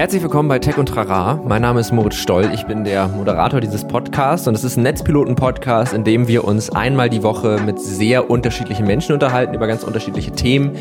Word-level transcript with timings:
Herzlich 0.00 0.22
willkommen 0.22 0.48
bei 0.48 0.58
Tech 0.58 0.78
und 0.78 0.86
Trara. 0.86 1.38
Mein 1.46 1.60
Name 1.60 1.78
ist 1.78 1.92
Moritz 1.92 2.14
Stoll. 2.14 2.50
Ich 2.54 2.64
bin 2.64 2.84
der 2.84 3.06
Moderator 3.06 3.60
dieses 3.60 3.86
Podcasts 3.86 4.48
und 4.48 4.54
es 4.54 4.64
ist 4.64 4.78
ein 4.78 4.82
Netzpiloten-Podcast, 4.84 5.92
in 5.92 6.04
dem 6.04 6.26
wir 6.26 6.44
uns 6.44 6.70
einmal 6.70 7.10
die 7.10 7.22
Woche 7.22 7.60
mit 7.66 7.78
sehr 7.78 8.30
unterschiedlichen 8.30 8.86
Menschen 8.86 9.12
unterhalten 9.12 9.52
über 9.52 9.66
ganz 9.66 9.84
unterschiedliche 9.84 10.30
Themen 10.30 10.74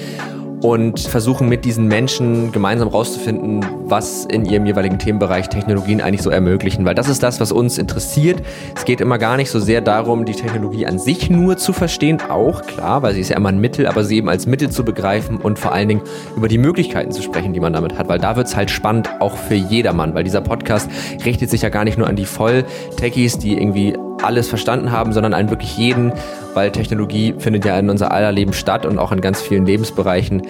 und 0.61 0.99
versuchen 0.99 1.47
mit 1.47 1.65
diesen 1.65 1.87
Menschen 1.87 2.51
gemeinsam 2.51 2.89
rauszufinden, 2.89 3.65
was 3.85 4.25
in 4.25 4.45
ihrem 4.45 4.65
jeweiligen 4.65 4.99
Themenbereich 4.99 5.49
Technologien 5.49 6.01
eigentlich 6.01 6.21
so 6.21 6.29
ermöglichen, 6.29 6.85
weil 6.85 6.95
das 6.95 7.07
ist 7.07 7.23
das, 7.23 7.39
was 7.39 7.51
uns 7.51 7.77
interessiert. 7.77 8.41
Es 8.75 8.85
geht 8.85 9.01
immer 9.01 9.17
gar 9.17 9.37
nicht 9.37 9.49
so 9.49 9.59
sehr 9.59 9.81
darum, 9.81 10.25
die 10.25 10.33
Technologie 10.33 10.85
an 10.85 10.99
sich 10.99 11.29
nur 11.29 11.57
zu 11.57 11.73
verstehen, 11.73 12.19
auch 12.29 12.63
klar, 12.63 13.01
weil 13.01 13.13
sie 13.13 13.21
ist 13.21 13.29
ja 13.29 13.37
immer 13.37 13.49
ein 13.49 13.59
Mittel, 13.59 13.87
aber 13.87 14.03
sie 14.03 14.17
eben 14.17 14.29
als 14.29 14.45
Mittel 14.47 14.69
zu 14.69 14.83
begreifen 14.83 15.37
und 15.37 15.59
vor 15.59 15.71
allen 15.71 15.87
Dingen 15.87 16.01
über 16.35 16.47
die 16.47 16.57
Möglichkeiten 16.57 17.11
zu 17.11 17.21
sprechen, 17.21 17.53
die 17.53 17.59
man 17.59 17.73
damit 17.73 17.97
hat, 17.97 18.09
weil 18.09 18.19
da 18.19 18.35
wird 18.35 18.47
es 18.47 18.55
halt 18.55 18.69
spannend 18.69 19.09
auch 19.19 19.37
für 19.37 19.55
jedermann, 19.55 20.13
weil 20.13 20.23
dieser 20.23 20.41
Podcast 20.41 20.89
richtet 21.25 21.49
sich 21.49 21.61
ja 21.61 21.69
gar 21.69 21.83
nicht 21.85 21.97
nur 21.97 22.07
an 22.07 22.15
die 22.15 22.25
Voll-Techies, 22.25 23.37
die 23.37 23.57
irgendwie 23.57 23.95
alles 24.23 24.47
verstanden 24.47 24.91
haben, 24.91 25.13
sondern 25.13 25.33
an 25.33 25.49
wirklich 25.49 25.77
jeden, 25.77 26.13
weil 26.53 26.71
Technologie 26.71 27.33
findet 27.37 27.65
ja 27.65 27.77
in 27.79 27.89
unser 27.89 28.11
aller 28.11 28.31
Leben 28.31 28.53
statt 28.53 28.85
und 28.85 28.99
auch 28.99 29.11
in 29.11 29.21
ganz 29.21 29.41
vielen 29.41 29.65
Lebensbereichen. 29.65 30.41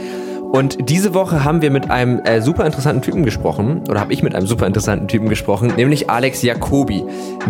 Und 0.51 0.89
diese 0.89 1.13
Woche 1.13 1.43
haben 1.43 1.61
wir 1.61 1.69
mit 1.69 1.91
einem 1.91 2.21
äh, 2.21 2.41
super 2.41 2.65
interessanten 2.65 3.03
Typen 3.03 3.23
gesprochen, 3.23 3.83
oder 3.87 3.99
habe 3.99 4.13
ich 4.13 4.23
mit 4.23 4.33
einem 4.33 4.47
super 4.47 4.65
interessanten 4.65 5.07
Typen 5.07 5.29
gesprochen, 5.29 5.73
nämlich 5.77 6.09
Alex 6.09 6.41
Jacobi. 6.41 7.03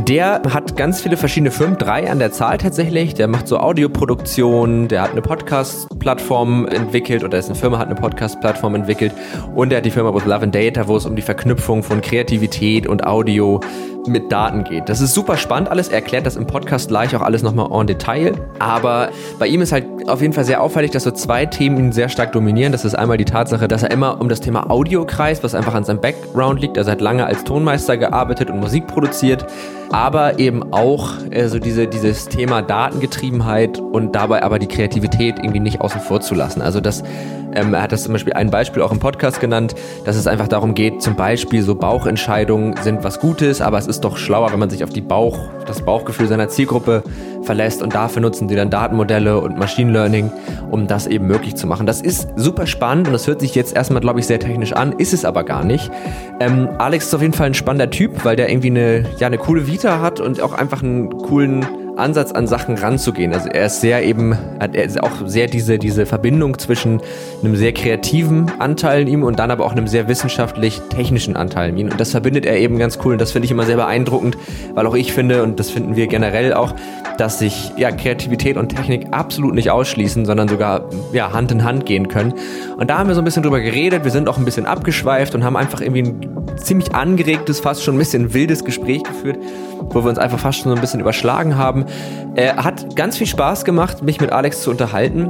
Der 0.06 0.42
hat 0.54 0.76
ganz 0.76 1.00
viele 1.00 1.16
verschiedene 1.16 1.52
Firmen, 1.52 1.78
drei 1.78 2.12
an 2.12 2.20
der 2.20 2.34
Zahl 2.34 2.58
tatsächlich. 2.58 3.14
Der 3.14 3.30
macht 3.30 3.48
so 3.48 3.58
Audioproduktion, 3.58 4.90
der 4.90 5.04
hat 5.04 5.12
eine 5.12 5.22
Podcast-Plattform 5.22 6.68
entwickelt, 6.68 7.24
oder 7.24 7.38
dessen 7.38 7.56
Firma 7.56 7.80
hat 7.80 7.88
eine 7.88 7.96
Podcast-Plattform 7.96 8.76
entwickelt. 8.76 9.14
Und 9.56 9.72
er 9.72 9.78
hat 9.78 9.86
die 9.86 9.92
Firma 9.92 10.14
With 10.14 10.26
Love 10.26 10.44
and 10.44 10.54
Data, 10.54 10.86
wo 10.90 10.98
es 10.98 11.06
um 11.06 11.16
die 11.16 11.22
Verknüpfung 11.22 11.84
von 11.84 12.02
Kreativität 12.02 12.86
und 12.86 13.08
Audio 13.08 13.62
mit 14.08 14.32
Daten 14.32 14.64
geht. 14.64 14.90
Das 14.90 15.02
ist 15.02 15.14
super 15.14 15.38
spannend 15.38 15.70
alles. 15.70 15.90
Er 15.90 15.96
erklärt 15.96 16.26
das 16.26 16.36
im 16.36 16.48
Podcast 16.48 16.90
gleich 16.90 17.16
auch 17.16 17.22
alles 17.22 17.44
nochmal 17.44 17.70
en 17.72 17.88
Detail. 17.88 18.34
Aber 18.60 19.10
bei 19.38 19.48
ihm 19.48 19.62
ist 19.62 19.72
halt 19.72 19.86
auf 20.08 20.22
jeden 20.22 20.34
Fall 20.34 20.46
sehr 20.46 20.62
auffällig, 20.62 20.92
dass 20.92 21.04
so 21.04 21.12
zwei 21.12 21.46
Themen 21.46 21.78
ihn 21.78 21.92
sehr 21.92 22.10
stark 22.10 22.32
dominieren. 22.32 22.72
Das 22.72 22.86
ist 22.86 22.96
einmal 22.96 23.18
die 23.18 23.26
Tatsache, 23.26 23.68
dass 23.68 23.84
er 23.84 23.92
immer 23.92 24.20
um 24.20 24.30
das 24.30 24.40
Thema 24.40 24.70
Audio 24.70 25.06
kreist, 25.06 25.44
was 25.44 25.56
einfach 25.56 25.74
an 25.74 25.84
seinem 25.84 26.02
Background 26.02 26.62
liegt. 26.62 26.78
Er 26.78 26.86
hat 26.86 27.02
lange 27.02 27.26
als 27.26 27.44
Tonmeister 27.44 27.98
gearbeitet 27.98 28.50
und 28.50 28.60
Musik 28.60 28.88
produziert 28.88 29.46
aber 29.92 30.40
eben 30.40 30.72
auch 30.72 31.16
äh, 31.32 31.48
so 31.48 31.60
diese, 31.60 31.88
dieses 31.88 32.28
Thema 32.28 32.62
Datengetriebenheit 32.62 33.80
und 33.80 34.16
dabei 34.16 34.44
aber 34.44 34.60
die 34.60 34.68
Kreativität 34.68 35.38
irgendwie 35.40 35.60
nicht 35.60 35.82
außen 35.82 36.02
vor 36.02 36.22
zu 36.22 36.36
lassen. 36.36 36.62
Also 36.62 36.80
das, 36.80 37.04
ähm, 37.54 37.74
er 37.74 37.82
hat 37.82 37.92
das 37.92 38.04
zum 38.04 38.14
Beispiel 38.14 38.34
ein 38.34 38.52
Beispiel 38.52 38.82
auch 38.84 38.92
im 38.92 39.00
Podcast 39.00 39.40
genannt, 39.40 39.76
dass 40.06 40.16
es 40.16 40.28
einfach 40.28 40.48
darum 40.48 40.76
geht, 40.76 41.02
zum 41.02 41.16
Beispiel 41.16 41.64
so 41.64 41.76
Bauchentscheidungen 41.76 42.76
sind 42.82 43.04
was 43.04 43.20
Gutes, 43.20 43.62
aber 43.62 43.78
es 43.78 43.88
ist 43.88 44.02
doch 44.02 44.18
schlauer, 44.18 44.52
wenn 44.52 44.60
man 44.60 44.70
sich 44.70 44.84
auf 44.84 44.92
die 44.92 45.02
Bauch, 45.02 45.40
das 45.66 45.82
Bauchgefühl 45.82 46.28
seiner 46.28 46.50
Zielgruppe 46.50 47.04
verlässt 47.50 47.82
und 47.82 47.96
dafür 47.96 48.22
nutzen 48.22 48.48
die 48.48 48.56
dann 48.56 48.70
Datenmodelle 48.70 49.40
und 49.40 49.58
Machine 49.58 49.92
Learning, 49.92 50.32
um 50.70 50.86
das 50.86 51.08
eben 51.08 51.26
möglich 51.26 51.56
zu 51.56 51.66
machen. 51.66 51.88
Das 51.88 52.00
ist 52.00 52.28
super 52.36 52.68
spannend 52.68 53.08
und 53.08 53.14
das 53.14 53.26
hört 53.26 53.42
sich 53.42 53.56
jetzt 53.56 53.76
erstmal, 53.76 54.02
glaube 54.02 54.20
ich, 54.20 54.28
sehr 54.28 54.40
technisch 54.40 54.74
an, 54.74 54.92
ist 54.92 55.14
es 55.14 55.26
aber 55.26 55.44
gar 55.44 55.64
nicht. 55.64 55.90
Ähm, 56.40 56.70
Alex 56.78 57.08
ist 57.08 57.16
auf 57.16 57.24
jeden 57.24 57.34
Fall 57.34 57.48
ein 57.48 57.56
spannender 57.56 57.90
Typ, 57.90 58.24
weil 58.24 58.36
der 58.36 58.52
irgendwie 58.52 58.68
eine, 58.68 59.04
ja, 59.18 59.26
eine 59.26 59.40
coole 59.40 59.66
Vita 59.66 60.00
hat 60.00 60.20
und 60.20 60.40
auch 60.42 60.54
einfach 60.54 60.84
einen 60.84 61.10
coolen 61.10 61.66
Ansatz 62.00 62.32
an 62.32 62.48
Sachen 62.48 62.76
ranzugehen. 62.76 63.34
Also 63.34 63.50
er 63.50 63.66
ist 63.68 63.82
sehr 63.82 64.04
eben, 64.04 64.38
er 64.60 64.84
ist 64.84 65.02
auch 65.02 65.12
sehr 65.26 65.48
diese, 65.48 65.78
diese 65.78 66.06
Verbindung 66.06 66.58
zwischen 66.58 67.02
einem 67.44 67.56
sehr 67.56 67.74
kreativen 67.74 68.52
Anteil 68.60 69.02
in 69.02 69.08
ihm 69.08 69.24
und 69.24 69.40
dann 69.40 69.52
aber 69.52 69.66
auch 69.66 69.72
einem 69.72 69.88
sehr 69.88 70.08
wissenschaftlich-technischen 70.08 71.36
Anteil 71.36 71.70
in 71.70 71.78
ihm. 71.78 71.90
Und 71.90 72.00
das 72.00 72.12
verbindet 72.12 72.46
er 72.46 72.58
eben 72.58 72.78
ganz 72.80 73.00
cool 73.04 73.14
und 73.14 73.22
das 73.22 73.32
finde 73.32 73.46
ich 73.46 73.52
immer 73.52 73.66
sehr 73.66 73.76
beeindruckend, 73.76 74.38
weil 74.74 74.86
auch 74.88 74.96
ich 74.96 75.14
finde, 75.14 75.44
und 75.44 75.60
das 75.60 75.70
finden 75.70 75.96
wir 75.96 76.08
generell 76.08 76.54
auch, 76.54 76.74
dass 77.18 77.40
sich 77.40 77.72
ja, 77.76 77.92
Kreativität 77.92 78.58
und 78.58 78.70
Technik 78.70 79.08
absolut 79.12 79.54
nicht 79.54 79.70
ausschließen, 79.70 80.26
sondern 80.26 80.48
sogar 80.48 80.90
ja, 81.12 81.34
Hand 81.34 81.52
in 81.52 81.64
Hand 81.64 81.86
gehen 81.86 82.08
können. 82.08 82.34
Und 82.78 82.90
da 82.90 82.98
haben 82.98 83.10
wir 83.10 83.16
so 83.16 83.22
ein 83.22 83.26
bisschen 83.26 83.44
drüber 83.44 83.60
geredet, 83.60 84.04
wir 84.04 84.12
sind 84.12 84.30
auch 84.30 84.38
ein 84.38 84.46
bisschen 84.46 84.66
abgeschweift 84.66 85.36
und 85.36 85.44
haben 85.44 85.58
einfach 85.58 85.82
irgendwie 85.82 86.04
ein 86.04 86.39
ziemlich 86.60 86.94
angeregtes, 86.94 87.60
fast 87.60 87.84
schon 87.84 87.96
ein 87.96 88.00
bisschen 88.00 88.34
wildes 88.34 88.64
Gespräch 88.64 89.04
geführt, 89.04 89.38
wo 89.90 90.04
wir 90.04 90.10
uns 90.10 90.20
einfach 90.20 90.40
fast 90.40 90.60
schon 90.60 90.72
so 90.72 90.76
ein 90.76 90.82
bisschen 90.82 91.00
überschlagen 91.00 91.58
haben. 91.58 91.86
Äh, 92.36 92.54
hat 92.54 92.96
ganz 92.96 93.18
viel 93.18 93.28
Spaß 93.28 93.66
gemacht, 93.66 94.04
mich 94.04 94.22
mit 94.22 94.32
Alex 94.32 94.62
zu 94.62 94.72
unterhalten. 94.72 95.30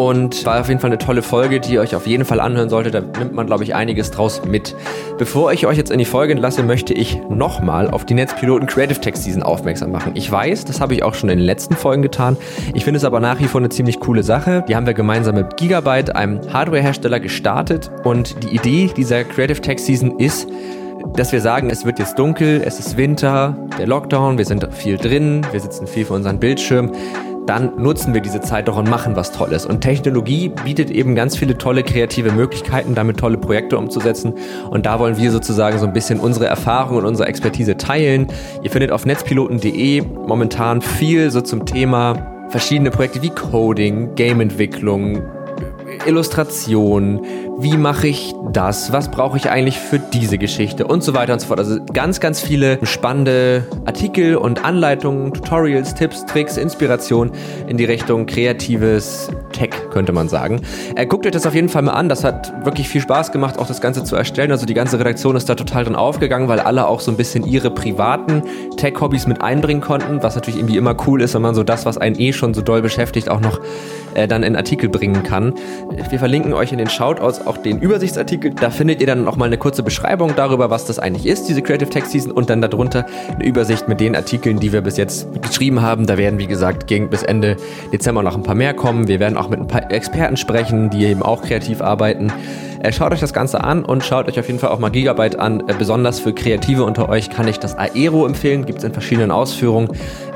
Und 0.00 0.46
war 0.46 0.58
auf 0.58 0.68
jeden 0.68 0.80
Fall 0.80 0.88
eine 0.88 0.96
tolle 0.96 1.20
Folge, 1.20 1.60
die 1.60 1.74
ihr 1.74 1.82
euch 1.82 1.94
auf 1.94 2.06
jeden 2.06 2.24
Fall 2.24 2.40
anhören 2.40 2.70
solltet. 2.70 2.94
Da 2.94 3.02
nimmt 3.02 3.34
man, 3.34 3.46
glaube 3.46 3.64
ich, 3.64 3.74
einiges 3.74 4.10
draus 4.10 4.40
mit. 4.46 4.74
Bevor 5.18 5.52
ich 5.52 5.66
euch 5.66 5.76
jetzt 5.76 5.90
in 5.90 5.98
die 5.98 6.06
Folge 6.06 6.32
entlasse, 6.32 6.62
möchte 6.62 6.94
ich 6.94 7.20
nochmal 7.28 7.90
auf 7.90 8.06
die 8.06 8.14
Netzpiloten 8.14 8.66
Creative 8.66 8.98
Tech 8.98 9.16
Season 9.16 9.42
aufmerksam 9.42 9.92
machen. 9.92 10.12
Ich 10.14 10.32
weiß, 10.32 10.64
das 10.64 10.80
habe 10.80 10.94
ich 10.94 11.02
auch 11.02 11.12
schon 11.12 11.28
in 11.28 11.36
den 11.36 11.44
letzten 11.44 11.76
Folgen 11.76 12.00
getan. 12.00 12.38
Ich 12.72 12.84
finde 12.84 12.96
es 12.96 13.04
aber 13.04 13.20
nach 13.20 13.40
wie 13.40 13.46
vor 13.46 13.60
eine 13.60 13.68
ziemlich 13.68 14.00
coole 14.00 14.22
Sache. 14.22 14.64
Die 14.66 14.74
haben 14.74 14.86
wir 14.86 14.94
gemeinsam 14.94 15.34
mit 15.34 15.58
Gigabyte, 15.58 16.16
einem 16.16 16.40
Hardwarehersteller, 16.50 17.20
gestartet. 17.20 17.90
Und 18.02 18.42
die 18.42 18.56
Idee 18.56 18.90
dieser 18.96 19.24
Creative 19.24 19.60
Tech 19.60 19.80
Season 19.80 20.18
ist, 20.18 20.48
dass 21.14 21.30
wir 21.30 21.42
sagen, 21.42 21.68
es 21.68 21.84
wird 21.84 21.98
jetzt 21.98 22.18
dunkel, 22.18 22.62
es 22.64 22.78
ist 22.78 22.96
Winter, 22.96 23.54
der 23.78 23.86
Lockdown, 23.86 24.38
wir 24.38 24.46
sind 24.46 24.66
viel 24.72 24.96
drin, 24.96 25.46
wir 25.50 25.60
sitzen 25.60 25.86
viel 25.86 26.06
vor 26.06 26.16
unseren 26.16 26.38
Bildschirmen 26.38 26.92
dann 27.46 27.82
nutzen 27.82 28.14
wir 28.14 28.20
diese 28.20 28.40
Zeit 28.40 28.68
doch 28.68 28.76
und 28.76 28.88
machen 28.88 29.16
was 29.16 29.32
Tolles. 29.32 29.66
Und 29.66 29.80
Technologie 29.80 30.50
bietet 30.64 30.90
eben 30.90 31.14
ganz 31.14 31.36
viele 31.36 31.58
tolle 31.58 31.82
kreative 31.82 32.32
Möglichkeiten, 32.32 32.94
damit 32.94 33.18
tolle 33.18 33.38
Projekte 33.38 33.78
umzusetzen. 33.78 34.34
Und 34.70 34.86
da 34.86 34.98
wollen 34.98 35.16
wir 35.16 35.32
sozusagen 35.32 35.78
so 35.78 35.86
ein 35.86 35.92
bisschen 35.92 36.20
unsere 36.20 36.46
Erfahrung 36.46 36.98
und 36.98 37.06
unsere 37.06 37.28
Expertise 37.28 37.76
teilen. 37.76 38.28
Ihr 38.62 38.70
findet 38.70 38.92
auf 38.92 39.06
netzpiloten.de 39.06 40.02
momentan 40.02 40.80
viel 40.80 41.30
so 41.30 41.40
zum 41.40 41.66
Thema 41.66 42.46
verschiedene 42.50 42.90
Projekte 42.90 43.22
wie 43.22 43.30
Coding, 43.30 44.14
Gameentwicklung, 44.14 45.22
Illustration, 46.06 47.20
wie 47.62 47.76
mache 47.76 48.08
ich 48.08 48.34
das, 48.52 48.92
was 48.92 49.10
brauche 49.10 49.36
ich 49.36 49.50
eigentlich 49.50 49.78
für 49.78 49.98
diese 49.98 50.38
Geschichte 50.38 50.86
und 50.86 51.02
so 51.02 51.14
weiter 51.14 51.34
und 51.34 51.40
so 51.40 51.48
fort. 51.48 51.60
Also 51.60 51.78
ganz, 51.92 52.18
ganz 52.18 52.40
viele 52.40 52.78
spannende 52.84 53.66
Artikel 53.84 54.36
und 54.36 54.64
Anleitungen, 54.64 55.34
Tutorials, 55.34 55.94
Tipps, 55.94 56.24
Tricks, 56.24 56.56
Inspiration 56.56 57.32
in 57.68 57.76
die 57.76 57.84
Richtung 57.84 58.26
kreatives 58.26 59.28
Tech, 59.52 59.70
könnte 59.90 60.12
man 60.12 60.28
sagen. 60.28 60.62
Äh, 60.96 61.06
guckt 61.06 61.26
euch 61.26 61.32
das 61.32 61.46
auf 61.46 61.54
jeden 61.54 61.68
Fall 61.68 61.82
mal 61.82 61.92
an. 61.92 62.08
Das 62.08 62.24
hat 62.24 62.64
wirklich 62.64 62.88
viel 62.88 63.00
Spaß 63.00 63.30
gemacht, 63.32 63.58
auch 63.58 63.66
das 63.66 63.80
Ganze 63.80 64.04
zu 64.04 64.16
erstellen. 64.16 64.52
Also 64.52 64.64
die 64.64 64.74
ganze 64.74 64.98
Redaktion 64.98 65.36
ist 65.36 65.48
da 65.48 65.54
total 65.54 65.84
drin 65.84 65.96
aufgegangen, 65.96 66.48
weil 66.48 66.60
alle 66.60 66.86
auch 66.86 67.00
so 67.00 67.10
ein 67.10 67.16
bisschen 67.16 67.44
ihre 67.44 67.70
privaten 67.70 68.42
Tech-Hobbys 68.76 69.26
mit 69.26 69.42
einbringen 69.42 69.80
konnten, 69.80 70.22
was 70.22 70.34
natürlich 70.34 70.58
irgendwie 70.58 70.76
immer 70.76 70.96
cool 71.06 71.20
ist, 71.20 71.34
wenn 71.34 71.42
man 71.42 71.54
so 71.54 71.62
das, 71.62 71.84
was 71.84 71.98
einen 71.98 72.18
eh 72.18 72.32
schon 72.32 72.54
so 72.54 72.62
doll 72.62 72.80
beschäftigt, 72.80 73.28
auch 73.28 73.40
noch 73.40 73.60
äh, 74.14 74.26
dann 74.26 74.42
in 74.42 74.56
Artikel 74.56 74.88
bringen 74.88 75.22
kann. 75.22 75.54
Wir 76.08 76.18
verlinken 76.18 76.52
euch 76.52 76.72
in 76.72 76.78
den 76.78 76.88
Shoutouts 76.88 77.46
auch 77.50 77.56
den 77.58 77.80
Übersichtsartikel. 77.80 78.52
Da 78.52 78.70
findet 78.70 79.00
ihr 79.00 79.08
dann 79.08 79.26
auch 79.26 79.36
mal 79.36 79.46
eine 79.46 79.58
kurze 79.58 79.82
Beschreibung 79.82 80.36
darüber, 80.36 80.70
was 80.70 80.84
das 80.84 81.00
eigentlich 81.00 81.26
ist, 81.26 81.48
diese 81.48 81.62
Creative 81.62 81.90
Tech 81.90 82.04
Season 82.04 82.30
und 82.30 82.48
dann 82.48 82.62
darunter 82.62 83.06
eine 83.34 83.44
Übersicht 83.44 83.88
mit 83.88 83.98
den 83.98 84.14
Artikeln, 84.14 84.60
die 84.60 84.72
wir 84.72 84.82
bis 84.82 84.96
jetzt 84.96 85.26
geschrieben 85.42 85.82
haben. 85.82 86.06
Da 86.06 86.16
werden, 86.16 86.38
wie 86.38 86.46
gesagt, 86.46 86.86
gegen 86.86 87.10
bis 87.10 87.24
Ende 87.24 87.56
Dezember 87.92 88.22
noch 88.22 88.36
ein 88.36 88.44
paar 88.44 88.54
mehr 88.54 88.72
kommen. 88.72 89.08
Wir 89.08 89.18
werden 89.18 89.36
auch 89.36 89.48
mit 89.48 89.58
ein 89.58 89.66
paar 89.66 89.90
Experten 89.90 90.36
sprechen, 90.36 90.90
die 90.90 91.04
eben 91.06 91.22
auch 91.22 91.42
kreativ 91.42 91.82
arbeiten. 91.82 92.32
Äh, 92.80 92.92
schaut 92.92 93.12
euch 93.12 93.20
das 93.20 93.32
Ganze 93.32 93.62
an 93.62 93.84
und 93.84 94.02
schaut 94.02 94.26
euch 94.28 94.38
auf 94.40 94.46
jeden 94.46 94.58
Fall 94.58 94.70
auch 94.70 94.78
mal 94.78 94.90
Gigabyte 94.90 95.38
an. 95.38 95.60
Äh, 95.68 95.74
besonders 95.78 96.18
für 96.18 96.32
Kreative 96.32 96.84
unter 96.84 97.08
euch 97.08 97.30
kann 97.30 97.46
ich 97.46 97.58
das 97.58 97.76
Aero 97.76 98.26
empfehlen. 98.26 98.64
Gibt 98.64 98.78
es 98.78 98.84
in 98.84 98.92
verschiedenen 98.92 99.30
Ausführungen. 99.30 99.88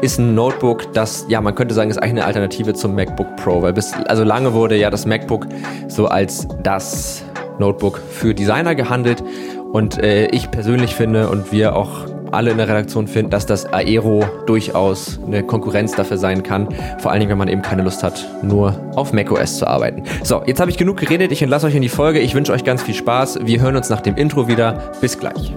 Ist 0.03 0.19
ein 0.19 0.34
Notebook, 0.34 0.93
das, 0.93 1.25
ja, 1.28 1.41
man 1.41 1.55
könnte 1.55 1.75
sagen, 1.75 1.91
ist 1.91 1.99
eigentlich 1.99 2.12
eine 2.12 2.25
Alternative 2.27 2.75
zum 2.75 2.94
MacBook 2.94 3.37
Pro, 3.37 3.62
weil 3.62 3.72
bis, 3.72 3.93
also 4.09 4.25
lange 4.25 4.53
wurde 4.53 4.77
ja 4.77 4.91
das 4.91 5.06
MacBook 5.06 5.47
so 5.88 6.06
als 6.06 6.47
das 6.62 7.25
Notebook 7.59 7.99
für 7.99 8.34
Designer 8.34 8.75
gehandelt. 8.75 9.25
Und 9.72 9.99
äh, 9.99 10.26
ich 10.26 10.50
persönlich 10.50 10.94
finde 10.94 11.31
und 11.31 11.50
wir 11.50 11.75
auch 11.75 12.13
alle 12.34 12.50
in 12.50 12.58
der 12.58 12.69
Redaktion 12.69 13.06
finden, 13.06 13.31
dass 13.31 13.46
das 13.46 13.66
Aero 13.72 14.25
durchaus 14.46 15.19
eine 15.26 15.42
Konkurrenz 15.42 15.92
dafür 15.92 16.19
sein 16.19 16.42
kann. 16.42 16.69
Vor 16.98 17.10
allen 17.10 17.20
Dingen, 17.20 17.31
wenn 17.31 17.38
man 17.38 17.48
eben 17.48 17.62
keine 17.62 17.82
Lust 17.82 18.02
hat, 18.02 18.28
nur 18.42 18.78
auf 18.96 19.12
macOS 19.12 19.58
zu 19.58 19.66
arbeiten. 19.66 20.02
So, 20.22 20.42
jetzt 20.46 20.60
habe 20.60 20.70
ich 20.70 20.76
genug 20.76 20.98
geredet. 20.98 21.32
Ich 21.32 21.42
entlasse 21.42 21.66
euch 21.66 21.75
in 21.75 21.82
die 21.82 21.88
Folge. 21.88 22.20
Ich 22.20 22.34
wünsche 22.34 22.52
euch 22.52 22.64
ganz 22.64 22.82
viel 22.82 22.94
Spaß. 22.94 23.40
Wir 23.44 23.60
hören 23.60 23.76
uns 23.76 23.90
nach 23.90 24.00
dem 24.00 24.16
Intro 24.16 24.48
wieder. 24.48 24.92
Bis 25.00 25.19
gleich. 25.19 25.54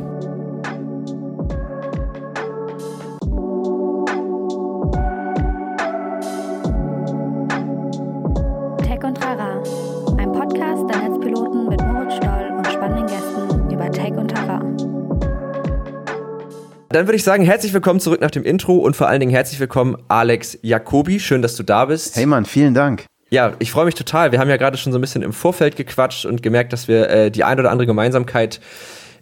Dann 16.98 17.06
würde 17.06 17.18
ich 17.18 17.24
sagen, 17.24 17.44
herzlich 17.44 17.76
willkommen 17.76 18.00
zurück 18.00 18.22
nach 18.22 18.32
dem 18.32 18.44
Intro 18.44 18.78
und 18.78 18.96
vor 18.96 19.08
allen 19.08 19.20
Dingen 19.20 19.32
herzlich 19.32 19.60
willkommen, 19.60 19.98
Alex 20.08 20.58
Jacobi. 20.64 21.20
Schön, 21.20 21.44
dass 21.44 21.56
du 21.56 21.62
da 21.62 21.86
bist. 21.86 22.16
Hey 22.16 22.26
Mann, 22.26 22.44
vielen 22.44 22.74
Dank. 22.74 23.06
Ja, 23.30 23.54
ich 23.60 23.70
freue 23.70 23.86
mich 23.86 23.94
total. 23.94 24.32
Wir 24.32 24.40
haben 24.40 24.50
ja 24.50 24.58
gerade 24.58 24.78
schon 24.78 24.92
so 24.92 24.98
ein 24.98 25.02
bisschen 25.02 25.22
im 25.22 25.32
Vorfeld 25.32 25.76
gequatscht 25.76 26.26
und 26.26 26.42
gemerkt, 26.42 26.74
dass 26.74 26.88
wir 26.88 27.08
äh, 27.08 27.30
die 27.30 27.44
ein 27.44 27.60
oder 27.60 27.70
andere 27.70 27.86
Gemeinsamkeit 27.86 28.60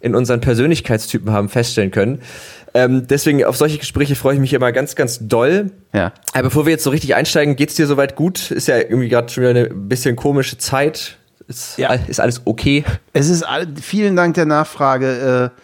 in 0.00 0.14
unseren 0.14 0.40
Persönlichkeitstypen 0.40 1.30
haben 1.30 1.50
feststellen 1.50 1.90
können. 1.90 2.22
Ähm, 2.72 3.06
deswegen 3.08 3.44
auf 3.44 3.58
solche 3.58 3.76
Gespräche 3.76 4.14
freue 4.14 4.32
ich 4.36 4.40
mich 4.40 4.54
immer 4.54 4.72
ganz, 4.72 4.94
ganz 4.94 5.18
doll. 5.20 5.70
Ja. 5.92 6.14
Aber 6.32 6.44
bevor 6.44 6.64
wir 6.64 6.70
jetzt 6.72 6.84
so 6.84 6.88
richtig 6.88 7.14
einsteigen, 7.14 7.56
geht's 7.56 7.74
dir 7.74 7.86
soweit 7.86 8.16
gut? 8.16 8.52
Ist 8.52 8.68
ja 8.68 8.78
irgendwie 8.78 9.10
gerade 9.10 9.28
schon 9.30 9.42
wieder 9.42 9.50
eine 9.50 9.68
bisschen 9.68 10.16
komische 10.16 10.56
Zeit. 10.56 11.18
Ist, 11.46 11.76
Ja. 11.76 11.92
ist 11.92 12.20
alles 12.20 12.40
okay? 12.46 12.84
Es 13.12 13.28
ist 13.28 13.42
all, 13.42 13.66
vielen 13.82 14.16
Dank 14.16 14.32
der 14.32 14.46
Nachfrage. 14.46 15.52
Äh, 15.54 15.60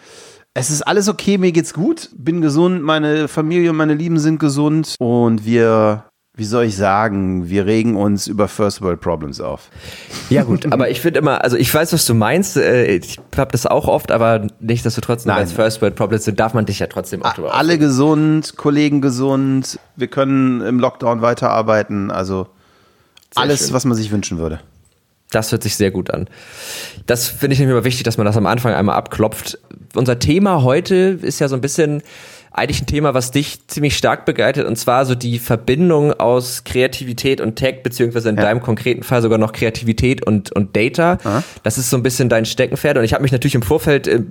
es 0.53 0.69
ist 0.69 0.83
alles 0.83 1.09
okay, 1.09 1.37
mir 1.37 1.51
geht's 1.51 1.73
gut, 1.73 2.09
bin 2.15 2.41
gesund, 2.41 2.83
meine 2.83 3.27
Familie 3.27 3.71
und 3.71 3.77
meine 3.77 3.95
Lieben 3.95 4.19
sind 4.19 4.39
gesund 4.39 4.95
und 4.99 5.45
wir, 5.45 6.03
wie 6.37 6.45
soll 6.45 6.65
ich 6.65 6.75
sagen, 6.75 7.49
wir 7.49 7.65
regen 7.65 7.95
uns 7.95 8.27
über 8.27 8.47
First 8.47 8.81
World 8.83 9.01
Problems 9.01 9.41
auf. 9.41 9.69
Ja 10.29 10.43
gut, 10.43 10.65
aber 10.71 10.89
ich 10.91 11.01
finde 11.01 11.19
immer, 11.19 11.43
also 11.43 11.57
ich 11.57 11.73
weiß, 11.73 11.91
was 11.93 12.05
du 12.05 12.13
meinst. 12.13 12.55
äh, 12.57 12.95
Ich 12.97 13.19
habe 13.35 13.51
das 13.51 13.65
auch 13.65 13.87
oft, 13.87 14.11
aber 14.11 14.47
nichtsdestotrotz, 14.59 15.25
nur 15.25 15.33
Nein. 15.33 15.43
als 15.43 15.53
First 15.53 15.81
World 15.81 15.95
Problems 15.95 16.25
sind, 16.25 16.39
darf 16.39 16.53
man 16.53 16.65
dich 16.65 16.79
ja 16.79 16.87
trotzdem 16.87 17.23
auch 17.23 17.33
drüber 17.33 17.53
Alle 17.55 17.79
gesund, 17.79 18.55
Kollegen 18.55 19.01
gesund, 19.01 19.79
wir 19.95 20.07
können 20.07 20.61
im 20.61 20.79
Lockdown 20.79 21.21
weiterarbeiten, 21.21 22.11
also 22.11 22.47
alles, 23.35 23.65
schön. 23.65 23.73
was 23.73 23.85
man 23.85 23.97
sich 23.97 24.11
wünschen 24.11 24.37
würde. 24.37 24.59
Das 25.33 25.51
hört 25.51 25.63
sich 25.63 25.75
sehr 25.75 25.91
gut 25.91 26.11
an. 26.11 26.27
Das 27.05 27.27
finde 27.27 27.53
ich 27.53 27.59
nämlich 27.59 27.73
immer 27.73 27.83
wichtig, 27.83 28.03
dass 28.03 28.17
man 28.17 28.25
das 28.25 28.37
am 28.37 28.45
Anfang 28.45 28.73
einmal 28.73 28.95
abklopft. 28.95 29.57
Unser 29.95 30.19
Thema 30.19 30.63
heute 30.63 31.19
ist 31.21 31.39
ja 31.39 31.47
so 31.47 31.55
ein 31.55 31.61
bisschen 31.61 32.03
eigentlich 32.53 32.81
ein 32.81 32.85
Thema, 32.85 33.13
was 33.13 33.31
dich 33.31 33.67
ziemlich 33.67 33.97
stark 33.97 34.25
begleitet, 34.25 34.67
und 34.67 34.75
zwar 34.77 35.05
so 35.05 35.15
die 35.15 35.39
Verbindung 35.39 36.13
aus 36.13 36.63
Kreativität 36.63 37.41
und 37.41 37.55
Tech, 37.55 37.81
beziehungsweise 37.83 38.29
in 38.29 38.35
Ja. 38.37 38.43
deinem 38.43 38.61
konkreten 38.61 39.03
Fall 39.03 39.21
sogar 39.21 39.37
noch 39.39 39.51
Kreativität 39.53 40.25
und, 40.25 40.51
und 40.51 40.75
Data. 40.75 41.17
Das 41.63 41.77
ist 41.77 41.89
so 41.89 41.97
ein 41.97 42.03
bisschen 42.03 42.29
dein 42.29 42.45
Steckenpferd. 42.45 42.97
Und 42.97 43.03
ich 43.03 43.13
habe 43.13 43.23
mich 43.23 43.31
natürlich 43.31 43.55
im 43.55 43.63
Vorfeld 43.63 44.07
äh, 44.07 44.21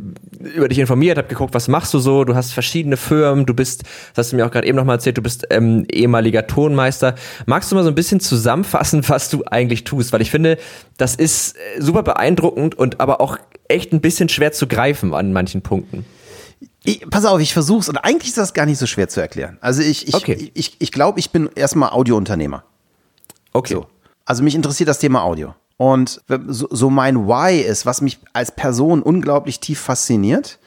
über 0.54 0.68
dich 0.68 0.78
informiert, 0.78 1.18
habe 1.18 1.28
geguckt, 1.28 1.52
was 1.54 1.66
machst 1.68 1.92
du 1.94 1.98
so? 1.98 2.24
Du 2.24 2.34
hast 2.34 2.52
verschiedene 2.52 2.96
Firmen, 2.96 3.44
du 3.44 3.54
bist, 3.54 3.82
das 4.14 4.26
hast 4.26 4.32
du 4.32 4.36
mir 4.36 4.46
auch 4.46 4.50
gerade 4.50 4.66
eben 4.68 4.76
nochmal 4.76 4.96
erzählt, 4.96 5.18
du 5.18 5.22
bist 5.22 5.46
ähm, 5.50 5.84
ehemaliger 5.92 6.46
Tonmeister. 6.46 7.16
Magst 7.46 7.70
du 7.72 7.76
mal 7.76 7.82
so 7.82 7.88
ein 7.90 7.94
bisschen 7.96 8.20
zusammenfassen, 8.20 9.02
was 9.08 9.30
du 9.30 9.42
eigentlich 9.50 9.84
tust? 9.84 10.12
Weil 10.12 10.22
ich 10.22 10.30
finde, 10.30 10.58
das 10.96 11.16
ist 11.16 11.56
äh, 11.56 11.80
super 11.82 12.02
beeindruckend 12.04 12.76
und 12.76 13.00
aber 13.00 13.20
auch 13.20 13.36
echt 13.68 13.92
ein 13.92 14.00
bisschen 14.00 14.28
schwer 14.28 14.52
zu 14.52 14.66
greifen 14.66 15.12
an 15.14 15.32
manchen 15.32 15.62
Punkten. 15.62 16.04
Ich, 16.84 17.08
pass 17.08 17.24
auf, 17.24 17.40
ich 17.40 17.52
versuch's 17.52 17.88
und 17.88 17.96
eigentlich 17.98 18.30
ist 18.30 18.38
das 18.38 18.54
gar 18.54 18.66
nicht 18.66 18.78
so 18.78 18.86
schwer 18.86 19.08
zu 19.08 19.20
erklären. 19.20 19.58
Also 19.60 19.82
ich, 19.82 20.08
ich, 20.08 20.14
Okay. 20.14 20.50
ich, 20.54 20.76
ich 20.78 20.92
glaube, 20.92 21.20
ich 21.20 21.30
bin 21.30 21.48
erstmal 21.54 21.90
Audiounternehmer. 21.90 22.64
Okay. 23.52 23.74
So. 23.74 23.86
Also 24.24 24.42
mich 24.42 24.54
interessiert 24.54 24.88
das 24.88 24.98
Thema 24.98 25.22
Audio. 25.22 25.54
Und 25.76 26.20
so, 26.48 26.68
so 26.70 26.90
mein 26.90 27.26
Why 27.26 27.60
ist, 27.60 27.86
was 27.86 28.00
mich 28.00 28.18
als 28.32 28.52
Person 28.52 29.02
unglaublich 29.02 29.58
tief 29.60 29.80
fasziniert, 29.80 30.58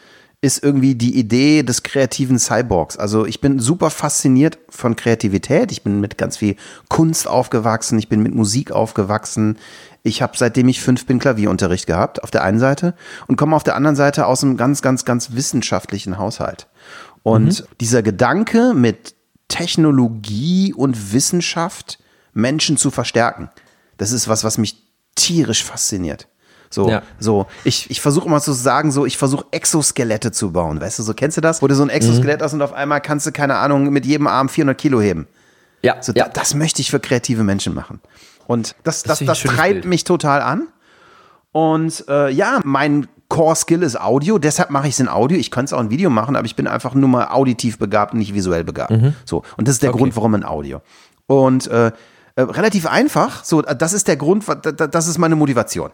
ist 0.42 0.64
irgendwie 0.64 0.96
die 0.96 1.18
Idee 1.18 1.64
des 1.64 1.84
kreativen 1.84 2.38
Cyborgs. 2.38 2.98
Also 2.98 3.26
ich 3.26 3.42
bin 3.42 3.60
super 3.60 3.90
fasziniert 3.90 4.60
von 4.70 4.96
Kreativität. 4.96 5.72
Ich 5.72 5.84
bin 5.84 6.02
mit 6.02 6.18
ganz 6.18 6.38
viel 6.38 6.56
Kunst 6.90 7.28
aufgewachsen. 7.28 7.98
Ich 7.98 8.10
bin 8.10 8.22
mit 8.22 8.36
Musik 8.36 8.72
aufgewachsen. 8.72 9.58
Ich 10.06 10.22
habe 10.22 10.38
seitdem 10.38 10.68
ich 10.68 10.82
fünf 10.82 11.08
bin 11.08 11.18
Klavierunterricht 11.18 11.88
gehabt 11.88 12.24
auf 12.24 12.30
der 12.30 12.44
einen 12.44 12.60
Seite 12.60 12.94
und 13.26 13.38
komme 13.38 13.56
auf 13.56 13.64
der 13.64 13.76
anderen 13.76 13.96
Seite 13.96 14.28
aus 14.28 14.44
einem 14.44 14.56
ganz, 14.56 14.84
ganz, 14.84 15.04
ganz 15.04 15.32
wissenschaftlichen 15.32 16.20
Haushalt. 16.20 16.68
Und 17.24 17.66
dieser 17.82 18.04
Gedanke 18.04 18.76
mit 18.76 19.16
Technologie 19.48 20.74
und 20.74 21.12
Wissenschaft 21.12 21.98
Menschen 22.34 22.78
zu 22.78 22.92
verstärken, 22.92 23.50
das 23.98 24.12
ist 24.12 24.28
was, 24.28 24.44
was 24.44 24.60
mich 24.60 24.84
tierisch 25.16 25.64
fasziniert. 25.64 26.28
So, 26.70 26.88
Ja. 26.90 27.02
so. 27.20 27.48
Ich, 27.64 27.90
ich 27.90 28.00
versuche 28.00 28.28
immer 28.28 28.42
zu 28.42 28.52
sagen, 28.54 28.92
so, 28.92 29.08
ich 29.08 29.18
versuche 29.18 29.46
Exoskelette 29.50 30.32
zu 30.32 30.52
bauen. 30.52 30.80
Weißt 30.82 31.00
du, 31.00 31.04
so 31.04 31.16
kennst 31.16 31.38
du 31.38 31.42
das? 31.42 31.64
Wo 31.64 31.68
du 31.68 31.74
so 31.74 31.82
ein 31.82 31.90
Exoskelett 31.90 32.44
hast 32.44 32.54
und 32.54 32.62
auf 32.62 32.74
einmal 32.74 33.02
kannst 33.02 33.26
du, 33.26 33.32
keine 33.32 33.56
Ahnung, 33.56 33.90
mit 33.90 34.06
jedem 34.06 34.28
Arm 34.28 34.50
400 34.50 34.78
Kilo 34.78 35.02
heben. 35.02 35.28
Ja, 35.82 36.02
So, 36.02 36.14
ja. 36.14 36.26
da, 36.26 36.30
das 36.32 36.54
möchte 36.54 36.82
ich 36.82 36.92
für 36.92 37.00
kreative 37.00 37.44
Menschen 37.44 37.74
machen. 37.74 38.02
Und 38.48 38.76
das, 38.84 39.04
das, 39.04 39.20
das, 39.20 39.40
schönes 39.40 39.58
treibt 39.58 39.74
Bild. 39.74 39.86
mich 39.86 40.04
total 40.04 40.42
an. 40.42 40.68
Und 41.52 42.06
äh, 42.10 42.30
ja, 42.32 42.60
mein 42.64 43.08
Core-Skill 43.30 43.82
ist 43.84 44.00
Audio, 44.00 44.38
deshalb 44.38 44.70
mache 44.70 44.88
ich 44.88 44.94
es 44.94 45.00
in 45.00 45.08
Audio. 45.08 45.38
Ich 45.38 45.52
könnte 45.52 45.70
es 45.70 45.74
auch 45.74 45.82
in 45.82 45.90
Video 45.90 46.10
machen, 46.10 46.36
aber 46.36 46.46
ich 46.46 46.56
bin 46.56 46.68
einfach 46.68 46.94
nur 46.94 47.10
mal 47.10 47.28
auditiv 47.30 47.80
begabt 47.80 48.14
und 48.14 48.20
nicht 48.20 48.34
visuell 48.34 48.64
begabt. 48.64 48.94
So, 49.26 49.44
und 49.58 49.68
das 49.68 49.76
ist 49.76 49.84
der 49.84 49.90
Mhm. 49.90 49.94
Okay. 49.96 50.04
Grund, 50.04 50.16
warum 50.16 50.36
in 50.36 50.44
Audio. 50.44 50.82
Und 51.28 51.68
äh, 51.68 51.88
äh, 52.36 52.42
relativ 52.42 52.86
einfach, 52.86 53.44
so, 53.44 53.64
äh, 53.64 53.76
das 53.76 53.94
ist 53.94 54.08
der 54.08 54.18
Grund, 54.18 54.44
das 54.92 55.08
ist 55.08 55.18
meine 55.18 55.36
Motivation. 55.36 55.92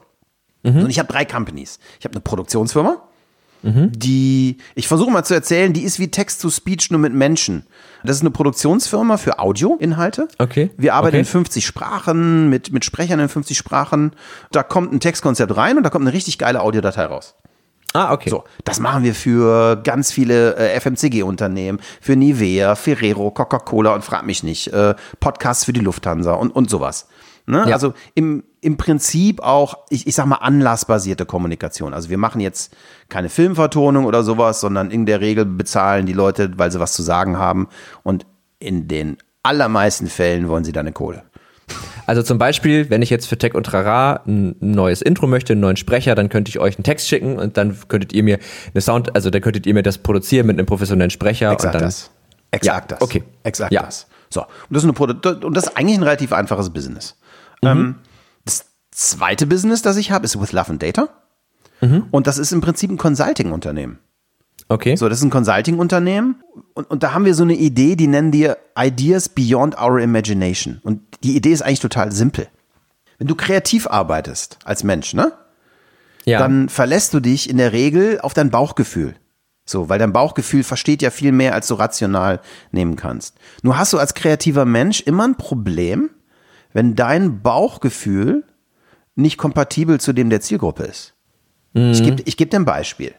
Mhm. 0.63 0.83
Und 0.83 0.89
ich 0.89 0.99
habe 0.99 1.11
drei 1.11 1.23
Companies. 1.25 1.79
Ich 1.99 2.05
habe 2.05 2.13
eine 2.13 2.21
Produktionsfirma, 2.21 2.97
die, 3.63 4.57
ich 4.73 4.87
versuche 4.87 5.11
mal 5.11 5.23
zu 5.23 5.35
erzählen, 5.35 5.71
die 5.71 5.83
ist 5.83 5.99
wie 5.99 6.09
Text-to-Speech 6.09 6.89
nur 6.89 6.99
mit 6.99 7.13
Menschen. 7.13 7.67
Das 8.03 8.15
ist 8.17 8.21
eine 8.21 8.31
Produktionsfirma 8.31 9.17
für 9.17 9.39
Audioinhalte. 9.39 10.27
Okay. 10.37 10.71
Wir 10.77 10.95
arbeiten 10.95 11.15
Okay. 11.15 11.19
in 11.19 11.25
50 11.25 11.65
Sprachen, 11.65 12.49
mit, 12.49 12.71
mit 12.71 12.85
Sprechern 12.85 13.19
in 13.19 13.29
50 13.29 13.57
Sprachen. 13.57 14.11
Da 14.51 14.63
kommt 14.63 14.93
ein 14.93 14.99
Textkonzept 14.99 15.55
rein 15.55 15.77
und 15.77 15.83
da 15.83 15.89
kommt 15.89 16.05
eine 16.05 16.13
richtig 16.13 16.37
geile 16.37 16.61
Audiodatei 16.61 17.05
raus. 17.05 17.35
Ah, 17.93 18.13
okay. 18.13 18.29
So, 18.29 18.45
das 18.63 18.79
machen 18.79 19.03
wir 19.03 19.13
für 19.13 19.75
ganz 19.83 20.13
viele 20.13 20.55
äh, 20.55 20.79
FMCG-Unternehmen, 20.79 21.81
für 21.99 22.15
Nivea, 22.15 22.75
Ferrero, 22.75 23.31
Coca-Cola 23.31 23.93
und 23.93 24.05
frag 24.05 24.25
mich 24.25 24.43
nicht, 24.43 24.67
äh, 24.71 24.95
Podcasts 25.19 25.65
für 25.65 25.73
die 25.73 25.81
Lufthansa 25.81 26.31
und, 26.33 26.51
und 26.51 26.69
sowas. 26.69 27.07
Ne? 27.45 27.65
Ja. 27.67 27.73
Also 27.73 27.93
im, 28.15 28.43
im 28.61 28.77
Prinzip 28.77 29.41
auch, 29.41 29.75
ich, 29.89 30.07
ich 30.07 30.15
sag 30.15 30.25
mal, 30.25 30.37
anlassbasierte 30.37 31.25
Kommunikation. 31.25 31.93
Also 31.93 32.09
wir 32.09 32.17
machen 32.17 32.41
jetzt 32.41 32.75
keine 33.09 33.29
Filmvertonung 33.29 34.05
oder 34.05 34.23
sowas, 34.23 34.61
sondern 34.61 34.91
in 34.91 35.05
der 35.05 35.21
Regel 35.21 35.45
bezahlen 35.45 36.05
die 36.05 36.13
Leute, 36.13 36.51
weil 36.57 36.71
sie 36.71 36.79
was 36.79 36.93
zu 36.93 37.01
sagen 37.01 37.37
haben. 37.37 37.67
Und 38.03 38.25
in 38.59 38.87
den 38.87 39.17
allermeisten 39.43 40.07
Fällen 40.07 40.47
wollen 40.47 40.63
sie 40.63 40.71
dann 40.71 40.85
eine 40.85 40.93
Kohle. 40.93 41.23
Also 42.05 42.23
zum 42.23 42.37
Beispiel, 42.37 42.89
wenn 42.89 43.01
ich 43.01 43.09
jetzt 43.09 43.27
für 43.27 43.37
Tech 43.37 43.53
und 43.55 43.65
Trara 43.65 44.21
ein 44.27 44.55
neues 44.59 45.01
Intro 45.01 45.27
möchte, 45.27 45.53
einen 45.53 45.61
neuen 45.61 45.77
Sprecher, 45.77 46.15
dann 46.15 46.29
könnte 46.29 46.49
ich 46.49 46.59
euch 46.59 46.75
einen 46.77 46.83
Text 46.83 47.07
schicken 47.07 47.37
und 47.37 47.57
dann 47.57 47.77
könntet 47.87 48.13
ihr 48.13 48.23
mir 48.23 48.39
eine 48.73 48.81
Sound, 48.81 49.15
also 49.15 49.29
dann 49.29 49.41
könntet 49.41 49.65
ihr 49.65 49.73
mir 49.73 49.83
das 49.83 49.97
produzieren 49.97 50.47
mit 50.47 50.57
einem 50.57 50.65
professionellen 50.65 51.11
Sprecher 51.11 51.51
Exakt 51.51 51.75
und 51.75 51.81
dann. 51.81 51.87
das. 51.87 52.11
Exakt 52.51 52.91
Ja, 52.91 52.97
das. 52.97 53.01
okay. 53.01 53.23
Exakt 53.43 53.71
Ja. 53.71 53.83
das. 53.83 54.07
So. 54.29 54.41
Und 54.41 54.47
das, 54.69 54.83
ist 54.83 54.99
eine 54.99 55.37
und 55.45 55.53
das 55.55 55.65
ist 55.65 55.77
eigentlich 55.77 55.97
ein 55.97 56.03
relativ 56.03 56.33
einfaches 56.33 56.69
Business. 56.69 57.15
Mhm. 57.61 57.69
Ähm, 57.69 57.95
das 58.45 58.65
zweite 58.91 59.47
Business, 59.47 59.81
das 59.81 59.97
ich 59.97 60.11
habe, 60.11 60.25
ist 60.25 60.39
With 60.39 60.51
Love 60.51 60.71
and 60.71 60.83
Data. 60.83 61.09
Mhm. 61.81 62.05
Und 62.11 62.27
das 62.27 62.37
ist 62.37 62.51
im 62.51 62.61
Prinzip 62.61 62.91
ein 62.91 62.97
Consulting-Unternehmen. 62.97 63.99
Okay. 64.69 64.95
So, 64.95 65.09
das 65.09 65.17
ist 65.19 65.25
ein 65.25 65.31
Consulting-Unternehmen. 65.31 66.41
Und, 66.73 66.89
und 66.89 67.03
da 67.03 67.13
haben 67.13 67.25
wir 67.25 67.35
so 67.35 67.43
eine 67.43 67.55
Idee, 67.55 67.95
die 67.95 68.07
nennen 68.07 68.31
wir 68.31 68.57
Ideas 68.77 69.29
Beyond 69.29 69.79
Our 69.81 69.99
Imagination. 69.99 70.79
Und 70.83 71.01
die 71.23 71.35
Idee 71.35 71.51
ist 71.51 71.61
eigentlich 71.61 71.81
total 71.81 72.11
simpel. 72.11 72.47
Wenn 73.17 73.27
du 73.27 73.35
kreativ 73.35 73.87
arbeitest 73.87 74.59
als 74.63 74.83
Mensch, 74.83 75.13
ne? 75.13 75.33
ja. 76.25 76.39
dann 76.39 76.69
verlässt 76.69 77.13
du 77.13 77.19
dich 77.19 77.49
in 77.49 77.57
der 77.57 77.71
Regel 77.71 78.19
auf 78.21 78.33
dein 78.33 78.49
Bauchgefühl. 78.49 79.15
So, 79.65 79.89
weil 79.89 79.99
dein 79.99 80.13
Bauchgefühl 80.13 80.63
versteht 80.63 81.01
ja 81.01 81.11
viel 81.11 81.31
mehr, 81.31 81.53
als 81.53 81.67
du 81.67 81.75
rational 81.75 82.41
nehmen 82.71 82.95
kannst. 82.95 83.35
Nur 83.61 83.77
hast 83.77 83.93
du 83.93 83.99
als 83.99 84.13
kreativer 84.13 84.65
Mensch 84.65 85.01
immer 85.01 85.27
ein 85.27 85.35
Problem, 85.35 86.09
wenn 86.73 86.95
dein 86.95 87.41
Bauchgefühl 87.41 88.43
nicht 89.15 89.37
kompatibel 89.37 89.99
zu 89.99 90.13
dem 90.13 90.29
der 90.29 90.41
Zielgruppe 90.41 90.83
ist. 90.83 91.13
Ich 91.73 92.03
gebe 92.03 92.21
ich 92.25 92.37
geb 92.37 92.49
dir 92.51 92.57
ein 92.59 92.65
Beispiel. 92.65 93.13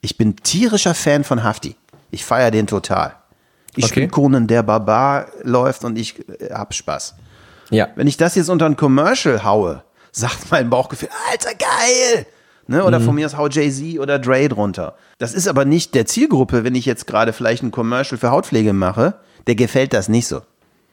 Ich 0.00 0.16
bin 0.16 0.36
tierischer 0.36 0.94
Fan 0.94 1.24
von 1.24 1.42
Hafti. 1.42 1.74
Ich 2.10 2.24
feiere 2.24 2.50
den 2.52 2.66
total. 2.66 3.16
Ich 3.76 3.84
Okay. 3.84 3.92
spiele 3.92 4.08
Conan 4.08 4.46
der 4.46 4.62
Barbar 4.62 5.26
läuft 5.42 5.84
und 5.84 5.98
ich 5.98 6.18
äh, 6.40 6.52
hab 6.52 6.74
Spaß. 6.74 7.14
ja. 7.70 7.88
Wenn 7.96 8.06
ich 8.06 8.16
das 8.16 8.34
jetzt 8.34 8.48
unter 8.48 8.66
ein 8.66 8.76
Commercial 8.76 9.42
haue, 9.44 9.82
sagt 10.12 10.50
mein 10.50 10.70
Bauchgefühl, 10.70 11.08
Alter, 11.30 11.50
geil! 11.54 12.26
Ne? 12.66 12.84
Oder 12.84 13.00
von 13.00 13.14
mir 13.14 13.24
aus 13.26 13.36
hau 13.36 13.48
Jay-Z 13.48 13.98
oder 13.98 14.18
Dre 14.18 14.46
drunter. 14.48 14.94
Das 15.18 15.32
ist 15.32 15.48
aber 15.48 15.64
nicht 15.64 15.94
der 15.94 16.04
Zielgruppe, 16.06 16.64
wenn 16.64 16.74
ich 16.74 16.84
jetzt 16.86 17.06
gerade 17.06 17.32
vielleicht 17.32 17.62
ein 17.62 17.70
Commercial 17.70 18.18
für 18.18 18.30
Hautpflege 18.30 18.72
mache, 18.74 19.14
der 19.46 19.54
gefällt 19.54 19.94
das 19.94 20.08
nicht 20.08 20.26
so. 20.26 20.42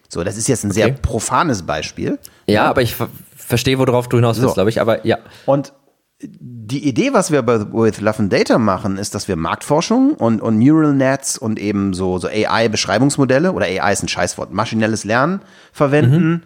So, 0.09 0.23
das 0.23 0.37
ist 0.37 0.47
jetzt 0.47 0.63
ein 0.63 0.71
sehr 0.71 0.87
Okay. 0.87 0.97
profanes 1.01 1.63
Beispiel. 1.63 2.19
Ja, 2.47 2.65
aber 2.69 2.81
ich 2.81 2.95
ver 2.95 3.09
verstehe, 3.35 3.77
worauf 3.77 4.09
du 4.09 4.17
hinaus 4.17 4.37
willst, 4.37 4.49
So. 4.49 4.53
glaube 4.55 4.69
ich. 4.71 4.81
Aber 4.81 5.05
ja. 5.05 5.17
Und 5.45 5.73
die 6.21 6.87
Idee, 6.87 7.13
was 7.13 7.29
wir 7.31 7.41
bei 7.43 7.59
With 7.59 7.99
Love 8.01 8.19
and 8.19 8.33
Data 8.33 8.57
machen, 8.57 8.97
ist, 8.97 9.13
dass 9.13 9.27
wir 9.27 9.35
Marktforschung 9.35 10.13
und, 10.13 10.41
und 10.41 10.57
Neural 10.57 10.93
Nets 10.93 11.37
und 11.37 11.59
eben 11.59 11.93
so, 11.93 12.17
so 12.17 12.27
AI-Beschreibungsmodelle 12.27 13.51
oder 13.51 13.65
AI 13.65 13.91
ist 13.93 14.01
ein 14.03 14.07
Scheißwort, 14.07 14.51
maschinelles 14.51 15.03
Lernen 15.03 15.41
verwenden, 15.73 16.43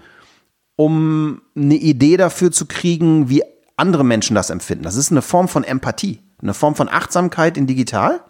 um 0.76 1.42
eine 1.56 1.76
Idee 1.76 2.18
dafür 2.18 2.52
zu 2.52 2.66
kriegen, 2.66 3.30
wie 3.30 3.44
andere 3.78 4.04
Menschen 4.04 4.36
das 4.36 4.50
empfinden. 4.50 4.84
Das 4.84 4.96
ist 4.96 5.12
eine 5.12 5.22
Form 5.22 5.48
von 5.48 5.64
Empathie, 5.64 6.20
eine 6.42 6.54
Form 6.54 6.76
von 6.76 6.90
Achtsamkeit 6.90 7.58
in 7.58 7.68
digital. 7.68 8.22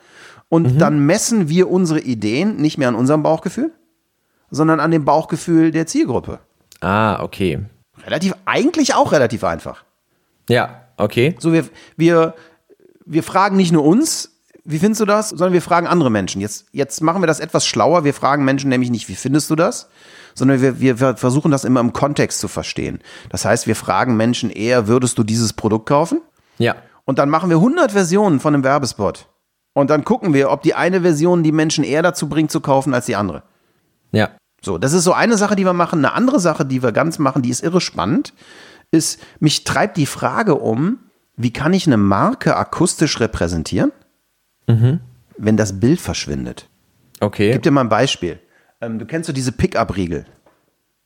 Und 0.49 0.79
dann 0.81 1.05
messen 1.05 1.47
wir 1.47 1.69
unsere 1.69 1.99
Ideen 1.99 2.57
nicht 2.57 2.77
mehr 2.79 2.87
an 2.87 2.95
unserem 2.95 3.21
Bauchgefühl, 3.23 3.71
sondern 4.51 4.79
an 4.79 4.91
dem 4.91 5.05
Bauchgefühl 5.05 5.71
der 5.71 5.87
Zielgruppe. 5.87 6.39
Ah, 6.81 7.21
okay. 7.21 7.59
Relativ, 8.05 8.33
eigentlich 8.45 8.95
auch 8.95 9.11
relativ 9.11 9.43
einfach. 9.43 9.83
Ja, 10.49 10.81
okay. 10.97 11.35
So, 11.39 11.53
wir, 11.53 11.65
wir, 11.97 12.33
wir 13.05 13.23
fragen 13.23 13.57
nicht 13.57 13.71
nur 13.71 13.83
uns, 13.83 14.39
wie 14.63 14.79
findest 14.79 15.01
du 15.01 15.05
das, 15.05 15.29
sondern 15.29 15.53
wir 15.53 15.61
fragen 15.61 15.87
andere 15.87 16.09
Menschen. 16.09 16.41
Jetzt, 16.41 16.67
jetzt 16.71 17.01
machen 17.01 17.21
wir 17.21 17.27
das 17.27 17.39
etwas 17.39 17.65
schlauer. 17.65 18.03
Wir 18.03 18.13
fragen 18.13 18.45
Menschen 18.45 18.69
nämlich 18.69 18.91
nicht, 18.91 19.09
wie 19.09 19.15
findest 19.15 19.49
du 19.49 19.55
das, 19.55 19.89
sondern 20.35 20.61
wir, 20.61 20.79
wir, 20.79 21.17
versuchen 21.17 21.51
das 21.51 21.65
immer 21.65 21.79
im 21.79 21.93
Kontext 21.93 22.39
zu 22.39 22.47
verstehen. 22.47 22.99
Das 23.29 23.45
heißt, 23.45 23.67
wir 23.67 23.75
fragen 23.75 24.15
Menschen 24.15 24.49
eher, 24.49 24.87
würdest 24.87 25.17
du 25.17 25.23
dieses 25.23 25.53
Produkt 25.53 25.87
kaufen? 25.87 26.21
Ja. 26.57 26.75
Und 27.05 27.19
dann 27.19 27.29
machen 27.29 27.49
wir 27.49 27.57
100 27.57 27.91
Versionen 27.91 28.39
von 28.39 28.53
einem 28.53 28.63
Werbespot. 28.63 29.27
Und 29.73 29.89
dann 29.89 30.03
gucken 30.03 30.33
wir, 30.33 30.51
ob 30.51 30.61
die 30.61 30.75
eine 30.75 31.01
Version 31.01 31.41
die 31.41 31.51
Menschen 31.51 31.83
eher 31.83 32.03
dazu 32.03 32.29
bringt 32.29 32.51
zu 32.51 32.61
kaufen 32.61 32.93
als 32.93 33.05
die 33.05 33.15
andere. 33.15 33.43
Ja. 34.11 34.29
So, 34.61 34.77
das 34.77 34.93
ist 34.93 35.03
so 35.03 35.13
eine 35.13 35.37
Sache, 35.37 35.55
die 35.55 35.65
wir 35.65 35.73
machen. 35.73 35.99
Eine 35.99 36.13
andere 36.13 36.39
Sache, 36.39 36.65
die 36.65 36.83
wir 36.83 36.91
ganz 36.91 37.19
machen, 37.19 37.41
die 37.41 37.49
ist 37.49 37.63
irre 37.63 37.81
spannend, 37.81 38.33
ist, 38.91 39.19
mich 39.39 39.63
treibt 39.63 39.97
die 39.97 40.05
Frage 40.05 40.55
um, 40.55 40.99
wie 41.37 41.53
kann 41.53 41.73
ich 41.73 41.87
eine 41.87 41.97
Marke 41.97 42.57
akustisch 42.57 43.19
repräsentieren, 43.19 43.91
wenn 45.37 45.57
das 45.57 45.79
Bild 45.79 45.99
verschwindet? 46.01 46.67
Okay. 47.21 47.51
Gib 47.53 47.63
dir 47.63 47.71
mal 47.71 47.81
ein 47.81 47.89
Beispiel. 47.89 48.39
Ähm, 48.81 48.99
du 48.99 49.05
kennst 49.05 49.27
so 49.27 49.33
diese 49.33 49.51
Pickup-Riegel. 49.51 50.25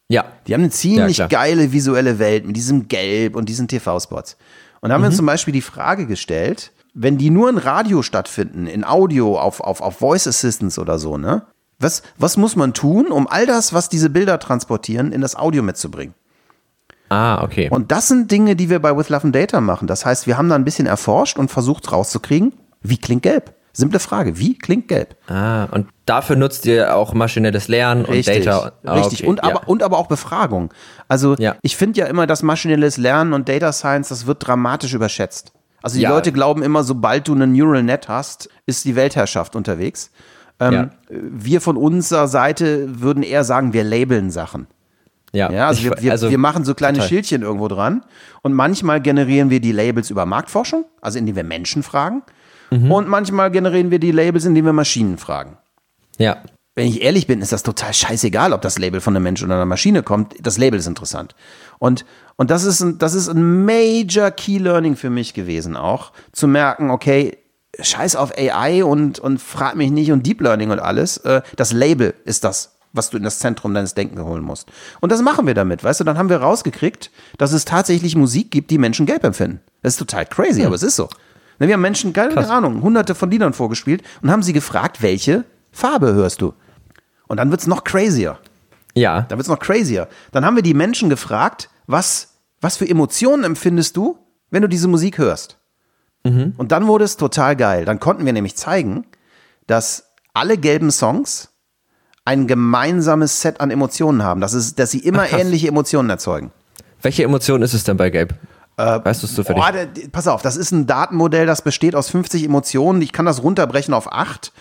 ja. 0.10 0.26
Die 0.48 0.54
haben 0.54 0.62
eine 0.62 0.70
ziemlich 0.70 1.18
Ja, 1.18 1.28
geile 1.28 1.72
visuelle 1.72 2.20
Welt 2.20 2.46
mit 2.46 2.56
diesem 2.56 2.88
Gelb 2.88 3.36
und 3.36 3.48
diesen 3.50 3.68
TV-Spots. 3.68 4.38
Und 4.82 4.90
da 4.90 4.96
haben 4.96 5.02
wir 5.02 5.08
uns 5.08 5.16
zum 5.18 5.26
Beispiel 5.26 5.54
die 5.54 5.62
Frage 5.62 6.06
gestellt, 6.06 6.72
wenn 6.94 7.18
die 7.18 7.30
nur 7.30 7.50
in 7.50 7.58
Radio 7.58 8.02
stattfinden, 8.02 8.68
in 8.68 8.84
Audio, 8.84 9.40
auf, 9.40 9.62
auf, 9.62 9.82
auf 9.82 9.98
Voice 9.98 10.28
Assistants 10.28 10.78
oder 10.78 11.00
so, 11.00 11.18
ne? 11.18 11.44
Was, 11.84 12.02
was 12.18 12.38
muss 12.38 12.56
man 12.56 12.74
tun, 12.74 13.08
um 13.08 13.28
all 13.28 13.46
das, 13.46 13.74
was 13.74 13.90
diese 13.90 14.10
Bilder 14.10 14.40
transportieren, 14.40 15.12
in 15.12 15.22
das 15.22 15.36
Audio 15.36 15.62
mitzubringen? 15.62 16.16
Ah, 17.10 17.44
okay. 17.44 17.70
Und 17.70 17.92
das 17.92 18.08
sind 18.08 18.32
Dinge, 18.32 18.56
die 18.56 18.70
wir 18.70 18.80
bei 18.80 18.96
With 18.98 19.10
Love 19.10 19.26
and 19.26 19.36
Data 19.36 19.62
machen. 19.62 19.88
Das 19.88 20.06
heißt, 20.06 20.26
wir 20.26 20.38
haben 20.38 20.50
da 20.50 20.56
ein 20.56 20.66
bisschen 20.66 20.88
erforscht 20.88 21.38
und 21.38 21.52
versucht 21.52 21.92
rauszukriegen, 21.92 22.54
wie 22.82 22.98
klingt 22.98 23.22
Gelb? 23.24 23.54
Simple 23.76 24.00
Frage, 24.00 24.38
wie 24.38 24.56
klingt 24.58 24.88
Gelb? 24.88 25.16
ah, 25.28 25.66
und 25.72 25.88
dafür 26.06 26.36
nutzt 26.36 26.66
ihr 26.68 26.96
auch 26.96 27.14
maschinelles 27.14 27.68
Lernen 27.68 28.06
Richtig, 28.06 28.38
und 28.38 28.46
Data. 28.46 28.72
Ah, 28.84 28.94
richtig. 28.94 29.22
okay, 29.22 29.30
Und, 29.30 29.38
ja. 29.38 29.44
aber, 29.44 29.68
und 29.68 29.82
aber 29.82 29.98
auch 29.98 30.08
Befragung. 30.08 30.72
Also 31.08 31.36
Ja. 31.40 31.56
ich 31.64 31.76
finde 31.76 32.00
ja 32.00 32.06
immer, 32.06 32.28
dass 32.28 32.44
maschinelles 32.44 32.98
Lernen 32.98 33.34
und 33.34 33.50
Data 33.50 33.74
Science, 33.74 34.10
das 34.10 34.28
wird 34.28 34.46
dramatisch 34.48 34.94
überschätzt. 34.94 35.54
Also 35.82 35.96
die 35.98 36.04
Ja. 36.04 36.10
Leute 36.12 36.32
glauben 36.32 36.62
immer, 36.62 36.84
sobald 36.84 37.28
du 37.28 37.34
eine 37.34 37.48
Neural 37.48 37.82
Net 37.84 38.08
hast, 38.10 38.48
ist 38.68 38.86
die 38.86 38.96
Weltherrschaft 38.96 39.56
unterwegs. 39.56 40.12
Ähm, 40.68 40.74
Ja. 40.74 40.90
Wir 41.10 41.62
von 41.62 41.78
unserer 41.78 42.28
Seite 42.28 43.02
würden 43.02 43.24
eher 43.24 43.44
sagen, 43.44 43.74
wir 43.74 43.84
labeln 43.84 44.32
Sachen. 44.32 44.68
ja. 45.34 45.52
Ja, 45.52 45.68
also, 45.68 45.80
Ich- 45.80 45.86
wir, 45.90 46.02
wir, 46.04 46.12
also 46.12 46.30
wir 46.30 46.38
machen 46.38 46.64
so 46.64 46.74
kleine 46.76 46.98
total. 46.98 47.10
Schildchen 47.10 47.42
irgendwo 47.42 47.68
dran 47.68 48.04
und 48.44 48.54
manchmal 48.54 49.02
generieren 49.02 49.50
wir 49.50 49.60
die 49.60 49.72
Labels 49.72 50.10
über 50.10 50.26
Marktforschung, 50.26 50.86
also 51.02 51.18
indem 51.20 51.36
wir 51.36 51.44
Menschen 51.44 51.82
fragen. 51.84 52.22
Mhm. 52.72 52.92
Und 52.92 53.08
manchmal 53.08 53.52
generieren 53.52 53.90
wir 53.92 54.00
die 54.00 54.12
Labels, 54.12 54.46
indem 54.46 54.66
wir 54.66 54.74
Maschinen 54.74 55.18
fragen 55.18 55.58
Ja. 56.18 56.38
wenn 56.76 56.88
ich 56.88 57.02
ehrlich 57.04 57.28
bin, 57.28 57.42
ist 57.42 57.52
das 57.52 57.62
total 57.64 57.94
scheißegal, 57.94 58.52
ob 58.54 58.62
das 58.62 58.80
Label 58.80 59.00
von 59.02 59.16
einem 59.16 59.24
Mensch 59.24 59.44
oder 59.44 59.54
einer 59.56 59.66
Maschine 59.66 60.02
kommt. 60.02 60.34
Das 60.42 60.58
Label 60.58 60.80
ist 60.80 60.88
interessant. 60.88 61.36
Und, 61.78 62.04
und 62.36 62.50
das, 62.50 62.64
ist 62.64 62.82
ein, 62.82 62.98
das 62.98 63.14
ist 63.14 63.28
ein 63.30 63.66
major 63.66 64.32
Key 64.32 64.58
Learning 64.58 64.96
für 64.96 65.10
mich 65.12 65.34
gewesen 65.36 65.76
auch, 65.76 66.14
zu 66.32 66.48
merken, 66.48 66.90
okay, 66.90 67.38
scheiß 67.80 68.16
auf 68.16 68.32
AI 68.38 68.84
und, 68.84 69.20
und 69.20 69.42
frag 69.42 69.76
mich 69.76 69.92
nicht 69.92 70.12
und 70.12 70.26
Deep 70.26 70.42
Learning 70.42 70.72
und 70.72 70.80
alles. 70.80 71.18
Äh, 71.18 71.42
Das 71.56 71.74
Label 71.74 72.14
ist 72.26 72.44
das, 72.44 72.76
was 72.94 73.10
du 73.10 73.18
in 73.18 73.24
das 73.24 73.40
Zentrum 73.40 73.74
deines 73.74 73.96
Denkens 73.96 74.22
holen 74.22 74.44
musst. 74.44 74.68
Und 75.02 75.12
das 75.12 75.22
machen 75.22 75.48
wir 75.48 75.54
damit, 75.56 75.84
weißt 75.84 76.00
du? 76.02 76.04
Dann 76.04 76.18
haben 76.18 76.30
wir 76.30 76.38
rausgekriegt, 76.38 77.10
dass 77.38 77.52
es 77.52 77.66
tatsächlich 77.66 78.16
Musik 78.16 78.52
gibt, 78.52 78.70
die 78.72 78.78
Menschen 78.78 79.06
gelb 79.06 79.24
empfinden. 79.24 79.60
Das 79.82 79.94
ist 79.94 80.00
total 80.00 80.26
crazy, 80.26 80.64
aber 80.66 80.76
es 80.76 80.84
ist 80.84 80.96
so. 80.96 81.10
Ne, 81.60 81.68
Wir 81.68 81.74
haben 81.74 81.82
Menschen, 81.82 82.14
keine 82.14 82.34
Krass. 82.34 82.50
Ahnung, 82.50 82.82
hunderte 82.84 83.16
von 83.16 83.32
Liedern 83.32 83.54
vorgespielt 83.54 84.04
und 84.22 84.30
haben 84.32 84.44
sie 84.44 84.54
gefragt, 84.54 85.02
welche 85.02 85.44
Farbe 85.72 86.14
hörst 86.14 86.42
du? 86.42 86.54
Und 87.28 87.38
dann 87.38 87.50
wird's 87.50 87.66
noch 87.68 87.84
crazier. 87.84 88.38
Ja. 88.96 89.22
Da 89.22 89.38
wird's 89.38 89.50
noch 89.50 89.60
crazier. 89.60 90.08
Dann 90.32 90.46
haben 90.46 90.56
wir 90.56 90.62
die 90.64 90.76
Menschen 90.76 91.10
gefragt, 91.10 91.70
was, 91.88 92.36
was 92.62 92.78
für 92.78 92.88
Emotionen 92.88 93.44
empfindest 93.44 93.98
du, 93.98 94.20
wenn 94.52 94.62
du 94.62 94.70
diese 94.70 94.88
Musik 94.88 95.18
hörst? 95.18 95.58
Und 96.26 96.72
dann 96.72 96.88
wurde 96.88 97.04
es 97.04 97.18
total 97.18 97.56
geil. 97.58 97.84
Dann 97.86 98.00
konnten 98.00 98.26
wir 98.26 98.32
nämlich 98.32 98.56
zeigen, 98.56 99.06
dass 99.68 100.14
alle 100.34 100.58
gelben 100.58 100.90
Songs 100.92 101.50
ein 102.26 102.48
gemeinsames 102.48 103.42
Set 103.42 103.60
an 103.60 103.70
Emotionen 103.72 104.24
haben. 104.24 104.40
Das 104.40 104.54
ist, 104.54 104.80
dass 104.80 104.92
sie 104.92 105.00
immer 105.00 105.26
Ach, 105.30 105.38
ähnliche 105.38 105.68
Emotionen 105.68 106.10
erzeugen. 106.10 106.52
Welche 107.02 107.24
Emotion 107.24 107.62
ist 107.62 107.74
es 107.74 107.84
denn 107.84 107.98
bei 107.98 108.10
Gelb? 108.10 108.36
weißt 108.78 109.22
du 109.22 109.28
es 109.28 109.36
zufällig? 109.36 109.64
Der- 109.72 109.88
pass 110.12 110.28
auf, 110.28 110.42
das 110.42 110.56
ist 110.58 110.72
ein 110.72 110.88
Datenmodell, 110.88 111.46
das 111.46 111.62
besteht 111.62 111.94
aus 111.96 112.10
50 112.10 112.44
Emotionen. 112.44 113.02
Ich 113.02 113.12
kann 113.12 113.26
das 113.26 113.44
runterbrechen 113.44 113.94
auf 113.94 114.12
acht. 114.12 114.52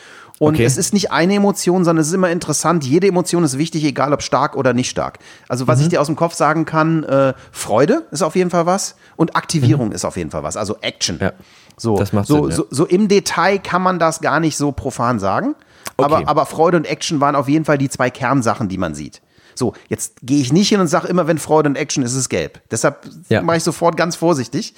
Und 0.42 0.54
Okay. 0.54 0.64
es 0.64 0.76
ist 0.76 0.92
nicht 0.92 1.12
eine 1.12 1.34
Emotion, 1.36 1.84
sondern 1.84 2.00
es 2.00 2.08
ist 2.08 2.14
immer 2.14 2.30
interessant. 2.30 2.82
Jede 2.84 3.06
Emotion 3.06 3.44
ist 3.44 3.58
wichtig, 3.58 3.84
egal 3.84 4.12
ob 4.12 4.22
stark 4.22 4.56
oder 4.56 4.72
nicht 4.72 4.90
stark. 4.90 5.20
Also 5.48 5.64
Mhm. 5.64 5.68
was 5.68 5.80
ich 5.80 5.88
dir 5.88 6.00
aus 6.00 6.08
dem 6.08 6.16
Kopf 6.16 6.34
sagen 6.34 6.64
kann, 6.64 7.04
äh, 7.04 7.32
Freude 7.52 8.06
ist 8.10 8.22
auf 8.22 8.34
jeden 8.34 8.50
Fall 8.50 8.66
was 8.66 8.96
und 9.14 9.36
Aktivierung 9.36 9.92
ist 9.92 10.04
auf 10.04 10.16
jeden 10.16 10.32
Fall 10.32 10.42
was. 10.42 10.56
Also 10.56 10.78
Action. 10.80 11.16
Mhm. 11.16 11.22
Ja. 11.22 11.32
So, 11.76 11.96
Das 11.96 12.12
macht 12.12 12.26
so, 12.26 12.42
Sinn, 12.42 12.50
ja. 12.50 12.56
so, 12.56 12.66
so 12.70 12.86
im 12.86 13.06
Detail 13.06 13.58
kann 13.60 13.82
man 13.82 14.00
das 14.00 14.20
gar 14.20 14.40
nicht 14.40 14.56
so 14.56 14.72
profan 14.72 15.20
sagen. 15.20 15.54
Aber, 15.96 16.16
Okay. 16.16 16.24
aber 16.26 16.44
Freude 16.46 16.76
und 16.76 16.86
Action 16.86 17.20
waren 17.20 17.36
auf 17.36 17.48
jeden 17.48 17.64
Fall 17.64 17.78
die 17.78 17.88
zwei 17.88 18.10
Kernsachen, 18.10 18.68
die 18.68 18.78
man 18.78 18.96
sieht. 18.96 19.22
So, 19.54 19.74
jetzt 19.88 20.14
gehe 20.24 20.40
ich 20.40 20.52
nicht 20.52 20.70
hin 20.70 20.80
und 20.80 20.88
sage 20.88 21.06
immer, 21.06 21.28
wenn 21.28 21.38
Freude 21.38 21.68
und 21.68 21.76
Action 21.76 22.02
ist, 22.02 22.12
ist 22.12 22.18
es 22.18 22.28
gelb. 22.28 22.60
Deshalb 22.70 23.08
Ja. 23.28 23.42
mache 23.42 23.58
ich 23.58 23.62
sofort 23.62 23.96
ganz 23.96 24.16
vorsichtig. 24.16 24.74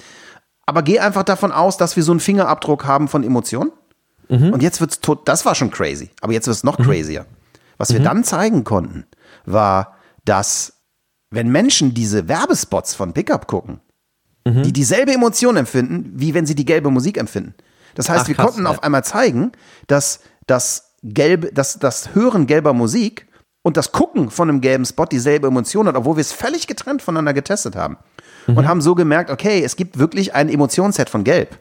Aber 0.67 0.83
geh 0.83 0.99
einfach 0.99 1.23
davon 1.23 1.51
aus, 1.51 1.77
dass 1.77 1.95
wir 1.95 2.03
so 2.03 2.11
einen 2.11 2.19
Fingerabdruck 2.19 2.85
haben 2.85 3.07
von 3.07 3.23
Emotionen. 3.23 3.71
Mhm. 4.29 4.53
Und 4.53 4.63
jetzt 4.63 4.79
wird's 4.81 4.99
tot, 5.01 5.27
das 5.27 5.45
war 5.45 5.55
schon 5.55 5.71
crazy. 5.71 6.09
Aber 6.21 6.33
jetzt 6.33 6.47
wird's 6.47 6.63
noch 6.63 6.77
crazier. 6.77 7.25
Was 7.77 7.89
Mhm. 7.89 7.93
wir 7.95 8.03
dann 8.03 8.23
zeigen 8.23 8.63
konnten, 8.63 9.05
war, 9.45 9.95
dass 10.23 10.73
wenn 11.31 11.49
Menschen 11.51 11.93
diese 11.93 12.27
Werbespots 12.27 12.93
von 12.95 13.13
Pickup 13.13 13.47
gucken, 13.47 13.81
Mhm. 14.47 14.63
die 14.63 14.73
dieselbe 14.73 15.11
Emotion 15.13 15.57
empfinden, 15.57 16.11
wie 16.15 16.33
wenn 16.33 16.45
sie 16.45 16.55
die 16.55 16.65
gelbe 16.65 16.91
Musik 16.91 17.17
empfinden. 17.17 17.55
Das 17.95 18.09
heißt, 18.09 18.23
Ach, 18.23 18.27
wir 18.27 18.35
krass, 18.35 18.45
konnten 18.47 18.63
ja. 18.65 18.69
auf 18.69 18.83
einmal 18.83 19.03
zeigen, 19.03 19.51
dass 19.87 20.19
das 20.47 20.93
gelbe, 21.03 21.51
dass 21.51 21.79
das 21.79 22.13
Hören 22.13 22.45
gelber 22.45 22.73
Musik 22.73 23.27
und 23.63 23.77
das 23.77 23.91
Gucken 23.91 24.29
von 24.29 24.49
einem 24.49 24.61
gelben 24.61 24.85
Spot 24.85 25.05
dieselbe 25.05 25.47
Emotion 25.47 25.87
hat, 25.87 25.95
obwohl 25.95 26.17
wir 26.17 26.21
es 26.21 26.31
völlig 26.31 26.67
getrennt 26.67 27.01
voneinander 27.01 27.33
getestet 27.33 27.75
haben. 27.75 27.97
Mhm. 28.47 28.57
Und 28.57 28.67
haben 28.67 28.81
so 28.81 28.93
gemerkt, 28.95 29.31
okay, 29.31 29.63
es 29.63 29.75
gibt 29.75 29.97
wirklich 29.97 30.35
ein 30.35 30.49
Emotionsset 30.49 31.09
von 31.09 31.23
Gelb. 31.23 31.57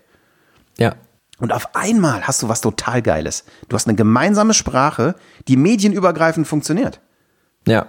Ja. 0.79 0.95
Und 1.41 1.53
auf 1.53 1.75
einmal 1.75 2.23
hast 2.23 2.43
du 2.43 2.49
was 2.49 2.61
total 2.61 3.03
Geiles. 3.03 3.45
Du 3.69 3.75
hast 3.75 3.89
eine 3.89 3.97
gemeinsame 3.97 4.55
Sprache, 4.55 5.15
die 5.49 5.57
medienübergreifend 5.57 6.47
funktioniert. 6.47 7.01
Ja. 7.67 7.87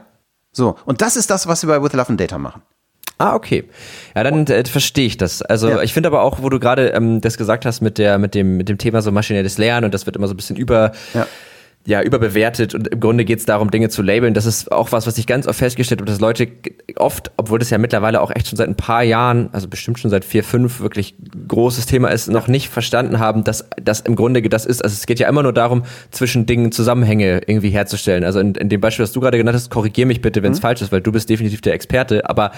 So, 0.51 0.77
und 0.85 1.01
das 1.01 1.15
ist 1.15 1.29
das, 1.29 1.47
was 1.47 1.65
wir 1.65 1.67
bei 1.75 1.83
With 1.83 1.93
Love 1.93 2.09
and 2.09 2.19
Data 2.19 2.37
machen. 2.37 2.61
Ah, 3.17 3.33
okay. 3.35 3.69
Ja, 4.15 4.23
dann 4.23 4.45
äh, 4.47 4.65
verstehe 4.65 5.05
ich 5.05 5.15
das. 5.17 5.41
Also 5.41 5.69
Ja. 5.69 5.81
ich 5.81 5.93
finde 5.93 6.07
aber 6.07 6.21
auch, 6.21 6.41
wo 6.41 6.49
du 6.49 6.59
gerade 6.59 6.89
ähm, 6.89 7.21
das 7.21 7.37
gesagt 7.37 7.65
hast 7.65 7.81
mit 7.81 7.97
der, 7.97 8.17
mit 8.17 8.35
dem, 8.35 8.57
mit 8.57 8.67
dem 8.67 8.77
Thema 8.77 9.01
so 9.01 9.11
maschinelles 9.11 9.57
Lernen 9.57 9.85
und 9.85 9.93
das 9.93 10.05
wird 10.05 10.15
immer 10.17 10.27
so 10.27 10.33
ein 10.33 10.37
bisschen 10.37 10.55
über, 10.57 10.91
Ja. 11.13 11.25
Ja, 11.87 12.01
überbewertet 12.01 12.73
und 12.73 12.87
im 12.87 12.99
Grunde 12.99 13.25
geht 13.25 13.39
es 13.39 13.45
darum, 13.45 13.69
Dinge 13.69 13.89
zu 13.89 14.01
labeln. 14.01 14.33
Das 14.33 14.47
ist 14.47 14.71
auch 14.71 14.91
was, 14.91 15.05
was 15.05 15.19
ich 15.19 15.27
ganz 15.27 15.45
oft 15.45 15.59
festgestellt 15.59 16.01
habe, 16.01 16.09
dass 16.09 16.19
Leute 16.19 16.47
oft, 16.95 17.31
obwohl 17.37 17.59
das 17.59 17.69
ja 17.69 17.77
mittlerweile 17.77 18.21
auch 18.21 18.31
echt 18.31 18.47
schon 18.47 18.57
seit 18.57 18.67
ein 18.67 18.75
paar 18.75 19.03
Jahren, 19.03 19.49
also 19.51 19.67
bestimmt 19.67 19.99
schon 19.99 20.09
seit 20.09 20.25
vier, 20.25 20.43
fünf 20.43 20.79
wirklich 20.79 21.13
großes 21.47 21.85
Thema 21.85 22.07
ist, 22.07 22.27
noch 22.27 22.47
nicht 22.47 22.69
verstanden 22.69 23.19
haben, 23.19 23.43
dass 23.43 23.69
das 23.79 23.99
im 23.99 24.15
Grunde 24.15 24.41
das 24.41 24.65
ist. 24.65 24.83
Also 24.83 24.95
es 24.95 25.05
geht 25.05 25.19
ja 25.19 25.29
immer 25.29 25.43
nur 25.43 25.53
darum, 25.53 25.83
zwischen 26.09 26.47
Dingen 26.47 26.71
Zusammenhänge 26.71 27.41
irgendwie 27.45 27.69
herzustellen. 27.69 28.23
Also 28.23 28.39
in, 28.39 28.55
in 28.55 28.69
dem 28.69 28.81
Beispiel, 28.81 29.03
was 29.03 29.11
du 29.11 29.19
gerade 29.19 29.37
genannt 29.37 29.55
hast, 29.55 29.69
korrigier 29.69 30.07
mich 30.07 30.21
bitte, 30.21 30.41
wenn 30.41 30.53
es 30.53 30.59
falsch 30.59 30.81
ist, 30.81 30.91
weil 30.91 31.01
du 31.01 31.11
bist 31.11 31.29
definitiv 31.29 31.61
der 31.61 31.73
Experte. 31.73 32.27
Aber 32.27 32.51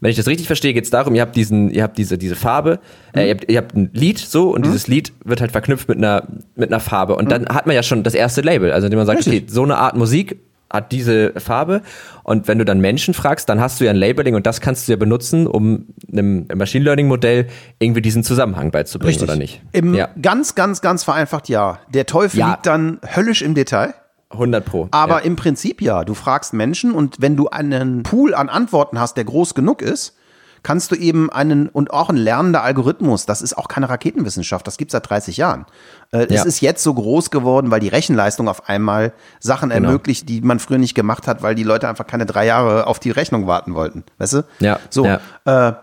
wenn 0.00 0.10
ich 0.10 0.16
das 0.16 0.26
richtig 0.26 0.46
verstehe, 0.46 0.72
geht 0.74 0.84
es 0.84 0.90
darum, 0.90 1.14
ihr 1.14 1.22
habt 1.22 1.36
diesen, 1.36 1.70
ihr 1.70 1.82
habt 1.82 1.98
diese, 1.98 2.18
diese 2.18 2.36
Farbe, 2.36 2.78
äh, 3.14 3.26
ihr, 3.26 3.34
habt, 3.34 3.50
ihr 3.50 3.58
habt 3.58 3.74
ein 3.74 3.90
Lied 3.92 4.18
so 4.18 4.50
und 4.54 4.64
dieses 4.64 4.86
Lied 4.88 5.12
wird 5.24 5.40
halt 5.40 5.52
verknüpft 5.52 5.88
mit 5.88 5.98
einer, 5.98 6.26
mit 6.56 6.70
einer 6.70 6.80
Farbe. 6.80 7.16
Und 7.16 7.30
dann 7.30 7.46
hat 7.48 7.66
man 7.66 7.74
ja 7.74 7.82
schon 7.82 8.02
das 8.02 8.14
erste 8.14 8.40
Label, 8.40 8.72
also 8.72 8.86
indem 8.86 8.98
man 8.98 9.06
sagt, 9.06 9.18
Richtig. 9.20 9.42
okay, 9.44 9.52
so 9.52 9.62
eine 9.62 9.76
Art 9.78 9.96
Musik 9.96 10.38
hat 10.70 10.92
diese 10.92 11.32
Farbe. 11.38 11.80
Und 12.24 12.46
wenn 12.46 12.58
du 12.58 12.64
dann 12.64 12.80
Menschen 12.80 13.14
fragst, 13.14 13.48
dann 13.48 13.58
hast 13.60 13.80
du 13.80 13.84
ja 13.84 13.90
ein 13.90 13.96
Labeling 13.96 14.34
und 14.34 14.46
das 14.46 14.60
kannst 14.60 14.86
du 14.86 14.92
ja 14.92 14.96
benutzen, 14.96 15.46
um 15.46 15.86
einem 16.12 16.46
Machine 16.54 16.84
Learning 16.84 17.06
Modell 17.06 17.46
irgendwie 17.78 18.02
diesen 18.02 18.22
Zusammenhang 18.22 18.70
beizubringen, 18.70 19.22
oder 19.22 19.36
nicht? 19.36 19.62
Im 19.72 19.94
ja, 19.94 20.10
Ganz, 20.20 20.54
ganz, 20.54 20.82
ganz 20.82 21.04
vereinfacht 21.04 21.48
ja. 21.48 21.78
Der 21.88 22.04
Teufel 22.04 22.40
Ja. 22.40 22.50
liegt 22.50 22.66
dann 22.66 23.00
höllisch 23.16 23.40
im 23.42 23.54
Detail. 23.54 23.94
100 24.30 24.64
pro. 24.64 24.88
Aber 24.90 25.18
ja. 25.18 25.24
im 25.24 25.36
Prinzip 25.36 25.80
ja. 25.80 26.04
Du 26.04 26.14
fragst 26.14 26.52
Menschen 26.52 26.92
und 26.92 27.20
wenn 27.20 27.36
du 27.36 27.48
einen 27.48 28.02
Pool 28.02 28.34
an 28.34 28.48
Antworten 28.48 29.00
hast, 29.00 29.16
der 29.16 29.24
groß 29.24 29.54
genug 29.54 29.82
ist, 29.82 30.14
kannst 30.62 30.90
du 30.90 30.96
eben 30.96 31.30
einen 31.30 31.68
und 31.68 31.92
auch 31.92 32.10
ein 32.10 32.16
lernender 32.16 32.62
Algorithmus, 32.62 33.26
das 33.26 33.42
ist 33.42 33.56
auch 33.56 33.68
keine 33.68 33.88
Raketenwissenschaft, 33.88 34.66
das 34.66 34.76
gibt 34.76 34.90
es 34.90 34.92
seit 34.92 35.08
30 35.08 35.36
Jahren. 35.36 35.66
Äh, 36.12 36.20
ja. 36.20 36.26
Es 36.28 36.44
ist 36.44 36.60
jetzt 36.60 36.82
so 36.82 36.92
groß 36.94 37.30
geworden, 37.30 37.70
weil 37.70 37.80
die 37.80 37.88
Rechenleistung 37.88 38.48
auf 38.48 38.68
einmal 38.68 39.12
Sachen 39.40 39.70
genau. 39.70 39.88
ermöglicht, 39.88 40.28
die 40.28 40.40
man 40.40 40.58
früher 40.58 40.78
nicht 40.78 40.94
gemacht 40.94 41.26
hat, 41.26 41.42
weil 41.42 41.54
die 41.54 41.62
Leute 41.62 41.88
einfach 41.88 42.06
keine 42.06 42.26
drei 42.26 42.46
Jahre 42.46 42.86
auf 42.86 42.98
die 42.98 43.10
Rechnung 43.10 43.46
warten 43.46 43.74
wollten. 43.74 44.04
Weißt 44.18 44.34
du? 44.34 44.44
Ja. 44.60 44.78
So. 44.90 45.06
Ja. 45.06 45.20
Äh, 45.44 45.74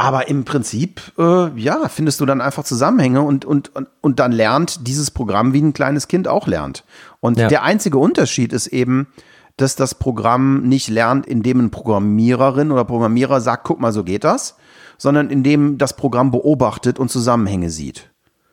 aber 0.00 0.28
im 0.28 0.46
Prinzip, 0.46 1.02
äh, 1.18 1.48
ja, 1.60 1.90
findest 1.90 2.20
du 2.20 2.24
dann 2.24 2.40
einfach 2.40 2.64
Zusammenhänge 2.64 3.20
und, 3.20 3.44
und, 3.44 3.76
und, 3.76 3.86
und 4.00 4.18
dann 4.18 4.32
lernt 4.32 4.86
dieses 4.88 5.10
Programm, 5.10 5.52
wie 5.52 5.60
ein 5.60 5.74
kleines 5.74 6.08
Kind 6.08 6.26
auch 6.26 6.46
lernt. 6.46 6.84
Und 7.20 7.38
ja. 7.38 7.48
der 7.48 7.62
einzige 7.62 7.98
Unterschied 7.98 8.52
ist 8.52 8.66
eben, 8.66 9.08
dass 9.56 9.76
das 9.76 9.94
Programm 9.94 10.62
nicht 10.62 10.88
lernt, 10.88 11.26
indem 11.26 11.60
ein 11.60 11.70
Programmiererin 11.70 12.70
oder 12.70 12.84
Programmierer 12.84 13.40
sagt, 13.40 13.64
guck 13.64 13.80
mal, 13.80 13.92
so 13.92 14.04
geht 14.04 14.24
das, 14.24 14.56
sondern 14.96 15.28
indem 15.30 15.76
das 15.78 15.96
Programm 15.96 16.30
beobachtet 16.30 16.98
und 16.98 17.10
Zusammenhänge 17.10 17.70
sieht. 17.70 18.10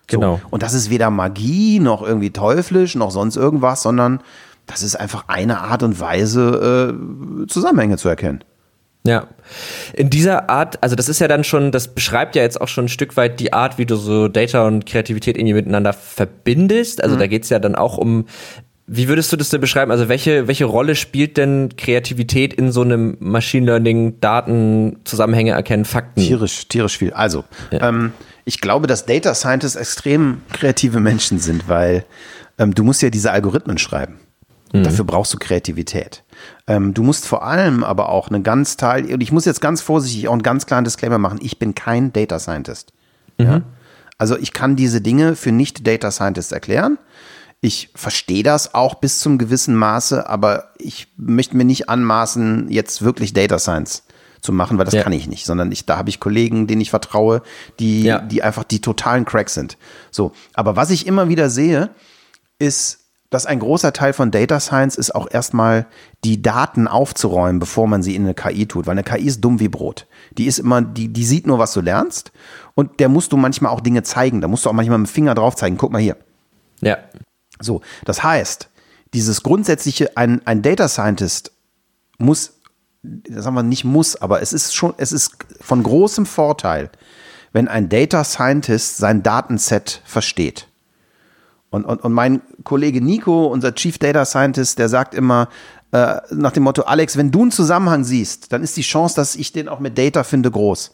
So. 0.10 0.20
Genau. 0.20 0.42
Und 0.50 0.64
das 0.64 0.74
ist 0.74 0.90
weder 0.90 1.10
Magie 1.10 1.80
noch 1.80 2.02
irgendwie 2.02 2.32
teuflisch 2.32 2.96
noch 2.96 3.12
sonst 3.12 3.36
irgendwas, 3.36 3.82
sondern 3.82 4.22
das 4.66 4.84
ist 4.84 4.96
einfach 4.96 5.26
eine 5.28 5.60
Art 5.62 5.84
und 5.84 6.00
Weise, 6.00 6.94
äh, 6.94 7.48
Zusammenhänge 7.48 7.98
zu 7.98 8.10
erkennen. 8.10 8.44
Ja. 9.08 9.28
In 9.94 10.10
dieser 10.10 10.50
Art, 10.50 10.84
also 10.84 10.96
das 10.96 11.08
ist 11.08 11.20
ja 11.20 11.28
dann 11.28 11.44
schon, 11.44 11.72
das 11.72 11.88
beschreibt 11.88 12.36
ja 12.36 12.42
jetzt 12.42 12.60
auch 12.60 12.68
schon 12.68 12.86
ein 12.86 12.90
Stück 12.90 13.16
weit 13.16 13.40
die 13.40 13.54
Art, 13.54 13.78
wie 13.78 13.86
du 13.86 13.96
so 13.96 14.28
Data 14.28 14.68
und 14.68 14.86
Kreativität 14.86 15.38
irgendwie 15.38 15.54
miteinander 15.54 15.94
verbindest. 15.94 17.02
Also 17.02 17.16
mhm. 17.16 17.20
da 17.20 17.28
geht's 17.28 17.50
ja 17.50 17.60
dann 17.60 17.76
auch 17.76 17.98
um, 17.98 18.26
wie 18.88 19.08
würdest 19.08 19.32
du 19.32 19.38
das 19.38 19.50
denn 19.50 19.62
beschreiben? 19.62 19.92
Also 19.92 20.10
welche, 20.10 20.48
welche 20.48 20.66
Rolle 20.66 20.96
spielt 20.96 21.38
denn 21.38 21.76
Kreativität 21.78 22.54
in 22.54 22.72
so 22.72 22.82
einem 22.82 23.18
Machine 23.20 23.66
Learning, 23.66 24.20
Daten, 24.20 24.98
Zusammenhänge 25.04 25.52
erkennen, 25.52 25.86
Fakten? 25.86 26.22
Tierisch, 26.22 26.68
tierisch 26.68 26.98
viel. 26.98 27.14
Also, 27.14 27.44
ja. 27.72 27.90
ähm, 27.90 28.14
ich 28.46 28.62
glaube, 28.62 28.88
dass 28.88 29.06
Data 29.06 29.36
Scientists 29.36 29.76
extrem 29.76 30.42
kreative 30.54 31.02
Menschen 31.02 31.40
sind, 31.40 31.68
weil 31.68 32.06
ähm, 32.58 32.74
du 32.74 32.84
musst 32.84 33.02
ja 33.02 33.10
diese 33.10 33.32
Algorithmen 33.32 33.78
schreiben. 33.78 34.20
Mhm. 34.74 34.84
Dafür 34.84 35.06
brauchst 35.06 35.34
du 35.34 35.38
Kreativität. 35.38 36.24
Ähm, 36.68 36.94
du 36.94 37.04
musst 37.04 37.26
vor 37.26 37.44
allem 37.44 37.84
aber 37.84 38.10
auch 38.10 38.30
einen 38.30 38.44
ganz 38.44 38.78
Teil, 38.78 39.12
und 39.14 39.22
ich 39.22 39.32
muss 39.32 39.46
jetzt 39.46 39.62
ganz 39.62 39.82
vorsichtig 39.82 40.28
auch 40.28 40.34
einen 40.34 40.44
ganz 40.44 40.66
klaren 40.66 40.84
Disclaimer 40.84 41.18
machen, 41.18 41.40
ich 41.42 41.60
bin 41.60 41.76
kein 41.76 42.14
Data 42.14 42.40
Scientist. 42.40 42.94
Mhm. 43.38 43.46
Ja? 43.46 43.62
Also 44.18 44.38
ich 44.38 44.54
kann 44.54 44.76
diese 44.76 45.02
Dinge 45.02 45.36
für 45.36 45.52
Nicht-Data 45.52 46.12
Scientists 46.12 46.52
erklären. 46.52 46.98
Ich 47.62 47.90
verstehe 47.96 48.44
das 48.44 48.74
auch 48.74 48.96
bis 48.96 49.20
zum 49.20 49.38
gewissen 49.38 49.76
Maße, 49.76 50.30
aber 50.30 50.72
ich 50.78 51.08
möchte 51.18 51.58
mir 51.58 51.66
nicht 51.66 51.90
anmaßen, 51.90 52.70
jetzt 52.70 53.02
wirklich 53.02 53.34
Data 53.34 53.60
Science 53.60 54.04
zu 54.42 54.54
machen, 54.54 54.78
weil 54.78 54.86
das 54.86 54.94
ja. 54.94 55.04
kann 55.04 55.14
ich 55.14 55.28
nicht, 55.28 55.46
sondern 55.46 55.72
ich, 55.72 55.86
da 55.86 55.98
habe 55.98 56.10
ich 56.10 56.20
Kollegen, 56.20 56.68
denen 56.68 56.82
ich 56.82 56.92
vertraue, 56.92 57.42
die, 57.80 58.04
ja. 58.04 58.20
die 58.20 58.44
einfach 58.44 58.64
die 58.64 58.82
totalen 58.82 59.26
Cracks 59.26 59.56
sind. 59.56 59.78
So. 60.12 60.32
Aber 60.54 60.76
was 60.76 60.92
ich 60.92 61.08
immer 61.08 61.30
wieder 61.30 61.50
sehe, 61.50 61.90
ist, 62.60 63.07
dass 63.30 63.46
ein 63.46 63.60
großer 63.60 63.92
Teil 63.92 64.14
von 64.14 64.32
Data 64.32 64.60
Science 64.60 64.96
ist 64.96 65.14
auch 65.14 65.28
erstmal 65.30 65.86
die 66.24 66.42
Daten 66.42 66.88
aufzuräumen, 66.88 67.60
bevor 67.60 67.88
man 67.88 68.02
sie 68.02 68.16
in 68.16 68.24
eine 68.24 68.34
KI 68.34 68.68
tut, 68.68 68.86
weil 68.88 68.94
eine 68.94 69.04
KI 69.04 69.26
ist 69.26 69.42
dumm 69.42 69.60
wie 69.60 69.68
Brot. 69.68 70.08
Die 70.38 70.46
ist 70.46 70.60
immer, 70.60 70.82
die, 70.82 71.10
die 71.10 71.26
sieht 71.26 71.46
nur, 71.46 71.60
was 71.60 71.74
du 71.74 71.82
lernst 71.82 72.32
und 72.74 73.00
der 73.00 73.10
musst 73.10 73.34
du 73.34 73.38
manchmal 73.38 73.72
auch 73.72 73.82
Dinge 73.82 74.04
zeigen. 74.04 74.40
Da 74.40 74.48
musst 74.48 74.66
du 74.66 74.70
auch 74.70 74.74
manchmal 74.74 74.98
mit 74.98 75.10
dem 75.10 75.14
Finger 75.14 75.36
drauf 75.36 75.56
zeigen. 75.56 75.78
Guck 75.78 75.92
mal 75.92 76.02
hier. 76.02 76.16
Ja. 76.80 76.98
So, 77.60 77.82
das 78.06 78.24
heißt, 78.24 78.70
dieses 79.14 79.44
grundsätzliche, 79.44 80.16
ein, 80.16 80.46
ein 80.46 80.62
Data 80.62 80.88
Scientist 80.88 81.52
muss, 82.18 82.54
das 83.02 83.44
sagen 83.44 83.56
wir 83.56 83.64
nicht 83.64 83.84
muss, 83.84 84.16
aber 84.16 84.42
es 84.42 84.54
ist 84.54 84.74
schon, 84.74 84.94
es 84.98 85.12
ist 85.12 85.38
von 85.60 85.84
großem 85.84 86.26
Vorteil, 86.26 86.92
wenn 87.52 87.68
ein 87.68 87.90
Data 87.90 88.24
Scientist 88.24 88.98
sein 88.98 89.24
Datenset 89.24 90.02
versteht. 90.06 90.68
Und, 91.70 91.86
und, 91.86 92.04
und 92.04 92.14
mein 92.14 92.42
Kollege 92.64 93.02
Nico, 93.02 93.48
unser 93.48 93.76
Chief 93.76 93.98
Data 93.98 94.26
Scientist, 94.26 94.80
der 94.80 94.90
sagt 94.90 95.14
immer 95.14 95.50
äh, 95.92 96.16
nach 96.32 96.52
dem 96.52 96.64
Motto, 96.64 96.84
Alex, 96.84 97.18
wenn 97.18 97.32
du 97.32 97.42
einen 97.42 97.52
Zusammenhang 97.52 98.04
siehst, 98.04 98.52
dann 98.52 98.64
ist 98.64 98.78
die 98.78 98.82
Chance, 98.82 99.16
dass 99.16 99.36
ich 99.36 99.52
den 99.52 99.68
auch 99.68 99.80
mit 99.80 99.98
Data 99.98 100.24
finde, 100.24 100.52
groß. 100.52 100.92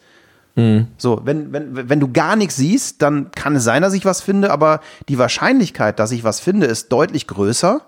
Mhm. 0.56 0.88
So, 0.98 1.22
wenn, 1.24 1.52
wenn, 1.52 1.90
wenn 1.90 2.00
du 2.00 2.12
gar 2.12 2.36
nichts 2.36 2.56
siehst, 2.56 3.02
dann 3.02 3.32
kann 3.32 3.56
es 3.56 3.64
sein, 3.64 3.82
dass 3.82 3.94
ich 3.94 4.06
was 4.06 4.22
finde, 4.22 4.52
aber 4.52 4.82
die 5.10 5.18
Wahrscheinlichkeit, 5.18 6.00
dass 6.00 6.12
ich 6.12 6.24
was 6.24 6.40
finde, 6.40 6.68
ist 6.68 6.92
deutlich 6.92 7.28
größer. 7.28 7.82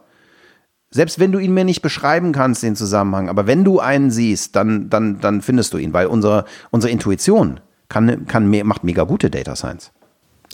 Selbst 0.90 1.20
wenn 1.20 1.32
du 1.32 1.40
ihn 1.40 1.54
mir 1.54 1.66
nicht 1.66 1.82
beschreiben 1.82 2.32
kannst, 2.32 2.64
den 2.64 2.76
Zusammenhang, 2.76 3.30
aber 3.30 3.48
wenn 3.48 3.64
du 3.64 3.80
einen 3.80 4.12
siehst, 4.12 4.56
dann, 4.56 4.90
dann, 4.90 5.20
dann 5.20 5.42
findest 5.42 5.74
du 5.74 5.78
ihn, 5.78 5.94
weil 5.94 6.08
unsere, 6.08 6.46
unsere 6.72 6.92
Intuition 6.92 7.60
kann, 7.90 8.26
kann, 8.28 8.50
macht 8.64 8.84
mega 8.84 9.04
gute 9.04 9.30
Data 9.30 9.56
Science. 9.56 9.92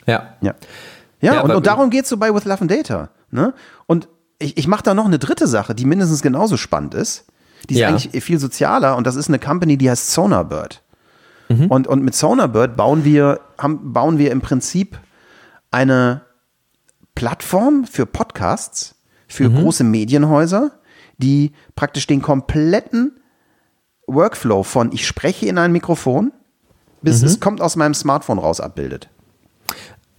Ja. 0.06 0.36
Ja. 0.42 0.56
Ja, 1.22 1.36
ja 1.36 1.42
und, 1.42 1.52
und 1.52 1.66
darum 1.66 1.90
geht's 1.90 2.10
so 2.10 2.18
bei 2.18 2.34
With 2.34 2.46
Love 2.46 2.62
and 2.62 2.72
Data. 2.72 3.10
Ne? 3.30 3.54
Und 3.88 4.08
ich, 4.40 4.58
ich 4.58 4.68
mache 4.68 4.84
da 4.84 4.94
noch 4.94 5.06
eine 5.06 5.20
dritte 5.20 5.48
Sache, 5.48 5.76
die 5.76 5.86
mindestens 5.86 6.22
genauso 6.22 6.58
spannend 6.58 6.94
ist. 6.94 7.26
Die 7.70 7.76
ist 7.76 7.80
ja. 7.80 7.90
eigentlich 7.90 8.24
viel 8.24 8.40
sozialer 8.40 8.98
und 8.98 9.06
das 9.06 9.16
ist 9.16 9.28
eine 9.28 9.40
Company, 9.40 9.78
die 9.78 9.90
heißt 9.90 10.12
Sonarbird. 10.12 10.82
Mhm. 11.50 11.68
Und, 11.68 11.88
und 11.88 12.04
mit 12.04 12.16
Sonarbird 12.16 12.76
bauen 12.76 13.04
wir, 13.04 13.40
haben, 13.58 13.94
bauen 13.94 14.18
wir 14.18 14.32
im 14.32 14.42
Prinzip 14.42 15.00
eine 15.70 16.22
Plattform 17.14 17.86
für 17.86 18.06
Podcasts, 18.06 18.96
für 19.28 19.50
mhm. 19.50 19.58
große 19.58 19.84
Medienhäuser, 19.84 20.72
die 21.18 21.52
praktisch 21.76 22.08
den 22.08 22.22
kompletten 22.22 23.20
Workflow 24.08 24.64
von 24.64 24.92
ich 24.92 25.08
spreche 25.08 25.46
in 25.46 25.58
ein 25.58 25.72
Mikrofon 25.72 26.34
bis 27.02 27.22
mhm. 27.22 27.28
es 27.28 27.40
kommt 27.40 27.62
aus 27.62 27.76
meinem 27.76 27.94
Smartphone 27.94 28.40
raus 28.40 28.60
abbildet. 28.60 29.10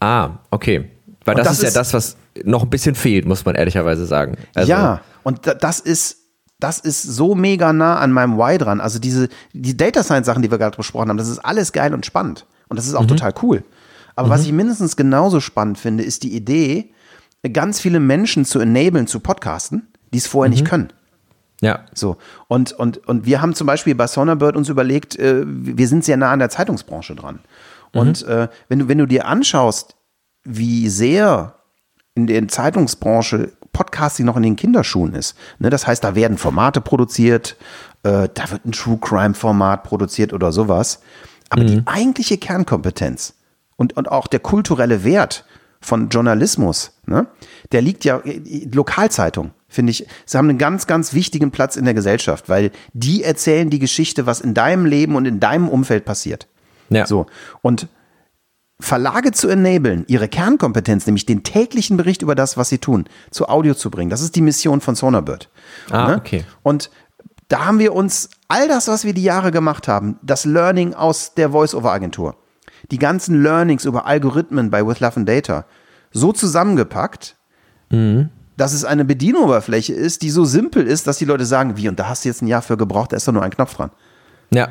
Ah, 0.03 0.41
okay. 0.51 0.91
Weil 1.25 1.37
das, 1.37 1.47
das, 1.47 1.59
ist 1.59 1.62
ja 1.62 1.71
das, 1.71 1.95
was 1.95 2.17
noch 2.45 2.65
ein 2.65 2.71
bisschen 2.71 2.97
fehlt, 2.97 3.25
muss 3.25 3.45
man 3.45 3.55
ehrlicherweise 3.55 4.05
sagen. 4.05 4.37
Also 4.53 4.69
ja, 4.69 5.01
und 5.23 5.41
das 5.61 5.79
ist, 5.79 6.17
das 6.59 6.81
ist 6.81 7.03
so 7.03 7.37
mega 7.37 7.73
nah 7.73 8.01
an 8.01 8.11
meinem 8.11 8.37
Why 8.37 8.59
dran. 8.59 8.81
Also 8.81 8.99
diese, 8.99 9.29
die 9.53 9.77
Data 9.77 10.03
Science 10.03 10.27
Sachen, 10.27 10.43
die 10.43 10.51
wir 10.51 10.59
gerade 10.59 10.77
besprochen 10.77 11.09
haben, 11.09 11.19
das 11.19 11.29
ist 11.29 11.38
alles 11.38 11.73
geil 11.73 11.95
und 11.95 12.05
spannend. 12.05 12.47
Und 12.69 12.79
das 12.79 12.88
ist 12.88 12.95
auch 12.95 13.03
mhm. 13.03 13.09
total 13.09 13.33
cool. 13.43 13.62
Aber 14.17 14.27
mhm. 14.27 14.33
was 14.33 14.45
ich 14.45 14.51
mindestens 14.51 14.97
genauso 14.97 15.38
spannend 15.38 15.79
finde, 15.79 16.03
ist 16.03 16.25
die 16.25 16.35
Idee, 16.35 16.91
ganz 17.53 17.79
viele 17.79 18.01
Menschen 18.01 18.45
zu 18.45 18.59
enablen, 18.59 19.07
zu 19.07 19.21
podcasten, 19.21 19.87
die 20.12 20.19
es 20.19 20.27
vorher 20.27 20.49
mhm. 20.49 20.55
nicht 20.55 20.69
können. 20.69 20.93
Ja. 21.61 21.85
So. 21.95 22.17
Und, 22.49 22.73
und, 22.73 23.07
und 23.07 23.25
wir 23.25 23.41
haben 23.41 23.55
zum 23.55 23.69
Beispiel 23.69 23.95
bei 23.95 24.09
Sonarbird 24.09 24.57
uns 24.57 24.69
überlegt, 24.69 25.17
äh, 25.17 25.45
wir 25.47 25.87
sind 25.87 26.05
sehr 26.05 26.17
nah 26.17 26.33
an 26.33 26.41
der 26.41 26.51
Zeitungsbranche 26.51 27.15
dran. 27.15 27.38
Und 27.94 28.26
mhm. 28.26 28.33
äh, 28.33 28.48
wenn, 28.68 28.78
du, 28.81 28.88
wenn 28.88 28.98
du 28.98 29.07
dir 29.07 29.26
anschaust, 29.26 29.96
wie 30.44 30.88
sehr 30.88 31.57
in 32.14 32.26
der 32.26 32.46
Zeitungsbranche 32.48 33.52
Podcasting 33.72 34.26
noch 34.26 34.37
in 34.37 34.42
den 34.42 34.57
Kinderschuhen 34.57 35.14
ist. 35.14 35.37
Ne, 35.59 35.70
das 35.70 35.87
heißt, 35.87 36.05
da 36.05 36.14
werden 36.14 36.37
Formate 36.37 36.81
produziert, 36.81 37.57
äh, 38.02 38.28
da 38.33 38.50
wird 38.50 38.66
ein 38.66 38.72
True 38.72 38.98
Crime 39.00 39.35
Format 39.35 39.85
produziert 39.85 40.33
oder 40.33 40.52
sowas. 40.52 41.00
Aber 41.48 41.62
mhm. 41.62 41.66
die 41.68 41.83
eigentliche 41.87 42.38
Kernkompetenz 42.38 43.35
und, 43.76 43.96
und 43.96 44.11
auch 44.11 44.26
der 44.26 44.40
kulturelle 44.40 45.05
Wert 45.05 45.44
von 45.81 46.11
Journalismus, 46.11 46.92
ne, 47.07 47.26
der 47.72 47.83
liegt 47.83 48.05
ja, 48.05 48.20
Lokalzeitung, 48.72 49.52
finde 49.68 49.90
ich, 49.90 50.07
sie 50.26 50.38
haben 50.38 50.48
einen 50.48 50.59
ganz, 50.59 50.87
ganz 50.87 51.14
wichtigen 51.14 51.50
Platz 51.50 51.76
in 51.76 51.85
der 51.85 51.94
Gesellschaft, 51.94 52.48
weil 52.48 52.70
die 52.92 53.24
erzählen 53.24 53.70
die 53.70 53.78
Geschichte, 53.78 54.26
was 54.26 54.40
in 54.40 54.55
deinem 54.55 54.85
Leben 54.85 55.16
und 55.16 55.24
in 55.24 55.40
deinem 55.40 55.68
Umfeld 55.68 56.05
passiert. 56.05 56.46
Ja. 56.88 57.07
So. 57.07 57.27
Und 57.62 57.88
Verlage 58.83 59.31
zu 59.31 59.49
enablen, 59.49 60.05
ihre 60.09 60.29
Kernkompetenz, 60.29 61.07
nämlich 61.07 61.25
den 61.25 61.45
täglichen 61.45 61.97
Bericht 61.97 62.23
über 62.23 62.35
das, 62.35 62.57
was 62.57 62.68
sie 62.68 62.79
tun, 62.79 63.05
zu 63.31 63.49
Audio 63.49 63.75
zu 63.75 63.90
bringen. 63.90 64.11
Das 64.11 64.21
ist 64.21 64.35
die 64.35 64.40
Mission 64.40 64.81
von 64.81 64.97
Sonarbird. 64.97 65.49
Ah, 65.90 66.09
ne? 66.09 66.16
okay. 66.16 66.45
Und 66.62 66.90
da 67.49 67.66
haben 67.66 67.79
wir 67.79 67.95
uns 67.95 68.31
all 68.49 68.66
das, 68.66 68.88
was 68.88 69.05
wir 69.05 69.14
die 69.14 69.23
Jahre 69.23 69.53
gemacht 69.53 69.87
haben, 69.87 70.18
das 70.23 70.45
Learning 70.45 70.95
aus 70.95 71.35
der 71.35 71.51
Voice-Over-Agentur, 71.51 72.35
die 72.90 72.99
ganzen 72.99 73.42
Learnings 73.42 73.85
über 73.85 74.07
Algorithmen 74.07 74.71
bei 74.71 74.87
With 74.87 75.01
Love 75.01 75.16
and 75.16 75.29
Data, 75.29 75.64
so 76.11 76.33
zusammengepackt, 76.33 77.37
mhm. 77.90 78.31
dass 78.57 78.73
es 78.73 78.85
eine 78.85 79.05
Bedienoberfläche 79.05 79.92
ist, 79.92 80.23
die 80.23 80.31
so 80.31 80.45
simpel 80.45 80.87
ist, 80.87 81.07
dass 81.07 81.18
die 81.18 81.25
Leute 81.25 81.47
sagen, 81.47 81.77
wie, 81.77 81.88
und 81.88 81.99
da 81.99 82.09
hast 82.09 82.25
du 82.25 82.31
jetzt 82.31 82.42
ein 82.42 82.49
Jahr 82.49 82.62
für 82.62 82.77
gebraucht, 82.77 83.12
da 83.12 83.16
ist 83.16 83.29
doch 83.29 83.33
nur 83.33 83.42
ein 83.42 83.51
Knopf 83.51 83.75
dran. 83.75 83.90
Ja. 84.51 84.68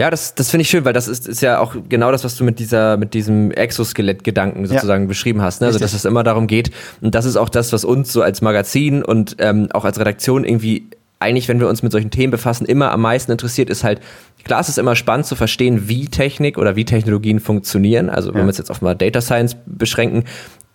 Ja, 0.00 0.08
das, 0.08 0.34
das 0.34 0.48
finde 0.50 0.62
ich 0.62 0.70
schön, 0.70 0.86
weil 0.86 0.94
das 0.94 1.08
ist, 1.08 1.28
ist 1.28 1.42
ja 1.42 1.58
auch 1.58 1.76
genau 1.90 2.10
das, 2.10 2.24
was 2.24 2.34
du 2.34 2.42
mit 2.42 2.58
dieser, 2.58 2.96
mit 2.96 3.12
diesem 3.12 3.50
Exoskelett-Gedanken 3.50 4.64
sozusagen 4.64 5.04
ja. 5.04 5.08
beschrieben 5.08 5.42
hast. 5.42 5.60
Ne? 5.60 5.66
Also, 5.66 5.78
dass 5.78 5.92
es 5.92 6.06
immer 6.06 6.24
darum 6.24 6.46
geht. 6.46 6.70
Und 7.02 7.14
das 7.14 7.26
ist 7.26 7.36
auch 7.36 7.50
das, 7.50 7.70
was 7.74 7.84
uns 7.84 8.10
so 8.10 8.22
als 8.22 8.40
Magazin 8.40 9.04
und 9.04 9.36
ähm, 9.40 9.68
auch 9.74 9.84
als 9.84 10.00
Redaktion 10.00 10.44
irgendwie 10.44 10.86
eigentlich, 11.18 11.48
wenn 11.48 11.60
wir 11.60 11.68
uns 11.68 11.82
mit 11.82 11.92
solchen 11.92 12.10
Themen 12.10 12.30
befassen, 12.30 12.64
immer 12.64 12.92
am 12.92 13.02
meisten 13.02 13.30
interessiert, 13.30 13.68
ist 13.68 13.84
halt, 13.84 14.00
klar, 14.42 14.60
es 14.60 14.70
ist 14.70 14.78
immer 14.78 14.96
spannend 14.96 15.26
zu 15.26 15.36
verstehen, 15.36 15.86
wie 15.86 16.06
Technik 16.06 16.56
oder 16.56 16.76
wie 16.76 16.86
Technologien 16.86 17.38
funktionieren. 17.38 18.08
Also, 18.08 18.30
wenn 18.30 18.38
ja. 18.38 18.44
wir 18.44 18.48
uns 18.48 18.56
jetzt 18.56 18.70
auf 18.70 18.80
mal 18.80 18.94
Data 18.94 19.20
Science 19.20 19.54
beschränken, 19.66 20.24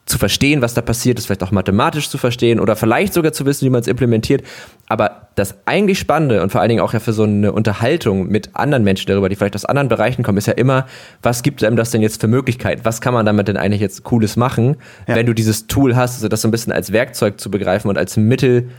zu 0.05 0.19
verstehen, 0.19 0.61
was 0.61 0.75
da 0.75 0.81
passiert 0.81 1.17
ist, 1.17 1.25
vielleicht 1.25 1.41
auch 1.41 1.51
mathematisch 1.51 2.09
zu 2.09 2.19
verstehen 2.19 2.59
oder 2.59 2.75
vielleicht 2.75 3.13
sogar 3.13 3.33
zu 3.33 3.45
wissen, 3.45 3.65
wie 3.65 3.71
man 3.71 3.81
es 3.81 3.87
implementiert. 3.87 4.43
Aber 4.87 5.29
das 5.33 5.55
eigentlich 5.65 5.97
Spannende 5.97 6.43
und 6.43 6.51
vor 6.51 6.61
allen 6.61 6.69
Dingen 6.69 6.81
auch 6.81 6.93
ja 6.93 6.99
für 6.99 7.11
so 7.11 7.23
eine 7.23 7.51
Unterhaltung 7.51 8.27
mit 8.27 8.51
anderen 8.53 8.83
Menschen 8.83 9.07
darüber, 9.07 9.29
die 9.29 9.35
vielleicht 9.35 9.55
aus 9.55 9.65
anderen 9.65 9.89
Bereichen 9.89 10.21
kommen, 10.21 10.37
ist 10.37 10.45
ja 10.45 10.53
immer, 10.53 10.85
was 11.23 11.41
gibt 11.41 11.63
einem 11.63 11.75
das 11.75 11.89
denn 11.89 12.03
jetzt 12.03 12.21
für 12.21 12.27
Möglichkeiten? 12.27 12.81
Was 12.83 13.01
kann 13.01 13.15
man 13.15 13.25
damit 13.25 13.47
denn 13.47 13.57
eigentlich 13.57 13.81
jetzt 13.81 14.03
Cooles 14.03 14.35
machen, 14.35 14.77
ja. 15.07 15.15
wenn 15.15 15.25
du 15.25 15.33
dieses 15.33 15.65
Tool 15.65 15.95
hast, 15.95 16.15
also 16.15 16.27
das 16.27 16.41
so 16.41 16.47
ein 16.47 16.51
bisschen 16.51 16.71
als 16.71 16.91
Werkzeug 16.91 17.39
zu 17.39 17.49
begreifen 17.49 17.89
und 17.89 17.97
als 17.97 18.15
Mittel 18.15 18.69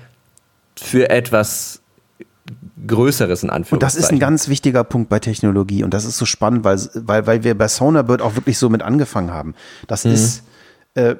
für 0.76 1.10
etwas 1.10 1.80
Größeres 2.86 3.42
in 3.42 3.50
Anführungszeichen. 3.50 3.76
Und 3.76 3.82
das 3.82 3.96
ist 3.96 4.12
ein 4.12 4.20
ganz 4.20 4.48
wichtiger 4.48 4.84
Punkt 4.84 5.08
bei 5.08 5.18
Technologie 5.18 5.82
und 5.82 5.92
das 5.92 6.04
ist 6.04 6.18
so 6.18 6.24
spannend, 6.24 6.62
weil, 6.62 6.78
weil, 6.94 7.26
weil 7.26 7.42
wir 7.42 7.58
bei 7.58 7.66
Sonarbird 7.66 8.22
auch 8.22 8.36
wirklich 8.36 8.58
so 8.58 8.68
mit 8.68 8.82
angefangen 8.82 9.32
haben. 9.32 9.54
Das 9.88 10.04
mhm. 10.04 10.12
ist, 10.12 10.44
äh, 10.96 11.16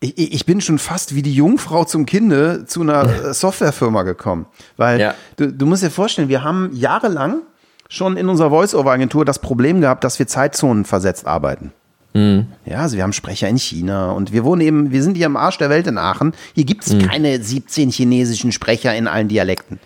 ich, 0.00 0.34
ich, 0.34 0.46
bin 0.46 0.60
schon 0.60 0.78
fast 0.78 1.14
wie 1.14 1.22
die 1.22 1.32
Jungfrau 1.32 1.84
zum 1.84 2.04
Kinde 2.04 2.66
zu 2.66 2.82
einer 2.82 3.32
Softwarefirma 3.34 4.02
gekommen. 4.02 4.46
Weil 4.76 5.00
ja. 5.00 5.14
du, 5.36 5.50
du 5.50 5.66
musst 5.66 5.82
dir 5.82 5.90
vorstellen, 5.90 6.28
wir 6.28 6.44
haben 6.44 6.70
jahrelang 6.74 7.42
schon 7.88 8.16
in 8.16 8.28
unserer 8.28 8.50
Voice-Over-Agentur 8.50 9.24
das 9.24 9.38
Problem 9.38 9.80
gehabt, 9.80 10.04
dass 10.04 10.18
wir 10.18 10.26
Zeitzonen 10.26 10.84
versetzt 10.84 11.26
arbeiten. 11.26 11.72
Mhm. 12.12 12.46
Ja, 12.66 12.80
also 12.80 12.96
wir 12.96 13.02
haben 13.02 13.12
Sprecher 13.12 13.48
in 13.48 13.56
China 13.56 14.10
und 14.12 14.32
wir 14.32 14.44
wohnen 14.44 14.60
eben, 14.60 14.90
wir 14.90 15.02
sind 15.02 15.16
hier 15.16 15.26
am 15.26 15.36
Arsch 15.36 15.58
der 15.58 15.70
Welt 15.70 15.86
in 15.86 15.96
Aachen. 15.96 16.32
Hier 16.54 16.64
gibt 16.64 16.86
es 16.86 16.92
mhm. 16.92 17.02
keine 17.06 17.42
17 17.42 17.90
chinesischen 17.90 18.52
Sprecher 18.52 18.94
in 18.94 19.08
allen 19.08 19.28
Dialekten. 19.28 19.80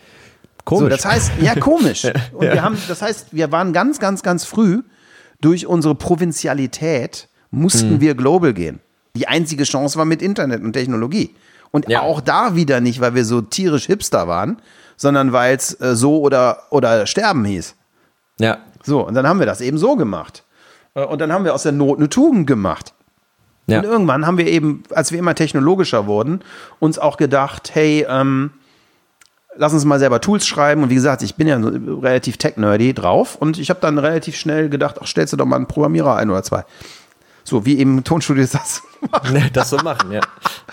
Komisch. 0.65 0.83
So, 0.83 0.89
das 0.89 1.05
heißt, 1.05 1.33
ja, 1.41 1.55
komisch. 1.55 2.05
Und 2.33 2.45
ja. 2.45 2.55
wir 2.55 2.63
haben, 2.63 2.77
das 2.89 3.03
heißt, 3.03 3.29
wir 3.33 3.53
waren 3.53 3.73
ganz, 3.73 3.99
ganz, 3.99 4.23
ganz 4.23 4.45
früh 4.45 4.83
durch 5.41 5.67
unsere 5.67 5.95
Provinzialität 5.95 7.29
mussten 7.51 7.95
mhm. 7.95 8.01
wir 8.01 8.15
global 8.15 8.53
gehen. 8.53 8.81
Die 9.19 9.27
einzige 9.27 9.65
Chance 9.65 9.99
war 9.99 10.05
mit 10.05 10.23
Internet 10.23 10.63
und 10.63 10.73
Technologie. 10.73 11.35
Und 11.73 11.89
ja. 11.89 12.03
auch 12.03 12.21
da 12.21 12.55
wieder 12.55 12.81
nicht, 12.81 13.01
weil 13.01 13.15
wir 13.15 13.25
so 13.25 13.41
tierisch 13.41 13.87
Hipster 13.87 14.29
waren, 14.29 14.63
sondern 14.97 15.33
weil 15.33 15.57
es 15.57 15.79
äh, 15.81 15.97
so 15.97 16.21
oder, 16.21 16.63
oder 16.71 17.07
sterben 17.07 17.45
hieß. 17.45 17.75
Ja. 18.39 18.59
So, 18.85 19.07
und 19.07 19.15
dann 19.15 19.27
haben 19.27 19.41
wir 19.41 19.47
das 19.47 19.61
eben 19.61 19.77
so 19.77 19.97
gemacht. 19.97 20.45
Äh, 20.95 21.05
und 21.05 21.21
dann 21.21 21.33
haben 21.33 21.45
wir 21.45 21.53
aus 21.53 21.65
der 21.65 21.73
Not 21.73 21.99
eine 21.99 22.09
Tugend 22.09 22.47
gemacht. 22.47 22.95
Ja. 23.67 23.79
Und 23.79 23.85
irgendwann 23.85 24.25
haben 24.25 24.39
wir 24.39 24.47
eben, 24.47 24.85
als 24.95 25.11
wir 25.11 25.19
immer 25.19 25.35
technologischer 25.35 26.07
wurden, 26.07 26.41
uns 26.79 26.99
auch 26.99 27.17
gedacht, 27.17 27.75
hey, 27.75 28.07
ähm, 28.09 28.53
lass 29.57 29.75
uns 29.75 29.85
mal 29.85 29.99
selber 29.99 30.21
Tools 30.21 30.47
schreiben. 30.47 30.85
Und 30.85 30.91
wie 30.91 30.95
gesagt, 30.95 31.23
ich 31.23 31.35
bin 31.35 31.49
ja 31.49 31.59
relativ 31.59 32.39
tech-nerdy 32.39 32.95
drauf. 32.95 33.37
Und 33.37 33.59
ich 33.59 33.69
habe 33.69 33.81
dann 33.81 33.99
relativ 33.99 34.37
schnell 34.37 34.69
gedacht, 34.69 34.97
ach, 35.03 35.07
stellst 35.07 35.33
du 35.33 35.37
doch 35.37 35.45
mal 35.45 35.57
einen 35.57 35.67
Programmierer 35.67 36.17
ein 36.17 36.31
oder 36.31 36.43
zwei. 36.43 36.65
So 37.49 37.65
wie 37.65 37.79
eben 37.79 38.05
Tonstudios 38.05 38.51
das 38.53 38.83
machen. 39.11 39.51
Das 39.53 39.71
so 39.71 39.79
machen, 39.79 40.13
ja. 40.13 40.21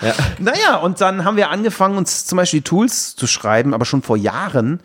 ja. 0.02 0.14
Naja, 0.40 0.76
und 0.78 1.00
dann 1.00 1.24
haben 1.24 1.38
wir 1.38 1.50
angefangen, 1.50 1.98
uns 1.98 2.26
zum 2.26 2.38
Beispiel 2.38 2.62
Tools 2.62 3.16
zu 3.16 3.28
schreiben, 3.28 3.74
aber 3.74 3.86
schon 3.86 4.02
vor 4.02 4.18
Jahren, 4.18 4.82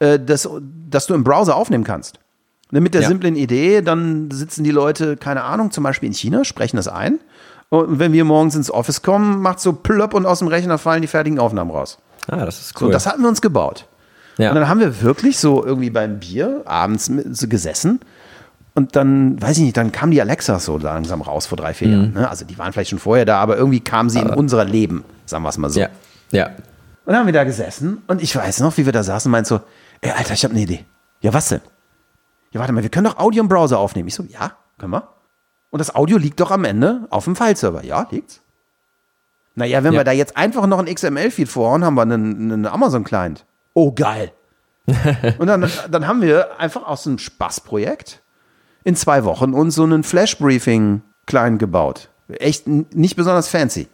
äh, 0.00 0.18
dass, 0.18 0.48
dass 0.88 1.06
du 1.06 1.14
im 1.14 1.22
Browser 1.22 1.54
aufnehmen 1.54 1.84
kannst. 1.84 2.18
Ne, 2.70 2.80
mit 2.80 2.92
der 2.92 3.02
ja. 3.02 3.08
simplen 3.08 3.36
Idee, 3.36 3.80
dann 3.80 4.30
sitzen 4.30 4.64
die 4.64 4.70
Leute, 4.72 5.16
keine 5.16 5.44
Ahnung, 5.44 5.70
zum 5.70 5.84
Beispiel 5.84 6.08
in 6.08 6.12
China, 6.12 6.44
sprechen 6.44 6.76
das 6.76 6.88
ein. 6.88 7.18
Und 7.70 7.98
wenn 7.98 8.12
wir 8.12 8.24
morgens 8.24 8.56
ins 8.56 8.70
Office 8.70 9.02
kommen, 9.02 9.40
macht 9.40 9.60
so 9.60 9.72
plöpp 9.72 10.14
und 10.14 10.26
aus 10.26 10.40
dem 10.40 10.48
Rechner 10.48 10.76
fallen 10.76 11.02
die 11.02 11.08
fertigen 11.08 11.38
Aufnahmen 11.38 11.70
raus. 11.70 11.98
Ah, 12.26 12.44
das 12.44 12.60
ist 12.60 12.80
cool. 12.80 12.88
So, 12.88 12.92
das 12.92 13.06
hatten 13.06 13.22
wir 13.22 13.28
uns 13.28 13.40
gebaut. 13.40 13.86
Ja. 14.38 14.50
Und 14.50 14.56
dann 14.56 14.68
haben 14.68 14.80
wir 14.80 15.02
wirklich 15.02 15.38
so 15.38 15.64
irgendwie 15.64 15.90
beim 15.90 16.18
Bier 16.18 16.62
abends 16.66 17.10
gesessen 17.48 18.00
und 18.74 18.96
dann, 18.96 19.40
weiß 19.40 19.58
ich 19.58 19.64
nicht, 19.64 19.76
dann 19.76 19.92
kam 19.92 20.10
die 20.10 20.20
Alexa 20.20 20.58
so 20.58 20.78
langsam 20.78 21.20
raus 21.22 21.46
vor 21.46 21.56
drei, 21.56 21.74
vier 21.74 21.88
mhm. 21.88 21.94
Jahren. 21.94 22.12
Ne? 22.12 22.28
Also 22.28 22.44
die 22.44 22.58
waren 22.58 22.72
vielleicht 22.72 22.90
schon 22.90 22.98
vorher 22.98 23.24
da, 23.24 23.40
aber 23.40 23.56
irgendwie 23.56 23.80
kam 23.80 24.08
sie 24.08 24.20
aber 24.20 24.34
in 24.34 24.38
unser 24.38 24.64
Leben, 24.64 25.04
sagen 25.26 25.42
wir 25.42 25.48
es 25.48 25.58
mal 25.58 25.70
so. 25.70 25.80
Ja. 25.80 25.88
ja. 26.30 26.46
Und 26.46 27.12
dann 27.12 27.16
haben 27.16 27.26
wir 27.26 27.32
da 27.32 27.44
gesessen 27.44 28.02
und 28.06 28.22
ich 28.22 28.34
weiß 28.36 28.60
noch, 28.60 28.76
wie 28.76 28.84
wir 28.84 28.92
da 28.92 29.02
saßen 29.02 29.28
und 29.28 29.32
meinten 29.32 29.48
so, 29.48 29.60
ey, 30.00 30.12
Alter, 30.12 30.34
ich 30.34 30.44
habe 30.44 30.54
eine 30.54 30.62
Idee. 30.62 30.84
Ja, 31.20 31.32
was 31.32 31.48
denn? 31.48 31.60
Ja, 32.52 32.60
warte 32.60 32.72
mal, 32.72 32.82
wir 32.82 32.90
können 32.90 33.06
doch 33.06 33.18
Audio 33.18 33.42
im 33.42 33.48
Browser 33.48 33.78
aufnehmen. 33.78 34.08
Ich 34.08 34.14
so, 34.14 34.24
ja, 34.24 34.52
können 34.78 34.92
wir. 34.92 35.08
Und 35.70 35.80
das 35.80 35.94
Audio 35.94 36.16
liegt 36.16 36.40
doch 36.40 36.50
am 36.50 36.64
Ende 36.64 37.06
auf 37.10 37.24
dem 37.24 37.36
File-Server. 37.36 37.84
Ja, 37.84 38.06
liegt's. 38.10 38.40
Naja, 39.54 39.82
wenn 39.82 39.92
ja. 39.92 40.00
wir 40.00 40.04
da 40.04 40.12
jetzt 40.12 40.36
einfach 40.36 40.66
noch 40.66 40.78
ein 40.78 40.86
XML-Feed 40.86 41.48
vorhauen, 41.48 41.84
haben 41.84 41.94
wir 41.94 42.02
einen, 42.02 42.52
einen 42.52 42.66
Amazon-Client. 42.66 43.44
Oh, 43.74 43.92
geil. 43.92 44.32
und 45.38 45.46
dann, 45.46 45.68
dann 45.90 46.06
haben 46.06 46.22
wir 46.22 46.58
einfach 46.60 46.86
aus 46.86 47.06
einem 47.06 47.18
Spaßprojekt 47.18 48.22
in 48.88 48.96
zwei 48.96 49.24
Wochen 49.24 49.52
uns 49.52 49.74
so 49.74 49.82
einen 49.82 50.02
Flash-Briefing-Client 50.02 51.58
gebaut. 51.58 52.08
Echt 52.28 52.66
nicht 52.66 53.16
besonders 53.16 53.46
fancy. 53.46 53.86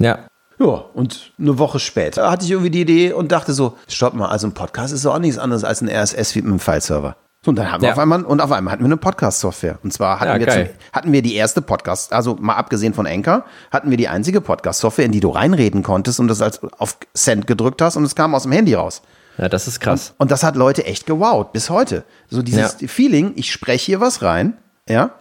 Ja. 0.00 0.18
Ja, 0.58 0.84
und 0.92 1.32
eine 1.38 1.56
Woche 1.58 1.78
später 1.78 2.28
hatte 2.28 2.44
ich 2.44 2.50
irgendwie 2.50 2.70
die 2.70 2.80
Idee 2.80 3.12
und 3.12 3.30
dachte 3.30 3.52
so, 3.52 3.78
stopp 3.86 4.12
mal, 4.12 4.26
also 4.26 4.48
ein 4.48 4.52
Podcast 4.52 4.92
ist 4.92 5.04
doch 5.04 5.14
auch 5.14 5.20
nichts 5.20 5.38
anderes 5.38 5.62
als 5.62 5.80
ein 5.82 5.88
RSS-Feed 5.88 6.42
mit 6.42 6.50
einem 6.50 6.58
File-Server. 6.58 7.16
So, 7.44 7.50
und 7.50 7.56
dann 7.56 7.70
haben 7.70 7.80
wir 7.80 7.92
auf 7.92 7.98
einmal, 7.98 8.24
und 8.24 8.40
auf 8.40 8.50
einmal 8.50 8.72
hatten 8.72 8.82
wir 8.82 8.88
eine 8.88 8.96
Podcast-Software. 8.96 9.78
Und 9.84 9.92
zwar 9.92 10.18
hatten, 10.18 10.40
ja, 10.40 10.46
wir 10.46 10.52
zum, 10.52 10.74
hatten 10.92 11.12
wir 11.12 11.22
die 11.22 11.36
erste 11.36 11.62
Podcast, 11.62 12.12
also 12.12 12.34
mal 12.34 12.56
abgesehen 12.56 12.92
von 12.92 13.06
Anchor, 13.06 13.44
hatten 13.70 13.88
wir 13.88 13.96
die 13.96 14.08
einzige 14.08 14.40
Podcast-Software, 14.40 15.06
in 15.06 15.12
die 15.12 15.20
du 15.20 15.30
reinreden 15.30 15.84
konntest 15.84 16.18
und 16.18 16.26
das 16.26 16.42
als 16.42 16.60
auf 16.78 16.98
Send 17.14 17.46
gedrückt 17.46 17.80
hast 17.80 17.96
und 17.96 18.02
es 18.02 18.16
kam 18.16 18.34
aus 18.34 18.42
dem 18.42 18.52
Handy 18.52 18.74
raus. 18.74 19.00
Ja, 19.40 19.48
das 19.48 19.66
ist 19.66 19.80
krass. 19.80 20.10
Und, 20.10 20.24
und 20.24 20.30
das 20.30 20.42
hat 20.42 20.54
Leute 20.54 20.84
echt 20.84 21.06
gewowt, 21.06 21.52
bis 21.52 21.70
heute. 21.70 22.04
So 22.28 22.42
dieses 22.42 22.76
ja. 22.78 22.88
Feeling, 22.88 23.32
ich 23.36 23.50
spreche 23.50 23.86
hier 23.86 24.00
was 24.00 24.20
rein, 24.20 24.58
ja, 24.86 25.14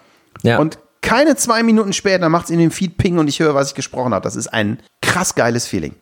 ja. 0.44 0.60
und 0.60 0.78
keine 1.02 1.38
zwei 1.38 1.64
Minuten 1.64 1.94
später 1.94 2.28
macht 2.28 2.46
es 2.46 2.52
in 2.52 2.60
den 2.60 2.72
Feed 2.72 2.98
Ping 2.98 3.18
und 3.18 3.30
ich 3.30 3.40
höre, 3.40 3.56
was 3.56 3.70
ich 3.70 3.76
gesprochen 3.76 4.14
habe. 4.14 4.24
Das 4.24 4.36
ist 4.36 4.48
ein 4.48 4.80
krass 5.02 5.36
geiles 5.36 5.68
Feeling. 5.68 5.96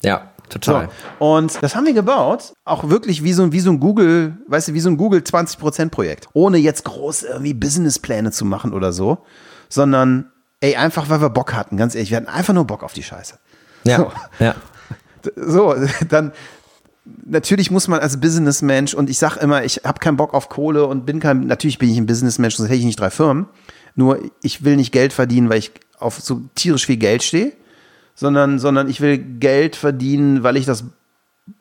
Ja, 0.00 0.30
total. 0.48 0.88
So, 1.18 1.26
und 1.26 1.62
das 1.62 1.76
haben 1.76 1.84
wir 1.84 1.92
gebaut, 1.92 2.54
auch 2.64 2.88
wirklich 2.88 3.22
wie 3.22 3.34
so, 3.34 3.52
wie 3.52 3.60
so 3.60 3.70
ein 3.70 3.78
Google, 3.78 4.38
weißt 4.48 4.68
du, 4.68 4.74
wie 4.74 4.80
so 4.80 4.88
ein 4.88 4.96
Google 4.96 5.20
20% 5.20 5.90
Projekt. 5.90 6.28
Ohne 6.32 6.56
jetzt 6.56 6.86
groß 6.86 7.24
irgendwie 7.24 7.52
Businesspläne 7.52 8.30
zu 8.30 8.46
machen 8.46 8.72
oder 8.72 8.94
so, 8.94 9.18
sondern 9.68 10.32
ey, 10.60 10.76
einfach 10.76 11.10
weil 11.10 11.20
wir 11.20 11.28
Bock 11.28 11.52
hatten, 11.52 11.76
ganz 11.76 11.94
ehrlich, 11.94 12.10
wir 12.10 12.16
hatten 12.16 12.28
einfach 12.28 12.54
nur 12.54 12.66
Bock 12.66 12.82
auf 12.82 12.94
die 12.94 13.02
Scheiße. 13.02 13.38
Ja. 13.84 13.96
So. 13.98 14.12
ja. 14.38 14.54
So, 15.36 15.74
dann, 16.08 16.32
natürlich 17.24 17.70
muss 17.70 17.88
man 17.88 18.00
als 18.00 18.20
Businessmensch 18.20 18.94
und 18.94 19.10
ich 19.10 19.18
sag 19.18 19.36
immer, 19.38 19.64
ich 19.64 19.82
habe 19.84 19.98
keinen 20.00 20.16
Bock 20.16 20.34
auf 20.34 20.48
Kohle 20.48 20.86
und 20.86 21.06
bin 21.06 21.20
kein, 21.20 21.46
natürlich 21.46 21.78
bin 21.78 21.90
ich 21.90 21.98
ein 21.98 22.06
Businessmensch, 22.06 22.56
sonst 22.56 22.68
hätte 22.68 22.78
ich 22.78 22.84
nicht 22.84 23.00
drei 23.00 23.10
Firmen. 23.10 23.46
Nur 23.94 24.18
ich 24.42 24.64
will 24.64 24.76
nicht 24.76 24.92
Geld 24.92 25.12
verdienen, 25.12 25.48
weil 25.48 25.58
ich 25.58 25.72
auf 25.98 26.20
so 26.20 26.42
tierisch 26.54 26.86
viel 26.86 26.96
Geld 26.96 27.22
stehe, 27.22 27.52
sondern, 28.14 28.58
sondern 28.58 28.88
ich 28.88 29.00
will 29.00 29.18
Geld 29.18 29.76
verdienen, 29.76 30.42
weil 30.42 30.56
ich 30.56 30.64
das, 30.66 30.84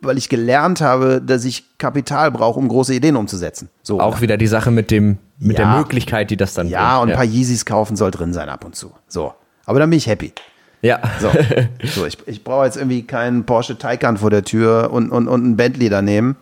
weil 0.02 0.18
ich 0.18 0.30
gelernt 0.30 0.82
habe, 0.82 1.22
dass 1.26 1.44
ich 1.46 1.78
Kapital 1.78 2.32
brauche, 2.32 2.60
um 2.60 2.68
große 2.68 2.94
Ideen 2.94 3.16
umzusetzen. 3.16 3.70
So, 3.82 4.00
Auch 4.00 4.22
wieder 4.22 4.38
die 4.38 4.48
Sache 4.48 4.72
mit 4.72 4.92
dem, 4.92 5.18
mit 5.40 5.58
ja, 5.58 5.66
der 5.72 5.78
Möglichkeit, 5.80 6.30
die 6.32 6.38
das 6.38 6.54
dann 6.54 6.68
Ja, 6.68 6.98
bringt. 6.98 7.04
und 7.04 7.10
ein 7.12 7.16
paar 7.16 7.26
Yeezys 7.26 7.66
kaufen 7.66 7.96
soll 7.96 8.12
drin 8.12 8.34
sein 8.34 8.50
ab 8.50 8.64
und 8.66 8.76
zu. 8.76 8.92
So. 9.08 9.34
Aber 9.66 9.80
dann 9.80 9.90
bin 9.90 9.98
ich 9.98 10.08
happy. 10.08 10.34
Ja. 10.82 11.00
So, 11.20 11.30
so 11.84 12.06
ich, 12.06 12.18
ich 12.26 12.44
brauche 12.44 12.66
jetzt 12.66 12.78
irgendwie 12.78 13.04
keinen 13.04 13.46
Porsche 13.46 13.78
Taycan 13.78 14.18
vor 14.18 14.30
der 14.30 14.44
Tür 14.44 14.90
und, 14.92 15.10
und, 15.12 15.28
und 15.28 15.46
ein 15.46 15.58
Bentley 15.58 15.90
daneben. 15.90 16.38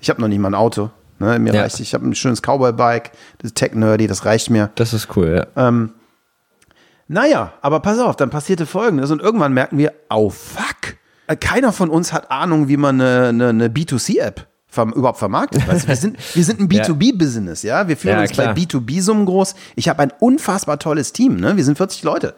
Ich 0.00 0.10
habe 0.10 0.20
noch 0.20 0.28
nicht 0.28 0.38
mal 0.38 0.50
ein 0.50 0.54
Auto. 0.54 0.90
Ne? 1.18 1.38
Mir 1.38 1.54
ja. 1.54 1.62
reicht, 1.62 1.80
ich 1.80 1.94
habe 1.94 2.06
ein 2.06 2.14
schönes 2.14 2.42
Cowboy-Bike, 2.42 3.12
das 3.38 3.50
ist 3.50 3.54
tech-nerdy, 3.54 4.06
das 4.06 4.24
reicht 4.24 4.50
mir. 4.50 4.70
Das 4.74 4.92
ist 4.92 5.16
cool, 5.16 5.46
ja. 5.56 5.68
Ähm, 5.68 5.90
naja, 7.08 7.52
aber 7.62 7.80
pass 7.80 7.98
auf, 7.98 8.16
dann 8.16 8.30
passierte 8.30 8.66
Folgendes 8.66 9.10
und 9.10 9.22
irgendwann 9.22 9.52
merken 9.52 9.78
wir, 9.78 9.92
oh 10.10 10.28
fuck, 10.28 10.96
äh, 11.26 11.36
keiner 11.36 11.72
von 11.72 11.88
uns 11.88 12.12
hat 12.12 12.30
Ahnung, 12.30 12.68
wie 12.68 12.76
man 12.76 13.00
eine, 13.00 13.28
eine, 13.28 13.48
eine 13.48 13.68
B2C-App 13.68 14.46
überhaupt 14.94 15.18
vermarktet. 15.18 15.66
Weißt 15.66 15.84
du, 15.84 15.88
wir, 15.88 15.96
sind, 15.96 16.18
wir 16.34 16.44
sind 16.44 16.60
ein 16.60 16.68
B2B-Business, 16.70 17.62
ja. 17.62 17.88
Wir 17.88 17.96
fühlen 17.96 18.16
ja, 18.16 18.22
uns 18.22 18.32
klar. 18.32 18.54
bei 18.54 18.60
B2B-Summen 18.60 19.24
groß. 19.24 19.54
Ich 19.74 19.88
habe 19.88 20.02
ein 20.02 20.12
unfassbar 20.18 20.78
tolles 20.78 21.14
Team, 21.14 21.36
ne? 21.36 21.56
Wir 21.56 21.64
sind 21.64 21.76
40 21.76 22.02
Leute. 22.02 22.34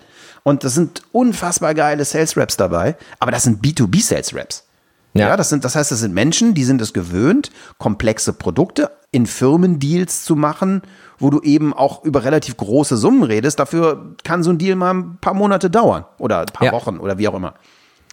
Und 0.48 0.64
das 0.64 0.74
sind 0.74 1.02
unfassbar 1.12 1.74
geile 1.74 2.06
Sales 2.06 2.34
Reps 2.34 2.56
dabei, 2.56 2.96
aber 3.18 3.30
das 3.30 3.42
sind 3.42 3.62
B2B 3.62 4.02
Sales 4.02 4.34
Reps. 4.34 4.64
Ja. 5.12 5.28
ja, 5.28 5.36
das 5.36 5.50
sind, 5.50 5.62
das 5.62 5.76
heißt, 5.76 5.90
das 5.90 5.98
sind 5.98 6.14
Menschen, 6.14 6.54
die 6.54 6.64
sind 6.64 6.80
es 6.80 6.94
gewöhnt, 6.94 7.50
komplexe 7.76 8.32
Produkte 8.32 8.90
in 9.10 9.26
Firmendeals 9.26 10.24
zu 10.24 10.36
machen, 10.36 10.80
wo 11.18 11.28
du 11.28 11.42
eben 11.42 11.74
auch 11.74 12.02
über 12.02 12.24
relativ 12.24 12.56
große 12.56 12.96
Summen 12.96 13.24
redest. 13.24 13.58
Dafür 13.58 14.14
kann 14.24 14.42
so 14.42 14.48
ein 14.48 14.56
Deal 14.56 14.74
mal 14.74 14.94
ein 14.94 15.18
paar 15.20 15.34
Monate 15.34 15.68
dauern 15.68 16.06
oder 16.16 16.40
ein 16.40 16.46
paar 16.46 16.68
ja. 16.68 16.72
Wochen 16.72 16.96
oder 16.96 17.18
wie 17.18 17.28
auch 17.28 17.34
immer. 17.34 17.52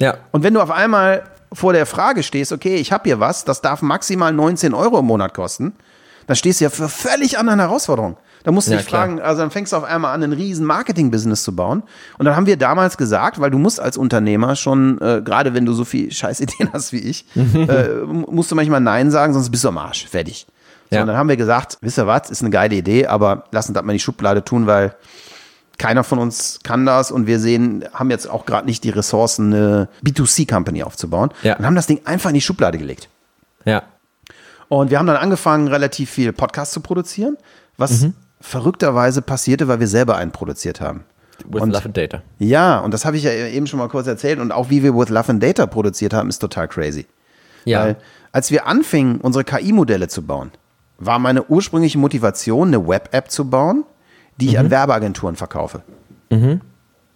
Ja. 0.02 0.16
Und 0.34 0.44
wenn 0.44 0.54
du 0.54 0.62
auf 0.62 0.72
einmal 0.72 1.24
vor 1.54 1.72
der 1.72 1.86
Frage 1.86 2.22
stehst, 2.22 2.52
okay, 2.52 2.76
ich 2.76 2.92
habe 2.92 3.06
hier 3.06 3.22
was, 3.22 3.46
das 3.46 3.62
darf 3.62 3.82
maximal 3.82 4.34
19 4.34 4.74
Euro 4.74 5.00
im 5.00 5.06
Monat 5.06 5.34
kosten, 5.34 5.74
dann 6.28 6.36
stehst 6.36 6.60
du 6.60 6.66
ja 6.66 6.70
für 6.70 6.90
völlig 6.90 7.38
anderen 7.40 7.62
Herausforderungen. 7.62 8.18
Da 8.46 8.52
musst 8.52 8.68
du 8.68 8.74
ja, 8.74 8.78
dich 8.78 8.86
klar. 8.86 9.08
fragen, 9.08 9.20
also 9.20 9.42
dann 9.42 9.50
fängst 9.50 9.74
du 9.74 9.78
auf 9.78 9.84
einmal 9.84 10.14
an, 10.14 10.22
ein 10.22 10.32
riesen 10.32 10.68
Marketing-Business 10.68 11.44
zu 11.44 11.56
bauen. 11.56 11.82
Und 12.20 12.26
dann 12.26 12.36
haben 12.36 12.46
wir 12.46 12.58
damals 12.58 12.96
gesagt, 12.96 13.42
weil 13.42 13.50
du 13.50 13.58
musst 13.58 13.80
als 13.80 13.98
Unternehmer 13.98 14.56
schon, 14.56 15.02
äh, 15.02 15.24
gerade 15.26 15.56
wenn 15.56 15.66
du 15.66 15.74
so 15.74 15.84
viel 15.84 16.12
Scheißideen 16.14 16.72
hast 16.72 16.94
wie 16.94 17.00
ich, 17.00 17.26
äh, 17.36 18.04
musst 18.06 18.52
du 18.52 18.56
manchmal 18.56 18.82
Nein 18.82 19.10
sagen, 19.10 19.34
sonst 19.34 19.50
bist 19.50 19.64
du 19.64 19.70
am 19.70 19.80
Arsch. 19.80 20.08
Fertig. 20.08 20.46
So, 20.92 20.96
ja. 20.96 21.02
Und 21.02 21.08
dann 21.08 21.18
haben 21.18 21.28
wir 21.28 21.38
gesagt, 21.38 21.80
wisst 21.82 21.98
ihr 21.98 22.06
was, 22.06 22.30
ist 22.30 22.42
eine 22.42 22.52
geile 22.52 22.76
Idee, 22.76 23.08
aber 23.08 23.46
lass 23.52 23.68
uns 23.68 23.74
das 23.74 23.84
mal 23.84 23.94
in 23.94 23.98
die 23.98 24.04
Schublade 24.04 24.46
tun, 24.46 24.68
weil 24.68 24.96
keiner 25.80 26.04
von 26.04 26.20
uns 26.20 26.60
kann 26.64 26.86
das 26.86 27.12
und 27.12 27.26
wir 27.26 27.40
sehen, 27.40 27.84
haben 27.94 28.12
jetzt 28.12 28.30
auch 28.30 28.46
gerade 28.46 28.68
nicht 28.68 28.84
die 28.84 28.92
Ressourcen, 28.92 29.54
eine 29.54 29.90
B2C-Company 30.06 30.84
aufzubauen. 30.84 31.32
Ja. 31.42 31.58
Und 31.58 31.66
haben 31.66 31.76
das 31.76 31.88
Ding 31.88 32.02
einfach 32.06 32.30
in 32.30 32.36
die 32.36 32.42
Schublade 32.42 32.78
gelegt. 32.78 33.10
Ja. 33.66 33.82
Und 34.68 34.92
wir 34.92 35.00
haben 35.00 35.08
dann 35.08 35.18
angefangen, 35.18 35.68
relativ 35.68 36.12
viel 36.12 36.32
Podcasts 36.32 36.74
zu 36.74 36.80
produzieren, 36.82 37.38
was 37.78 38.06
verrückterweise 38.46 39.22
passierte, 39.22 39.68
weil 39.68 39.80
wir 39.80 39.88
selber 39.88 40.16
einen 40.18 40.32
produziert 40.32 40.80
haben. 40.82 41.04
With 41.50 41.62
Und- 41.62 41.72
Love 41.72 41.86
and 41.86 41.98
Data. 41.98 42.22
Ja, 42.40 42.80
und 42.80 42.94
das 42.94 43.04
habe 43.06 43.18
ich 43.18 43.24
ja 43.24 43.32
eben 43.32 43.68
schon 43.68 43.80
mal 43.80 43.90
kurz 43.90 44.08
erzählt. 44.08 44.40
Und 44.40 44.52
auch 44.52 44.70
wie 44.70 44.84
wir 44.84 44.96
With 44.96 45.10
Love 45.10 45.30
and 45.30 45.44
Data 45.44 45.66
produziert 45.66 46.14
haben, 46.14 46.30
ist 46.30 46.40
total 46.40 46.68
crazy. 46.68 47.06
Ja. 47.66 47.82
Weil 47.84 47.96
als 48.32 48.52
wir 48.52 48.68
anfingen, 48.68 49.20
unsere 49.22 49.44
KI-Modelle 49.44 50.08
zu 50.08 50.22
bauen, 50.22 50.52
war 50.98 51.20
meine 51.20 51.46
ursprüngliche 51.48 51.98
Motivation, 51.98 52.70
eine 52.70 52.88
Web-App 52.88 53.30
zu 53.32 53.50
bauen, 53.50 53.84
die 54.38 54.48
ich 54.50 54.60
an 54.60 54.70
Werbeagenturen 54.72 55.36
verkaufe. 55.36 55.82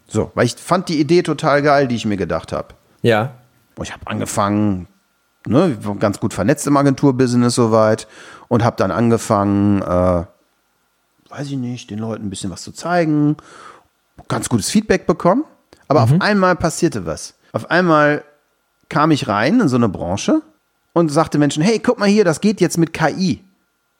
So, 0.07 0.31
weil 0.33 0.45
ich 0.45 0.55
fand 0.55 0.89
die 0.89 0.99
Idee 0.99 1.21
total 1.21 1.61
geil, 1.61 1.87
die 1.87 1.95
ich 1.95 2.05
mir 2.05 2.17
gedacht 2.17 2.51
habe. 2.51 2.69
ja. 3.01 3.33
Und 3.77 3.85
ich 3.85 3.93
habe 3.93 4.07
angefangen, 4.07 4.87
ne, 5.47 5.77
ganz 5.99 6.19
gut 6.19 6.33
vernetzt 6.33 6.67
im 6.67 6.75
Agenturbusiness 6.75 7.55
soweit 7.55 8.07
und 8.49 8.61
habe 8.61 8.75
dann 8.75 8.91
angefangen, 8.91 9.81
äh, 9.81 10.25
weiß 11.29 11.47
ich 11.47 11.57
nicht, 11.57 11.89
den 11.89 11.99
Leuten 11.99 12.25
ein 12.25 12.29
bisschen 12.29 12.49
was 12.51 12.63
zu 12.63 12.71
zeigen, 12.71 13.37
ganz 14.27 14.49
gutes 14.49 14.69
Feedback 14.69 15.05
bekommen. 15.07 15.43
Aber 15.87 16.03
auf 16.03 16.11
einmal 16.19 16.55
passierte 16.55 17.05
was. 17.05 17.35
Auf 17.51 17.71
einmal 17.71 18.23
kam 18.89 19.11
ich 19.11 19.27
rein 19.27 19.59
in 19.59 19.67
so 19.67 19.75
eine 19.75 19.89
Branche 19.89 20.41
und 20.93 21.09
sagte 21.11 21.37
Menschen, 21.37 21.63
hey, 21.63 21.79
guck 21.79 21.97
mal 21.99 22.07
hier, 22.09 22.25
das 22.25 22.41
geht 22.41 22.61
jetzt 22.61 22.77
mit 22.77 22.93
KI. 22.93 23.43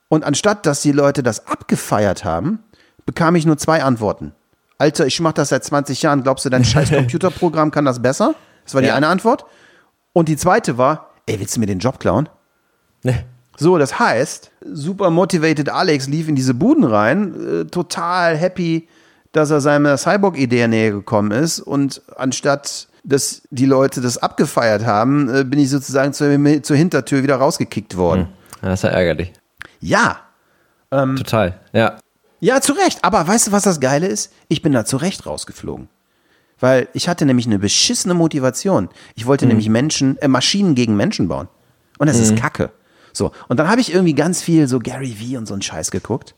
Und 0.08 0.24
anstatt, 0.24 0.66
dass 0.66 0.82
die 0.82 0.92
Leute 0.92 1.22
das 1.22 1.46
abgefeiert 1.46 2.24
haben, 2.24 2.60
bekam 3.06 3.34
ich 3.36 3.46
nur 3.46 3.56
zwei 3.58 3.82
Antworten. 3.82 4.32
Alter, 4.78 5.06
ich 5.06 5.20
mache 5.20 5.34
das 5.34 5.50
seit 5.50 5.64
20 5.64 6.02
Jahren, 6.02 6.22
glaubst 6.22 6.44
du, 6.44 6.48
dein 6.50 6.64
scheiß 6.64 6.90
Computerprogramm 6.94 7.70
kann 7.70 7.84
das 7.84 8.00
besser? 8.02 8.34
Das 8.64 8.74
war 8.74 8.82
die 8.82 8.88
Ja. 8.88 8.94
eine 8.94 9.08
Antwort. 9.08 9.44
Und 10.12 10.28
die 10.28 10.36
zweite 10.36 10.78
war, 10.78 11.10
ey, 11.26 11.38
willst 11.38 11.56
du 11.56 11.60
mir 11.60 11.66
den 11.66 11.78
Job 11.80 11.98
klauen? 12.00 12.28
Ne. 13.02 13.24
So, 13.60 13.76
das 13.76 13.98
heißt, 13.98 14.50
super 14.72 15.10
motivated 15.10 15.68
Alex 15.68 16.08
lief 16.08 16.28
in 16.28 16.34
diese 16.34 16.54
Buden 16.54 16.82
rein, 16.84 17.34
äh, 17.34 17.64
total 17.66 18.36
happy, 18.36 18.88
dass 19.32 19.50
er 19.50 19.60
seiner 19.60 19.98
Cyborg-Idee 19.98 20.66
näher 20.66 20.92
gekommen 20.92 21.30
ist. 21.30 21.60
Und 21.60 22.00
anstatt, 22.16 22.88
dass 23.04 23.42
die 23.50 23.66
Leute 23.66 24.00
das 24.00 24.16
abgefeiert 24.18 24.86
haben, 24.86 25.28
äh, 25.28 25.44
bin 25.44 25.58
ich 25.58 25.68
sozusagen 25.68 26.14
zur, 26.14 26.28
zur 26.62 26.76
Hintertür 26.76 27.22
wieder 27.22 27.36
rausgekickt 27.36 27.98
worden. 27.98 28.28
Das 28.62 28.80
ist 28.80 28.84
ja 28.84 28.90
ärgerlich. 28.90 29.32
Ja, 29.80 30.20
Total. 31.16 31.60
Ja. 31.72 31.98
ja, 32.40 32.60
zu 32.60 32.72
Recht. 32.72 33.04
Aber 33.04 33.26
weißt 33.26 33.48
du, 33.48 33.52
was 33.52 33.62
das 33.62 33.80
Geile 33.80 34.06
ist? 34.06 34.32
Ich 34.48 34.62
bin 34.62 34.72
da 34.72 34.84
zu 34.84 34.96
Recht 34.96 35.26
rausgeflogen. 35.26 35.88
Weil 36.58 36.88
ich 36.92 37.08
hatte 37.08 37.24
nämlich 37.24 37.46
eine 37.46 37.58
beschissene 37.58 38.14
Motivation. 38.14 38.88
Ich 39.14 39.26
wollte 39.26 39.46
nämlich 39.46 39.68
Menschen, 39.68 40.18
äh, 40.18 40.28
Maschinen 40.28 40.74
gegen 40.74 40.96
Menschen 40.96 41.28
bauen. 41.28 41.48
Und 41.98 42.08
das 42.08 42.18
ist 42.18 42.36
Kacke. 42.36 42.70
So, 43.12 43.32
und 43.48 43.58
dann 43.58 43.68
habe 43.68 43.80
ich 43.80 43.92
irgendwie 43.92 44.14
ganz 44.14 44.42
viel 44.42 44.68
so 44.68 44.78
Gary 44.78 45.16
Vee 45.18 45.36
und 45.36 45.46
so 45.46 45.54
einen 45.54 45.62
Scheiß 45.62 45.90
geguckt. 45.90 46.34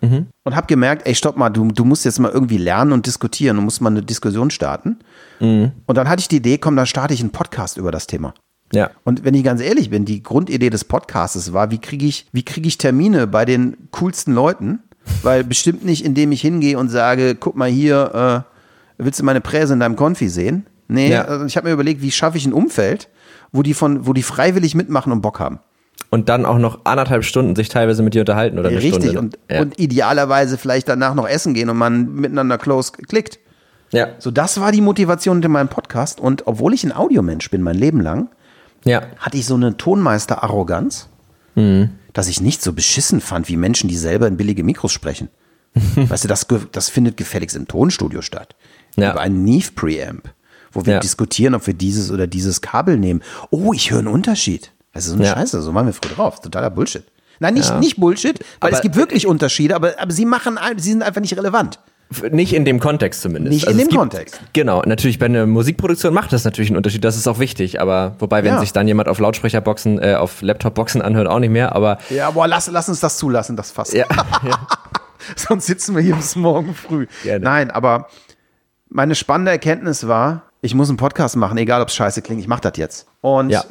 Und 0.00 0.56
habe 0.56 0.66
gemerkt, 0.66 1.06
ey, 1.06 1.14
stopp 1.14 1.36
mal, 1.36 1.48
du, 1.48 1.68
du 1.68 1.84
musst 1.84 2.04
jetzt 2.04 2.18
mal 2.18 2.32
irgendwie 2.32 2.58
lernen 2.58 2.90
und 2.90 3.06
diskutieren 3.06 3.56
und 3.58 3.64
musst 3.64 3.80
mal 3.80 3.90
eine 3.90 4.02
Diskussion 4.02 4.50
starten. 4.50 4.98
Und 5.38 5.72
dann 5.86 6.08
hatte 6.08 6.18
ich 6.20 6.26
die 6.28 6.38
Idee, 6.38 6.58
komm, 6.58 6.74
dann 6.74 6.86
starte 6.86 7.14
ich 7.14 7.20
einen 7.20 7.30
Podcast 7.30 7.76
über 7.76 7.92
das 7.92 8.08
Thema. 8.08 8.34
Ja. 8.72 8.90
Und 9.04 9.24
wenn 9.24 9.34
ich 9.34 9.44
ganz 9.44 9.60
ehrlich 9.60 9.90
bin, 9.90 10.04
die 10.04 10.20
Grundidee 10.22 10.70
des 10.70 10.84
Podcasts 10.84 11.52
war, 11.52 11.70
wie 11.70 11.78
kriege 11.78 12.04
ich, 12.04 12.26
wie 12.32 12.42
kriege 12.44 12.66
ich 12.66 12.78
Termine 12.78 13.28
bei 13.28 13.44
den 13.44 13.76
coolsten 13.92 14.34
Leuten? 14.34 14.80
Weil 15.22 15.44
bestimmt 15.44 15.84
nicht, 15.84 16.04
indem 16.04 16.32
ich 16.32 16.40
hingehe 16.40 16.78
und 16.78 16.88
sage, 16.88 17.36
guck 17.36 17.54
mal 17.56 17.68
hier, 17.70 18.44
äh, 18.98 19.02
willst 19.04 19.20
du 19.20 19.24
meine 19.24 19.40
Präse 19.40 19.74
in 19.74 19.78
deinem 19.80 19.94
Konfi 19.94 20.28
sehen? 20.28 20.66
Nee, 20.88 21.10
Ja. 21.12 21.26
also 21.26 21.44
ich 21.44 21.56
habe 21.56 21.68
mir 21.68 21.74
überlegt, 21.74 22.02
wie 22.02 22.10
schaffe 22.10 22.38
ich 22.38 22.46
ein 22.46 22.52
Umfeld, 22.52 23.08
wo 23.52 23.62
die 23.62 23.74
von, 23.74 24.04
wo 24.06 24.12
die 24.14 24.22
freiwillig 24.24 24.74
mitmachen 24.74 25.12
und 25.12 25.20
Bock 25.20 25.38
haben. 25.38 25.60
Und 26.10 26.28
dann 26.28 26.44
auch 26.44 26.58
noch 26.58 26.80
anderthalb 26.84 27.24
Stunden 27.24 27.56
sich 27.56 27.68
teilweise 27.70 28.02
mit 28.02 28.12
dir 28.14 28.20
unterhalten 28.20 28.58
oder 28.58 28.68
eine 28.68 28.78
Richtig. 28.78 29.10
Stunde. 29.12 29.18
Und, 29.18 29.38
ja. 29.50 29.62
und 29.62 29.78
idealerweise 29.78 30.58
vielleicht 30.58 30.88
danach 30.88 31.14
noch 31.14 31.26
essen 31.26 31.54
gehen 31.54 31.70
und 31.70 31.78
man 31.78 32.12
miteinander 32.14 32.58
close 32.58 32.92
klickt. 32.92 33.38
ja. 33.92 34.08
So, 34.18 34.30
das 34.30 34.60
war 34.60 34.72
die 34.72 34.80
Motivation 34.82 35.36
hinter 35.36 35.48
meinem 35.48 35.68
Podcast. 35.68 36.20
Und 36.20 36.46
obwohl 36.46 36.74
ich 36.74 36.84
ein 36.84 36.92
Audiomensch 36.94 37.50
bin, 37.50 37.62
mein 37.62 37.76
Leben 37.76 38.00
lang, 38.00 38.28
Ja. 38.84 39.02
hatte 39.18 39.38
ich 39.38 39.46
so 39.46 39.54
eine 39.54 39.76
Tonmeister-Arroganz, 39.76 41.08
Mhm. 41.54 41.90
dass 42.12 42.28
ich 42.28 42.40
nicht 42.40 42.62
so 42.62 42.72
beschissen 42.72 43.20
fand 43.20 43.48
wie 43.48 43.56
Menschen, 43.56 43.88
die 43.88 43.96
selber 43.96 44.26
in 44.26 44.36
billige 44.36 44.64
Mikros 44.64 44.92
sprechen. 44.92 45.28
weißt 45.96 46.24
du, 46.24 46.28
das, 46.28 46.46
das 46.72 46.88
findet 46.90 47.16
gefälligst 47.16 47.56
im 47.56 47.66
Tonstudio 47.68 48.20
statt. 48.22 48.54
Ja. 48.96 49.12
Über 49.12 49.20
einen 49.22 49.44
Neve 49.44 49.72
Preamp, 49.74 50.28
wo 50.72 50.84
wir 50.84 50.94
Ja. 50.94 51.00
diskutieren, 51.00 51.54
ob 51.54 51.66
wir 51.66 51.72
dieses 51.74 52.10
oder 52.10 52.26
dieses 52.26 52.60
Kabel 52.60 52.98
nehmen. 52.98 53.22
Oh, 53.50 53.72
ich 53.72 53.90
höre 53.90 54.00
einen 54.00 54.08
Unterschied. 54.08 54.72
Das 54.92 55.04
ist 55.04 55.10
so 55.10 55.16
eine 55.16 55.26
Ja. 55.26 55.34
Scheiße, 55.34 55.62
so 55.62 55.74
waren 55.74 55.86
wir 55.86 55.92
früher 55.92 56.12
drauf. 56.14 56.40
Totaler 56.40 56.70
Bullshit. 56.70 57.04
Nein, 57.40 57.54
nicht, 57.54 57.68
Ja. 57.70 57.78
nicht 57.78 57.96
Bullshit, 57.98 58.38
weil 58.60 58.68
Aber- 58.68 58.76
es 58.76 58.82
gibt 58.82 58.94
wirklich 58.96 59.26
Unterschiede, 59.26 59.74
aber, 59.74 59.94
aber 59.98 60.12
sie 60.12 60.26
machen, 60.26 60.58
sie 60.76 60.90
sind 60.90 61.02
einfach 61.02 61.20
nicht 61.20 61.36
relevant. 61.36 61.78
Nicht 62.30 62.52
in 62.52 62.66
dem 62.66 62.78
Kontext 62.78 63.22
zumindest. 63.22 63.54
Nicht 63.54 63.64
in 63.64 63.70
es 63.70 63.76
dem 63.78 63.88
gibt, 63.88 63.98
Kontext. 63.98 64.38
Genau, 64.52 64.82
natürlich 64.84 65.18
bei 65.18 65.24
einer 65.26 65.46
Musikproduktion 65.46 66.12
macht 66.12 66.30
das 66.34 66.44
natürlich 66.44 66.68
einen 66.70 66.76
Unterschied, 66.76 67.02
das 67.04 67.16
ist 67.16 67.26
auch 67.26 67.38
wichtig, 67.38 67.80
aber 67.80 68.16
wobei, 68.18 68.44
wenn 68.44 68.52
Ja. 68.54 68.60
sich 68.60 68.74
dann 68.74 68.86
jemand 68.86 69.08
auf 69.08 69.18
Lautsprecherboxen, 69.18 69.98
äh, 69.98 70.14
auf 70.16 70.42
Laptopboxen 70.42 71.00
anhört, 71.00 71.26
auch 71.26 71.38
nicht 71.38 71.48
mehr, 71.50 71.74
aber 71.74 71.96
Ja, 72.10 72.30
boah, 72.30 72.46
lass, 72.46 72.66
lass 72.70 72.90
uns 72.90 73.00
das 73.00 73.16
zulassen, 73.16 73.56
das 73.56 73.70
Fass. 73.70 73.92
ja, 73.94 74.04
Sonst 75.36 75.66
sitzen 75.66 75.94
wir 75.94 76.02
hier 76.02 76.16
bis 76.16 76.36
morgen 76.36 76.74
früh. 76.74 77.06
Gerne. 77.22 77.44
Nein, 77.44 77.70
aber 77.70 78.08
meine 78.88 79.14
spannende 79.14 79.50
Erkenntnis 79.52 80.06
war, 80.06 80.42
ich 80.60 80.74
muss 80.74 80.88
einen 80.88 80.98
Podcast 80.98 81.36
machen, 81.36 81.56
egal 81.58 81.80
ob 81.80 81.88
es 81.88 81.94
scheiße 81.94 82.22
klingt, 82.22 82.40
ich 82.40 82.48
mache 82.48 82.60
das 82.62 82.72
jetzt. 82.76 83.06
Und 83.20 83.50
ja, 83.50 83.64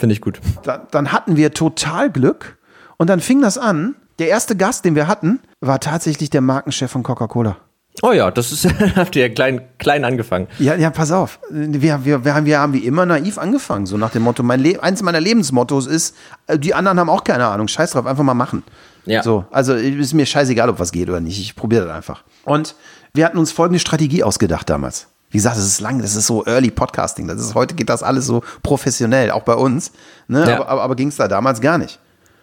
finde 0.00 0.14
ich 0.14 0.20
gut. 0.20 0.40
da, 0.64 0.86
dann 0.90 1.12
hatten 1.12 1.36
wir 1.36 1.52
total 1.52 2.10
Glück 2.10 2.58
und 2.96 3.08
dann 3.08 3.20
fing 3.20 3.40
das 3.40 3.58
an. 3.58 3.94
Der 4.18 4.28
erste 4.28 4.56
Gast, 4.56 4.84
den 4.84 4.94
wir 4.94 5.06
hatten, 5.06 5.40
war 5.60 5.80
tatsächlich 5.80 6.28
der 6.28 6.42
Markenchef 6.42 6.90
von 6.90 7.02
Coca-Cola. 7.02 7.56
Oh 8.02 8.12
ja, 8.12 8.30
das 8.30 8.52
ist, 8.52 8.66
habt 8.96 9.16
ihr 9.16 9.32
klein, 9.32 9.62
klein 9.78 10.04
angefangen. 10.04 10.48
Ja, 10.58 10.74
ja, 10.74 10.90
pass 10.90 11.12
auf. 11.12 11.38
Wir, 11.50 12.04
wir, 12.04 12.24
wir, 12.24 12.34
haben, 12.34 12.46
wir 12.46 12.58
haben 12.58 12.72
wie 12.72 12.84
immer 12.84 13.04
naiv 13.06 13.38
angefangen. 13.38 13.86
So 13.86 13.96
nach 13.96 14.10
dem 14.10 14.22
Motto, 14.22 14.42
mein 14.42 14.60
Le 14.60 14.82
eins 14.82 15.02
meiner 15.02 15.20
Lebensmottos 15.20 15.86
ist, 15.86 16.16
äh, 16.46 16.58
die 16.58 16.74
anderen 16.74 16.98
haben 16.98 17.10
auch 17.10 17.24
keine 17.24 17.46
Ahnung. 17.46 17.68
Scheiß 17.68 17.92
drauf, 17.92 18.06
einfach 18.06 18.24
mal 18.24 18.34
machen. 18.34 18.62
Ja. 19.06 19.22
So, 19.22 19.44
also 19.50 19.74
ist 19.74 20.14
mir 20.14 20.26
scheißegal, 20.26 20.68
ob 20.68 20.78
was 20.78 20.92
geht 20.92 21.08
oder 21.08 21.20
nicht. 21.20 21.40
Ich 21.40 21.56
probiere 21.56 21.86
das 21.86 21.96
einfach. 21.96 22.24
Und 22.44 22.74
wir 23.12 23.24
hatten 23.24 23.38
uns 23.38 23.52
folgende 23.52 23.80
Strategie 23.80 24.22
ausgedacht 24.22 24.70
damals. 24.70 25.08
Wie 25.30 25.38
gesagt, 25.38 25.56
das 25.56 25.64
ist 25.64 25.80
lang, 25.80 26.00
das 26.00 26.16
ist 26.16 26.26
so 26.26 26.44
Early 26.44 26.70
Podcasting. 26.70 27.28
Das 27.28 27.40
ist, 27.40 27.54
heute 27.54 27.74
geht 27.74 27.88
das 27.88 28.02
alles 28.02 28.26
so 28.26 28.42
professionell, 28.62 29.30
auch 29.30 29.44
bei 29.44 29.54
uns. 29.54 29.92
Ne? 30.26 30.48
Ja. 30.48 30.56
Aber, 30.56 30.68
aber, 30.68 30.82
aber 30.82 30.96
ging 30.96 31.08
es 31.08 31.16
da 31.16 31.28
damals 31.28 31.60
gar 31.60 31.78
nicht. 31.78 32.00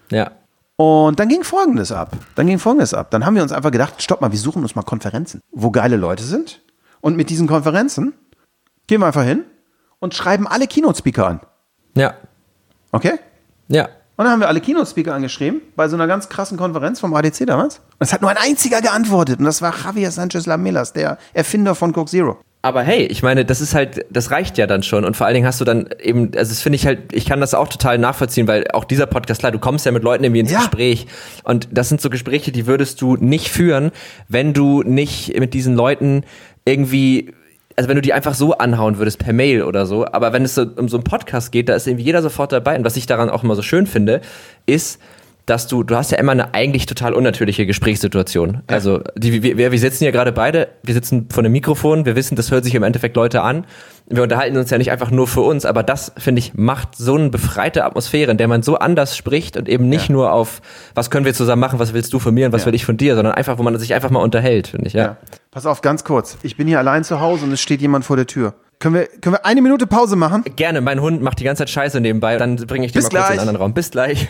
Ja. 0.10 0.32
Und 0.78 1.20
dann 1.20 1.28
ging 1.28 1.44
Folgendes 1.44 1.92
ab. 1.92 2.16
Dann 2.36 2.48
ging 2.48 2.60
Folgendes 2.60 2.94
ab. 2.94 3.12
Dann 3.12 3.26
haben 3.26 3.36
wir 3.36 3.44
uns 3.44 3.52
einfach 3.52 3.72
gedacht, 3.72 4.02
stopp 4.02 4.22
mal, 4.22 4.32
wir 4.32 4.40
suchen 4.40 4.62
uns 4.62 4.76
mal 4.76 4.84
Konferenzen, 4.84 5.42
wo 5.52 5.72
geile 5.72 5.98
Leute 5.98 6.24
sind. 6.24 6.62
Und 7.02 7.18
mit 7.18 7.30
diesen 7.30 7.48
Konferenzen 7.48 8.14
gehen 8.86 9.02
wir 9.02 9.08
einfach 9.08 9.24
hin 9.24 9.44
und 10.00 10.14
schreiben 10.14 10.48
alle 10.48 10.68
Keynote-Speaker 10.68 11.28
an. 11.28 11.42
Ja. 11.96 12.14
Okay? 12.92 13.20
Ja. 13.68 13.86
Und 14.18 14.26
dann 14.26 14.30
haben 14.30 14.40
wir 14.40 14.48
alle 14.48 14.62
Keynote-Speaker 14.62 15.14
angeschrieben, 15.14 15.62
bei 15.76 15.90
so 15.90 15.96
einer 15.96 16.08
ganz 16.08 16.30
krassen 16.30 16.58
Konferenz 16.58 17.00
vom 17.00 17.14
ADC 17.14 17.46
damals. 17.46 17.78
Und 18.00 18.06
es 18.06 18.14
hat 18.14 18.22
nur 18.22 18.32
ein 18.32 18.38
einziger 18.38 18.82
geantwortet. 18.82 19.40
Und 19.40 19.46
das 19.46 19.62
war 19.62 19.74
Javier 19.84 20.12
Sanchez 20.12 20.46
Lamelas, 20.46 20.94
der 20.94 21.18
Erfinder 21.34 21.76
von 21.76 21.92
Coke 21.92 22.10
Zero. 22.10 22.40
Aber 22.68 22.84
hey, 22.84 23.06
ich 23.06 23.24
meine, 23.24 23.46
das 23.46 23.62
ist 23.62 23.74
halt, 23.74 24.06
das 24.10 24.30
reicht 24.30 24.58
ja 24.58 24.68
dann 24.68 24.84
schon. 24.84 25.06
Und 25.06 25.16
vor 25.16 25.26
allen 25.26 25.36
Dingen 25.36 25.48
hast 25.48 25.62
du 25.62 25.64
dann 25.64 25.88
eben, 26.04 26.32
also 26.36 26.52
das 26.52 26.62
finde 26.62 26.76
ich 26.76 26.86
halt, 26.86 27.14
ich 27.14 27.26
kann 27.26 27.40
das 27.40 27.54
auch 27.54 27.70
total 27.70 27.98
nachvollziehen, 27.98 28.46
weil 28.46 28.66
auch 28.74 28.84
dieser 28.84 29.06
Podcast, 29.06 29.40
klar, 29.40 29.54
du 29.54 29.58
kommst 29.58 29.86
ja 29.86 29.94
mit 29.94 30.04
Leuten 30.04 30.26
irgendwie 30.26 30.42
ins 30.42 30.52
Ja. 30.52 30.60
Gespräch. 30.60 31.08
Und 31.46 31.70
das 31.72 31.88
sind 31.88 32.02
so 32.02 32.10
Gespräche, 32.10 32.52
die 32.52 32.68
würdest 32.68 33.02
du 33.02 33.16
nicht 33.16 33.48
führen, 33.48 33.92
wenn 34.28 34.52
du 34.52 34.84
nicht 34.84 35.40
mit 35.40 35.54
diesen 35.54 35.78
Leuten 35.78 36.26
irgendwie, 36.66 37.32
also 37.78 37.88
wenn 37.88 37.96
du 37.96 38.02
die 38.02 38.12
einfach 38.12 38.34
so 38.34 38.58
anhauen 38.58 38.98
würdest 38.98 39.20
per 39.20 39.32
Mail 39.32 39.64
oder 39.64 39.86
so. 39.86 40.06
Aber 40.06 40.34
wenn 40.34 40.44
es 40.44 40.54
so 40.54 40.64
um 40.64 40.90
so 40.90 40.98
einen 40.98 41.06
Podcast 41.06 41.54
geht, 41.54 41.70
da 41.70 41.76
ist 41.76 41.88
irgendwie 41.88 42.04
jeder 42.04 42.22
sofort 42.22 42.52
dabei. 42.52 42.76
Und 42.76 42.84
was 42.84 42.98
ich 42.98 43.06
daran 43.06 43.30
auch 43.30 43.46
immer 43.46 43.56
so 43.56 43.62
schön 43.62 43.88
finde, 43.88 44.20
ist, 44.66 45.00
dass 45.48 45.66
du, 45.68 45.82
du 45.84 45.96
hast 45.96 46.12
ja 46.12 46.20
immer 46.20 46.34
eine 46.34 46.54
eigentlich 46.54 46.86
total 46.86 47.14
unnatürliche 47.14 47.66
Gesprächssituation. 47.66 48.62
Also, 48.68 49.02
die, 49.16 49.42
wir, 49.42 49.72
wir 49.72 49.80
sitzen 49.80 50.04
hier 50.04 50.12
gerade 50.12 50.32
beide, 50.32 50.68
wir 50.84 50.94
sitzen 50.94 51.28
vor 51.32 51.42
einem 51.42 51.54
Mikrofon, 51.54 52.06
wir 52.06 52.16
wissen, 52.16 52.36
das 52.36 52.52
hört 52.52 52.64
sich 52.66 52.76
im 52.76 52.84
Endeffekt 52.84 53.16
Leute 53.16 53.42
an. 53.42 53.66
Wir 54.10 54.24
unterhalten 54.24 54.58
uns 54.58 54.70
ja 54.70 54.78
nicht 54.78 54.92
einfach 54.92 55.10
nur 55.10 55.28
für 55.28 55.42
uns, 55.42 55.66
aber 55.66 55.84
das, 55.84 56.12
finde 56.18 56.40
ich, 56.40 56.54
macht 56.54 56.96
so 56.96 57.16
eine 57.16 57.30
befreite 57.30 57.84
Atmosphäre, 57.86 58.30
in 58.32 58.38
der 58.38 58.48
man 58.48 58.62
so 58.62 58.78
anders 58.78 59.18
spricht 59.18 59.58
und 59.58 59.68
eben 59.68 59.90
nicht 59.90 60.10
Ja. 60.10 60.14
nur 60.14 60.32
auf, 60.34 60.62
was 60.96 61.10
können 61.10 61.26
wir 61.26 61.34
zusammen 61.34 61.62
machen, 61.62 61.80
was 61.80 61.94
willst 61.94 62.14
du 62.14 62.20
von 62.20 62.34
mir 62.34 62.46
und 62.46 62.52
was 62.52 62.62
Ja. 62.62 62.68
will 62.68 62.76
ich 62.76 62.86
von 62.86 62.98
dir, 62.98 63.16
sondern 63.16 63.34
einfach, 63.34 63.58
wo 63.58 63.64
man 63.64 63.78
sich 63.80 63.94
einfach 63.94 64.10
mal 64.10 64.20
unterhält, 64.22 64.68
finde 64.68 64.88
ich, 64.88 64.94
ja. 64.94 65.04
Ja. 65.04 65.18
Pass 65.52 65.66
auf, 65.66 65.82
ganz 65.82 66.04
kurz. 66.04 66.38
Ich 66.44 66.56
bin 66.58 66.68
hier 66.68 66.78
allein 66.80 67.04
zu 67.04 67.20
Hause 67.20 67.46
und 67.46 67.52
es 67.54 67.62
steht 67.62 67.82
jemand 67.82 68.06
vor 68.06 68.16
der 68.18 68.28
Tür. 68.28 68.54
Können 68.80 68.94
wir, 68.96 69.08
können 69.08 69.34
wir 69.36 69.46
eine 69.46 69.62
Minute 69.62 69.88
Pause 69.88 70.16
machen? 70.16 70.44
Gerne, 70.56 70.82
mein 70.82 71.02
Hund 71.02 71.22
macht 71.24 71.40
die 71.40 71.44
ganze 71.46 71.62
Zeit 71.62 71.70
Scheiße 71.72 72.00
nebenbei, 72.00 72.38
dann 72.38 72.58
bringe 72.58 72.86
ich 72.86 72.92
den 72.92 73.02
Bis 73.02 73.12
mal 73.12 73.20
kurz 73.20 73.22
in 73.22 73.34
gleich. 73.36 73.40
einen 73.40 73.50
anderen 73.50 73.62
Raum. 73.64 73.74
Bis 73.74 73.90
gleich. 73.90 74.30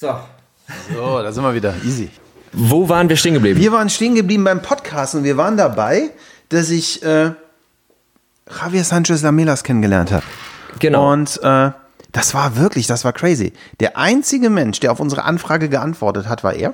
So. 0.00 0.18
So, 0.94 1.22
da 1.22 1.30
sind 1.30 1.44
wir 1.44 1.54
wieder. 1.54 1.74
Easy. 1.84 2.08
Wo 2.54 2.88
waren 2.88 3.10
wir 3.10 3.16
stehen 3.16 3.34
geblieben? 3.34 3.60
Wir 3.60 3.70
waren 3.70 3.90
stehen 3.90 4.14
geblieben 4.14 4.44
beim 4.44 4.62
Podcast 4.62 5.14
und 5.14 5.24
wir 5.24 5.36
waren 5.36 5.58
dabei, 5.58 6.08
dass 6.48 6.70
ich 6.70 7.02
äh, 7.02 7.32
Javier 8.50 8.82
Sanchez 8.82 9.20
Lamelas 9.20 9.62
kennengelernt 9.62 10.10
habe. 10.10 10.24
Genau. 10.78 11.12
Und 11.12 11.38
äh, 11.42 11.72
das 12.12 12.32
war 12.32 12.56
wirklich, 12.56 12.86
das 12.86 13.04
war 13.04 13.12
crazy. 13.12 13.52
Der 13.80 13.98
einzige 13.98 14.48
Mensch, 14.48 14.80
der 14.80 14.90
auf 14.90 15.00
unsere 15.00 15.24
Anfrage 15.24 15.68
geantwortet 15.68 16.30
hat, 16.30 16.42
war 16.44 16.54
er. 16.54 16.72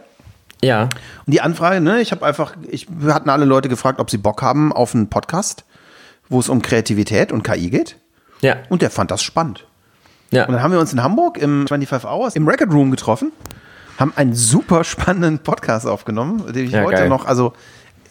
ja. 0.63 0.83
Und 0.83 1.33
die 1.33 1.41
Anfrage, 1.41 1.81
ne, 1.81 2.01
ich 2.01 2.13
habe 2.13 2.25
einfach, 2.25 2.55
ich, 2.69 2.87
wir 2.89 3.13
hatten 3.13 3.29
alle 3.29 3.45
Leute 3.45 3.69
gefragt, 3.69 3.99
ob 3.99 4.09
sie 4.09 4.19
Bock 4.19 4.41
haben 4.41 4.73
auf 4.73 4.95
einen 4.95 5.11
Podcast, 5.11 5.65
wo 6.29 6.39
es 6.39 6.49
um 6.49 6.63
Kreativität 6.63 7.33
und 7.33 7.43
KI 7.43 7.71
geht. 7.71 7.97
Ja. 8.41 8.59
Und 8.69 8.83
der 8.83 8.91
fand 8.93 9.11
das 9.11 9.25
spannend. 9.25 9.66
Ja. 10.31 10.47
Und 10.47 10.53
dann 10.55 10.63
haben 10.63 10.73
wir 10.73 10.81
uns 10.81 10.93
in 10.93 11.03
Hamburg 11.03 11.39
im 11.39 11.67
25 11.69 12.09
Hours 12.09 12.37
im 12.37 12.47
Record 12.49 12.73
Room 12.73 12.91
getroffen, 12.91 13.33
haben 13.99 14.13
einen 14.17 14.35
super 14.35 14.85
spannenden 14.85 15.39
Podcast 15.39 15.87
aufgenommen, 15.87 16.53
den 16.53 16.67
ich 16.67 16.73
Ja, 16.73 16.83
heute 16.85 16.97
geil. 17.03 17.09
noch, 17.09 17.25
also 17.27 17.53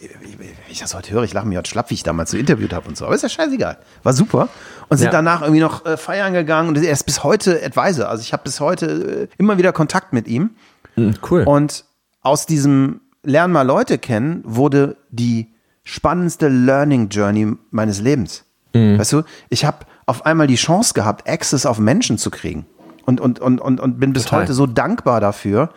wenn 0.00 0.48
ich 0.68 0.80
das 0.80 0.94
heute 0.94 1.10
höre, 1.12 1.22
ich 1.24 1.32
lache 1.32 1.46
mich 1.46 1.56
heute 1.56 1.70
schlapp, 1.70 1.90
wie 1.90 1.94
ich 1.94 2.02
damals 2.02 2.30
so 2.30 2.36
interviewt 2.36 2.72
habe 2.74 2.86
und 2.88 2.96
so. 2.98 3.06
Aber 3.06 3.14
ist 3.14 3.22
ja 3.22 3.28
scheißegal. 3.30 3.78
War 4.02 4.12
super. 4.12 4.48
Und 4.88 4.98
sind 4.98 5.06
Ja. 5.06 5.10
danach 5.12 5.40
irgendwie 5.40 5.60
noch 5.60 5.86
äh, 5.86 5.96
feiern 5.96 6.32
gegangen 6.34 6.68
und 6.68 6.76
er 6.82 6.92
ist 6.92 7.04
bis 7.04 7.24
heute 7.24 7.60
Advisor. 7.64 8.08
Also 8.08 8.20
ich 8.22 8.32
habe 8.32 8.42
bis 8.44 8.60
heute 8.60 9.28
äh, 9.30 9.34
immer 9.38 9.56
wieder 9.58 9.72
Kontakt 9.72 10.12
mit 10.12 10.28
ihm. 10.28 10.50
Hm, 10.96 11.14
Cool. 11.30 11.44
Und 11.44 11.84
aus 12.22 12.44
diesem 12.46 13.00
Lern 13.22 13.52
mal 13.52 13.62
Leute 13.62 13.98
kennen 13.98 14.42
wurde 14.44 14.96
die 15.10 15.48
spannendste 15.82 16.48
Learning 16.48 17.08
Journey 17.08 17.54
meines 17.70 18.00
Lebens. 18.00 18.44
Weißt 18.74 19.12
du, 19.14 19.22
ich 19.48 19.64
habe 19.64 19.86
auf 20.06 20.24
einmal 20.26 20.46
die 20.46 20.54
Chance 20.56 20.94
gehabt, 20.94 21.28
Access 21.28 21.66
auf 21.66 21.78
Menschen 21.78 22.18
zu 22.18 22.30
kriegen. 22.30 22.66
Und, 23.04 23.20
und, 23.20 23.38
und, 23.40 23.60
und, 23.60 23.78
und 23.80 24.00
bin 24.00 24.12
bis 24.12 24.24
Total. 24.24 24.42
heute 24.42 24.54
so 24.54 24.66
dankbar 24.66 25.20
dafür, 25.20 25.70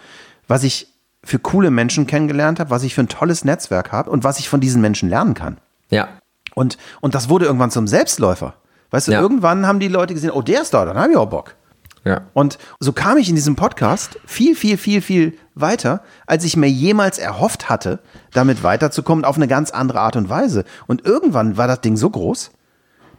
was 0.48 0.64
ich 0.64 0.88
für 1.24 1.38
coole 1.38 1.70
Menschen 1.70 2.08
kennengelernt 2.08 2.60
habe, 2.60 2.70
was 2.70 2.84
ich 2.84 2.96
für 2.96 3.02
ein 3.02 3.10
tolles 3.10 3.44
Netzwerk 3.46 3.92
habe 3.92 4.10
und 4.10 4.24
was 4.24 4.40
ich 4.40 4.50
von 4.50 4.60
diesen 4.62 4.82
Menschen 4.82 5.10
lernen 5.10 5.34
kann. 5.34 5.58
ja. 5.90 6.08
Und, 6.56 6.78
und 7.00 7.14
das 7.16 7.30
wurde 7.30 7.46
irgendwann 7.46 7.70
zum 7.72 7.88
Selbstläufer. 7.88 8.56
Weißt 8.90 9.08
du, 9.08 9.12
Ja. 9.12 9.22
irgendwann 9.22 9.68
haben 9.68 9.80
die 9.80 9.88
Leute 9.88 10.14
gesehen, 10.16 10.32
oh, 10.32 10.42
der 10.42 10.64
ist 10.64 10.74
da, 10.74 10.84
dann 10.84 10.98
habe 10.98 11.12
ich 11.12 11.18
auch 11.18 11.30
Bock. 11.30 11.56
Ja. 12.04 12.22
Und 12.34 12.58
so 12.80 12.92
kam 12.92 13.18
ich 13.18 13.30
in 13.30 13.36
diesem 13.36 13.56
Podcast 13.56 14.20
viel, 14.26 14.56
viel, 14.56 14.78
viel, 14.78 15.02
viel 15.02 15.38
weiter, 15.54 16.02
als 16.26 16.44
ich 16.44 16.58
mir 16.58 16.68
jemals 16.70 17.18
erhofft 17.20 17.70
hatte, 17.70 18.00
damit 18.34 18.64
weiterzukommen, 18.64 19.24
auf 19.26 19.36
eine 19.38 19.48
ganz 19.48 19.70
andere 19.72 20.00
Art 20.02 20.16
und 20.16 20.28
Weise. 20.30 20.66
Und 20.88 21.06
irgendwann 21.06 21.56
war 21.56 21.68
das 21.68 21.82
Ding 21.82 21.96
so 21.96 22.10
groß, 22.10 22.52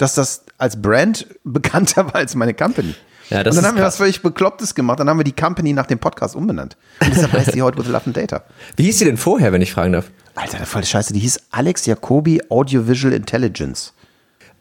dass 0.00 0.14
das 0.14 0.44
als 0.58 0.80
Brand 0.80 1.26
bekannter 1.44 2.06
war 2.06 2.16
als 2.16 2.34
meine 2.34 2.54
Company. 2.54 2.94
Ja, 3.28 3.44
das 3.44 3.54
und 3.56 3.62
dann 3.62 3.68
haben 3.70 3.76
wir 3.76 3.82
krass. 3.84 3.92
was 3.94 3.98
völlig 3.98 4.22
Beklopptes 4.22 4.74
gemacht. 4.74 4.98
Dann 4.98 5.08
haben 5.08 5.18
wir 5.18 5.24
die 5.24 5.34
Company 5.36 5.72
nach 5.72 5.86
dem 5.86 6.00
Podcast 6.00 6.34
umbenannt. 6.34 6.76
Und 7.00 7.14
deshalb 7.14 7.32
heißt 7.32 7.54
die 7.54 7.62
heute 7.62 7.78
With 7.78 7.86
Love 7.86 8.06
and 8.06 8.16
Data. 8.16 8.42
Wie 8.76 8.82
hieß 8.84 8.98
sie 8.98 9.04
denn 9.04 9.16
vorher, 9.16 9.52
wenn 9.52 9.62
ich 9.62 9.72
fragen 9.72 9.92
darf? 9.92 10.10
Alter, 10.34 10.56
der 10.58 10.66
voll 10.66 10.84
Scheiße. 10.84 11.12
Die 11.12 11.20
hieß 11.20 11.38
Alex 11.52 11.86
Jacobi 11.86 12.42
Audiovisual 12.48 13.12
Intelligence. 13.14 13.92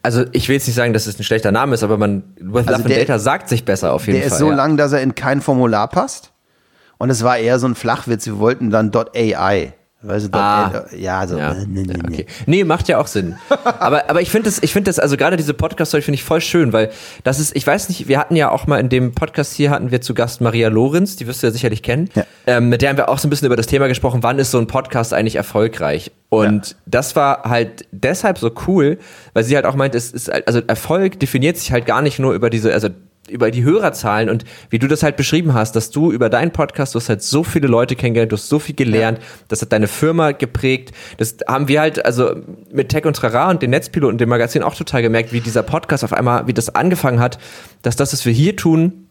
Also 0.02 0.24
ich 0.32 0.48
will 0.48 0.54
jetzt 0.54 0.66
nicht 0.68 0.76
sagen, 0.76 0.92
dass 0.92 1.06
es 1.06 1.18
ein 1.18 1.24
schlechter 1.24 1.50
Name 1.52 1.74
ist, 1.74 1.82
aber 1.82 1.98
man 1.98 2.22
With 2.36 2.44
Love 2.44 2.58
and 2.60 2.68
Also 2.70 2.88
der- 2.88 2.98
Data 3.00 3.18
sagt 3.18 3.48
sich 3.48 3.64
besser 3.64 3.92
auf 3.92 4.06
jeden 4.06 4.20
Der 4.20 4.28
Fall. 4.28 4.36
ist 4.36 4.38
so 4.38 4.50
ja. 4.50 4.54
lang, 4.56 4.76
dass 4.76 4.92
er 4.92 5.02
in 5.02 5.14
kein 5.16 5.40
Formular 5.40 5.88
passt. 5.88 6.30
Und 6.96 7.10
es 7.10 7.24
war 7.24 7.38
eher 7.38 7.58
so 7.58 7.66
ein 7.66 7.74
Flachwitz. 7.74 8.26
Wir 8.26 8.38
wollten 8.38 8.70
dann 8.70 8.92
.ai. 8.94 9.72
Weißt 10.02 10.26
du, 10.26 10.30
Ah. 10.32 10.86
ja, 10.96 11.26
so. 11.26 11.36
Ja, 11.36 11.52
äh, 11.52 11.66
nee, 11.68 11.82
nee, 11.82 11.92
ja, 11.92 12.04
okay. 12.04 12.26
Nee, 12.46 12.64
macht 12.64 12.88
ja 12.88 12.98
auch 12.98 13.06
Sinn. 13.06 13.36
aber, 13.64 14.08
aber 14.08 14.22
ich 14.22 14.30
finde 14.30 14.46
das, 14.48 14.62
ich 14.62 14.72
finde 14.72 14.88
das, 14.88 14.98
also 14.98 15.18
gerade 15.18 15.36
diese 15.36 15.52
Podcast-Story 15.52 16.02
finde 16.02 16.14
ich 16.14 16.24
voll 16.24 16.40
schön, 16.40 16.72
weil 16.72 16.90
das 17.22 17.38
ist, 17.38 17.54
ich 17.54 17.66
weiß 17.66 17.90
nicht, 17.90 18.08
wir 18.08 18.18
hatten 18.18 18.34
ja 18.34 18.50
auch 18.50 18.66
mal 18.66 18.80
in 18.80 18.88
dem 18.88 19.12
Podcast 19.12 19.52
hier 19.54 19.70
hatten 19.70 19.90
wir 19.90 20.00
zu 20.00 20.14
Gast 20.14 20.40
Maria 20.40 20.68
Lorenz, 20.68 21.16
die 21.16 21.26
wirst 21.26 21.42
du 21.42 21.48
ja 21.48 21.52
sicherlich 21.52 21.82
kennen. 21.82 22.08
Ja. 22.14 22.24
Ähm, 22.46 22.70
mit 22.70 22.80
der 22.80 22.88
haben 22.88 22.96
wir 22.96 23.10
auch 23.10 23.18
so 23.18 23.26
ein 23.28 23.30
bisschen 23.30 23.46
über 23.46 23.56
das 23.56 23.66
Thema 23.66 23.88
gesprochen, 23.88 24.22
wann 24.22 24.38
ist 24.38 24.50
so 24.50 24.58
ein 24.58 24.66
Podcast 24.66 25.12
eigentlich 25.12 25.36
erfolgreich? 25.36 26.10
Und 26.30 26.76
das 26.86 27.14
war 27.14 27.42
halt 27.42 27.84
deshalb 27.90 28.38
so 28.38 28.50
cool, 28.66 28.98
weil 29.34 29.44
sie 29.44 29.54
halt 29.54 29.66
auch 29.66 29.74
meint, 29.74 29.94
es 29.94 30.12
ist, 30.12 30.30
also 30.30 30.60
Erfolg 30.66 31.20
definiert 31.20 31.58
sich 31.58 31.72
halt 31.72 31.84
gar 31.84 32.00
nicht 32.00 32.18
nur 32.18 32.32
über 32.32 32.48
diese, 32.48 32.72
also 32.72 32.88
über 33.30 33.50
die 33.50 33.64
Hörerzahlen 33.64 34.28
und 34.28 34.44
wie 34.68 34.78
du 34.78 34.88
das 34.88 35.02
halt 35.02 35.16
beschrieben 35.16 35.54
hast, 35.54 35.76
dass 35.76 35.90
du 35.90 36.12
über 36.12 36.28
deinen 36.28 36.50
Podcast, 36.50 36.94
du 36.94 36.98
hast 36.98 37.08
halt 37.08 37.22
so 37.22 37.44
viele 37.44 37.68
Leute 37.68 37.96
kennengelernt, 37.96 38.32
du 38.32 38.36
hast 38.36 38.48
so 38.48 38.58
viel 38.58 38.74
gelernt, 38.74 39.20
das 39.48 39.62
hat 39.62 39.72
deine 39.72 39.88
Firma 39.88 40.32
geprägt. 40.32 40.92
Das 41.18 41.36
haben 41.46 41.68
wir 41.68 41.80
halt, 41.80 42.04
also 42.04 42.36
mit 42.72 42.88
Tech 42.88 43.04
und 43.04 43.16
Trara 43.16 43.50
und 43.50 43.62
den 43.62 43.70
Netzpiloten, 43.70 44.18
dem 44.18 44.28
Magazin 44.28 44.62
auch 44.62 44.74
total 44.74 45.02
gemerkt, 45.02 45.32
wie 45.32 45.40
dieser 45.40 45.62
Podcast 45.62 46.04
auf 46.04 46.12
einmal, 46.12 46.46
wie 46.46 46.54
das 46.54 46.74
angefangen 46.74 47.20
hat, 47.20 47.38
dass 47.82 47.96
das, 47.96 48.12
was 48.12 48.24
wir 48.26 48.32
hier 48.32 48.56
tun, 48.56 49.09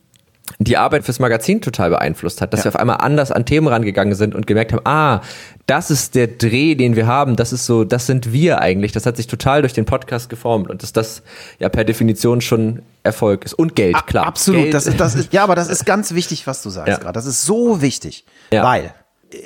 die 0.57 0.77
Arbeit 0.77 1.03
fürs 1.05 1.19
Magazin 1.19 1.61
total 1.61 1.89
beeinflusst 1.91 2.41
hat, 2.41 2.51
dass 2.53 2.61
Ja. 2.61 2.65
wir 2.65 2.69
auf 2.69 2.75
einmal 2.79 2.97
anders 3.01 3.31
an 3.31 3.45
Themen 3.45 3.67
rangegangen 3.67 4.15
sind 4.15 4.33
und 4.35 4.47
gemerkt 4.47 4.73
haben, 4.73 4.81
ah, 4.85 5.21
das 5.67 5.91
ist 5.91 6.15
der 6.15 6.27
Dreh, 6.27 6.75
den 6.75 6.95
wir 6.95 7.05
haben, 7.05 7.35
das 7.35 7.53
ist 7.53 7.65
so, 7.65 7.83
das 7.83 8.07
sind 8.07 8.33
wir 8.33 8.59
eigentlich. 8.59 8.91
Das 8.91 9.05
hat 9.05 9.17
sich 9.17 9.27
total 9.27 9.61
durch 9.61 9.73
den 9.73 9.85
Podcast 9.85 10.29
geformt 10.29 10.69
und 10.69 10.81
dass 10.81 10.91
das 10.93 11.21
ja 11.59 11.69
per 11.69 11.83
Definition 11.83 12.41
schon 12.41 12.81
Erfolg 13.03 13.45
ist. 13.45 13.53
Und 13.53 13.75
Geld, 13.75 14.07
klar. 14.07 14.25
Absolut. 14.25 14.63
Geld, 14.63 14.73
Das 14.73 14.87
ist, 14.87 14.99
das 14.99 15.15
ist, 15.15 15.31
ja, 15.33 15.43
aber 15.43 15.55
das 15.55 15.69
ist 15.69 15.85
ganz 15.85 16.13
wichtig, 16.13 16.47
was 16.47 16.61
du 16.63 16.69
sagst 16.69 16.89
Ja. 16.89 16.97
gerade. 16.97 17.13
Das 17.13 17.25
ist 17.25 17.45
so 17.45 17.81
wichtig. 17.81 18.25
Ja. 18.51 18.63
Weil 18.63 18.93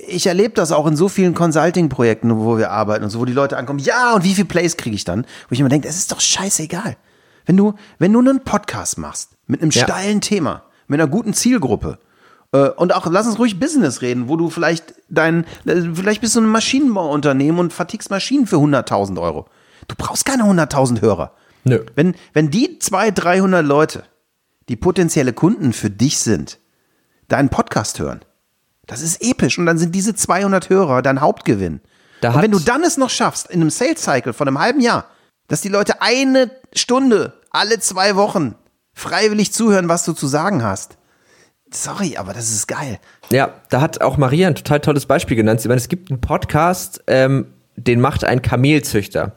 ich 0.08 0.26
erlebe 0.28 0.54
das 0.56 0.72
auch 0.72 0.88
in 0.88 0.96
so 0.96 1.10
vielen 1.10 1.34
Consulting-Projekten, 1.34 2.38
wo 2.40 2.58
wir 2.58 2.72
arbeiten 2.72 3.04
und 3.04 3.10
so, 3.10 3.20
wo 3.20 3.26
die 3.26 3.34
Leute 3.34 3.58
ankommen, 3.58 3.80
ja, 3.80 4.14
und 4.16 4.24
wie 4.24 4.34
viel 4.34 4.46
Plays 4.46 4.78
kriege 4.78 4.96
ich 4.96 5.04
dann? 5.04 5.24
Wo 5.50 5.54
ich 5.54 5.60
immer 5.60 5.68
denke, 5.70 5.88
es 5.90 5.98
ist 5.98 6.12
doch 6.12 6.22
scheißegal. 6.22 6.96
Wenn 7.46 7.58
du, 7.58 7.74
wenn 8.00 8.14
du 8.14 8.20
einen 8.20 8.44
Podcast 8.46 8.98
machst 8.98 9.32
mit 9.48 9.62
einem 9.62 9.72
steilen 9.72 10.22
Thema, 10.22 10.64
mit 10.88 11.00
einer 11.00 11.10
guten 11.10 11.34
Zielgruppe, 11.34 12.00
äh, 12.54 12.70
und 12.70 12.96
auch, 12.96 13.06
lass 13.08 13.28
uns 13.28 13.40
ruhig 13.40 13.60
Business 13.60 14.02
reden, 14.02 14.30
wo 14.30 14.38
du 14.38 14.50
vielleicht 14.50 14.94
dein, 15.10 15.46
äh, 15.66 15.82
vielleicht 15.94 16.22
bist 16.22 16.36
du 16.36 16.42
ein 16.42 16.48
Maschinenbauunternehmen 16.48 17.60
und 17.60 17.74
vertickst 17.74 18.10
Maschinen 18.10 18.48
für 18.48 18.58
100.000 18.58 19.20
Euro. 19.20 19.48
Du 19.88 19.96
brauchst 19.98 20.26
keine 20.26 20.44
100.000 20.44 21.02
Hörer. 21.02 21.34
Nö. 21.66 21.84
Wenn, 21.96 22.16
wenn 22.34 22.52
die 22.52 22.80
200, 22.80 23.24
300 23.24 23.66
Leute, 23.66 24.04
die 24.70 24.76
potenzielle 24.76 25.34
Kunden 25.34 25.74
für 25.74 25.90
dich 25.90 26.20
sind, 26.20 26.60
deinen 27.28 27.50
Podcast 27.50 28.00
hören, 28.00 28.22
das 28.86 29.02
ist 29.02 29.22
episch. 29.22 29.58
Und 29.58 29.66
dann 29.66 29.78
sind 29.78 29.96
diese 29.96 30.14
200 30.14 30.70
Hörer 30.70 31.02
dein 31.02 31.22
Hauptgewinn. 31.22 31.82
Da 32.22 32.34
und 32.34 32.42
wenn 32.42 32.52
du 32.52 32.60
dann 32.60 32.84
es 32.84 32.98
noch 32.98 33.10
schaffst, 33.10 33.50
in 33.50 33.62
einem 33.62 33.70
Sales-Cycle 33.70 34.34
von 34.34 34.48
einem 34.48 34.60
halben 34.60 34.80
Jahr, 34.80 35.08
dass 35.48 35.62
die 35.62 35.70
Leute 35.70 36.02
eine 36.02 36.52
Stunde 36.74 37.34
alle 37.50 37.80
zwei 37.80 38.16
Wochen 38.16 38.56
freiwillig 38.94 39.52
zuhören, 39.54 39.90
was 39.90 40.06
du 40.06 40.14
zu 40.14 40.28
sagen 40.28 40.64
hast. 40.64 40.98
Sorry, 41.72 42.18
aber 42.18 42.34
das 42.34 42.52
ist 42.52 42.68
geil. 42.68 43.00
Ja, 43.32 43.54
da 43.70 43.82
hat 43.82 44.02
auch 44.02 44.18
Maria 44.18 44.48
ein 44.48 44.56
total 44.56 44.80
tolles 44.80 45.08
Beispiel 45.08 45.36
genannt. 45.36 45.62
Sie 45.62 45.68
meint, 45.68 45.82
es 45.82 45.90
gibt 45.90 46.12
einen 46.12 46.22
Podcast, 46.22 47.04
ähm, 47.08 47.48
den 47.76 48.00
macht 48.00 48.24
ein 48.24 48.42
Kamelzüchter. 48.42 49.36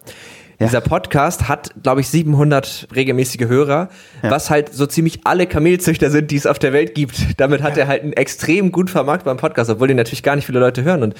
Dieser 0.59 0.81
Podcast 0.81 1.49
hat, 1.49 1.75
glaube 1.83 2.01
ich, 2.01 2.09
700 2.09 2.89
regelmäßige 2.95 3.47
Hörer, 3.47 3.91
was 4.23 4.49
halt 4.49 4.73
so 4.73 4.87
ziemlich 4.87 5.21
alle 5.25 5.47
Kamelzüchter 5.47 6.11
sind, 6.11 6.31
die 6.31 6.37
es 6.37 6.47
auf 6.47 6.59
der 6.59 6.73
Welt 6.73 6.95
gibt. 6.95 7.39
Damit 7.39 7.63
hat 7.63 7.77
er 7.77 7.87
halt 7.89 8.03
einen 8.03 8.15
extrem 8.15 8.73
gut 8.73 8.89
vermarktbaren 8.89 9.39
Podcast, 9.39 9.69
obwohl 9.69 9.89
den 9.89 9.99
natürlich 9.99 10.23
gar 10.23 10.35
nicht 10.35 10.47
viele 10.47 10.61
Leute 10.61 10.83
hören. 10.83 11.03
Und 11.03 11.15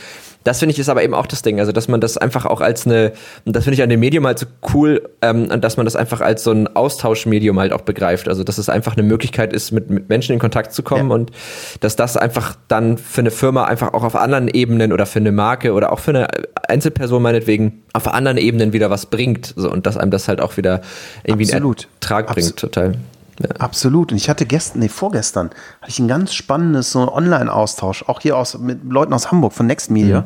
das 0.47 0.61
finde 0.61 0.73
ich 0.73 0.79
ist 0.79 0.89
aber 0.89 1.03
eben 1.03 1.13
auch 1.13 1.27
das 1.27 1.43
Ding, 1.43 1.59
also 1.59 1.73
dass 1.73 1.89
man 1.89 2.01
das 2.01 2.17
einfach 2.17 2.47
auch 2.47 2.61
als 2.61 2.87
eine, 2.87 3.13
und 3.45 3.57
das 3.57 3.65
finde 3.65 3.75
ich 3.75 3.83
an 3.83 3.89
dem 3.89 3.99
Medium 4.01 4.25
halt 4.27 4.39
so 4.39 4.47
cool, 4.73 5.03
ähm, 5.21 5.49
dass 5.61 5.77
man 5.77 5.85
das 5.85 5.97
einfach 5.97 6.21
als 6.21 6.45
so 6.45 6.53
ein 6.53 6.69
Austauschmedium 6.75 7.59
halt 7.59 7.73
auch 7.73 7.81
begreift. 7.81 8.29
Also 8.29 8.45
dass 8.45 8.57
es 8.59 8.69
einfach 8.69 8.97
eine 8.97 9.03
Möglichkeit 9.03 9.53
ist, 9.53 9.73
mit, 9.73 9.91
mit 9.91 10.09
Menschen 10.09 10.33
in 10.35 10.39
Kontakt 10.39 10.73
zu 10.73 10.83
kommen 10.85 11.11
Ja. 11.11 11.15
und 11.17 11.33
dass 11.81 11.97
das 11.97 12.17
einfach 12.17 12.57
dann 12.69 12.97
für 12.97 13.23
eine 13.23 13.31
Firma 13.33 13.65
einfach 13.65 13.93
auch 13.93 14.05
auf 14.05 14.15
anderen 14.15 14.47
Ebenen 14.49 14.93
oder 14.93 15.05
für 15.07 15.19
eine 15.19 15.33
Marke 15.33 15.73
oder 15.73 15.93
auch 15.93 15.99
für 15.99 16.13
eine 16.13 16.29
Einzelperson 16.69 17.21
meinetwegen 17.23 17.83
auf 17.93 18.07
anderen 18.07 18.37
Ebenen 18.39 18.73
wieder 18.73 18.89
was 18.89 19.07
bringt. 19.07 19.53
So, 19.57 19.71
und 19.71 19.87
dass 19.87 19.97
einem 19.97 20.11
das 20.13 20.29
halt 20.29 20.41
auch 20.41 20.57
wieder 20.57 20.81
irgendwie 21.25 21.45
Absolut. 21.47 21.81
einen 21.87 21.93
Ertrag 22.01 22.27
bringt, 22.29 22.49
Abs- 22.53 22.57
total. 22.61 22.93
Ja. 23.39 23.51
Absolut. 23.57 24.13
Und 24.13 24.19
ich 24.19 24.29
hatte 24.29 24.47
gestern, 24.47 24.81
nee, 24.81 24.89
vorgestern, 24.89 25.51
hatte 25.81 25.91
ich 25.91 25.99
ein 25.99 26.09
ganz 26.09 26.35
spannendes 26.35 26.93
so 26.93 27.13
Online-Austausch, 27.13 28.05
auch 28.09 28.21
hier 28.21 28.37
aus, 28.37 28.59
mit 28.59 28.85
Leuten 28.85 29.13
aus 29.13 29.31
Hamburg 29.31 29.53
von 29.53 29.67
Next 29.67 29.91
Media, 29.91 30.25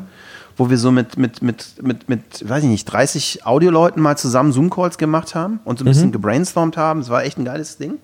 wo 0.57 0.71
wir 0.71 0.79
so 0.79 0.91
mit, 0.91 1.17
mit, 1.17 1.43
mit, 1.43 1.75
mit, 1.83 2.09
mit, 2.09 2.49
weiß 2.49 2.65
ich 2.65 2.69
nicht, 2.69 2.85
30 2.85 3.47
Audioleuten 3.47 4.03
mal 4.03 4.17
zusammen 4.17 4.53
Zoom-Calls 4.53 4.99
gemacht 4.99 5.35
haben 5.35 5.61
und 5.65 5.79
so 5.79 5.85
ein 5.85 5.89
bisschen 5.89 6.13
gebrainstormt 6.13 6.77
haben. 6.77 7.01
Es 7.01 7.09
war 7.09 7.25
echt 7.25 7.39
ein 7.39 7.45
geiles 7.45 7.79
Ding. 7.79 7.99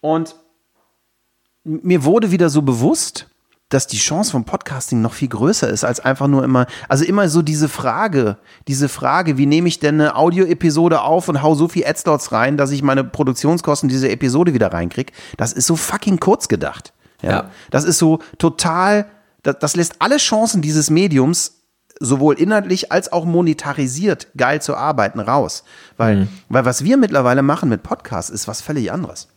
Und 0.00 0.36
mir 1.64 2.04
wurde 2.04 2.30
wieder 2.30 2.50
so 2.50 2.62
bewusst, 2.62 3.28
dass 3.68 3.86
die 3.86 3.98
Chance 3.98 4.30
vom 4.30 4.44
Podcasting 4.44 5.02
noch 5.02 5.12
viel 5.12 5.28
größer 5.28 5.68
ist 5.68 5.84
als 5.84 6.00
einfach 6.00 6.26
nur 6.26 6.42
immer, 6.42 6.66
also 6.88 7.04
immer 7.04 7.28
so 7.28 7.42
diese 7.42 7.68
Frage, 7.68 8.38
diese 8.66 8.88
Frage, 8.88 9.36
wie 9.36 9.46
nehme 9.46 9.68
ich 9.68 9.78
denn 9.78 10.00
eine 10.00 10.16
Audioepisode 10.16 11.02
auf 11.02 11.28
und 11.28 11.42
hau 11.42 11.54
so 11.54 11.68
viel 11.68 11.86
Adslots 11.86 12.32
rein, 12.32 12.56
dass 12.56 12.70
ich 12.70 12.82
meine 12.82 13.04
Produktionskosten 13.04 13.88
dieser 13.88 14.10
Episode 14.10 14.54
wieder 14.54 14.72
reinkriege, 14.72 15.12
das 15.36 15.52
ist 15.52 15.66
so 15.66 15.76
fucking 15.76 16.18
kurz 16.18 16.48
gedacht. 16.48 16.94
Ja. 17.20 17.30
Ja. 17.30 17.50
Das 17.70 17.84
ist 17.84 17.98
so 17.98 18.20
total, 18.38 19.06
das, 19.42 19.58
das 19.58 19.76
lässt 19.76 19.96
alle 19.98 20.16
Chancen 20.16 20.62
dieses 20.62 20.88
Mediums 20.88 21.58
sowohl 22.00 22.38
inhaltlich 22.38 22.92
als 22.92 23.12
auch 23.12 23.24
monetarisiert 23.24 24.28
geil 24.36 24.62
zu 24.62 24.76
arbeiten 24.76 25.20
raus. 25.20 25.64
Weil, 25.96 26.28
weil 26.48 26.64
was 26.64 26.84
wir 26.84 26.96
mittlerweile 26.96 27.42
machen 27.42 27.68
mit 27.68 27.82
Podcasts 27.82 28.30
ist 28.30 28.48
was 28.48 28.60
völlig 28.60 28.92
anderes. 28.92 29.28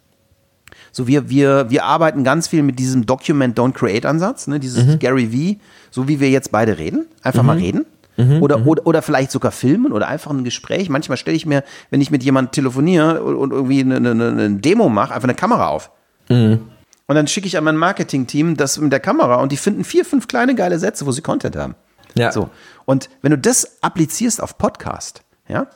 So 0.91 1.07
wir, 1.07 1.29
wir, 1.29 1.69
wir 1.69 1.85
arbeiten 1.85 2.23
ganz 2.23 2.47
viel 2.47 2.63
mit 2.63 2.77
diesem 2.79 3.05
Document 3.05 3.57
Don't 3.57 3.73
Create 3.73 4.05
Ansatz, 4.05 4.47
ne? 4.47 4.59
dieses 4.59 4.85
mhm. 4.85 4.99
Gary 4.99 5.27
V, 5.27 5.61
so 5.89 6.07
wie 6.07 6.19
wir 6.19 6.29
jetzt 6.29 6.51
beide 6.51 6.77
reden, 6.77 7.05
einfach 7.23 7.43
mhm. 7.43 7.47
mal 7.47 7.57
reden. 7.57 7.85
Mhm, 8.17 8.41
oder, 8.41 8.57
mhm. 8.57 8.67
oder, 8.67 8.87
oder 8.87 9.01
vielleicht 9.01 9.31
sogar 9.31 9.51
filmen 9.51 9.93
oder 9.93 10.07
einfach 10.07 10.31
ein 10.31 10.43
Gespräch. 10.43 10.89
Manchmal 10.89 11.17
stelle 11.17 11.37
ich 11.37 11.45
mir, 11.45 11.63
wenn 11.89 12.01
ich 12.01 12.11
mit 12.11 12.23
jemandem 12.23 12.51
telefoniere 12.51 13.23
und 13.23 13.51
irgendwie 13.51 13.81
eine, 13.81 13.95
eine, 13.95 14.11
eine 14.11 14.49
Demo 14.57 14.89
mache, 14.89 15.13
einfach 15.13 15.27
eine 15.27 15.35
Kamera 15.35 15.67
auf. 15.67 15.91
Mhm. 16.27 16.59
Und 17.07 17.15
dann 17.15 17.27
schicke 17.27 17.47
ich 17.47 17.57
an 17.57 17.63
mein 17.63 17.77
Marketing-Team 17.77 18.57
das 18.57 18.77
mit 18.77 18.91
der 18.91 18.99
Kamera 18.99 19.35
und 19.35 19.51
die 19.51 19.57
finden 19.57 19.83
vier, 19.83 20.05
fünf 20.05 20.27
kleine 20.27 20.55
geile 20.55 20.77
Sätze, 20.77 21.05
wo 21.05 21.11
sie 21.11 21.21
Content 21.21 21.55
haben. 21.55 21.75
Ja. 22.15 22.31
So. 22.31 22.49
Und 22.85 23.09
wenn 23.21 23.31
du 23.31 23.37
das 23.37 23.81
applizierst 23.81 24.41
auf 24.41 24.57
Podcast, 24.57 25.23
ja, 25.47 25.67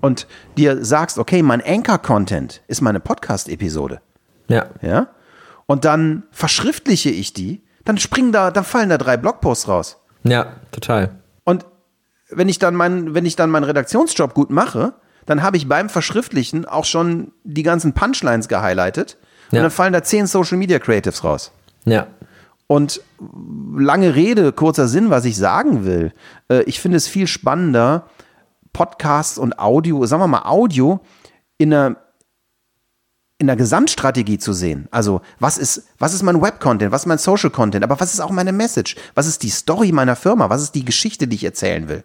und 0.00 0.26
dir 0.56 0.84
sagst, 0.84 1.18
okay, 1.18 1.42
mein 1.42 1.62
Anchor-Content 1.64 2.62
ist 2.66 2.80
meine 2.80 3.00
Podcast-Episode. 3.00 4.00
Ja. 4.48 4.66
Ja. 4.82 5.08
Und 5.66 5.84
dann 5.84 6.24
verschriftliche 6.30 7.10
ich 7.10 7.32
die, 7.32 7.62
dann 7.84 7.98
springen 7.98 8.32
da, 8.32 8.50
dann 8.50 8.64
fallen 8.64 8.88
da 8.88 8.98
drei 8.98 9.16
Blogposts 9.16 9.68
raus. 9.68 9.98
Ja, 10.22 10.54
total. 10.72 11.10
Und 11.44 11.66
wenn 12.30 12.48
ich 12.48 12.58
dann 12.58 12.74
meinen, 12.74 13.14
wenn 13.14 13.26
ich 13.26 13.36
dann 13.36 13.50
meinen 13.50 13.64
Redaktionsjob 13.64 14.34
gut 14.34 14.50
mache, 14.50 14.94
dann 15.26 15.42
habe 15.42 15.56
ich 15.56 15.68
beim 15.68 15.88
Verschriftlichen 15.88 16.64
auch 16.66 16.84
schon 16.84 17.32
die 17.44 17.62
ganzen 17.62 17.92
Punchlines 17.92 18.48
gehighlightet. 18.48 19.16
Und 19.52 19.58
dann 19.60 19.70
fallen 19.70 19.92
da 19.92 20.02
zehn 20.02 20.26
Social 20.26 20.58
Media 20.58 20.78
Creatives 20.78 21.22
raus. 21.22 21.52
Ja. 21.84 22.08
Und 22.66 23.00
lange 23.76 24.14
Rede, 24.14 24.52
kurzer 24.52 24.88
Sinn, 24.88 25.10
was 25.10 25.24
ich 25.24 25.36
sagen 25.36 25.84
will. 25.84 26.12
Äh, 26.48 26.62
ich 26.62 26.80
finde 26.80 26.96
es 26.96 27.06
viel 27.06 27.26
spannender, 27.26 28.06
Podcasts 28.72 29.38
und 29.38 29.58
Audio, 29.58 30.04
sagen 30.06 30.22
wir 30.22 30.26
mal 30.26 30.46
Audio, 30.46 31.00
in 31.58 31.72
einer, 31.72 31.96
in 33.38 33.48
der 33.48 33.56
Gesamtstrategie 33.56 34.38
zu 34.38 34.52
sehen. 34.52 34.86
Also, 34.92 35.20
was 35.40 35.58
ist, 35.58 35.88
was 35.98 36.14
ist 36.14 36.22
mein 36.22 36.40
Web-Content, 36.40 36.92
was 36.92 37.02
ist 37.02 37.06
mein 37.06 37.18
Social-Content, 37.18 37.82
aber 37.82 37.98
was 37.98 38.14
ist 38.14 38.20
auch 38.20 38.30
meine 38.30 38.52
Message? 38.52 38.94
Was 39.14 39.26
ist 39.26 39.42
die 39.42 39.50
Story 39.50 39.90
meiner 39.90 40.14
Firma? 40.14 40.50
Was 40.50 40.62
ist 40.62 40.74
die 40.76 40.84
Geschichte, 40.84 41.26
die 41.26 41.36
ich 41.36 41.44
erzählen 41.44 41.88
will? 41.88 42.04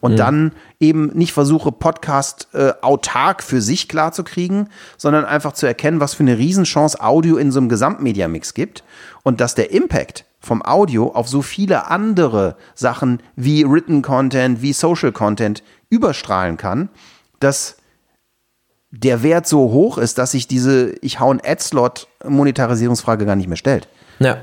Und 0.00 0.12
mhm. 0.12 0.16
dann 0.16 0.52
eben 0.78 1.08
nicht 1.08 1.32
versuche, 1.32 1.70
Podcast 1.70 2.48
äh, 2.54 2.72
autark 2.80 3.42
für 3.42 3.60
sich 3.60 3.88
klarzukriegen, 3.88 4.70
sondern 4.96 5.26
einfach 5.26 5.52
zu 5.52 5.66
erkennen, 5.66 6.00
was 6.00 6.14
für 6.14 6.22
eine 6.22 6.38
Riesenchance 6.38 6.98
Audio 6.98 7.36
in 7.36 7.52
so 7.52 7.60
einem 7.60 7.68
Gesamtmediamix 7.68 8.54
gibt 8.54 8.82
und 9.22 9.42
dass 9.42 9.54
der 9.54 9.72
Impact 9.72 10.24
vom 10.40 10.62
Audio 10.62 11.12
auf 11.12 11.28
so 11.28 11.42
viele 11.42 11.90
andere 11.90 12.56
Sachen 12.74 13.22
wie 13.36 13.64
Written 13.64 14.00
Content, 14.00 14.62
wie 14.62 14.72
Social 14.72 15.12
Content 15.12 15.62
überstrahlen 15.90 16.56
kann, 16.56 16.88
dass 17.38 17.76
der 19.02 19.22
Wert 19.22 19.46
so 19.46 19.70
hoch 19.72 19.98
ist, 19.98 20.18
dass 20.18 20.32
sich 20.32 20.46
diese 20.46 20.94
ich 21.00 21.20
hau 21.20 21.30
einen 21.30 21.40
Ad-Slot 21.44 22.08
Monetarisierungsfrage 22.26 23.26
gar 23.26 23.36
nicht 23.36 23.48
mehr 23.48 23.56
stellt. 23.56 23.88
Ja. 24.18 24.38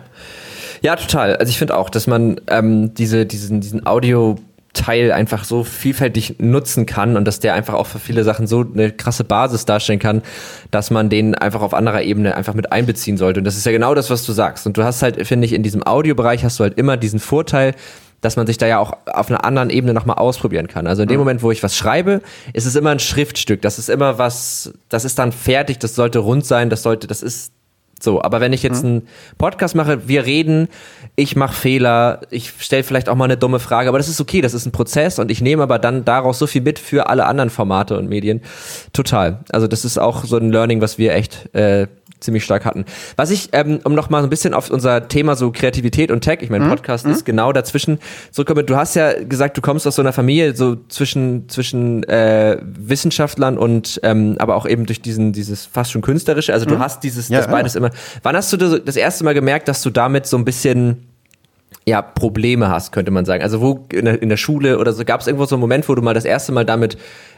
Ja, 0.81 0.95
total. 0.95 1.35
Also 1.37 1.49
ich 1.49 1.57
finde 1.57 1.75
auch, 1.75 1.89
dass 1.89 2.05
man 2.05 2.39
ähm, 2.47 2.93
diese, 2.93 3.25
diesen, 3.25 3.61
diesen 3.61 3.87
Audio 3.87 4.37
Teil 4.73 5.11
einfach 5.11 5.43
so 5.43 5.63
vielfältig 5.63 6.35
nutzen 6.39 6.85
kann 6.85 7.17
und 7.17 7.25
dass 7.25 7.39
der 7.39 7.55
einfach 7.55 7.73
auch 7.73 7.87
für 7.87 7.99
viele 7.99 8.23
Sachen 8.23 8.45
so 8.45 8.61
eine 8.61 8.91
krasse 8.91 9.23
Basis 9.23 9.65
darstellen 9.65 9.99
kann, 9.99 10.21
dass 10.69 10.91
man 10.91 11.09
den 11.09 11.33
einfach 11.33 11.61
auf 11.61 11.73
anderer 11.73 12.03
Ebene 12.03 12.35
einfach 12.35 12.53
mit 12.53 12.71
einbeziehen 12.71 13.17
sollte. 13.17 13.39
Und 13.39 13.45
das 13.45 13.57
ist 13.57 13.65
ja 13.65 13.71
genau 13.71 13.95
das, 13.95 14.09
was 14.11 14.23
du 14.23 14.33
sagst. 14.33 14.67
Und 14.67 14.77
du 14.77 14.83
hast 14.83 15.01
halt, 15.01 15.25
finde 15.25 15.45
ich, 15.45 15.53
in 15.53 15.63
diesem 15.63 15.81
Audiobereich 15.85 16.43
hast 16.43 16.59
du 16.59 16.63
halt 16.63 16.77
immer 16.77 16.95
diesen 16.95 17.19
Vorteil, 17.19 17.73
dass 18.21 18.35
man 18.35 18.47
sich 18.47 18.57
da 18.57 18.67
ja 18.67 18.79
auch 18.79 18.93
auf 19.05 19.29
einer 19.29 19.45
anderen 19.45 19.69
Ebene 19.69 19.93
nochmal 19.93 20.17
ausprobieren 20.17 20.67
kann. 20.67 20.87
Also 20.87 21.03
in 21.03 21.07
dem 21.07 21.15
mhm. 21.15 21.21
Moment, 21.21 21.43
wo 21.43 21.51
ich 21.51 21.61
was 21.63 21.75
schreibe, 21.75 22.21
ist 22.53 22.65
es 22.65 22.75
immer 22.75 22.89
ein 22.89 22.99
Schriftstück. 22.99 23.61
Das 23.61 23.77
ist 23.79 23.89
immer 23.89 24.17
was, 24.17 24.73
das 24.89 25.05
ist 25.05 25.19
dann 25.19 25.31
fertig, 25.31 25.79
das 25.79 25.95
sollte 25.95 26.19
rund 26.19 26.45
sein, 26.45 26.69
das 26.69 26.83
sollte, 26.83 27.07
das 27.07 27.21
ist 27.21 27.51
so, 27.99 28.21
aber 28.21 28.41
wenn 28.41 28.53
ich 28.53 28.63
jetzt 28.63 28.83
mhm. 28.83 28.89
einen 28.89 29.07
Podcast 29.37 29.75
mache, 29.75 30.07
wir 30.07 30.25
reden, 30.25 30.67
ich 31.15 31.35
mache 31.35 31.55
Fehler, 31.55 32.21
ich 32.29 32.53
stelle 32.59 32.83
vielleicht 32.83 33.09
auch 33.09 33.15
mal 33.15 33.25
eine 33.25 33.37
dumme 33.37 33.59
Frage, 33.59 33.89
aber 33.89 33.97
das 33.97 34.07
ist 34.07 34.21
okay, 34.21 34.41
das 34.41 34.53
ist 34.53 34.65
ein 34.67 34.71
Prozess 34.71 35.17
und 35.17 35.31
ich 35.31 35.41
nehme 35.41 35.63
aber 35.63 35.79
dann 35.79 36.05
daraus 36.05 36.37
so 36.37 36.45
viel 36.45 36.61
mit 36.61 36.77
für 36.77 37.09
alle 37.09 37.25
anderen 37.25 37.49
Formate 37.49 37.97
und 37.97 38.07
Medien. 38.07 38.41
Total. 38.93 39.39
Also 39.51 39.67
das 39.67 39.83
ist 39.83 39.97
auch 39.97 40.25
so 40.25 40.37
ein 40.37 40.51
Learning, 40.51 40.79
was 40.79 40.99
wir 40.99 41.13
echt 41.13 41.53
äh, 41.55 41.87
ziemlich 42.19 42.43
stark 42.43 42.65
hatten. 42.65 42.85
Was 43.15 43.31
ich, 43.31 43.49
ähm, 43.51 43.79
um 43.83 43.93
noch 43.93 44.09
mal 44.09 44.21
so 44.21 44.27
ein 44.27 44.29
bisschen 44.29 44.53
auf 44.53 44.69
unser 44.69 45.07
Thema 45.07 45.35
so 45.35 45.51
Kreativität 45.51 46.11
und 46.11 46.21
Tech, 46.21 46.39
ich 46.41 46.49
meine, 46.49 46.65
mhm. 46.65 46.69
Podcast 46.69 47.05
mhm. 47.05 47.11
ist 47.11 47.25
genau 47.25 47.51
dazwischen 47.53 47.99
zurückkommen. 48.31 48.65
Du 48.65 48.75
hast 48.75 48.95
ja 48.95 49.23
gesagt, 49.23 49.57
du 49.57 49.61
kommst 49.61 49.85
aus 49.87 49.95
so 49.95 50.01
einer 50.01 50.13
Familie 50.13 50.55
so 50.55 50.77
zwischen 50.87 51.47
zwischen 51.49 52.03
äh, 52.03 52.57
Wissenschaftlern 52.61 53.57
und 53.57 53.99
ähm, 54.03 54.35
aber 54.39 54.55
auch 54.55 54.67
eben 54.67 54.85
durch 54.85 55.01
diesen 55.01 55.33
dieses 55.33 55.65
fast 55.65 55.91
schon 55.91 56.01
künstlerische. 56.01 56.53
Also 56.53 56.65
du 56.65 56.75
mhm. 56.75 56.79
hast 56.79 57.03
dieses 57.03 57.29
ja, 57.29 57.39
das 57.39 57.47
beides 57.47 57.73
ja. 57.73 57.79
immer. 57.79 57.91
Wann 58.23 58.35
hast 58.35 58.51
du 58.53 58.57
das 58.57 58.95
erste 58.95 59.23
Mal 59.23 59.33
gemerkt, 59.33 59.67
dass 59.67 59.81
du 59.81 59.89
damit 59.89 60.25
so 60.25 60.37
ein 60.37 60.45
bisschen 60.45 61.07
ja, 61.85 62.01
Probleme 62.01 62.69
hast, 62.69 62.91
könnte 62.91 63.11
man 63.11 63.23
sagen. 63.23 63.41
Also 63.43 63.61
wo 63.61 63.85
in 63.93 64.05
der, 64.05 64.21
in 64.21 64.27
der 64.27 64.35
Schule 64.35 64.77
oder 64.77 64.91
so 64.91 65.05
gab 65.05 65.21
es 65.21 65.27
irgendwo 65.27 65.45
so 65.45 65.55
einen 65.55 65.61
Moment, 65.61 65.87
wo 65.87 65.95
du 65.95 66.01
mal 66.01 66.13
das 66.13 66.25
erste 66.25 66.51
Mal 66.51 66.65
damit 66.65 66.97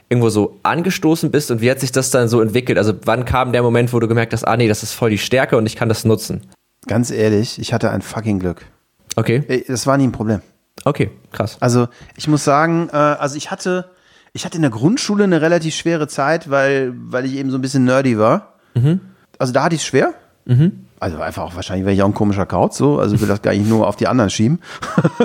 irgendwo 0.10 0.30
so 0.30 0.60
angestoßen 0.64 1.30
bist 1.32 1.51
und 1.51 1.62
wie 1.62 1.70
hat 1.70 1.80
sich 1.80 1.91
das 1.91 2.10
dann 2.10 2.28
so 2.28 2.41
entwickelt? 2.41 2.78
Also 2.78 2.93
wann 3.05 3.26
kam 3.26 3.51
der 3.51 3.62
Moment, 3.62 3.93
wo 3.93 3.99
du 3.99 4.07
gemerkt 4.07 4.34
hast, 4.34 4.43
ah 4.43 4.57
nee, 4.57 4.68
das 4.68 4.82
ist 4.82 4.93
voll 4.93 5.12
die 5.12 5.18
Stärke 5.20 5.55
und 5.55 5.66
ich 5.66 5.76
kann 5.76 5.88
das 5.88 6.03
nutzen? 6.03 6.41
Ganz 6.88 7.12
ehrlich, 7.12 7.60
ich 7.60 7.74
hatte 7.74 7.91
ein 7.91 8.01
fucking 8.01 8.39
Glück. 8.39 8.66
Okay. 9.16 9.64
Das 9.68 9.86
war 9.86 9.97
nie 9.97 10.05
ein 10.05 10.12
Problem. 10.12 10.41
Okay, 10.86 11.12
krass. 11.32 11.57
Also 11.60 11.88
ich 12.16 12.28
muss 12.28 12.43
sagen, 12.43 12.89
äh, 12.91 12.95
also 12.95 13.36
ich 13.36 13.51
hatte, 13.51 13.91
ich 14.34 14.45
hatte 14.45 14.55
in 14.55 14.62
der 14.62 14.72
Grundschule 14.72 15.26
eine 15.26 15.41
relativ 15.41 15.76
schwere 15.76 16.07
Zeit, 16.07 16.49
weil, 16.49 16.93
weil 16.95 17.26
ich 17.26 17.36
eben 17.36 17.51
so 17.51 17.57
ein 17.57 17.62
bisschen 17.62 17.84
nerdy 17.84 18.18
war. 18.18 18.53
Mhm. 18.74 19.01
Also 19.38 19.53
da 19.53 19.64
hatte 19.64 19.76
ich 19.76 19.82
es 19.82 19.88
schwer. 19.88 20.14
Mhm. 20.45 20.86
Also 20.99 21.20
einfach 21.20 21.43
auch 21.43 21.55
wahrscheinlich 21.55 21.86
wäre 21.86 21.95
ich 21.95 22.01
auch 22.01 22.07
ein 22.07 22.14
komischer 22.14 22.45
Kauz, 22.45 22.78
so, 22.78 22.99
also 22.99 23.20
will 23.22 23.28
das 23.28 23.41
gar 23.41 23.53
nicht 23.53 23.68
nur 23.68 23.88
auf 23.88 23.95
die 23.95 24.07
anderen 24.07 24.30
schieben. 24.30 24.60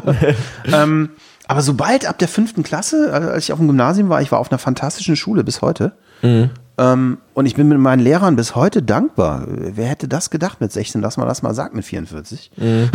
ähm, 0.73 1.11
aber 1.47 1.63
sobald 1.63 2.07
ab 2.07 2.19
der 2.19 2.29
fünften 2.29 2.63
Klasse, 2.63 3.11
also 3.13 3.29
als 3.29 3.45
ich 3.45 3.53
auf 3.53 3.59
dem 3.59 3.69
Gymnasium 3.69 4.09
war, 4.09 4.23
ich 4.23 4.33
war 4.33 4.39
auf 4.39 4.51
einer 4.51 4.59
fantastischen 4.59 5.17
Schule 5.17 5.45
bis 5.45 5.63
heute. 5.63 5.93
Mhm. 6.23 6.51
Ähm, 6.79 7.19
und 7.35 7.47
ich 7.47 7.55
bin 7.55 7.69
mit 7.69 7.79
meinen 7.79 8.01
Lehrern 8.01 8.37
bis 8.37 8.55
heute 8.55 8.83
dankbar. 8.83 9.45
Wer 9.47 9.87
hätte 9.87 10.09
das 10.09 10.31
gedacht 10.31 10.61
mit 10.61 10.73
16, 10.73 11.03
dass 11.03 11.17
man 11.17 11.29
das 11.29 11.43
mal 11.43 11.55
sagt 11.55 11.75
mit 11.75 11.85
44? 11.85 12.51
Mhm. 12.57 12.91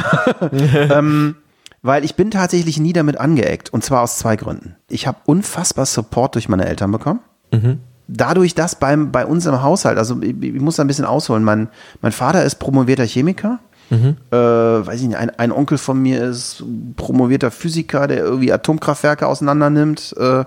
ähm, 0.92 1.36
weil 1.82 2.04
ich 2.04 2.16
bin 2.16 2.32
tatsächlich 2.32 2.80
nie 2.80 2.94
damit 2.94 3.18
angeeckt. 3.18 3.72
Und 3.72 3.84
zwar 3.84 4.02
aus 4.02 4.18
zwei 4.18 4.36
Gründen. 4.36 4.76
Ich 4.90 5.08
habe 5.08 5.20
unfassbar 5.26 5.86
Support 5.86 6.36
durch 6.36 6.50
meine 6.50 6.66
Eltern 6.66 6.92
bekommen. 6.92 7.22
Mhm. 7.52 7.80
Dadurch, 8.08 8.56
dass 8.56 8.76
beim, 8.76 9.12
bei 9.12 9.26
uns 9.26 9.46
im 9.46 9.62
Haushalt, 9.62 10.00
also 10.00 10.20
ich, 10.22 10.36
ich 10.42 10.62
muss 10.62 10.78
da 10.78 10.84
ein 10.84 10.88
bisschen 10.88 11.06
ausholen, 11.06 11.44
mein, 11.44 11.70
mein 12.02 12.12
Vater 12.12 12.44
ist 12.44 12.56
promovierter 12.56 13.06
Chemiker 13.06 13.60
Mhm. 13.90 14.18
Äh, 14.32 14.36
weiß 14.36 15.02
ich 15.02 15.08
nicht, 15.08 15.18
ein, 15.18 15.32
ein, 15.32 15.52
Onkel 15.52 15.78
von 15.78 16.00
mir 16.00 16.24
ist 16.24 16.64
promovierter 16.96 17.52
Physiker, 17.52 18.08
der 18.08 18.20
irgendwie 18.20 18.52
Atomkraftwerke 18.54 19.26
auseinander 19.28 19.70
nimmt. 19.70 20.16
Äh, 20.18 20.46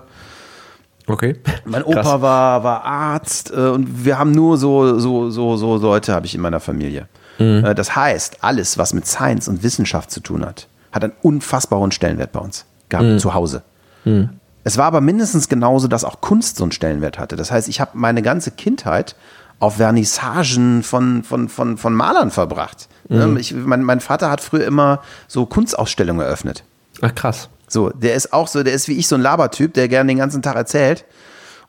okay. 1.07 1.35
Mein 1.65 1.83
Opa 1.83 2.21
war, 2.21 2.63
war 2.63 2.83
Arzt 2.85 3.51
äh, 3.51 3.69
und 3.69 4.05
wir 4.05 4.17
haben 4.17 4.31
nur 4.31 4.57
so, 4.57 4.97
so, 4.99 5.29
so, 5.29 5.57
so 5.57 5.77
Leute 5.77 6.13
habe 6.13 6.25
ich 6.25 6.35
in 6.35 6.41
meiner 6.41 6.61
Familie. 6.61 7.07
Mhm. 7.37 7.65
Äh, 7.65 7.75
das 7.75 7.95
heißt, 7.95 8.37
alles, 8.41 8.77
was 8.77 8.93
mit 8.93 9.05
Science 9.05 9.47
und 9.47 9.63
Wissenschaft 9.63 10.11
zu 10.11 10.21
tun 10.21 10.45
hat, 10.45 10.67
hat 10.91 11.03
einen 11.03 11.13
unfassbar 11.21 11.79
hohen 11.79 11.91
Stellenwert 11.91 12.31
bei 12.31 12.39
uns 12.39 12.65
gehabt, 12.89 13.07
mhm. 13.07 13.19
zu 13.19 13.33
Hause. 13.33 13.63
Mhm. 14.05 14.29
Es 14.63 14.77
war 14.77 14.85
aber 14.85 15.01
mindestens 15.01 15.49
genauso, 15.49 15.87
dass 15.87 16.05
auch 16.05 16.21
Kunst 16.21 16.57
so 16.57 16.63
einen 16.63 16.71
Stellenwert 16.71 17.19
hatte. 17.19 17.35
Das 17.35 17.51
heißt, 17.51 17.67
ich 17.67 17.81
habe 17.81 17.91
meine 17.95 18.21
ganze 18.21 18.51
Kindheit 18.51 19.15
auf 19.63 19.77
Vernissagen 19.77 20.83
von, 20.83 21.23
von, 21.23 21.47
von, 21.47 21.77
von 21.77 21.93
Malern 21.93 22.31
verbracht. 22.31 22.89
Ne, 23.07 23.27
mhm. 23.27 23.37
Ich, 23.37 23.53
mein, 23.53 23.81
mein 23.81 24.01
Vater 24.01 24.29
hat 24.29 24.41
früher 24.41 24.65
immer 24.65 25.01
so 25.29 25.45
Kunstausstellungen 25.45 26.25
eröffnet. 26.25 26.65
Ach 27.01 27.15
krass. 27.15 27.47
So, 27.69 27.89
der 27.89 28.15
ist 28.15 28.33
auch 28.33 28.49
so, 28.49 28.61
der 28.61 28.73
ist 28.73 28.89
wie 28.89 28.97
ich 28.97 29.07
so 29.07 29.15
ein 29.15 29.21
Labertyp, 29.21 29.73
der 29.73 29.87
gerne 29.87 30.09
den 30.09 30.17
ganzen 30.17 30.41
Tag 30.41 30.57
erzählt. 30.57 31.05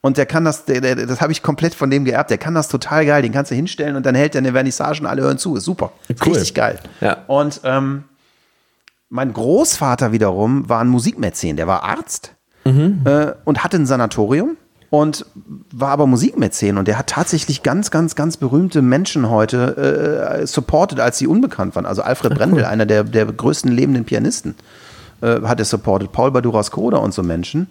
Und 0.01 0.17
der 0.17 0.27
kann 0.27 0.45
das, 0.45 0.65
der, 0.65 0.81
der, 0.81 1.07
das 1.07 1.21
habe 1.21 1.31
ich 1.31 1.43
komplett 1.43 1.73
von 1.73 1.89
dem 1.89 2.05
geerbt. 2.05 2.31
Der 2.31 2.39
kann 2.39 2.53
das 2.55 2.67
total 2.67 3.07
geil. 3.07 3.23
Den 3.23 3.31
kannst 3.31 3.53
du 3.53 3.55
hinstellen 3.55 3.95
und 3.95 4.05
dann 4.05 4.17
hält 4.17 4.35
der 4.35 4.41
eine 4.41 4.53
Vernissage 4.53 5.01
und 5.01 5.07
alle 5.07 5.23
hören 5.23 5.39
zu. 5.39 5.55
Ist 5.55 5.65
super. 5.65 5.93
Cool. 6.09 6.33
Richtig 6.33 6.53
geil. 6.53 6.81
Ja. 7.01 7.19
Und 7.29 7.61
ähm, 7.63 8.05
mein 9.09 9.33
Großvater 9.33 10.11
wiederum 10.11 10.69
war 10.69 10.81
ein 10.81 10.89
Musikmäzen. 10.89 11.57
Der 11.57 11.69
war 11.69 11.85
Arzt 11.85 12.35
mhm. 12.65 13.03
äh, 13.05 13.35
und 13.45 13.63
hatte 13.63 13.77
ein 13.77 13.87
Sanatorium 13.87 14.57
und 14.91 15.27
war 15.73 15.91
aber 15.91 16.07
Musikmäzen 16.07 16.79
und 16.79 16.89
der 16.89 16.99
hat 16.99 17.09
tatsächlich 17.09 17.63
ganz, 17.63 17.91
ganz, 17.91 18.15
ganz 18.15 18.37
berühmte 18.37 18.83
Menschen 18.83 19.31
heute 19.31 20.41
äh, 20.41 20.47
supported, 20.47 21.01
als 21.01 21.19
sie 21.19 21.27
unbekannt 21.27 21.75
waren. 21.75 21.87
Also 21.87 22.03
Alfred 22.03 22.33
Ach, 22.33 22.37
Brendel, 22.37 22.61
cool. 22.61 22.65
einer 22.65 22.87
der, 22.87 23.05
der 23.05 23.27
größten 23.27 23.73
lebenden 23.73 24.05
Pianisten, 24.05 24.55
äh, 25.21 25.41
hat 25.43 25.59
er 25.59 25.65
supported. 25.65 26.13
Paul 26.13 26.31
Baduras 26.31 26.71
Koda 26.71 26.99
und 26.99 27.13
so 27.13 27.23
Menschen. 27.23 27.69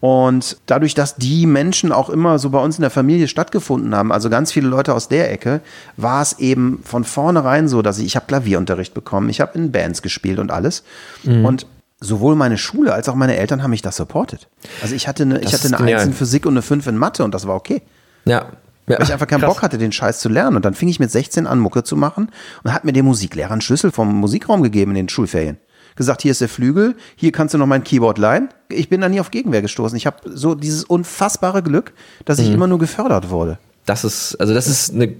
Und 0.00 0.58
dadurch, 0.66 0.94
dass 0.94 1.16
die 1.16 1.46
Menschen 1.46 1.90
auch 1.90 2.08
immer 2.08 2.38
so 2.38 2.50
bei 2.50 2.60
uns 2.60 2.78
in 2.78 2.82
der 2.82 2.90
Familie 2.90 3.26
stattgefunden 3.26 3.94
haben, 3.96 4.12
also 4.12 4.30
ganz 4.30 4.52
viele 4.52 4.68
Leute 4.68 4.94
aus 4.94 5.08
der 5.08 5.32
Ecke, 5.32 5.60
war 5.96 6.22
es 6.22 6.38
eben 6.38 6.80
von 6.84 7.02
vornherein 7.02 7.66
so, 7.66 7.82
dass 7.82 7.98
ich, 7.98 8.06
ich 8.06 8.16
habe 8.16 8.26
Klavierunterricht 8.26 8.94
bekommen, 8.94 9.28
ich 9.28 9.40
habe 9.40 9.58
in 9.58 9.72
Bands 9.72 10.02
gespielt 10.02 10.38
und 10.38 10.52
alles. 10.52 10.84
Mhm. 11.24 11.44
Und 11.44 11.66
sowohl 12.00 12.36
meine 12.36 12.58
Schule 12.58 12.92
als 12.94 13.08
auch 13.08 13.14
meine 13.14 13.36
Eltern 13.36 13.62
haben 13.62 13.70
mich 13.70 13.82
da 13.82 13.90
supportet. 13.92 14.48
Also 14.82 14.94
ich 14.94 15.08
hatte 15.08 15.24
eine, 15.24 15.40
ich 15.40 15.52
hatte 15.52 15.66
eine 15.76 15.94
Eins 15.96 16.04
in 16.06 16.12
Physik 16.12 16.46
und 16.46 16.52
eine 16.54 16.62
5 16.62 16.86
in 16.86 16.96
Mathe 16.96 17.24
und 17.24 17.34
das 17.34 17.46
war 17.46 17.56
okay. 17.56 17.82
Ja. 18.24 18.46
weil 18.86 19.02
ich 19.02 19.12
einfach 19.12 19.26
keinen 19.26 19.40
krass. 19.40 19.54
Bock 19.54 19.62
hatte, 19.62 19.78
den 19.78 19.92
Scheiß 19.92 20.20
zu 20.20 20.28
lernen. 20.28 20.56
Und 20.56 20.64
dann 20.64 20.74
fing 20.74 20.88
ich 20.88 20.98
mit 21.00 21.10
16 21.10 21.46
an, 21.46 21.58
Mucke 21.58 21.82
zu 21.84 21.96
machen 21.96 22.30
und 22.62 22.72
hat 22.72 22.84
mir 22.84 22.92
der 22.92 23.02
Musiklehrer 23.02 23.52
einen 23.52 23.60
Schlüssel 23.60 23.90
vom 23.90 24.14
Musikraum 24.14 24.62
gegeben 24.62 24.92
in 24.92 24.96
den 24.96 25.08
Schulferien. 25.08 25.58
Gesagt, 25.96 26.22
hier 26.22 26.30
ist 26.30 26.40
der 26.40 26.48
Flügel, 26.48 26.94
hier 27.16 27.32
kannst 27.32 27.54
du 27.54 27.58
noch 27.58 27.66
mein 27.66 27.82
Keyboard 27.82 28.18
leihen. 28.18 28.50
Ich 28.68 28.88
bin 28.88 29.00
da 29.00 29.08
nie 29.08 29.18
auf 29.20 29.30
Gegenwehr 29.32 29.62
gestoßen. 29.62 29.96
Ich 29.96 30.06
habe 30.06 30.16
so 30.24 30.54
dieses 30.54 30.84
unfassbare 30.84 31.62
Glück, 31.62 31.92
dass 32.24 32.38
Mhm. 32.38 32.44
ich 32.44 32.50
immer 32.52 32.66
nur 32.68 32.78
gefördert 32.78 33.30
wurde. 33.30 33.58
Das 33.88 34.04
ist, 34.04 34.36
also 34.40 34.52
das 34.54 34.66
ist 34.66 34.92
eine 34.94 35.14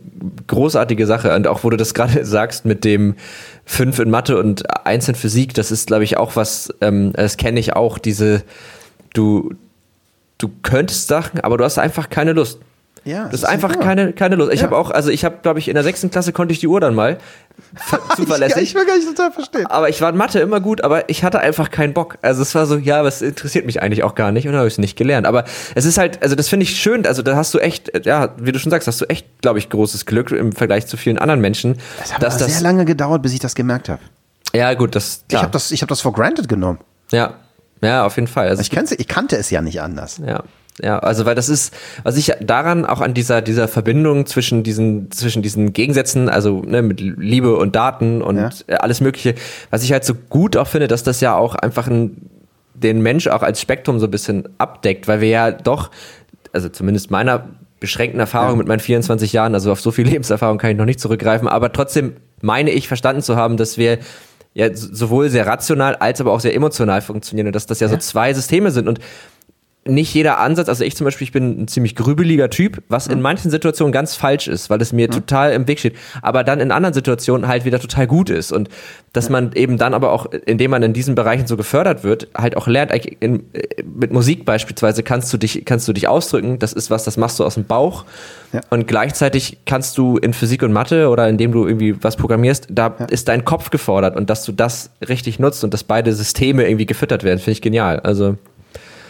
großartige 0.47 1.07
Sache. 1.07 1.35
Und 1.35 1.47
auch 1.47 1.65
wo 1.65 1.71
du 1.71 1.77
das 1.77 1.95
gerade 1.95 2.25
sagst 2.25 2.65
mit 2.65 2.85
dem 2.85 3.15
fünf 3.65 3.99
in 3.99 4.11
Mathe 4.11 4.39
und 4.39 4.65
eins 4.87 5.09
in 5.09 5.15
Physik, 5.15 5.55
das 5.55 5.71
ist, 5.71 5.87
glaube 5.89 6.05
ich, 6.05 6.17
auch 6.17 6.37
was, 6.37 6.73
ähm, 6.81 7.13
das 7.15 7.37
kenne 7.37 7.61
ich 7.61 7.75
auch, 7.75 7.99
diese, 7.99 8.43
du, 9.15 9.55
du 10.39 10.51
könntest 10.63 11.09
Sachen, 11.09 11.41
aber 11.41 11.57
du 11.57 11.65
hast 11.65 11.79
einfach 11.79 12.11
keine 12.11 12.33
Lust. 12.33 12.61
Ja, 13.05 13.25
Das 13.25 13.35
ist 13.41 13.45
einfach 13.45 13.79
keine, 13.81 14.13
keine 14.13 14.35
Lust. 14.37 14.53
Ich 14.53 14.61
Ja. 14.61 14.67
habe 14.67 14.77
auch, 14.77 14.91
also 14.91 15.11
ich 15.11 15.25
habe, 15.25 15.39
glaube 15.43 15.61
ich, 15.61 15.69
in 15.69 15.75
der 15.75 15.85
sechsten 15.85 16.11
Klasse 16.11 16.33
konnte 16.33 16.53
ich 16.53 16.61
die 16.61 16.67
Uhr 16.69 16.81
dann 16.81 16.95
mal. 16.95 17.19
Ver- 17.75 18.01
Zuverlässig. 18.17 18.63
Ich 18.63 18.75
will 18.75 18.87
gar 18.87 18.97
nicht 18.97 19.07
total 19.09 19.31
verstehen. 19.33 19.67
aber 19.67 19.89
ich 19.89 20.01
war 20.01 20.11
in 20.11 20.17
Mathe 20.17 20.41
immer 20.41 20.61
gut, 20.61 20.83
aber 20.83 21.09
ich 21.11 21.25
hatte 21.25 21.41
einfach 21.41 21.71
keinen 21.71 21.93
Bock. 21.95 22.19
Also 22.23 22.43
es 22.43 22.55
war 22.55 22.67
so, 22.67 22.77
ja, 22.77 23.05
es 23.07 23.23
interessiert 23.23 23.67
mich 23.67 23.83
eigentlich 23.83 24.03
auch 24.05 24.15
gar 24.15 24.33
nicht 24.33 24.47
und 24.47 24.53
dann 24.53 24.59
habe 24.61 24.69
ich 24.69 24.75
es 24.75 24.79
nicht 24.79 24.97
gelernt. 24.97 25.27
Aber 25.27 25.45
es 25.75 25.85
ist 25.85 25.99
halt, 25.99 26.23
also 26.23 26.35
das 26.35 26.49
finde 26.49 26.65
ich 26.65 26.77
schön, 26.81 27.07
also 27.07 27.23
da 27.23 27.37
hast 27.37 27.53
du 27.55 27.59
echt, 27.59 28.05
ja, 28.07 28.35
wie 28.39 28.53
du 28.53 28.59
schon 28.59 28.71
sagst, 28.71 28.89
hast 28.89 29.01
du 29.01 29.05
echt, 29.07 29.27
glaube 29.43 29.59
ich, 29.59 29.69
großes 29.71 30.07
Glück 30.07 30.31
im 30.31 30.53
Vergleich 30.53 30.87
zu 30.87 30.97
vielen 30.97 31.19
anderen 31.19 31.41
Menschen. 31.41 31.77
Es 32.03 32.15
hat 32.15 32.23
dass 32.23 32.39
das, 32.39 32.53
sehr 32.53 32.61
lange 32.63 32.85
gedauert, 32.85 33.23
bis 33.23 33.33
ich 33.33 33.41
das 33.41 33.55
gemerkt 33.55 33.89
habe. 33.89 34.01
ja 34.55 34.75
gut, 34.75 34.95
das, 34.95 35.23
Ich 35.23 35.29
klar. 35.29 35.43
habe 35.43 35.53
das, 35.53 35.71
ich 35.71 35.83
hab 35.83 35.89
das 35.89 36.01
for 36.01 36.13
granted 36.13 36.49
genommen. 36.49 36.79
ja, 37.13 37.35
ja, 37.81 38.05
auf 38.05 38.17
jeden 38.17 38.27
Fall. 38.29 38.49
Also 38.49 38.61
Ich, 38.61 38.71
kannte, 38.71 38.97
ich 38.97 39.07
kannte 39.07 39.37
es 39.37 39.51
ja 39.51 39.63
nicht 39.63 39.81
anders. 39.81 40.21
Ja. 40.27 40.43
Ja, 40.83 40.99
also 40.99 41.27
weil 41.27 41.35
das 41.35 41.49
ist, 41.49 41.75
was 42.05 42.17
ich 42.17 42.33
daran 42.41 42.85
auch 42.85 43.01
an 43.01 43.15
dieser 43.15 43.43
dieser 43.43 43.69
Verbindung 43.69 44.27
zwischen 44.27 44.63
diesen 44.63 45.11
zwischen 45.11 45.43
diesen 45.43 45.73
Gegensätzen, 45.73 46.29
also 46.29 46.63
ne, 46.63 46.83
mit 46.83 47.01
Liebe 47.01 47.57
und 47.57 47.75
Daten 47.77 48.23
und 48.23 48.37
Ja. 48.37 48.77
alles 48.79 49.01
Mögliche, 49.01 49.35
was 49.71 49.83
ich 49.83 49.93
halt 49.93 50.05
so 50.05 50.15
gut 50.15 50.57
auch 50.57 50.69
finde, 50.69 50.89
dass 50.89 51.03
das 51.03 51.21
ja 51.21 51.35
auch 51.37 51.55
einfach 51.55 51.89
ein, 51.89 52.31
den 52.75 53.03
Mensch 53.03 53.27
auch 53.27 53.43
als 53.43 53.61
Spektrum 53.61 53.99
so 53.99 54.07
ein 54.07 54.11
bisschen 54.11 54.49
abdeckt, 54.59 55.09
weil 55.09 55.21
wir 55.21 55.29
ja 55.29 55.51
doch, 55.51 55.91
also 56.53 56.69
zumindest 56.69 57.11
meiner 57.11 57.49
beschränkten 57.81 58.19
Erfahrung 58.21 58.59
mit 58.59 58.67
meinen 58.67 58.81
24 58.81 59.33
Jahren, 59.33 59.55
also 59.55 59.71
auf 59.73 59.81
so 59.81 59.91
viel 59.91 60.07
Lebenserfahrung 60.09 60.59
kann 60.59 60.71
ich 60.71 60.77
noch 60.77 60.85
nicht 60.85 61.01
zurückgreifen, 61.01 61.49
aber 61.49 61.73
trotzdem 61.73 62.15
meine 62.41 62.71
ich 62.71 62.87
verstanden 62.89 63.23
zu 63.23 63.37
haben, 63.37 63.57
dass 63.57 63.79
wir 63.79 63.99
ja 64.55 64.75
sowohl 64.75 65.29
sehr 65.29 65.47
rational 65.47 65.95
als 65.97 66.21
aber 66.21 66.33
auch 66.33 66.41
sehr 66.41 66.55
emotional 66.55 67.01
funktionieren 67.03 67.47
und 67.49 67.55
dass 67.55 67.67
das 67.67 67.79
ja, 67.81 67.89
so 67.89 67.97
zwei 67.97 68.33
Systeme 68.35 68.71
sind 68.73 68.89
und 68.89 68.99
nicht 69.89 70.15
jeder 70.15 70.39
Ansatz, 70.39 70.69
also 70.69 70.85
ich 70.85 70.97
zum 70.97 71.05
Beispiel, 71.05 71.25
ich 71.25 71.33
bin 71.33 71.63
ein 71.63 71.69
ziemlich 71.69 71.95
grübeliger 71.97 72.51
Typ, 72.51 72.83
was 72.89 73.07
in 73.07 73.21
manchen 73.21 73.51
Situationen 73.51 73.93
ganz 73.93 74.15
falsch 74.15 74.49
ist, 74.49 74.71
weil 74.71 74.81
es 74.81 74.93
mir 74.93 75.11
total 75.11 75.53
im 75.53 75.67
Weg 75.67 75.79
steht, 75.79 75.97
aber 76.23 76.45
dann 76.45 76.61
in 76.61 76.71
anderen 76.71 76.95
Situationen 76.95 77.49
halt 77.49 77.65
wieder 77.65 77.81
total 77.81 78.07
gut 78.07 78.31
ist 78.31 78.53
und 78.53 78.69
dass 79.13 79.31
man 79.31 79.53
eben 79.55 79.79
dann 79.79 79.95
aber 79.95 80.13
auch, 80.13 80.27
indem 80.47 80.71
man 80.71 80.83
in 80.83 80.93
diesen 80.93 81.15
Bereichen 81.15 81.47
so 81.47 81.57
gefördert 81.57 82.05
wird, 82.05 82.29
halt 82.37 82.57
auch 82.57 82.67
lernt, 82.67 82.93
in, 83.21 83.45
mit 83.85 84.13
Musik 84.13 84.45
beispielsweise 84.45 85.03
kannst 85.03 85.33
du 85.33 85.39
dich, 85.39 85.65
kannst 85.65 85.89
du 85.89 85.93
dich 85.93 86.07
ausdrücken, 86.09 86.59
das 86.59 86.73
ist 86.73 86.91
was, 86.91 87.05
das 87.05 87.17
machst 87.17 87.39
du 87.41 87.45
aus 87.45 87.55
dem 87.55 87.65
Bauch 87.65 88.05
Ja. 88.53 88.61
und 88.71 88.87
gleichzeitig 88.87 89.59
kannst 89.65 89.99
du 89.99 90.19
in 90.19 90.33
Physik 90.33 90.63
und 90.63 90.73
Mathe 90.73 91.09
oder 91.09 91.29
indem 91.29 91.53
du 91.53 91.67
irgendwie 91.67 92.03
was 92.03 92.17
programmierst, 92.17 92.69
da 92.71 92.97
ist 93.11 93.29
dein 93.29 93.45
Kopf 93.45 93.71
gefordert 93.71 94.17
und 94.17 94.31
dass 94.31 94.45
du 94.45 94.53
das 94.53 94.91
richtig 95.09 95.39
nutzt 95.39 95.65
und 95.65 95.75
dass 95.75 95.85
beide 95.85 96.13
Systeme 96.13 96.67
irgendwie 96.69 96.87
gefüttert 96.87 97.25
werden, 97.25 97.39
finde 97.39 97.53
ich 97.53 97.63
genial, 97.63 98.01
also 98.01 98.37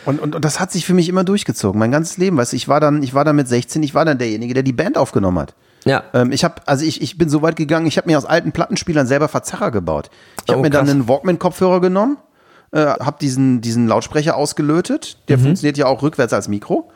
Und, 0.09 0.21
und, 0.21 0.35
und 0.35 0.45
das 0.45 0.59
hat 0.59 0.73
sich 0.73 0.87
für 0.87 0.95
mich 0.95 1.09
immer 1.09 1.23
durchgezogen, 1.25 1.79
mein 1.79 1.91
ganzes 1.93 2.17
Leben. 2.17 2.37
Weißt 2.37 2.53
du, 2.53 2.57
ich 2.57 2.67
war 2.69 2.81
dann, 2.81 3.03
ich 3.03 3.13
war 3.15 3.25
dann 3.25 3.37
mit 3.37 3.47
16, 3.49 3.83
ich 3.83 3.95
war 3.95 4.05
dann 4.05 4.17
derjenige, 4.19 4.55
der 4.55 4.63
die 4.63 4.73
Band 4.73 4.97
aufgenommen 4.97 5.39
hat. 5.39 5.55
ja. 5.85 6.03
Ähm, 6.15 6.33
ich 6.33 6.45
habe, 6.45 6.55
also 6.67 6.85
ich, 6.85 7.03
ich 7.03 7.19
bin 7.19 7.29
so 7.29 7.43
weit 7.43 7.57
gegangen, 7.57 7.87
ich 7.87 7.99
habe 7.99 8.09
mir 8.09 8.17
aus 8.17 8.25
alten 8.25 8.53
Plattenspielern 8.53 9.07
selber 9.07 9.29
Verzerrer 9.29 9.71
gebaut. 9.71 10.09
Ich 10.45 10.49
habe 10.51 10.61
Oh, 10.61 10.63
mir 10.63 10.71
dann 10.71 10.89
einen 10.89 11.09
Walkman-Kopfhörer 11.09 11.81
genommen, 11.83 12.17
äh, 12.73 12.79
habe 12.87 13.19
diesen, 13.21 13.61
diesen 13.61 13.87
Lautsprecher 13.87 14.35
ausgelötet, 14.37 15.19
Mhm. 15.21 15.27
der 15.29 15.39
funktioniert 15.39 15.77
ja 15.79 15.87
auch 15.87 16.03
rückwärts 16.03 16.33
als 16.33 16.49
Mikro. 16.49 16.91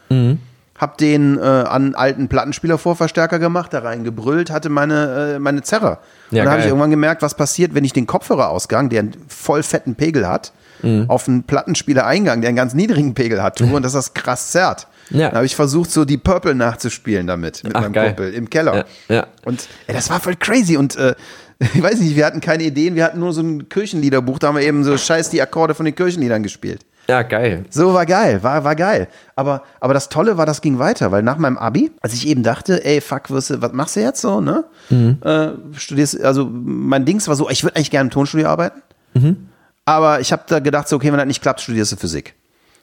Hab 0.78 0.96
den 0.98 1.38
äh, 1.38 1.42
an 1.42 1.94
alten 1.94 2.28
Plattenspieler-Vorverstärker 2.28 3.38
gemacht, 3.38 3.72
da 3.74 3.80
rein 3.80 4.04
gebrüllt, 4.04 4.50
hatte 4.50 4.68
meine, 4.70 5.34
äh, 5.34 5.38
meine 5.38 5.62
Zerrer. 5.62 5.98
Ja, 6.30 6.40
und 6.42 6.46
dann 6.46 6.48
habe 6.50 6.60
ich 6.62 6.66
irgendwann 6.68 6.90
gemerkt, 6.90 7.20
was 7.22 7.34
passiert, 7.36 7.74
wenn 7.74 7.84
ich 7.84 7.92
den 7.92 8.06
Kopfhörerausgang, 8.06 8.88
der 8.88 9.00
einen 9.00 9.12
voll 9.28 9.62
fetten 9.62 9.94
Pegel 9.96 10.26
hat, 10.26 10.52
Mhm. 10.82 11.08
auf 11.08 11.28
einen 11.28 11.44
Plattenspieler-Eingang, 11.44 12.40
der 12.40 12.48
einen 12.48 12.56
ganz 12.56 12.74
niedrigen 12.74 13.14
Pegel 13.14 13.42
hat, 13.42 13.60
und 13.60 13.82
dass 13.82 13.92
das 13.92 14.14
krass 14.14 14.50
zerrt. 14.50 14.86
Ja. 15.10 15.28
Dann 15.28 15.36
habe 15.36 15.46
ich 15.46 15.56
versucht, 15.56 15.90
so 15.90 16.04
die 16.04 16.18
Purple 16.18 16.54
nachzuspielen 16.54 17.26
damit, 17.26 17.64
mit 17.64 17.74
Ach, 17.74 17.82
meinem 17.82 17.92
geil. 17.92 18.08
Kumpel 18.08 18.34
im 18.34 18.48
Keller. 18.48 18.86
Ja, 19.08 19.14
ja. 19.14 19.26
Und 19.44 19.68
ey, 19.86 19.94
das 19.94 20.10
war 20.10 20.20
voll 20.20 20.36
crazy 20.36 20.76
und 20.76 20.96
äh, 20.96 21.14
ich 21.74 21.82
weiß 21.82 22.00
nicht, 22.00 22.16
wir 22.16 22.26
hatten 22.26 22.40
keine 22.40 22.64
Ideen, 22.64 22.94
wir 22.94 23.04
hatten 23.04 23.20
nur 23.20 23.32
so 23.32 23.42
ein 23.42 23.68
Kirchenliederbuch, 23.68 24.38
da 24.38 24.48
haben 24.48 24.56
wir 24.56 24.62
eben 24.62 24.84
so 24.84 24.96
scheiß 24.96 25.30
die 25.30 25.40
Akkorde 25.42 25.74
von 25.74 25.84
den 25.84 25.94
Kirchenliedern 25.94 26.42
gespielt. 26.42 26.84
Ja, 27.08 27.22
geil. 27.22 27.64
So 27.68 27.94
war 27.94 28.06
geil, 28.06 28.42
war, 28.44 28.62
war 28.62 28.76
geil. 28.76 29.08
Aber, 29.34 29.62
aber 29.80 29.92
das 29.92 30.08
Tolle 30.08 30.36
war, 30.38 30.46
das 30.46 30.60
ging 30.60 30.78
weiter, 30.78 31.10
weil 31.10 31.22
nach 31.22 31.36
meinem 31.36 31.58
Abi, 31.58 31.90
als 32.00 32.14
ich 32.14 32.28
eben 32.28 32.44
dachte, 32.44 32.84
ey, 32.84 33.00
fuck, 33.00 33.28
wirst 33.30 33.50
du, 33.50 33.60
was 33.60 33.72
machst 33.72 33.96
du 33.96 34.00
jetzt 34.00 34.20
so, 34.20 34.40
ne? 34.40 34.64
Äh, 34.90 35.48
studierst, 35.76 36.22
also 36.22 36.48
mein 36.48 37.04
Dings 37.04 37.26
war 37.26 37.34
so, 37.34 37.50
ich 37.50 37.64
würde 37.64 37.76
eigentlich 37.76 37.90
gerne 37.90 38.06
im 38.06 38.10
Tonstudio 38.10 38.46
arbeiten. 38.48 38.82
Aber 39.84 40.20
ich 40.20 40.32
habe 40.32 40.42
da 40.46 40.60
gedacht, 40.60 40.88
so, 40.88 40.96
okay, 40.96 41.10
wenn 41.10 41.18
das 41.18 41.26
nicht 41.26 41.42
klappt, 41.42 41.60
studierst 41.60 41.92
du 41.92 41.96
Physik. 41.96 42.34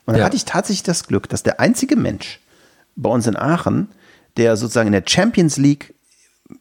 Und 0.06 0.14
dann 0.14 0.20
Ja. 0.20 0.26
hatte 0.26 0.36
ich 0.36 0.46
tatsächlich 0.46 0.84
das 0.84 1.06
Glück, 1.08 1.30
dass 1.30 1.44
der 1.44 1.60
einzige 1.60 1.96
Mensch 1.96 2.40
bei 2.96 3.10
uns 3.10 3.28
in 3.28 3.38
Aachen, 3.38 3.90
der 4.38 4.58
sozusagen 4.58 4.88
in 4.88 4.94
der 4.94 5.04
Champions 5.06 5.58
League 5.58 5.94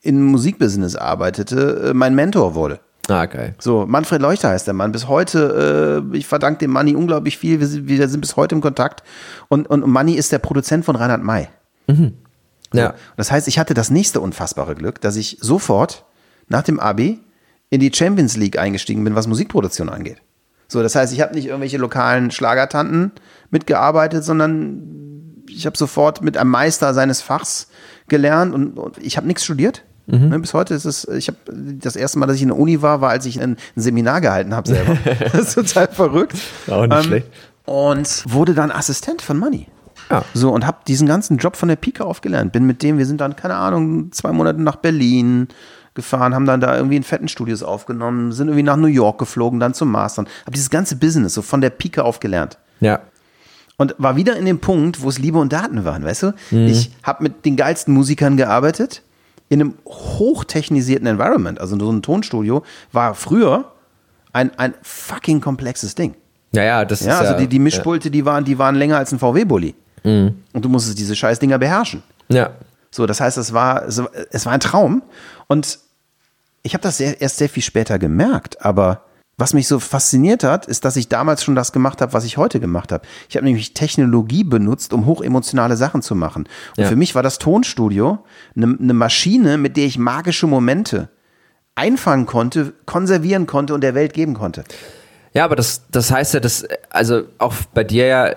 im 0.03 0.23
Musikbusiness 0.27 0.97
arbeitete, 0.97 1.89
äh, 1.91 1.95
mein 1.95 2.15
Mentor 2.15 2.55
wurde. 2.55 2.79
Ah, 3.09 3.25
geil. 3.25 3.55
So, 3.59 3.87
Manfred 3.87 4.21
Leuchter 4.21 4.51
heißt 4.51 4.67
der 4.67 4.75
Mann. 4.75 4.93
Bis 4.93 5.09
heute, 5.09 6.05
äh, 6.13 6.17
ich 6.17 6.27
verdanke 6.27 6.59
dem 6.59 6.71
Manni 6.73 6.95
unglaublich 6.95 7.39
viel. 7.39 7.59
Wir 7.59 7.67
sind, 7.67 7.89
wir 7.89 8.07
sind 8.09 8.21
bis 8.21 8.37
heute 8.37 8.55
im 8.55 8.61
Kontakt. 8.61 9.03
Und, 9.49 9.67
und 9.71 9.87
Manni 9.87 10.13
ist 10.15 10.31
der 10.31 10.39
Produzent 10.41 10.85
von 10.85 10.95
Reinhard 10.95 11.23
May. 11.23 11.49
Ja. 12.75 12.95
Das 13.17 13.31
heißt, 13.33 13.49
ich 13.49 13.59
hatte 13.59 13.73
das 13.73 13.89
nächste 13.91 14.21
unfassbare 14.21 14.75
Glück, 14.75 15.01
dass 15.01 15.17
ich 15.17 15.39
sofort 15.41 16.05
nach 16.49 16.63
dem 16.63 16.79
Abi 16.79 17.21
in 17.71 17.81
die 17.81 17.91
Champions 17.95 18.37
League 18.37 18.59
eingestiegen 18.59 19.05
bin, 19.05 19.15
was 19.15 19.27
Musikproduktion 19.27 19.89
angeht. 19.89 20.21
So, 20.69 20.83
das 20.83 20.95
heißt, 20.95 21.13
ich 21.13 21.21
habe 21.21 21.35
nicht 21.35 21.47
irgendwelche 21.47 21.79
lokalen 21.79 22.31
Schlagertanten 22.31 23.13
mitgearbeitet, 23.51 24.23
sondern 24.25 25.45
ich 25.49 25.65
habe 25.67 25.77
sofort 25.77 26.23
mit 26.23 26.37
einem 26.37 26.51
Meister 26.51 26.93
seines 26.93 27.23
Fachs 27.23 27.69
gelernt 28.09 28.55
und, 28.55 28.79
und 28.79 28.99
ich 28.99 29.17
habe 29.17 29.27
nichts 29.27 29.45
studiert. 29.45 29.85
Ne, 30.11 30.39
bis 30.39 30.55
heute 30.55 30.73
ist 30.73 30.87
es, 30.87 31.07
ich 31.07 31.29
habe 31.29 31.37
das 31.47 31.95
erste 31.95 32.19
Mal, 32.19 32.25
dass 32.25 32.37
ich 32.37 32.43
in 32.43 32.49
der 32.49 32.57
Uni 32.57 32.81
war, 32.81 33.03
war, 33.03 33.11
als 33.11 33.27
ich 33.27 33.43
ein, 33.43 33.59
Seminar 33.77 34.23
gehalten 34.23 34.55
habe 34.55 34.67
selber. 34.67 34.97
das 35.33 35.49
ist 35.49 35.55
total 35.55 35.89
verrückt. 35.89 36.39
Ähm, 36.67 36.73
Auch 36.73 36.87
nicht 36.87 37.05
schlecht. 37.05 37.27
Und 37.67 38.25
wurde 38.27 38.55
dann 38.55 38.71
Assistent 38.71 39.21
von 39.21 39.37
Money. 39.39 39.67
Ja. 40.11 40.25
So, 40.33 40.51
und 40.51 40.67
habe 40.67 40.79
diesen 40.89 41.07
ganzen 41.07 41.37
Job 41.37 41.57
von 41.57 41.69
der 41.69 41.77
Pike 41.77 42.03
auf 42.07 42.23
gelernt. 42.23 42.53
Bin 42.53 42.65
mit 42.65 42.83
dem, 42.83 42.97
wir 42.97 43.05
sind 43.05 43.21
dann, 43.21 43.37
keine 43.37 43.57
Ahnung, 43.57 44.11
zwei 44.13 44.33
Monate 44.33 44.63
nach 44.63 44.77
Berlin 44.77 45.49
gefahren, 45.99 46.35
haben 46.35 46.47
dann 46.47 46.61
da 46.63 46.75
irgendwie 46.77 46.97
in 46.97 47.03
fetten 47.03 47.29
Studios 47.29 47.63
aufgenommen, 47.63 48.33
sind 48.33 48.49
irgendwie 48.49 48.63
nach 48.63 48.77
New 48.77 48.87
York 48.87 49.19
geflogen, 49.19 49.61
dann 49.61 49.75
zum 49.75 49.91
Mastern. 49.91 50.27
Habe 50.47 50.53
dieses 50.53 50.71
ganze 50.71 50.97
Business 50.97 51.35
so 51.35 51.43
von 51.43 51.61
der 51.61 51.69
Pike 51.71 52.03
auf 52.03 52.21
gelernt. 52.21 52.57
Ja. 52.81 53.01
Und 53.77 53.95
war 53.99 54.17
wieder 54.17 54.37
in 54.37 54.47
dem 54.47 54.59
Punkt, 54.61 55.03
wo 55.03 55.09
es 55.09 55.19
Liebe 55.19 55.39
und 55.39 55.53
Daten 55.53 55.85
waren, 55.85 56.03
weißt 56.05 56.23
du? 56.23 56.35
Mhm. 56.51 56.67
Ich 56.67 56.91
habe 57.03 57.23
mit 57.23 57.45
den 57.45 57.57
geilsten 57.57 57.93
Musikern 57.93 58.37
gearbeitet, 58.37 59.03
in 59.51 59.61
einem 59.61 59.75
hochtechnisierten 59.87 61.07
Environment. 61.07 61.61
Also 61.61 61.79
so 61.79 61.91
ein 61.91 62.03
Tonstudio 62.03 62.63
war 62.93 63.15
früher 63.15 63.73
ein, 64.33 64.51
ein 64.59 64.75
fucking 64.83 65.41
komplexes 65.41 65.95
Ding. 65.95 66.15
Ja, 66.53 66.63
ja, 66.65 66.85
das 66.85 67.01
Ja, 67.01 67.13
ist 67.15 67.19
also 67.21 67.33
ja, 67.35 67.39
die, 67.41 67.47
die 67.47 67.59
Mischpulte, 67.59 68.11
die 68.11 68.25
waren, 68.25 68.45
die 68.45 68.59
waren 68.59 68.75
länger 68.75 68.97
als 68.99 69.13
ein 69.13 69.19
VW-Bully. 69.19 69.75
Und 70.05 70.35
du 70.55 70.69
musstest 70.69 70.99
diese 70.99 71.15
Scheißdinger 71.15 71.59
beherrschen. 71.59 72.03
Ja. 72.29 72.51
So, 72.91 73.05
das 73.05 73.21
heißt, 73.21 73.37
es 73.37 73.53
war, 73.53 73.85
es 73.87 73.99
war- 73.99 74.11
es 74.31 74.47
war 74.47 74.53
ein 74.55 74.61
Traum. 74.61 75.03
Und 75.49 75.79
ich 76.69 76.75
habe 76.75 76.83
das 76.83 76.99
sehr, 76.99 77.19
erst 77.23 77.39
sehr 77.39 77.49
viel 77.49 77.63
später 77.63 77.99
gemerkt. 77.99 78.63
Aber 78.63 79.05
was 79.39 79.55
mich 79.55 79.67
so 79.67 79.79
fasziniert 79.79 80.45
hat, 80.45 80.67
ist, 80.67 80.85
dass 80.85 80.97
ich 80.97 81.09
damals 81.09 81.43
schon 81.43 81.55
das 81.55 81.73
gemacht 81.73 82.03
habe, 82.03 82.13
was 82.13 82.25
ich 82.27 82.37
heute 82.37 82.61
gemacht 82.61 82.93
habe. 82.93 83.07
Ich 83.31 83.37
habe 83.37 83.47
nämlich 83.47 83.73
Technologie 83.73 84.45
benutzt, 84.45 84.93
um 84.93 85.07
hochemotionale 85.07 85.79
Sachen 85.79 86.03
zu 86.03 86.15
machen. 86.15 86.47
Und 86.77 86.83
Ja. 86.83 86.89
für 86.91 86.97
mich 86.97 87.15
war 87.15 87.23
das 87.23 87.39
Tonstudio 87.39 88.19
eine, 88.55 88.77
eine 88.79 88.93
Maschine, 88.93 89.57
mit 89.57 89.79
der 89.79 89.87
ich 89.87 89.97
magische 89.97 90.47
Momente 90.47 91.09
einfangen 91.75 92.27
konnte, 92.27 92.75
konservieren 92.85 93.47
konnte 93.47 93.73
und 93.73 93.81
der 93.81 93.95
Welt 93.95 94.13
geben 94.13 94.35
konnte. 94.35 94.65
Ja, 95.33 95.47
aber 95.47 95.57
das, 95.57 95.85
das 95.91 96.11
heißt 96.11 96.35
ja, 96.35 96.41
dass, 96.41 96.67
also 96.91 97.23
auch 97.39 97.55
bei 97.73 97.85
dir 97.85 98.07
ja 98.07 98.35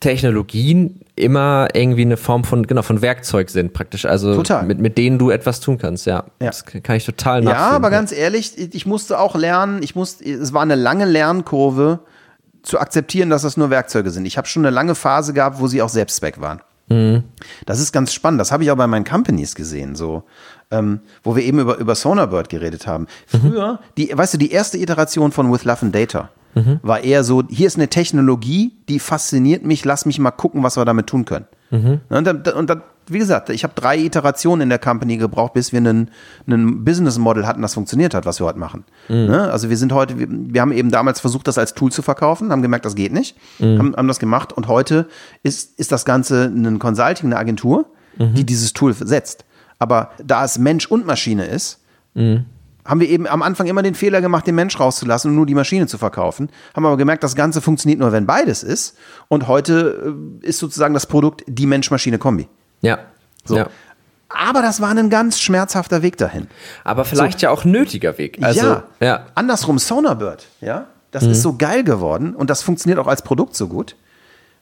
Technologien 0.00 1.00
immer 1.16 1.68
irgendwie 1.74 2.02
eine 2.02 2.16
Form 2.16 2.44
von, 2.44 2.66
genau, 2.66 2.82
von 2.82 3.02
Werkzeug 3.02 3.50
sind 3.50 3.72
praktisch. 3.72 4.04
Also 4.06 4.34
Total. 4.34 4.64
Mit, 4.64 4.78
mit 4.78 4.96
denen 4.96 5.18
du 5.18 5.30
etwas 5.30 5.60
tun 5.60 5.78
kannst, 5.78 6.06
ja. 6.06 6.24
Ja. 6.40 6.46
Das 6.46 6.64
kann 6.64 6.96
ich 6.96 7.04
total 7.04 7.42
Ja, 7.42 7.50
nachfühlen. 7.50 7.74
aber 7.74 7.90
ganz 7.90 8.12
ehrlich, 8.12 8.56
ich 8.74 8.86
musste 8.86 9.18
auch 9.18 9.34
lernen, 9.34 9.82
ich 9.82 9.96
musste, 9.96 10.24
es 10.24 10.52
war 10.52 10.62
eine 10.62 10.76
lange 10.76 11.04
Lernkurve 11.04 12.00
zu 12.62 12.78
akzeptieren, 12.78 13.30
dass 13.30 13.42
das 13.42 13.56
nur 13.56 13.70
Werkzeuge 13.70 14.10
sind. 14.10 14.26
Ich 14.26 14.38
habe 14.38 14.46
schon 14.46 14.64
eine 14.64 14.74
lange 14.74 14.94
Phase 14.94 15.32
gehabt, 15.32 15.58
wo 15.60 15.66
sie 15.66 15.82
auch 15.82 15.88
Selbstzweck 15.88 16.40
waren. 16.40 16.60
Das 17.66 17.80
ist 17.80 17.92
ganz 17.92 18.14
spannend. 18.14 18.40
Das 18.40 18.50
habe 18.50 18.64
ich 18.64 18.70
auch 18.70 18.76
bei 18.76 18.86
meinen 18.86 19.04
Companies 19.04 19.54
gesehen, 19.54 19.94
so, 19.94 20.22
ähm, 20.70 21.00
wo 21.22 21.36
wir 21.36 21.42
eben 21.42 21.58
über, 21.58 21.76
über 21.76 21.94
Sonarbird 21.94 22.48
geredet 22.48 22.86
haben. 22.86 23.06
Früher, 23.26 23.78
die, 23.98 24.10
weißt 24.16 24.32
du, 24.34 24.38
die 24.38 24.52
erste 24.52 24.78
Iteration 24.78 25.30
von 25.30 25.52
With 25.52 25.64
Love 25.64 25.82
and 25.82 25.94
Data 25.94 26.30
war 26.82 27.00
eher 27.04 27.24
so, 27.24 27.42
hier 27.48 27.66
ist 27.66 27.76
eine 27.76 27.88
Technologie, 27.88 28.72
die 28.88 28.98
fasziniert 28.98 29.64
mich, 29.64 29.84
lass 29.84 30.06
mich 30.06 30.18
mal 30.18 30.30
gucken, 30.30 30.62
was 30.62 30.76
wir 30.76 30.84
damit 30.84 31.06
tun 31.06 31.24
können. 31.24 31.46
Und, 32.08 32.24
dann, 32.26 32.42
und 32.56 32.70
dann, 32.70 32.82
wie 33.08 33.18
gesagt, 33.18 33.50
ich 33.50 33.62
habe 33.64 33.74
drei 33.74 33.98
Iterationen 33.98 34.62
in 34.62 34.68
der 34.68 34.78
Company 34.78 35.16
gebraucht, 35.16 35.54
bis 35.54 35.72
wir 35.72 35.78
einen, 35.78 36.10
einen 36.46 36.84
Business 36.84 37.18
Model 37.18 37.46
hatten, 37.46 37.62
das 37.62 37.74
funktioniert 37.74 38.14
hat, 38.14 38.26
was 38.26 38.40
wir 38.40 38.46
heute 38.46 38.58
machen. 38.58 38.84
Ne? 39.26 39.50
Also 39.50 39.70
wir 39.70 39.76
sind 39.76 39.92
heute, 39.92 40.18
wir, 40.18 40.28
wir 40.30 40.60
haben 40.60 40.72
eben 40.72 40.90
damals 40.90 41.20
versucht, 41.20 41.46
das 41.48 41.58
als 41.58 41.74
Tool 41.74 41.92
zu 41.92 42.02
verkaufen, 42.02 42.50
haben 42.52 42.62
gemerkt, 42.62 42.84
das 42.84 42.94
geht 42.94 43.12
nicht, 43.12 43.36
haben, 43.78 43.94
haben 43.96 44.08
das 44.08 44.18
gemacht 44.18 44.52
und 44.52 44.68
heute 44.68 45.06
ist, 45.42 45.78
ist 45.78 45.92
das 45.92 46.04
Ganze 46.04 46.44
ein 46.44 46.78
Consulting, 46.78 47.26
eine 47.26 47.38
Agentur, 47.38 47.86
die 48.36 48.44
dieses 48.44 48.72
Tool 48.72 48.94
setzt. 48.94 49.44
Aber 49.78 50.10
da 50.24 50.44
es 50.44 50.58
Mensch 50.58 50.86
und 50.86 51.06
Maschine 51.06 51.44
ist, 51.46 51.80
haben 52.88 53.00
wir 53.00 53.08
eben 53.08 53.26
am 53.26 53.42
Anfang 53.42 53.66
immer 53.66 53.82
den 53.82 53.94
Fehler 53.94 54.20
gemacht, 54.22 54.46
den 54.46 54.54
Mensch 54.54 54.80
rauszulassen 54.80 55.30
und 55.30 55.36
nur 55.36 55.46
die 55.46 55.54
Maschine 55.54 55.86
zu 55.86 55.98
verkaufen. 55.98 56.48
Haben 56.74 56.86
aber 56.86 56.96
gemerkt, 56.96 57.22
das 57.22 57.36
Ganze 57.36 57.60
funktioniert 57.60 58.00
nur, 58.00 58.12
wenn 58.12 58.26
beides 58.26 58.62
ist. 58.62 58.96
Und 59.28 59.46
heute 59.46 60.14
äh, 60.42 60.46
ist 60.46 60.58
sozusagen 60.58 60.94
das 60.94 61.06
Produkt 61.06 61.44
die 61.46 61.66
Mensch-Maschine-Kombi. 61.66 62.48
Ja. 62.80 62.98
So. 63.44 63.56
ja. 63.58 63.68
Aber 64.30 64.62
das 64.62 64.80
war 64.80 64.90
ein 64.90 65.10
ganz 65.10 65.38
schmerzhafter 65.38 66.02
Weg 66.02 66.16
dahin. 66.16 66.48
Aber 66.82 67.04
vielleicht 67.04 67.42
ja 67.42 67.50
auch 67.50 67.64
nötiger 67.64 68.16
Weg. 68.16 68.38
Also, 68.40 68.66
ja. 68.66 68.84
ja. 69.00 69.26
Andersrum, 69.34 69.78
Sonarbird, 69.78 70.46
ja, 70.60 70.86
das 71.10 71.24
ist 71.24 71.42
so 71.42 71.56
geil 71.56 71.84
geworden 71.84 72.34
und 72.34 72.50
das 72.50 72.62
funktioniert 72.62 72.98
auch 72.98 73.06
als 73.06 73.22
Produkt 73.22 73.56
so 73.56 73.68
gut, 73.68 73.96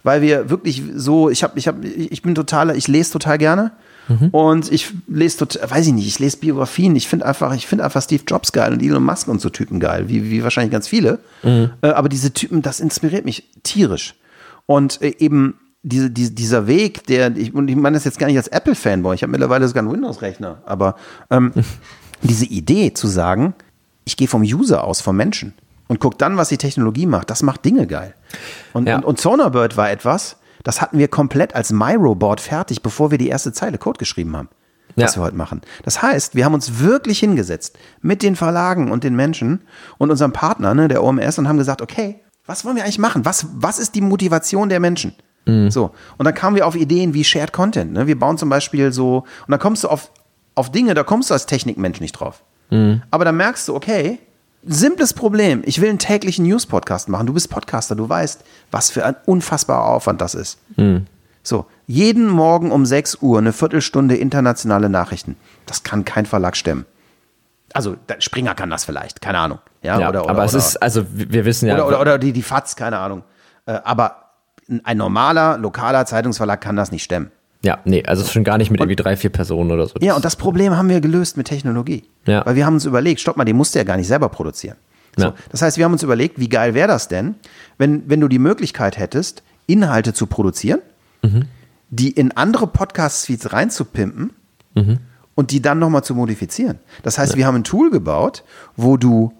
weil 0.04 0.22
wir 0.22 0.50
wirklich 0.50 0.84
so, 0.94 1.30
ich 1.30 1.42
habe, 1.42 1.58
ich 1.58 1.66
habe, 1.66 1.84
ich 1.84 2.22
bin 2.22 2.36
totaler, 2.36 2.76
ich 2.76 2.86
lese 2.86 3.10
total 3.12 3.38
gerne 3.38 3.72
und 4.30 4.70
ich 4.70 4.92
lese 5.08 5.38
total, 5.38 5.70
weiß 5.70 5.86
ich 5.88 5.92
nicht, 5.92 6.06
ich 6.06 6.18
lese 6.18 6.36
Biografien, 6.36 6.94
ich 6.94 7.08
finde 7.08 7.26
einfach, 7.26 7.54
ich 7.54 7.66
finde 7.66 7.84
einfach 7.84 8.02
Steve 8.02 8.22
Jobs 8.26 8.52
geil 8.52 8.72
und 8.72 8.82
Elon 8.82 9.02
Musk 9.02 9.26
und 9.28 9.40
so 9.40 9.50
Typen 9.50 9.80
geil, 9.80 10.08
wie, 10.08 10.30
wie 10.30 10.42
wahrscheinlich 10.44 10.72
ganz 10.72 10.86
viele. 10.88 11.18
Äh, 11.42 11.68
aber 11.88 12.08
diese 12.08 12.32
Typen, 12.32 12.62
das 12.62 12.80
inspiriert 12.80 13.24
mich 13.24 13.48
tierisch. 13.64 14.14
Und 14.66 15.02
äh, 15.02 15.14
eben 15.18 15.58
diese, 15.82 16.10
diese, 16.10 16.32
dieser 16.32 16.66
Weg, 16.66 17.06
der, 17.06 17.36
ich, 17.36 17.54
und 17.54 17.68
ich 17.68 17.76
meine 17.76 17.96
das 17.96 18.04
jetzt 18.04 18.18
gar 18.18 18.26
nicht 18.26 18.36
als 18.36 18.48
Apple-Fanboy, 18.48 19.14
ich 19.14 19.22
habe 19.22 19.30
mittlerweile 19.30 19.66
sogar 19.68 19.82
einen 19.84 19.92
Windows-Rechner, 19.92 20.62
aber 20.66 20.96
ähm, 21.30 21.52
diese 22.22 22.44
Idee 22.46 22.92
zu 22.92 23.06
sagen, 23.06 23.54
ich 24.04 24.16
gehe 24.16 24.28
vom 24.28 24.42
User 24.42 24.84
aus, 24.84 25.00
vom 25.00 25.16
Menschen 25.16 25.52
und 25.88 26.00
guck 26.00 26.18
dann, 26.18 26.36
was 26.36 26.48
die 26.48 26.58
Technologie 26.58 27.06
macht, 27.06 27.30
das 27.30 27.42
macht 27.42 27.64
Dinge 27.64 27.86
geil. 27.86 28.14
Und, 28.72 28.86
Ja. 28.88 28.96
und, 28.96 29.04
und 29.04 29.20
Sonarbird 29.20 29.76
war 29.76 29.90
etwas, 29.90 30.36
das 30.64 30.80
hatten 30.80 30.98
wir 30.98 31.08
komplett 31.08 31.54
als 31.54 31.72
MyRobot 31.72 32.40
fertig, 32.40 32.82
bevor 32.82 33.10
wir 33.10 33.18
die 33.18 33.28
erste 33.28 33.52
Zeile 33.52 33.78
Code 33.78 33.98
geschrieben 33.98 34.36
haben, 34.36 34.48
was 34.96 35.14
Ja. 35.14 35.20
wir 35.20 35.26
heute 35.26 35.36
machen. 35.36 35.60
Das 35.84 36.02
heißt, 36.02 36.34
wir 36.34 36.44
haben 36.44 36.54
uns 36.54 36.78
wirklich 36.80 37.18
hingesetzt 37.18 37.78
mit 38.02 38.22
den 38.22 38.36
Verlagen 38.36 38.90
und 38.90 39.04
den 39.04 39.14
Menschen 39.16 39.62
und 39.98 40.10
unserem 40.10 40.32
Partner, 40.32 40.74
ne, 40.74 40.88
der 40.88 41.02
OMS, 41.02 41.38
und 41.38 41.48
haben 41.48 41.58
gesagt, 41.58 41.82
okay, 41.82 42.20
was 42.46 42.64
wollen 42.64 42.76
wir 42.76 42.84
eigentlich 42.84 42.98
machen? 42.98 43.24
Was, 43.24 43.46
was 43.54 43.78
ist 43.78 43.94
die 43.94 44.00
Motivation 44.00 44.68
der 44.68 44.80
Menschen? 44.80 45.14
So. 45.68 45.92
Und 46.18 46.24
dann 46.24 46.34
kamen 46.34 46.56
wir 46.56 46.66
auf 46.66 46.74
Ideen 46.74 47.14
wie 47.14 47.22
Shared 47.22 47.52
Content. 47.52 47.92
Ne? 47.92 48.08
Wir 48.08 48.18
bauen 48.18 48.36
zum 48.36 48.48
Beispiel 48.48 48.92
so, 48.92 49.18
und 49.18 49.50
dann 49.50 49.60
kommst 49.60 49.84
du 49.84 49.88
auf, 49.88 50.10
auf 50.56 50.72
Dinge, 50.72 50.92
da 50.94 51.04
kommst 51.04 51.30
du 51.30 51.34
als 51.34 51.46
Technikmensch 51.46 52.00
nicht 52.00 52.12
drauf. 52.12 52.42
Aber 53.12 53.24
dann 53.24 53.36
merkst 53.36 53.68
du, 53.68 53.74
okay, 53.76 54.18
simples 54.64 55.14
Problem. 55.14 55.62
Ich 55.64 55.80
will 55.80 55.88
einen 55.88 55.98
täglichen 55.98 56.46
News-Podcast 56.46 57.08
machen. 57.08 57.26
Du 57.26 57.32
bist 57.32 57.50
Podcaster, 57.50 57.94
du 57.94 58.08
weißt, 58.08 58.44
was 58.70 58.90
für 58.90 59.04
ein 59.04 59.16
unfassbarer 59.26 59.86
Aufwand 59.86 60.20
das 60.20 60.34
ist. 60.34 60.58
So, 61.42 61.66
jeden 61.86 62.28
Morgen 62.28 62.72
um 62.72 62.84
6 62.84 63.22
Uhr 63.22 63.38
eine 63.38 63.52
Viertelstunde 63.52 64.16
internationale 64.16 64.88
Nachrichten. 64.88 65.36
Das 65.64 65.84
kann 65.84 66.04
kein 66.04 66.26
Verlag 66.26 66.56
stemmen. 66.56 66.86
Also, 67.72 67.96
Springer 68.18 68.54
kann 68.54 68.70
das 68.70 68.84
vielleicht, 68.84 69.20
keine 69.20 69.38
Ahnung. 69.38 69.58
Ja, 69.82 70.00
ja. 70.00 70.08
oder, 70.08 70.22
oder, 70.24 70.30
aber 70.30 70.44
es 70.44 70.54
oder, 70.54 70.64
ist, 70.64 70.76
also 70.82 71.06
wir 71.12 71.30
wir 71.30 71.44
wissen 71.44 71.68
ja. 71.68 71.74
oder, 71.74 71.86
oder, 71.86 72.00
oder 72.00 72.18
die, 72.18 72.32
die 72.32 72.42
FATS, 72.42 72.74
keine 72.74 72.98
Ahnung. 72.98 73.22
Äh, 73.66 73.78
aber 73.84 74.32
ein 74.82 74.96
normaler, 74.96 75.58
lokaler 75.58 76.06
Zeitungsverlag 76.06 76.60
kann 76.60 76.74
das 76.74 76.90
nicht 76.90 77.04
stemmen. 77.04 77.30
Ja, 77.66 77.78
nee, 77.84 78.04
also 78.04 78.24
schon 78.24 78.44
gar 78.44 78.58
nicht 78.58 78.70
mit 78.70 78.80
irgendwie 78.80 78.94
drei, 78.96 79.16
vier 79.16 79.30
Personen 79.30 79.72
oder 79.72 79.88
so. 79.88 79.94
Ja, 80.00 80.14
und 80.14 80.24
das 80.24 80.36
Problem 80.36 80.76
haben 80.76 80.88
wir 80.88 81.00
gelöst 81.00 81.36
mit 81.36 81.48
Technologie. 81.48 82.04
Ja. 82.24 82.46
Weil 82.46 82.54
wir 82.54 82.64
haben 82.64 82.74
uns 82.74 82.84
überlegt, 82.84 83.20
stopp 83.20 83.36
mal, 83.36 83.44
den 83.44 83.56
musst 83.56 83.74
du 83.74 83.80
ja 83.80 83.84
gar 83.84 83.96
nicht 83.96 84.06
selber 84.06 84.28
produzieren. 84.28 84.76
So, 85.16 85.26
Ja. 85.26 85.34
Das 85.50 85.62
heißt, 85.62 85.76
wir 85.76 85.84
haben 85.84 85.92
uns 85.92 86.04
überlegt, 86.04 86.38
wie 86.38 86.48
geil 86.48 86.74
wäre 86.74 86.86
das 86.86 87.08
denn, 87.08 87.34
wenn, 87.76 88.08
wenn 88.08 88.20
du 88.20 88.28
die 88.28 88.38
Möglichkeit 88.38 88.98
hättest, 88.98 89.42
Inhalte 89.66 90.14
zu 90.14 90.26
produzieren, 90.26 90.78
die 91.90 92.10
in 92.10 92.30
andere 92.36 92.68
Podcast-Feeds 92.68 93.52
reinzupimpen 93.52 94.30
und 95.34 95.50
die 95.50 95.60
dann 95.60 95.80
nochmal 95.80 96.04
zu 96.04 96.14
modifizieren. 96.14 96.78
Das 97.02 97.18
heißt, 97.18 97.36
wir 97.36 97.46
haben 97.46 97.56
ein 97.56 97.64
Tool 97.64 97.90
gebaut, 97.90 98.44
wo 98.76 98.96
du 98.96 99.32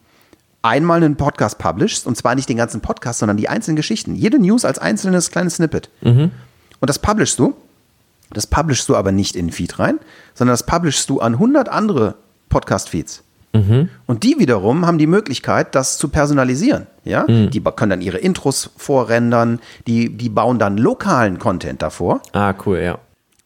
einmal 0.62 0.96
einen 0.96 1.14
Podcast 1.14 1.58
publishst 1.58 2.08
und 2.08 2.16
zwar 2.16 2.34
nicht 2.34 2.48
den 2.48 2.56
ganzen 2.56 2.80
Podcast, 2.80 3.20
sondern 3.20 3.36
die 3.36 3.48
einzelnen 3.48 3.76
Geschichten. 3.76 4.16
Jede 4.16 4.40
News 4.40 4.64
als 4.64 4.80
einzelnes 4.80 5.30
kleines 5.30 5.56
Snippet. 5.56 5.90
Und 6.80 6.90
das 6.90 6.98
publishst 6.98 7.38
du. 7.38 7.54
Das 8.32 8.46
publishst 8.46 8.88
du 8.88 8.96
aber 8.96 9.12
nicht 9.12 9.36
in 9.36 9.46
den 9.46 9.52
Feed 9.52 9.78
rein, 9.78 9.98
sondern 10.34 10.52
das 10.52 10.64
publishst 10.66 11.08
du 11.10 11.20
an 11.20 11.34
100 11.34 11.68
andere 11.68 12.14
Podcast-Feeds. 12.48 13.22
Und 14.06 14.22
die 14.22 14.38
wiederum 14.38 14.84
haben 14.86 14.98
die 14.98 15.06
Möglichkeit, 15.06 15.74
das 15.74 15.96
zu 15.96 16.08
personalisieren. 16.10 16.86
Ja? 17.04 17.24
Die 17.26 17.58
ba- 17.58 17.70
können 17.72 17.88
dann 17.88 18.00
ihre 18.02 18.18
Intros 18.18 18.68
vorrendern, 18.76 19.60
die, 19.86 20.14
die 20.14 20.28
bauen 20.28 20.58
dann 20.58 20.76
lokalen 20.76 21.38
Content 21.38 21.80
davor. 21.80 22.20
Ah, 22.32 22.52
cool, 22.66 22.80
ja. 22.80 22.98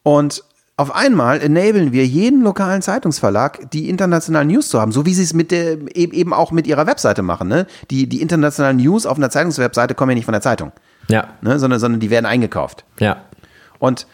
Und 0.02 0.42
auf 0.76 0.92
einmal 0.92 1.40
enablen 1.40 1.92
wir 1.92 2.04
jeden 2.06 2.42
lokalen 2.42 2.82
Zeitungsverlag, 2.82 3.70
die 3.70 3.88
internationalen 3.88 4.48
News 4.48 4.68
zu 4.68 4.80
haben, 4.80 4.90
so 4.90 5.06
wie 5.06 5.14
sie 5.14 5.22
es 5.22 5.32
mit 5.32 5.52
der, 5.52 5.74
eben 5.94 6.12
eben 6.12 6.32
auch 6.32 6.50
mit 6.50 6.66
ihrer 6.66 6.88
Webseite 6.88 7.22
machen. 7.22 7.46
Ne? 7.46 7.68
Die, 7.92 8.08
die 8.08 8.20
internationalen 8.20 8.78
News 8.78 9.06
auf 9.06 9.16
einer 9.16 9.30
Zeitungswebseite 9.30 9.94
kommen 9.94 10.10
ja 10.10 10.14
nicht 10.16 10.24
von 10.24 10.32
der 10.32 10.40
Zeitung, 10.42 10.72
Ja, 11.06 11.28
ne? 11.40 11.60
sondern, 11.60 11.78
sondern 11.78 12.00
die 12.00 12.10
werden 12.10 12.26
eingekauft. 12.26 12.84
ja. 12.98 13.18
Und, 13.78 14.08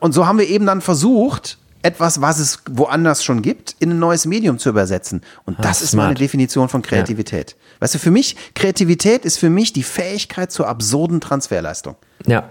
und 0.00 0.12
so 0.12 0.26
haben 0.26 0.38
wir 0.38 0.48
eben 0.48 0.66
dann 0.66 0.80
versucht, 0.80 1.58
etwas, 1.82 2.20
was 2.20 2.38
es 2.38 2.62
woanders 2.70 3.24
schon 3.24 3.42
gibt, 3.42 3.74
in 3.78 3.90
ein 3.90 3.98
neues 3.98 4.26
Medium 4.26 4.58
zu 4.58 4.68
übersetzen. 4.68 5.22
Und 5.46 5.64
das 5.64 5.82
ist 5.82 5.94
meine. 5.94 6.14
Definition 6.14 6.68
von 6.68 6.82
Kreativität. 6.82 7.56
Weißt 7.78 7.94
du, 7.94 7.98
für 7.98 8.10
mich, 8.10 8.36
Kreativität 8.54 9.24
ist 9.24 9.38
für 9.38 9.48
mich 9.48 9.72
die 9.72 9.82
Fähigkeit 9.82 10.52
zur 10.52 10.68
absurden 10.68 11.20
Transferleistung. 11.20 11.96
Ja. 12.26 12.50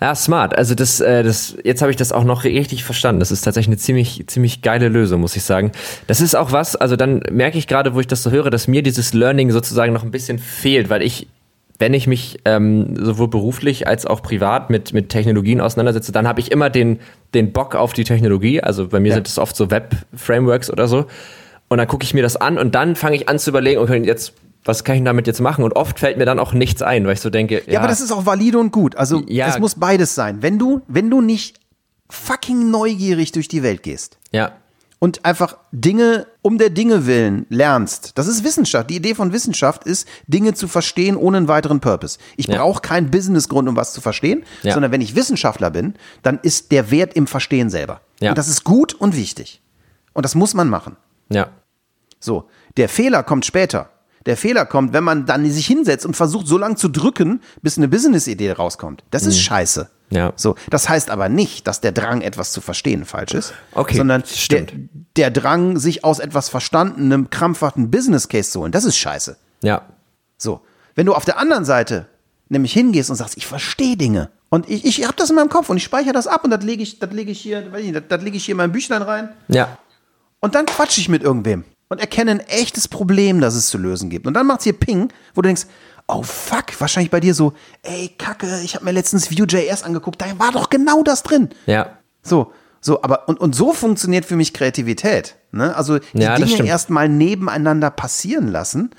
Ja, 0.00 0.14
smart. 0.14 0.56
Also 0.56 0.76
das, 0.76 1.00
äh, 1.00 1.24
das, 1.24 1.56
jetzt 1.64 1.82
habe 1.82 1.90
ich 1.90 1.96
das 1.96 2.12
auch 2.12 2.22
noch 2.22 2.44
richtig 2.44 2.84
verstanden. 2.84 3.18
Das 3.18 3.32
ist 3.32 3.42
tatsächlich 3.42 3.68
eine 3.68 3.78
ziemlich, 3.78 4.24
ziemlich 4.28 4.62
geile 4.62 4.88
Lösung, 4.88 5.20
muss 5.20 5.34
ich 5.34 5.42
sagen. 5.42 5.72
Das 6.06 6.20
ist 6.20 6.36
auch 6.36 6.52
was, 6.52 6.76
also 6.76 6.94
dann 6.94 7.22
merke 7.32 7.58
ich 7.58 7.66
gerade, 7.66 7.94
wo 7.94 8.00
ich 8.00 8.06
das 8.06 8.22
so 8.22 8.30
höre, 8.30 8.50
dass 8.50 8.68
mir 8.68 8.84
dieses 8.84 9.12
Learning 9.12 9.50
sozusagen 9.50 9.92
noch 9.92 10.04
ein 10.04 10.12
bisschen 10.12 10.38
fehlt, 10.38 10.88
weil 10.88 11.02
ich, 11.02 11.26
wenn 11.78 11.92
ich 11.94 12.06
mich 12.06 12.38
ähm, 12.44 12.94
sowohl 12.96 13.28
beruflich 13.28 13.86
als 13.86 14.06
auch 14.06 14.22
privat 14.22 14.70
mit, 14.70 14.92
mit 14.94 15.08
Technologien 15.10 15.60
auseinandersetze, 15.60 16.10
dann 16.12 16.26
habe 16.26 16.40
ich 16.40 16.50
immer 16.50 16.70
den, 16.70 17.00
den 17.34 17.52
Bock 17.52 17.74
auf 17.74 17.92
die 17.92 18.04
Technologie. 18.04 18.62
Also 18.62 18.88
bei 18.88 18.98
mir 19.00 19.08
Ja. 19.10 19.14
sind 19.16 19.28
es 19.28 19.38
oft 19.38 19.54
so 19.56 19.70
Web-Frameworks 19.70 20.70
oder 20.70 20.88
so. 20.88 21.06
Und 21.68 21.78
dann 21.78 21.86
gucke 21.88 22.04
ich 22.04 22.14
mir 22.14 22.22
das 22.22 22.36
an 22.36 22.58
und 22.58 22.74
dann 22.74 22.96
fange 22.96 23.16
ich 23.16 23.28
an 23.28 23.38
zu 23.38 23.50
überlegen, 23.50 23.80
okay, 23.80 24.02
jetzt, 24.04 24.32
was 24.64 24.84
kann 24.84 24.96
ich 24.96 25.04
damit 25.04 25.26
jetzt 25.26 25.40
machen? 25.40 25.64
Und 25.64 25.74
oft 25.76 25.98
fällt 25.98 26.16
mir 26.16 26.24
dann 26.24 26.38
auch 26.38 26.52
nichts 26.52 26.80
ein, 26.80 27.04
weil 27.06 27.14
ich 27.14 27.20
so 27.20 27.28
denke, 27.30 27.62
Ja, 27.66 27.80
aber 27.80 27.88
das 27.88 28.00
ist 28.00 28.12
auch 28.12 28.24
valide 28.24 28.58
und 28.58 28.70
gut. 28.72 28.96
Also 28.96 29.22
Ja. 29.26 29.48
es 29.48 29.58
muss 29.58 29.74
beides 29.74 30.14
sein. 30.14 30.38
Wenn 30.42 30.58
du, 30.58 30.80
wenn 30.88 31.10
du 31.10 31.20
nicht 31.20 31.58
fucking 32.08 32.70
neugierig 32.70 33.32
durch 33.32 33.48
die 33.48 33.62
Welt 33.64 33.82
gehst 33.82 34.18
ja, 34.30 34.52
und 34.98 35.24
einfach 35.24 35.58
Dinge 35.72 36.26
um 36.42 36.58
der 36.58 36.70
Dinge 36.70 37.06
willen 37.06 37.46
lernst, 37.50 38.12
das 38.16 38.26
ist 38.26 38.44
Wissenschaft. 38.44 38.88
Die 38.90 38.96
Idee 38.96 39.14
von 39.14 39.32
Wissenschaft 39.32 39.84
ist, 39.84 40.08
Dinge 40.26 40.54
zu 40.54 40.68
verstehen 40.68 41.16
ohne 41.16 41.36
einen 41.38 41.48
weiteren 41.48 41.80
Purpose. 41.80 42.18
Ich 42.36 42.46
Ja. 42.46 42.56
brauche 42.58 42.80
keinen 42.80 43.10
Businessgrund, 43.10 43.68
um 43.68 43.76
was 43.76 43.92
zu 43.92 44.00
verstehen, 44.00 44.44
Ja. 44.62 44.72
sondern 44.72 44.92
wenn 44.92 45.00
ich 45.02 45.14
Wissenschaftler 45.14 45.70
bin, 45.70 45.94
dann 46.22 46.38
ist 46.42 46.72
der 46.72 46.90
Wert 46.90 47.14
im 47.14 47.26
Verstehen 47.26 47.68
selber. 47.70 48.00
Ja. 48.20 48.30
Und 48.30 48.38
das 48.38 48.48
ist 48.48 48.64
gut 48.64 48.94
und 48.94 49.16
wichtig. 49.16 49.60
Und 50.14 50.24
das 50.24 50.34
muss 50.34 50.54
man 50.54 50.68
machen. 50.68 50.96
ja. 51.28 51.48
So, 52.18 52.48
der 52.78 52.88
Fehler 52.88 53.22
kommt 53.22 53.44
später. 53.44 53.90
Der 54.26 54.36
Fehler 54.36 54.66
kommt, 54.66 54.92
wenn 54.92 55.04
man 55.04 55.24
dann 55.24 55.48
sich 55.50 55.66
hinsetzt 55.66 56.04
und 56.04 56.16
versucht, 56.16 56.46
so 56.46 56.58
lange 56.58 56.74
zu 56.76 56.88
drücken, 56.88 57.40
bis 57.62 57.78
eine 57.78 57.88
Business-Idee 57.88 58.52
rauskommt. 58.52 59.04
Das 59.10 59.24
ist 59.24 59.40
scheiße. 59.40 59.88
Mhm. 60.10 60.16
Ja. 60.16 60.32
So, 60.36 60.54
das 60.70 60.88
heißt 60.88 61.10
aber 61.10 61.28
nicht, 61.28 61.66
dass 61.66 61.80
der 61.80 61.92
Drang, 61.92 62.20
etwas 62.20 62.52
zu 62.52 62.60
verstehen, 62.60 63.04
falsch 63.04 63.34
ist. 63.34 63.54
Okay, 63.72 63.96
sondern 63.96 64.22
der, 64.50 64.66
der 65.16 65.30
Drang, 65.30 65.78
sich 65.78 66.04
aus 66.04 66.18
etwas 66.18 66.48
Verstandenem, 66.48 67.30
krampfhaften 67.30 67.90
Business 67.90 68.28
Case 68.28 68.50
zu 68.50 68.60
holen, 68.60 68.72
das 68.72 68.84
ist 68.84 68.96
scheiße. 68.96 69.36
Ja, 69.62 69.82
So, 70.38 70.60
wenn 70.94 71.06
du 71.06 71.14
auf 71.14 71.24
der 71.24 71.38
anderen 71.38 71.64
Seite 71.64 72.06
nämlich 72.48 72.72
hingehst 72.72 73.10
und 73.10 73.16
sagst, 73.16 73.36
ich 73.36 73.46
verstehe 73.46 73.96
Dinge 73.96 74.30
und 74.50 74.68
ich, 74.68 74.84
ich 74.84 75.04
habe 75.04 75.16
das 75.16 75.30
in 75.30 75.36
meinem 75.36 75.48
Kopf 75.48 75.68
und 75.68 75.76
ich 75.76 75.84
speichere 75.84 76.12
das 76.12 76.26
ab 76.26 76.44
und 76.44 76.50
das 76.50 76.62
lege 76.62 76.82
ich, 76.82 76.98
das 76.98 77.10
lege 77.12 77.32
ich 77.32 77.40
hier, 77.40 77.72
weiß 77.72 77.80
ich 77.80 77.86
nicht, 77.86 77.96
das, 77.96 78.04
das 78.08 78.22
lege 78.22 78.36
ich 78.36 78.44
hier 78.44 78.52
in 78.52 78.58
mein 78.58 78.70
Büchlein 78.72 79.02
rein 79.02 79.30
ja, 79.48 79.78
und 80.40 80.54
dann 80.54 80.66
quatsche 80.66 81.00
ich 81.00 81.08
mit 81.08 81.22
irgendwem 81.22 81.64
und 81.88 82.00
erkenne 82.00 82.32
ein 82.32 82.40
echtes 82.40 82.88
Problem, 82.88 83.40
das 83.40 83.54
es 83.54 83.68
zu 83.68 83.78
lösen 83.78 84.10
gibt. 84.10 84.26
Und 84.26 84.34
dann 84.34 84.46
macht 84.46 84.60
es 84.60 84.64
hier 84.64 84.72
Ping, 84.72 85.08
wo 85.34 85.42
du 85.42 85.48
denkst, 85.48 85.66
oh 86.08 86.22
fuck, 86.22 86.78
wahrscheinlich 86.80 87.10
bei 87.10 87.20
dir 87.20 87.34
so, 87.34 87.52
ey, 87.82 88.10
Kacke, 88.18 88.60
ich 88.64 88.74
habe 88.74 88.84
mir 88.84 88.92
letztens 88.92 89.30
Vue.js 89.30 89.82
angeguckt, 89.82 90.20
da 90.20 90.26
war 90.38 90.52
doch 90.52 90.70
genau 90.70 91.02
das 91.02 91.22
drin. 91.22 91.50
Ja. 91.66 91.98
So, 92.22 92.52
so, 92.80 93.02
aber 93.02 93.28
und, 93.28 93.40
und 93.40 93.54
so 93.54 93.72
funktioniert 93.72 94.24
für 94.24 94.36
mich 94.36 94.52
Kreativität. 94.52 95.36
Ne? 95.52 95.74
Also 95.76 95.98
die 95.98 96.22
Ja, 96.22 96.36
Dinge 96.36 96.64
erstmal 96.66 97.08
nebeneinander 97.08 97.90
passieren 97.90 98.48
lassen 98.48 98.90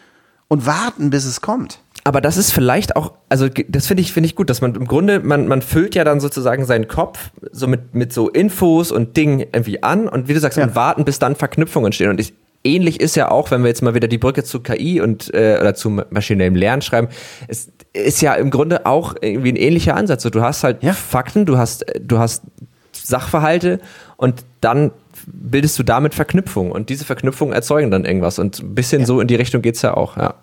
und 0.49 0.65
warten, 0.65 1.09
bis 1.09 1.25
es 1.25 1.41
kommt. 1.41 1.79
Aber 2.03 2.21
das 2.21 2.37
ist 2.37 2.51
vielleicht 2.51 2.95
auch, 2.95 3.13
also 3.27 3.49
das 3.67 3.87
finde 3.87 4.01
ich, 4.01 4.13
finde 4.13 4.27
ich 4.27 4.35
gut, 4.35 4.49
dass 4.49 4.61
man 4.61 4.75
im 4.75 4.87
Grunde, 4.87 5.19
man, 5.19 5.47
man 5.47 5.61
füllt 5.61 5.93
ja 5.93 6.05
dann 6.05 6.21
sozusagen 6.21 6.65
seinen 6.65 6.87
Kopf 6.87 7.31
so 7.51 7.67
mit, 7.67 7.93
mit 7.95 8.13
so 8.13 8.29
Infos 8.29 8.91
und 8.91 9.17
Dingen 9.17 9.39
irgendwie 9.41 9.83
an 9.83 10.07
und 10.07 10.27
wie 10.29 10.33
du 10.33 10.39
sagst, 10.39 10.57
Ja. 10.57 10.63
und 10.65 10.75
warten, 10.75 11.03
bis 11.03 11.19
dann 11.19 11.35
Verknüpfungen 11.35 11.87
entstehen. 11.87 12.09
Und 12.09 12.19
ich, 12.21 12.33
ähnlich 12.67 12.99
ist 12.99 13.15
ja 13.15 13.31
auch, 13.31 13.51
wenn 13.51 13.61
wir 13.61 13.69
jetzt 13.69 13.81
mal 13.81 13.95
wieder 13.95 14.07
die 14.07 14.17
Brücke 14.17 14.43
zu 14.43 14.59
KI 14.59 15.01
und 15.01 15.33
äh, 15.33 15.57
oder 15.59 15.73
zu 15.73 15.89
maschinellem 15.89 16.55
Lernen 16.55 16.81
schreiben, 16.81 17.07
es 17.47 17.71
ist 17.93 18.21
ja 18.21 18.33
im 18.35 18.49
Grunde 18.49 18.85
auch 18.85 19.15
irgendwie 19.21 19.51
ein 19.51 19.55
ähnlicher 19.55 19.95
Ansatz. 19.95 20.23
So, 20.23 20.29
du 20.29 20.41
hast 20.41 20.63
halt 20.63 20.83
Ja. 20.83 20.93
Fakten, 20.93 21.45
du 21.45 21.57
hast, 21.57 21.85
du 21.99 22.19
hast 22.19 22.43
Sachverhalte 22.91 23.79
und 24.17 24.43
dann 24.61 24.91
bildest 25.25 25.77
du 25.79 25.83
damit 25.83 26.13
Verknüpfungen 26.13 26.71
und 26.71 26.89
diese 26.89 27.05
Verknüpfungen 27.05 27.53
erzeugen 27.53 27.91
dann 27.91 28.05
irgendwas 28.05 28.39
und 28.39 28.59
ein 28.59 28.75
bisschen 28.75 29.05
so 29.05 29.19
in 29.19 29.27
die 29.27 29.35
Richtung 29.35 29.61
geht's 29.61 29.81
ja 29.81 29.95
auch, 29.95 30.17
ja. 30.17 30.35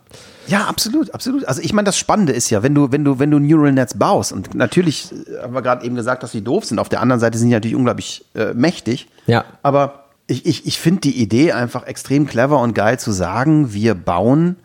Ja, 0.47 0.65
absolut, 0.65 1.15
absolut. 1.15 1.47
Also 1.47 1.63
ich 1.63 1.73
meine, 1.73 1.87
das 1.87 1.97
Spannende 1.97 2.33
ist 2.33 2.51
ja, 2.51 2.63
wenn 2.63 2.75
du, 2.75 2.93
wenn 2.93 3.03
du, 3.03 3.19
wenn 3.19 3.31
du 3.31 3.39
Neural 3.39 3.73
Nets 3.73 3.99
baust, 3.99 4.31
und 4.33 4.55
natürlich 4.55 5.11
äh, 5.11 5.43
haben 5.43 5.55
wir 5.55 5.63
gerade 5.63 5.87
eben 5.87 5.97
gesagt, 5.97 6.23
dass 6.23 6.33
sie 6.33 6.43
doof 6.43 6.67
sind. 6.67 6.79
Auf 6.79 6.91
der 6.91 7.01
anderen 7.01 7.19
Seite 7.19 7.39
sind 7.39 7.49
die 7.49 7.55
natürlich 7.55 7.77
unglaublich 7.77 8.27
äh, 8.35 8.53
mächtig. 8.53 9.09
Ja. 9.27 9.45
Aber 9.63 10.04
ich, 10.27 10.47
ich, 10.47 10.67
ich 10.67 10.79
finde 10.79 11.03
die 11.03 11.21
Idee 11.21 11.53
einfach 11.53 11.87
extrem 11.87 12.27
clever 12.27 12.61
und 12.61 12.75
geil 12.75 12.99
zu 12.99 13.13
sagen, 13.13 13.73
wir 13.73 13.95
bauen, 13.95 14.57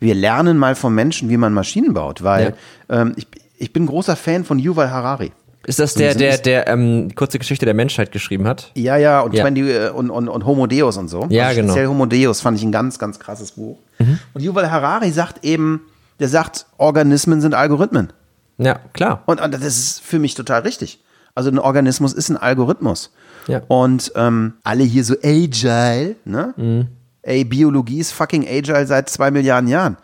wir 0.00 0.14
lernen 0.14 0.58
mal 0.58 0.74
vom 0.74 0.94
Menschen, 0.94 1.28
wie 1.28 1.36
man 1.36 1.52
Maschinen 1.52 1.94
baut. 1.94 2.22
Weil 2.22 2.54
ähm, 2.88 3.12
ich, 3.16 3.26
ich 3.58 3.72
bin 3.72 3.86
großer 3.86 4.16
Fan 4.16 4.44
von 4.44 4.58
Yuval 4.58 4.90
Harari. 4.90 5.32
Ist 5.66 5.78
das 5.78 5.94
der, 5.94 6.14
der, 6.14 6.36
der 6.38 6.68
ähm, 6.68 7.14
kurze 7.14 7.38
Geschichte 7.38 7.64
der 7.64 7.74
Menschheit 7.74 8.12
geschrieben 8.12 8.46
hat? 8.46 8.70
Ja, 8.74 8.96
ja, 8.96 9.20
und, 9.20 9.34
Ja. 9.34 9.44
20, 9.44 9.64
äh, 9.64 9.88
und, 9.90 10.10
und, 10.10 10.28
und 10.28 10.44
Homo 10.44 10.66
Deus 10.66 10.96
und 10.98 11.08
so. 11.08 11.26
Ja, 11.30 11.46
also 11.46 11.60
genau. 11.60 11.72
Speziell 11.72 11.88
Homo 11.88 12.06
Deus 12.06 12.40
fand 12.42 12.58
ich 12.58 12.64
ein 12.64 12.72
ganz, 12.72 12.98
ganz 12.98 13.18
krasses 13.18 13.52
Buch. 13.52 13.78
Mhm. 13.98 14.18
Und 14.34 14.42
Yuval 14.42 14.70
Harari 14.70 15.10
sagt 15.10 15.44
eben, 15.44 15.80
der 16.20 16.28
sagt, 16.28 16.66
Organismen 16.76 17.40
sind 17.40 17.54
Algorithmen. 17.54 18.12
Ja, 18.58 18.78
klar. 18.92 19.22
Und, 19.26 19.40
und 19.40 19.54
das 19.54 19.62
ist 19.62 20.00
für 20.02 20.18
mich 20.18 20.34
total 20.34 20.62
richtig. 20.62 21.00
Also 21.34 21.50
ein 21.50 21.58
Organismus 21.58 22.12
ist 22.12 22.28
ein 22.28 22.36
Algorithmus. 22.36 23.10
Ja. 23.46 23.62
Und 23.68 24.12
ähm, 24.16 24.54
alle 24.62 24.84
hier 24.84 25.04
so 25.04 25.14
agile, 25.22 26.16
ne? 26.24 26.54
Mhm. 26.56 26.86
Ey, 27.22 27.44
Biologie 27.44 28.00
ist 28.00 28.12
fucking 28.12 28.46
agile 28.46 28.86
seit 28.86 29.08
zwei 29.08 29.30
Milliarden 29.30 29.68
Jahren. 29.68 29.96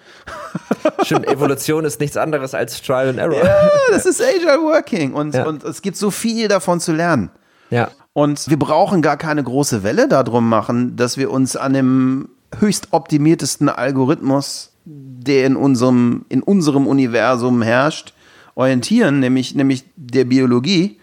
Stimmt, 1.04 1.26
Evolution 1.28 1.84
ist 1.84 2.00
nichts 2.00 2.16
anderes 2.16 2.54
als 2.54 2.80
Trial 2.80 3.10
and 3.10 3.18
Error. 3.18 3.44
Ja, 3.44 3.68
das 3.90 4.06
ist 4.06 4.22
agile 4.22 4.58
working. 4.62 5.12
Und, 5.12 5.34
Ja. 5.34 5.46
und 5.46 5.62
es 5.64 5.82
gibt 5.82 5.96
so 5.98 6.10
viel 6.10 6.48
davon 6.48 6.80
zu 6.80 6.92
lernen. 6.92 7.30
Ja. 7.68 7.90
Und 8.14 8.48
wir 8.48 8.58
brauchen 8.58 9.02
gar 9.02 9.16
keine 9.18 9.42
große 9.42 9.82
Welle 9.82 10.08
darum 10.08 10.48
machen, 10.48 10.96
dass 10.96 11.18
wir 11.18 11.30
uns 11.30 11.56
an 11.56 11.74
dem 11.74 12.28
höchst 12.58 12.88
optimiertesten 12.92 13.68
Algorithmus, 13.68 14.72
der 14.86 15.46
in 15.46 15.56
unserem, 15.56 16.24
in 16.30 16.42
unserem 16.42 16.86
Universum 16.86 17.60
herrscht, 17.62 18.14
orientieren, 18.54 19.20
nämlich, 19.20 19.54
nämlich 19.54 19.84
der 19.96 20.24
Biologie. 20.24 20.98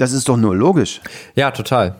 Das 0.00 0.12
ist 0.12 0.30
doch 0.30 0.38
nur 0.38 0.56
logisch. 0.56 1.02
Ja, 1.34 1.50
total. 1.50 1.94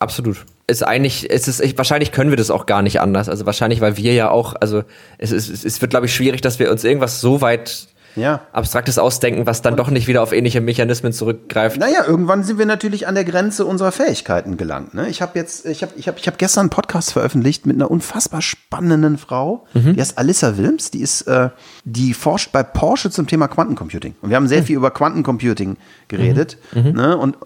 Absolut. 0.00 0.44
Ist 0.66 0.82
eigentlich, 0.82 1.30
es 1.30 1.46
ist, 1.46 1.60
ich, 1.60 1.78
wahrscheinlich 1.78 2.10
können 2.10 2.30
wir 2.30 2.36
das 2.36 2.50
auch 2.50 2.66
gar 2.66 2.82
nicht 2.82 3.00
anders. 3.00 3.28
Also 3.28 3.46
wahrscheinlich, 3.46 3.80
weil 3.80 3.96
wir 3.96 4.12
ja 4.12 4.28
auch, 4.28 4.56
also 4.60 4.82
es, 5.18 5.30
ist, 5.30 5.48
es, 5.48 5.64
es 5.64 5.80
wird, 5.80 5.90
glaube 5.90 6.06
ich, 6.06 6.14
schwierig, 6.14 6.40
dass 6.40 6.58
wir 6.58 6.68
uns 6.68 6.82
irgendwas 6.82 7.20
so 7.20 7.40
weit 7.40 7.86
Ja. 8.18 8.42
Abstraktes 8.52 8.98
ausdenken, 8.98 9.46
was 9.46 9.62
dann 9.62 9.76
doch 9.76 9.90
nicht 9.90 10.08
wieder 10.08 10.22
auf 10.22 10.32
ähnliche 10.32 10.60
Mechanismen 10.60 11.12
zurückgreift. 11.12 11.78
Naja, 11.78 12.04
irgendwann 12.06 12.44
sind 12.44 12.58
wir 12.58 12.66
natürlich 12.66 13.06
an 13.06 13.14
der 13.14 13.24
Grenze 13.24 13.64
unserer 13.64 13.92
Fähigkeiten 13.92 14.56
gelangt. 14.56 14.94
Ne? 14.94 15.08
Ich 15.08 15.22
habe 15.22 15.38
jetzt, 15.38 15.66
ich 15.66 15.82
habe, 15.82 15.92
ich 15.96 16.08
habe, 16.08 16.18
ich 16.18 16.26
habe 16.26 16.36
gestern 16.36 16.62
einen 16.62 16.70
Podcast 16.70 17.12
veröffentlicht 17.12 17.66
mit 17.66 17.76
einer 17.76 17.90
unfassbar 17.90 18.42
spannenden 18.42 19.18
Frau. 19.18 19.66
Die 19.74 20.00
heißt 20.00 20.18
Alissa 20.18 20.56
Wilms. 20.56 20.90
Die 20.90 21.00
ist, 21.00 21.22
äh, 21.22 21.50
die 21.84 22.14
forscht 22.14 22.52
bei 22.52 22.62
Porsche 22.62 23.10
zum 23.10 23.26
Thema 23.26 23.48
Quantencomputing. 23.48 24.16
Und 24.20 24.30
wir 24.30 24.36
haben 24.36 24.48
sehr 24.48 24.62
viel 24.62 24.76
über 24.76 24.90
Quantencomputing 24.90 25.76
geredet. 26.08 26.58
Ne? 26.74 27.16
Und 27.16 27.36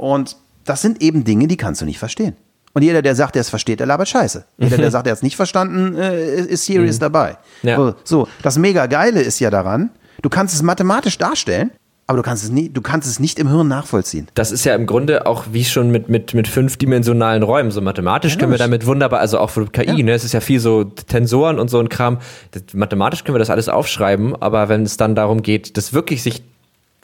und 0.00 0.36
das 0.64 0.80
sind 0.80 1.02
eben 1.02 1.24
Dinge, 1.24 1.46
die 1.46 1.58
kannst 1.58 1.82
du 1.82 1.84
nicht 1.84 1.98
verstehen. 1.98 2.34
Und 2.72 2.82
jeder, 2.82 3.02
der 3.02 3.14
sagt, 3.14 3.36
er 3.36 3.40
es 3.40 3.50
versteht, 3.50 3.80
der 3.80 3.86
labert 3.86 4.08
Scheiße. 4.08 4.44
Jeder, 4.56 4.78
der 4.78 4.90
sagt, 4.90 5.06
er 5.06 5.12
es 5.12 5.22
nicht 5.22 5.36
verstanden, 5.36 5.96
äh, 5.96 6.36
ist 6.36 6.64
serious 6.64 6.98
dabei. 6.98 7.36
Ja. 7.62 7.94
So, 8.04 8.28
das 8.42 8.56
mega 8.56 8.86
geile 8.86 9.20
ist 9.20 9.40
ja 9.40 9.50
daran, 9.50 9.90
du 10.22 10.28
kannst 10.28 10.54
es 10.54 10.62
mathematisch 10.62 11.18
darstellen, 11.18 11.70
aber 12.06 12.16
du 12.16 12.22
kannst 12.24 12.42
es 12.42 12.50
nie, 12.50 12.68
du 12.68 12.80
kannst 12.82 13.08
es 13.08 13.20
nicht 13.20 13.38
im 13.38 13.48
Hirn 13.48 13.68
nachvollziehen. 13.68 14.26
Das 14.34 14.50
ist 14.50 14.64
ja 14.64 14.74
im 14.74 14.86
Grunde 14.86 15.26
auch 15.26 15.44
wie 15.52 15.64
schon 15.64 15.90
mit, 15.92 16.08
mit, 16.08 16.34
mit 16.34 16.48
fünfdimensionalen 16.48 17.42
Räumen. 17.44 17.70
So 17.70 17.80
mathematisch 17.80 18.36
können 18.36 18.50
wir 18.50 18.58
damit 18.58 18.84
wunderbar, 18.84 19.20
also 19.20 19.38
auch 19.38 19.50
für 19.50 19.66
KI, 19.66 19.84
Ja. 19.86 19.94
ne? 20.04 20.12
Es 20.12 20.24
ist 20.24 20.32
ja 20.32 20.40
viel 20.40 20.58
so 20.58 20.82
Tensoren 20.84 21.60
und 21.60 21.68
so 21.70 21.78
ein 21.78 21.88
Kram. 21.88 22.18
Das, 22.50 22.62
mathematisch 22.74 23.22
können 23.22 23.36
wir 23.36 23.38
das 23.38 23.50
alles 23.50 23.68
aufschreiben, 23.68 24.34
aber 24.42 24.68
wenn 24.68 24.82
es 24.82 24.96
dann 24.96 25.14
darum 25.14 25.42
geht, 25.42 25.76
das 25.76 25.92
wirklich 25.92 26.22
sich 26.24 26.42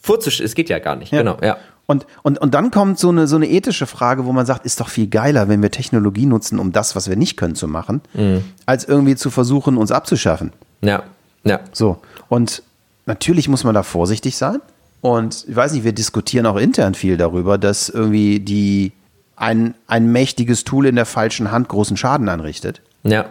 vorzustellen, 0.02 0.46
es 0.46 0.54
geht 0.56 0.68
ja 0.68 0.78
gar 0.80 0.96
nicht. 0.96 1.10
Genau, 1.12 1.36
ja. 1.42 1.56
Und, 1.88 2.04
und, 2.24 2.38
und 2.40 2.52
dann 2.54 2.72
kommt 2.72 2.98
so 2.98 3.10
eine, 3.10 3.28
so 3.28 3.36
eine 3.36 3.48
ethische 3.48 3.86
Frage, 3.86 4.24
wo 4.26 4.32
man 4.32 4.44
sagt, 4.44 4.66
ist 4.66 4.80
doch 4.80 4.88
viel 4.88 5.06
geiler, 5.06 5.48
wenn 5.48 5.62
wir 5.62 5.70
Technologie 5.70 6.26
nutzen, 6.26 6.58
um 6.58 6.72
das, 6.72 6.96
was 6.96 7.08
wir 7.08 7.14
nicht 7.14 7.36
können, 7.36 7.54
zu 7.54 7.68
machen, 7.68 8.00
Mhm. 8.14 8.42
als 8.66 8.84
irgendwie 8.86 9.14
zu 9.14 9.30
versuchen, 9.30 9.76
uns 9.76 9.92
abzuschaffen. 9.92 10.52
Ja, 10.82 11.04
ja. 11.44 11.60
So. 11.70 11.98
Und 12.28 12.64
natürlich 13.06 13.48
muss 13.48 13.64
man 13.64 13.74
da 13.74 13.82
vorsichtig 13.82 14.36
sein. 14.36 14.60
Und 15.00 15.44
ich 15.48 15.54
weiß 15.54 15.72
nicht, 15.72 15.84
wir 15.84 15.92
diskutieren 15.92 16.46
auch 16.46 16.56
intern 16.56 16.94
viel 16.94 17.16
darüber, 17.16 17.58
dass 17.58 17.88
irgendwie 17.88 18.40
die 18.40 18.92
ein, 19.36 19.74
ein 19.86 20.10
mächtiges 20.10 20.64
Tool 20.64 20.86
in 20.86 20.96
der 20.96 21.06
falschen 21.06 21.50
Hand 21.50 21.68
großen 21.68 21.96
Schaden 21.96 22.28
anrichtet. 22.28 22.80
Ja. 23.02 23.26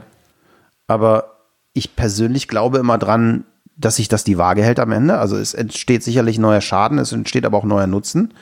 Aber 0.87 1.35
ich 1.73 1.95
persönlich 1.95 2.47
glaube 2.47 2.77
immer 2.77 2.97
dran, 2.97 3.43
dass 3.75 3.97
sich 3.97 4.07
das 4.07 4.23
die 4.23 4.37
Waage 4.37 4.63
hält 4.63 4.79
am 4.79 4.91
Ende. 4.91 5.17
Also 5.17 5.37
es 5.37 5.53
entsteht 5.53 6.03
sicherlich 6.03 6.39
neuer 6.39 6.61
Schaden, 6.61 6.99
es 6.99 7.11
entsteht 7.11 7.45
aber 7.45 7.57
auch 7.57 7.65
neuer 7.65 7.87
Nutzen. 7.87 8.33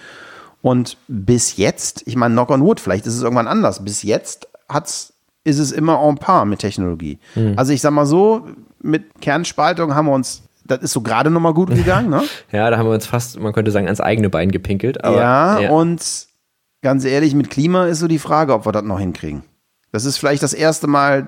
Und 0.61 0.97
bis 1.07 1.57
jetzt, 1.57 2.03
ich 2.05 2.15
meine, 2.15 2.35
knock 2.35 2.49
on 2.49 2.61
wood, 2.61 2.79
vielleicht 2.79 3.05
ist 3.07 3.15
es 3.15 3.23
irgendwann 3.23 3.47
anders. 3.47 3.83
Bis 3.83 4.03
jetzt 4.03 4.47
hat's, 4.69 5.13
ist 5.43 5.59
es 5.59 5.71
immer 5.71 6.01
en 6.07 6.17
par 6.17 6.45
mit 6.45 6.59
Technologie. 6.59 7.19
Also 7.57 7.73
ich 7.73 7.81
sag 7.81 7.91
mal 7.91 8.05
so, 8.05 8.47
mit 8.81 9.19
Kernspaltung 9.19 9.95
haben 9.95 10.05
wir 10.05 10.13
uns, 10.13 10.43
das 10.65 10.81
ist 10.81 10.91
so 10.93 11.01
gerade 11.01 11.29
noch 11.29 11.41
mal 11.41 11.53
gut 11.53 11.69
gegangen, 11.69 12.09
ne? 12.09 12.23
Ja, 12.51 12.69
da 12.69 12.77
haben 12.77 12.87
wir 12.87 12.93
uns 12.93 13.05
fast, 13.05 13.39
man 13.39 13.53
könnte 13.53 13.71
sagen, 13.71 13.85
ans 13.87 14.01
eigene 14.01 14.29
Bein 14.29 14.51
gepinkelt. 14.51 15.03
Aber, 15.03 15.17
ja, 15.17 15.69
und 15.69 16.01
ganz 16.81 17.05
ehrlich, 17.05 17.35
mit 17.35 17.49
Klima 17.49 17.85
ist 17.87 17.99
so 17.99 18.07
die 18.07 18.19
Frage, 18.19 18.53
ob 18.53 18.65
wir 18.65 18.71
das 18.71 18.83
noch 18.83 18.99
hinkriegen. 18.99 19.43
Das 19.91 20.05
ist 20.05 20.17
vielleicht 20.17 20.43
das 20.43 20.53
erste 20.53 20.87
Mal, 20.87 21.27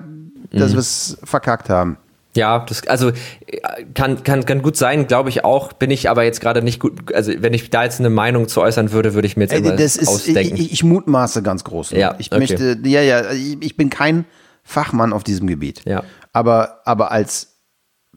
dass 0.52 0.72
wir 0.72 0.78
es 0.80 1.18
verkackt 1.22 1.68
haben. 1.70 1.98
Ja, 2.36 2.64
das, 2.68 2.86
also 2.86 3.10
äh, 3.46 3.84
kann, 3.94 4.22
kann, 4.22 4.44
kann 4.44 4.62
gut 4.62 4.76
sein, 4.76 5.06
glaube 5.06 5.30
ich 5.30 5.44
auch. 5.44 5.72
Bin 5.72 5.90
ich 5.90 6.10
aber 6.10 6.22
jetzt 6.22 6.40
gerade 6.40 6.62
nicht 6.62 6.80
gut. 6.80 7.14
Also, 7.14 7.32
wenn 7.38 7.54
ich 7.54 7.70
da 7.70 7.84
jetzt 7.84 7.98
eine 7.98 8.10
Meinung 8.10 8.46
zu 8.46 8.60
äußern 8.60 8.92
würde, 8.92 9.14
würde 9.14 9.26
ich 9.26 9.36
mir 9.36 9.44
jetzt 9.44 9.52
Ey, 9.52 9.58
irgendwas 9.58 9.94
das 9.94 9.96
ist, 9.96 10.08
ausdenken. 10.08 10.56
ich, 10.56 10.72
ich 10.72 10.84
mutmaße 10.84 11.42
ganz 11.42 11.64
groß. 11.64 11.92
ne? 11.92 11.98
Ja, 11.98 12.14
ich 12.18 12.30
okay. 12.30 12.38
möchte, 12.38 12.78
ja, 12.84 13.00
ja, 13.00 13.32
ich, 13.32 13.56
ich 13.60 13.76
bin 13.76 13.88
kein 13.88 14.26
Fachmann 14.62 15.12
auf 15.12 15.24
diesem 15.24 15.46
Gebiet. 15.46 15.82
Ja. 15.86 16.02
Aber, 16.32 16.82
aber 16.84 17.10
als 17.10 17.55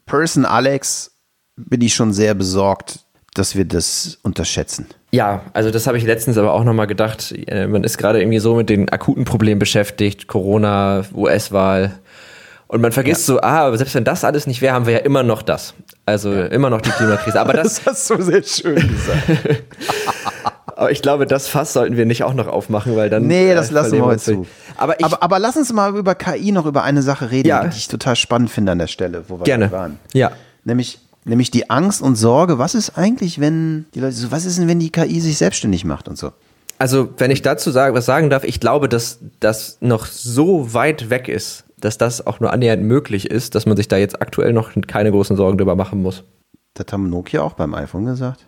Person 0.09 0.45
Alex 0.45 1.11
bin 1.55 1.81
ich 1.81 1.93
schon 1.93 2.13
sehr 2.13 2.33
besorgt, 2.33 2.99
dass 3.35 3.55
wir 3.55 3.65
das 3.65 4.17
unterschätzen. 4.23 4.87
Ja, 5.11 5.43
also 5.53 5.71
das 5.71 5.87
habe 5.87 5.97
ich 5.97 6.03
letztens 6.03 6.37
aber 6.37 6.53
auch 6.53 6.63
nochmal 6.63 6.87
gedacht. 6.87 7.31
Äh, 7.47 7.67
Man 7.67 7.83
ist 7.83 7.97
gerade 7.97 8.19
irgendwie 8.19 8.39
so 8.39 8.55
mit 8.55 8.69
den 8.69 8.89
akuten 8.89 9.23
Problemen 9.23 9.59
beschäftigt, 9.59 10.27
Corona, 10.27 11.03
US-Wahl. 11.13 11.99
Und 12.67 12.81
man 12.81 12.91
vergisst 12.91 13.25
so, 13.25 13.39
ah, 13.41 13.67
aber 13.67 13.77
selbst 13.77 13.95
wenn 13.95 14.03
das 14.03 14.23
alles 14.23 14.45
nicht 14.45 14.61
wäre, 14.61 14.73
haben 14.73 14.85
wir 14.85 14.93
ja 14.93 14.99
immer 14.99 15.23
noch 15.23 15.41
das. 15.41 15.73
Also 16.09 16.33
immer 16.33 16.69
noch 16.69 16.81
die 16.81 16.89
Klimakrise. 16.89 17.39
Aber 17.39 17.53
das, 17.53 17.81
hast 17.85 18.09
du 18.09 18.21
sehr 18.21 18.41
schön 18.43 18.75
gesagt. 18.75 19.63
aber 20.75 20.91
ich 20.91 21.01
glaube, 21.01 21.27
das 21.27 21.47
Fass 21.47 21.73
sollten 21.73 21.97
wir 21.97 22.05
nicht 22.05 22.23
auch 22.23 22.33
noch 22.33 22.47
aufmachen, 22.47 22.95
weil 22.95 23.09
dann. 23.09 23.27
Nee, 23.27 23.53
das 23.53 23.69
äh, 23.69 23.73
lassen 23.75 23.91
wir 23.93 24.05
heute 24.05 24.19
zu. 24.19 24.47
Aber 24.75 24.99
ich, 24.99 25.05
aber, 25.05 25.21
aber 25.21 25.37
lass 25.39 25.55
uns 25.55 25.71
mal 25.71 25.95
über 25.95 26.15
KI 26.15 26.51
noch 26.51 26.65
über 26.65 26.83
eine 26.83 27.03
Sache 27.03 27.29
reden, 27.29 27.47
Ja. 27.47 27.67
die 27.67 27.77
ich 27.77 27.87
total 27.87 28.15
spannend 28.15 28.49
finde 28.49 28.71
an 28.71 28.79
der 28.79 28.87
Stelle, 28.87 29.25
wo 29.27 29.39
wir 29.39 29.43
Gerne. 29.43 29.71
waren. 29.71 29.99
Ja. 30.13 30.31
Nämlich, 30.63 30.99
nämlich 31.25 31.51
die 31.51 31.69
Angst 31.69 32.01
und 32.01 32.15
Sorge, 32.15 32.57
was 32.57 32.73
ist 32.75 32.97
eigentlich, 32.97 33.39
wenn 33.39 33.85
die 33.93 33.99
Leute 33.99 34.13
so, 34.15 34.31
was 34.31 34.45
ist 34.45 34.57
denn, 34.57 34.67
wenn 34.67 34.79
die 34.79 34.91
KI 34.91 35.21
sich 35.21 35.37
selbstständig 35.37 35.85
macht 35.85 36.07
und 36.07 36.17
so? 36.17 36.31
Also, 36.79 37.09
wenn 37.17 37.29
ich 37.29 37.41
dazu 37.41 37.71
sagen, 37.71 37.93
was 37.93 38.05
sagen 38.05 38.29
darf, 38.29 38.45
ich 38.45 38.61
glaube, 38.61 38.87
dass 38.87 39.19
das 39.41 39.77
noch 39.81 40.05
so 40.05 40.73
weit 40.73 41.09
weg 41.09 41.27
ist, 41.27 41.65
dass 41.77 41.97
das 41.97 42.25
auch 42.25 42.39
nur 42.39 42.53
annähernd 42.53 42.83
möglich 42.83 43.29
ist, 43.29 43.53
dass 43.53 43.65
man 43.65 43.75
sich 43.75 43.89
da 43.89 43.97
jetzt 43.97 44.21
aktuell 44.21 44.53
noch 44.53 44.71
keine 44.87 45.11
großen 45.11 45.35
Sorgen 45.35 45.57
drüber 45.57 45.75
machen 45.75 46.01
muss. 46.01 46.23
Das 46.73 46.87
haben 46.91 47.09
Nokia 47.09 47.41
auch 47.41 47.53
beim 47.53 47.73
iPhone 47.73 48.05
gesagt. 48.05 48.45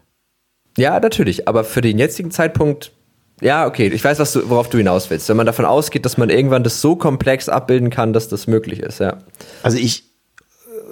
Ja, 0.77 0.99
natürlich, 0.99 1.49
aber 1.49 1.65
für 1.65 1.81
den 1.81 1.99
jetzigen 1.99 2.31
Zeitpunkt, 2.31 2.93
ja, 3.41 3.67
okay, 3.67 3.87
ich 3.87 4.03
weiß, 4.03 4.19
was 4.19 4.31
du, 4.31 4.49
worauf 4.49 4.69
du 4.69 4.77
hinaus 4.77 5.09
willst. 5.09 5.27
Wenn 5.27 5.37
man 5.37 5.45
davon 5.45 5.65
ausgeht, 5.65 6.05
dass 6.05 6.17
man 6.17 6.29
irgendwann 6.29 6.63
das 6.63 6.79
so 6.79 6.95
komplex 6.95 7.49
abbilden 7.49 7.89
kann, 7.89 8.13
dass 8.13 8.29
das 8.29 8.47
möglich 8.47 8.79
ist, 8.79 8.99
ja. 8.99 9.17
Also 9.63 9.77
ich, 9.77 10.10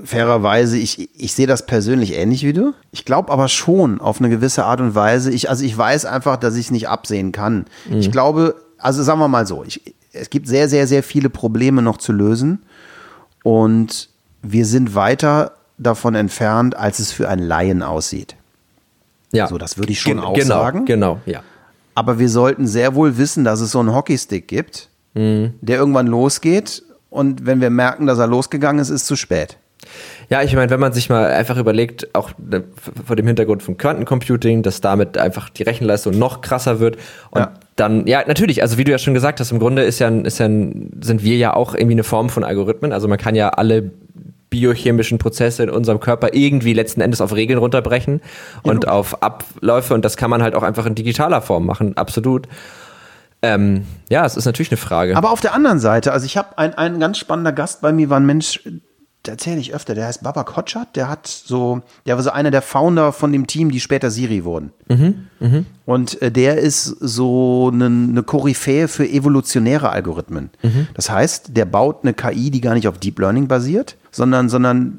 fairerweise, 0.04 0.78
ich, 0.78 1.10
ich 1.20 1.34
sehe 1.34 1.48
das 1.48 1.66
persönlich 1.66 2.14
ähnlich 2.16 2.44
wie 2.44 2.54
du. 2.54 2.74
Ich 2.92 3.06
glaube 3.06 3.32
aber 3.32 3.48
schon 3.48 4.02
auf 4.02 4.20
eine 4.20 4.30
gewisse 4.30 4.66
Art 4.66 4.82
und 4.82 4.96
Weise. 4.96 5.32
Ich, 5.32 5.50
also 5.50 5.64
ich 5.64 5.78
weiß 5.78 6.06
einfach, 6.06 6.38
dass 6.38 6.56
ich 6.56 6.66
es 6.66 6.72
nicht 6.72 6.88
absehen 6.88 7.32
kann. 7.32 7.66
Mhm. 7.90 7.98
Ich 8.00 8.12
glaube, 8.12 8.56
also 8.78 9.04
sagen 9.04 9.20
wir 9.20 9.28
mal 9.28 9.46
so, 9.46 9.64
ich, 9.64 9.82
es 10.14 10.30
gibt 10.30 10.48
sehr, 10.48 10.70
sehr, 10.70 10.88
sehr 10.88 11.04
viele 11.04 11.30
Probleme 11.30 11.82
noch 11.82 11.98
zu 11.98 12.12
lösen. 12.12 12.64
Und 13.44 14.10
wir 14.42 14.66
sind 14.66 14.96
weiter 14.96 15.54
davon 15.78 16.16
entfernt, 16.16 16.76
als 16.76 17.00
es 17.00 17.12
für 17.12 17.30
einen 17.30 17.44
Laien 17.44 17.84
aussieht. 17.84 18.36
Ja. 19.32 19.48
So, 19.48 19.58
das 19.58 19.78
würde 19.78 19.92
ich 19.92 20.02
schon 20.02 20.14
Gen 20.14 20.24
auch 20.24 20.34
genau, 20.34 20.48
sagen. 20.48 20.86
Genau, 20.86 21.20
ja. 21.26 21.42
Aber 21.96 22.20
wir 22.20 22.30
sollten 22.30 22.68
sehr 22.68 22.96
wohl 22.96 23.18
wissen, 23.18 23.44
dass 23.44 23.60
es 23.62 23.72
so 23.72 23.80
einen 23.80 23.94
Hockeystick 23.94 24.48
gibt, 24.48 24.90
mhm. 25.14 25.54
der 25.62 25.78
irgendwann 25.78 26.08
losgeht. 26.08 26.84
Und 27.10 27.46
wenn 27.46 27.62
wir 27.62 27.70
merken, 27.70 28.08
dass 28.08 28.20
er 28.20 28.28
losgegangen 28.28 28.82
ist, 28.82 28.90
ist 28.90 29.02
es 29.02 29.08
zu 29.08 29.16
spät. 29.16 29.58
Ja, 30.30 30.44
ich 30.44 30.54
meine, 30.54 30.70
wenn 30.70 30.80
man 30.80 30.94
sich 30.94 31.10
mal 31.10 31.26
einfach 31.26 31.58
überlegt, 31.58 32.14
auch 32.14 32.32
ne, 32.38 32.64
vor 33.06 33.16
dem 33.16 33.26
Hintergrund 33.26 33.64
von 33.64 33.78
Quantencomputing, 33.78 34.62
dass 34.62 34.80
damit 34.80 35.18
einfach 35.18 35.50
die 35.50 35.64
Rechenleistung 35.64 36.18
noch 36.18 36.42
krasser 36.42 36.80
wird 36.80 36.98
und 37.32 37.42
ja. 37.42 37.54
dann, 37.76 38.06
ja, 38.06 38.24
natürlich, 38.28 38.62
also 38.62 38.78
wie 38.78 38.84
du 38.84 38.92
ja 38.92 39.00
schon 39.00 39.16
gesagt 39.16 39.40
hast, 39.40 39.52
im 39.52 39.58
Grunde 39.58 39.82
ist 39.82 39.98
ja, 39.98 40.10
ist 40.10 40.38
ja, 40.38 40.46
sind 40.48 41.24
wir 41.24 41.38
ja 41.38 41.56
auch 41.56 41.74
irgendwie 41.74 41.96
eine 41.96 42.04
Form 42.04 42.30
von 42.30 42.44
Algorithmen. 42.44 42.94
Also 42.94 43.08
man 43.08 43.18
kann 43.18 43.34
ja 43.34 43.50
alle 43.50 43.92
biochemischen 44.52 45.18
Prozesse 45.18 45.64
in 45.64 45.70
unserem 45.70 46.00
Körper 46.00 46.34
irgendwie 46.34 46.74
letzten 46.74 47.02
Endes 47.02 47.22
auf 47.22 47.34
Regeln 47.34 47.60
runterbrechen 47.60 48.22
und 48.64 48.86
ja. 48.86 48.92
auf 48.92 49.24
Abläufe 49.24 49.94
und 49.94 50.06
das 50.06 50.18
kann 50.18 50.30
man 50.30 50.44
halt 50.44 50.56
auch 50.56 50.64
einfach 50.64 50.86
in 50.86 50.96
digitaler 50.96 51.42
Form 51.42 51.66
machen, 51.66 51.98
absolut. 51.98 52.48
Ähm, 53.42 53.86
ja, 54.10 54.26
es 54.26 54.36
ist 54.36 54.46
natürlich 54.46 54.72
eine 54.72 54.78
Frage. 54.78 55.16
Aber 55.16 55.32
auf 55.32 55.40
der 55.40 55.54
anderen 55.54 55.80
Seite, 55.80 56.12
also 56.12 56.26
ich 56.26 56.36
habe 56.36 56.58
ein, 56.58 56.74
ein 56.74 57.00
ganz 57.00 57.18
spannender 57.18 57.54
Gast 57.54 57.82
bei 57.82 57.94
mir, 57.94 58.10
war 58.10 58.20
ein 58.20 58.26
Mensch, 58.26 58.60
erzähle 59.30 59.60
ich 59.60 59.74
öfter, 59.74 59.96
der 59.96 60.08
heißt 60.08 60.24
Baba 60.24 60.44
Kotschat, 60.44 60.96
der 60.96 61.10
hat 61.10 61.28
so, 61.28 61.82
der 62.06 62.16
war 62.16 62.24
so 62.24 62.32
einer 62.32 62.52
der 62.52 62.62
Founder 62.62 63.12
von 63.12 63.32
dem 63.32 63.48
Team, 63.48 63.72
die 63.72 63.80
später 63.80 64.12
Siri 64.12 64.44
wurden. 64.44 64.72
Mhm, 64.88 65.28
mh. 65.40 65.64
Und 65.86 66.22
äh, 66.22 66.32
der 66.32 66.58
ist 66.58 66.86
so 66.86 67.72
eine, 67.74 67.86
eine 67.86 68.24
Koryphäe 68.24 68.88
für 68.88 69.08
evolutionäre 69.08 69.90
Algorithmen. 69.90 70.50
Mhm. 70.62 70.88
Das 70.94 71.10
heißt, 71.10 71.56
der 71.56 71.66
baut 71.66 72.00
eine 72.04 72.14
KI, 72.14 72.52
die 72.52 72.62
gar 72.62 72.74
nicht 72.74 72.88
auf 72.88 72.98
Deep 72.98 73.20
Learning 73.20 73.48
basiert, 73.48 73.96
sondern, 74.12 74.50
sondern 74.50 74.94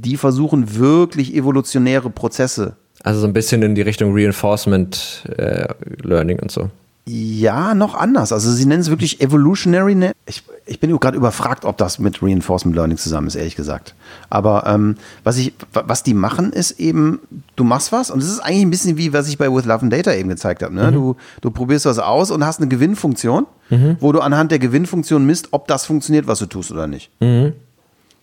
die 0.00 0.16
versuchen 0.16 0.76
wirklich 0.76 1.34
evolutionäre 1.34 2.10
Prozesse. 2.10 2.76
Also 3.02 3.20
so 3.20 3.26
ein 3.26 3.32
bisschen 3.32 3.62
in 3.62 3.74
die 3.74 3.82
Richtung 3.82 4.12
Reinforcement 4.14 5.24
äh, 5.36 5.68
Learning 6.02 6.40
und 6.40 6.50
so. 6.50 6.70
Ja, 7.08 7.74
noch 7.74 7.94
anders. 7.94 8.32
Also 8.32 8.52
sie 8.52 8.66
nennen 8.66 8.80
es 8.80 8.90
wirklich 8.90 9.20
Evolutionary. 9.20 9.94
Ne 9.94 10.12
ich, 10.26 10.42
ich 10.66 10.78
bin 10.78 10.96
gerade 10.98 11.16
überfragt, 11.16 11.64
ob 11.64 11.78
das 11.78 11.98
mit 11.98 12.22
Reinforcement 12.22 12.76
Learning 12.76 12.98
zusammen 12.98 13.26
ist, 13.26 13.34
ehrlich 13.34 13.56
gesagt. 13.56 13.94
Aber 14.28 14.64
ähm, 14.66 14.96
was, 15.24 15.38
ich, 15.38 15.54
was 15.72 16.02
die 16.02 16.14
machen, 16.14 16.52
ist 16.52 16.72
eben, 16.72 17.20
du 17.56 17.64
machst 17.64 17.92
was 17.92 18.10
und 18.10 18.22
es 18.22 18.28
ist 18.28 18.40
eigentlich 18.40 18.62
ein 18.62 18.70
bisschen 18.70 18.96
wie, 18.98 19.12
was 19.12 19.28
ich 19.28 19.38
bei 19.38 19.52
With 19.52 19.64
Love 19.64 19.82
and 19.82 19.92
Data 19.92 20.12
eben 20.12 20.28
gezeigt 20.28 20.62
habe. 20.62 20.74
Ne? 20.74 20.90
Mhm. 20.90 20.94
Du, 20.94 21.16
du 21.40 21.50
probierst 21.50 21.86
was 21.86 21.98
aus 21.98 22.30
und 22.30 22.44
hast 22.44 22.60
eine 22.60 22.68
Gewinnfunktion, 22.68 23.46
mhm. 23.70 23.96
wo 24.00 24.12
du 24.12 24.20
anhand 24.20 24.52
der 24.52 24.58
Gewinnfunktion 24.58 25.24
misst, 25.24 25.48
ob 25.52 25.66
das 25.66 25.86
funktioniert, 25.86 26.26
was 26.26 26.40
du 26.40 26.46
tust 26.46 26.70
oder 26.70 26.86
nicht. 26.86 27.10
Mhm. 27.20 27.54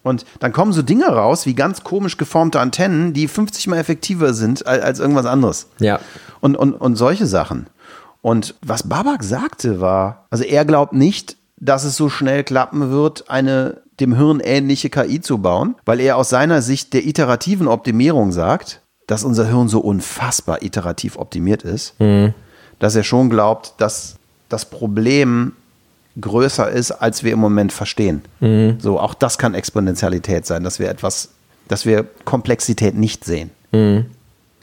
Und 0.04 0.24
dann 0.40 0.54
kommen 0.54 0.72
so 0.72 0.84
Dinge 0.84 1.08
raus, 1.08 1.48
wie 1.48 1.56
ganz 1.56 1.84
komisch 1.84 2.18
geformte 2.18 2.60
Antennen, 2.60 3.14
die 3.14 3.28
50 3.28 3.66
mal 3.66 3.80
effektiver 3.80 4.36
sind 4.36 4.68
als, 4.68 4.84
als 4.84 5.00
irgendwas 5.00 5.26
anderes. 5.26 5.68
Ja. 5.80 6.00
Und, 6.42 6.56
und, 6.56 6.74
und 6.74 6.96
solche 6.96 7.26
Sachen. 7.26 7.66
Und 8.26 8.56
was 8.64 8.82
Babak 8.90 9.22
sagte 9.22 9.82
war, 9.82 10.26
also 10.32 10.44
er 10.44 10.66
glaubt 10.66 10.94
nicht, 10.94 11.38
dass 11.58 11.84
es 11.84 11.96
so 11.96 12.10
schnell 12.10 12.44
klappen 12.44 12.90
wird, 12.90 13.30
eine 13.30 13.84
dem 14.00 14.16
Hirn 14.16 14.40
ähnliche 14.40 14.90
KI 14.90 15.22
zu 15.22 15.38
bauen, 15.38 15.76
weil 15.86 16.00
er 16.00 16.18
aus 16.18 16.30
seiner 16.30 16.64
Sicht 16.64 16.96
der 16.96 17.06
iterativen 17.06 17.68
Optimierung 17.68 18.32
sagt, 18.32 18.82
dass 19.06 19.24
unser 19.24 19.46
Hirn 19.48 19.68
so 19.68 19.80
unfassbar 19.80 20.64
iterativ 20.64 21.20
optimiert 21.20 21.62
ist, 21.62 22.00
mhm. 22.00 22.34
dass 22.80 22.96
er 22.96 23.04
schon 23.04 23.30
glaubt, 23.30 23.76
dass 23.78 24.16
das 24.50 24.66
Problem 24.66 25.52
größer 26.20 26.68
ist, 26.68 26.94
als 26.94 27.24
wir 27.24 27.32
im 27.32 27.40
Moment 27.40 27.72
verstehen. 27.74 28.24
Mhm. 28.40 28.78
So, 28.80 29.00
auch 29.00 29.14
das 29.14 29.38
kann 29.38 29.54
Exponentialität 29.54 30.48
sein, 30.48 30.64
dass 30.64 30.80
wir 30.80 30.90
etwas, 30.90 31.30
dass 31.68 31.86
wir 31.86 32.08
Komplexität 32.24 32.96
nicht 32.96 33.24
sehen. 33.24 33.52
Mhm. 33.72 34.08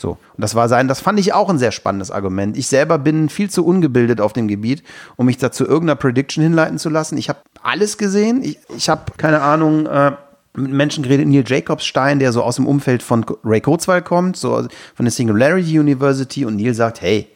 So. 0.02 0.10
Und 0.10 0.18
das 0.38 0.56
war 0.56 0.68
sein, 0.68 0.88
das 0.88 1.00
fand 1.00 1.20
ich 1.20 1.32
auch 1.32 1.48
ein 1.48 1.58
sehr 1.58 1.70
spannendes 1.70 2.10
Argument. 2.10 2.56
Ich 2.56 2.66
selber 2.66 2.98
bin 2.98 3.28
viel 3.28 3.48
zu 3.48 3.64
ungebildet 3.64 4.20
auf 4.20 4.32
dem 4.32 4.48
Gebiet, 4.48 4.82
um 5.14 5.26
mich 5.26 5.36
dazu 5.38 5.64
irgendeiner 5.64 5.94
Prediction 5.94 6.42
hinleiten 6.42 6.78
zu 6.78 6.90
lassen. 6.90 7.16
Ich 7.18 7.28
habe 7.28 7.38
alles 7.62 7.98
gesehen. 7.98 8.42
Ich, 8.42 8.58
ich 8.76 8.88
habe, 8.88 9.12
keine 9.16 9.42
Ahnung, 9.42 9.86
äh, 9.86 10.10
mit 10.54 10.72
Menschen 10.72 11.04
geredet, 11.04 11.28
Neil 11.28 11.44
Jacobstein, 11.46 12.18
der 12.18 12.32
so 12.32 12.42
aus 12.42 12.56
dem 12.56 12.66
Umfeld 12.66 13.00
von 13.00 13.24
Ray 13.44 13.60
Kurzweil 13.60 14.02
kommt, 14.02 14.36
so 14.36 14.66
von 14.96 15.04
der 15.04 15.12
Singularity 15.12 15.78
University 15.78 16.44
und 16.44 16.56
Neil 16.56 16.74
sagt, 16.74 17.00
hey, 17.00 17.28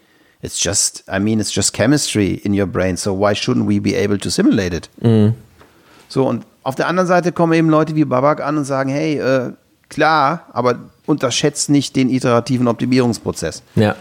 it's 0.43 0.63
just, 0.63 1.05
I 1.09 1.21
mean, 1.21 1.39
it's 1.39 1.55
just 1.55 1.73
chemistry 1.73 2.35
in 2.35 2.53
your 2.53 2.67
brain, 2.67 2.97
so 2.97 3.17
why 3.17 3.33
shouldn't 3.33 3.69
we 3.69 3.81
be 3.81 3.95
able 3.97 4.19
to 4.19 4.29
simulate 4.29 4.77
it? 4.77 4.91
Mhm. 5.01 5.35
So, 6.09 6.27
und 6.27 6.45
auf 6.65 6.75
der 6.75 6.89
anderen 6.89 7.07
Seite 7.07 7.31
kommen 7.31 7.53
eben 7.53 7.71
Leute 7.71 7.95
wie 7.95 8.05
Babak 8.05 8.43
an 8.43 8.59
und 8.59 8.65
sagen, 8.65 8.91
hey, 8.91 9.19
äh, 9.19 9.53
klar, 9.89 10.47
aber 10.53 10.81
unterschätzt 11.07 11.71
nicht 11.71 11.97
den 11.97 12.11
iterativen 12.11 12.69
Optimierungsprozess. 12.69 13.63
Ja. 13.75 13.97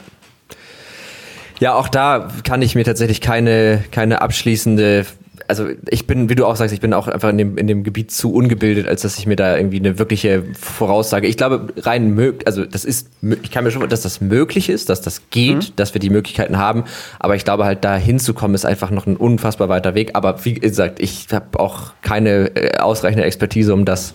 Ja, 1.60 1.74
auch 1.76 1.88
da 1.88 2.30
kann 2.44 2.62
ich 2.62 2.76
mir 2.76 2.84
tatsächlich 2.84 3.22
keine, 3.22 3.84
keine 3.92 4.22
abschließende 4.22 5.06
also 5.48 5.68
ich 5.90 6.08
bin, 6.08 6.30
wie 6.30 6.36
du 6.36 6.46
auch 6.46 6.56
sagst, 6.56 6.74
ich 6.74 6.82
bin 6.82 6.94
auch 6.94 7.08
einfach 7.08 7.30
in 7.30 7.38
dem, 7.38 7.58
in 7.58 7.68
dem 7.68 7.84
Gebiet 7.84 8.12
zu 8.12 8.34
ungebildet, 8.34 8.88
als 8.88 9.02
dass 9.02 9.18
ich 9.18 9.28
mir 9.28 9.36
da 9.36 9.58
irgendwie 9.58 9.78
eine 9.78 10.00
wirkliche 10.00 10.44
Voraussage. 10.60 11.28
Ich 11.28 11.38
glaube, 11.38 11.74
rein 11.78 12.14
möglich, 12.14 12.48
also 12.48 12.66
das 12.66 12.86
ist, 12.86 13.10
ich 13.22 13.52
kann 13.52 13.64
mir 13.64 13.72
schon, 13.72 13.88
dass 13.88 14.02
das 14.02 14.22
möglich 14.22 14.70
ist, 14.70 14.90
dass 14.90 15.02
das 15.02 15.30
geht, 15.30 15.56
mhm. 15.56 15.76
dass 15.76 15.94
wir 15.94 16.00
die 16.00 16.10
Möglichkeiten 16.10 16.58
haben. 16.58 16.86
Aber 17.20 17.36
ich 17.36 17.44
glaube 17.44 17.66
halt, 17.66 17.84
da 17.84 17.96
hinzukommen, 17.96 18.56
ist 18.56 18.66
einfach 18.66 18.92
noch 18.92 19.06
ein 19.06 19.18
unfassbar 19.18 19.70
weiter 19.70 19.96
Weg. 19.96 20.12
Aber 20.14 20.44
wie 20.46 20.56
gesagt, 20.56 21.00
ich 21.00 21.28
habe 21.32 21.60
auch 21.60 21.94
keine 22.02 22.56
äh, 22.56 22.78
ausreichende 22.78 23.26
Expertise, 23.26 23.74
um 23.74 23.86
das 23.86 24.14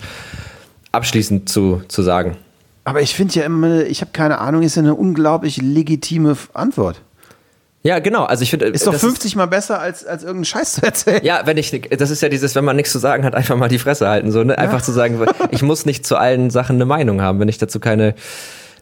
abschließend 0.91 1.49
zu, 1.49 1.81
zu 1.87 2.01
sagen. 2.01 2.37
Aber 2.83 3.01
ich 3.01 3.13
finde 3.13 3.33
ja 3.35 3.45
immer, 3.45 3.85
ich 3.85 4.01
habe 4.01 4.11
keine 4.11 4.39
Ahnung, 4.39 4.63
ist 4.63 4.75
ja 4.75 4.81
eine 4.81 4.95
unglaublich 4.95 5.57
legitime 5.61 6.35
Antwort. 6.53 7.01
Ja, 7.83 7.99
genau. 7.99 8.25
Also 8.25 8.43
ich 8.43 8.51
finde, 8.51 8.67
ist 8.67 8.85
doch 8.85 8.93
50 8.93 9.31
ist, 9.31 9.35
mal 9.35 9.47
besser 9.47 9.79
als 9.79 10.05
als 10.05 10.21
irgendeinen 10.21 10.45
Scheiß 10.45 10.73
zu 10.73 10.83
erzählen. 10.83 11.23
Ja, 11.23 11.41
wenn 11.45 11.57
ich, 11.57 11.89
das 11.97 12.11
ist 12.11 12.21
ja 12.21 12.29
dieses, 12.29 12.53
wenn 12.53 12.63
man 12.63 12.75
nichts 12.75 12.91
zu 12.91 12.99
sagen 12.99 13.23
hat, 13.23 13.33
einfach 13.33 13.55
mal 13.57 13.69
die 13.69 13.79
Fresse 13.79 14.07
halten, 14.07 14.31
so 14.31 14.43
ne, 14.43 14.57
einfach 14.57 14.79
ja. 14.79 14.83
zu 14.83 14.91
sagen, 14.91 15.19
ich 15.51 15.63
muss 15.63 15.85
nicht 15.85 16.05
zu 16.05 16.15
allen 16.15 16.51
Sachen 16.51 16.75
eine 16.75 16.85
Meinung 16.85 17.21
haben, 17.21 17.39
wenn 17.39 17.47
ich 17.47 17.57
dazu 17.57 17.79
keine, 17.79 18.13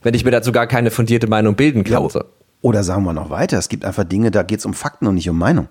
wenn 0.03 0.13
ich 0.13 0.25
mir 0.25 0.31
dazu 0.31 0.51
gar 0.51 0.67
keine 0.67 0.91
fundierte 0.91 1.27
Meinung 1.27 1.55
bilden 1.55 1.85
kann. 1.85 2.03
Ja, 2.03 2.21
oder 2.61 2.83
sagen 2.83 3.03
wir 3.03 3.13
noch 3.13 3.29
weiter, 3.29 3.57
es 3.57 3.69
gibt 3.69 3.85
einfach 3.85 4.03
Dinge, 4.03 4.31
da 4.31 4.43
geht 4.43 4.59
es 4.59 4.65
um 4.65 4.73
Fakten 4.73 5.07
und 5.07 5.15
nicht 5.15 5.29
um 5.29 5.37
Meinung. 5.37 5.69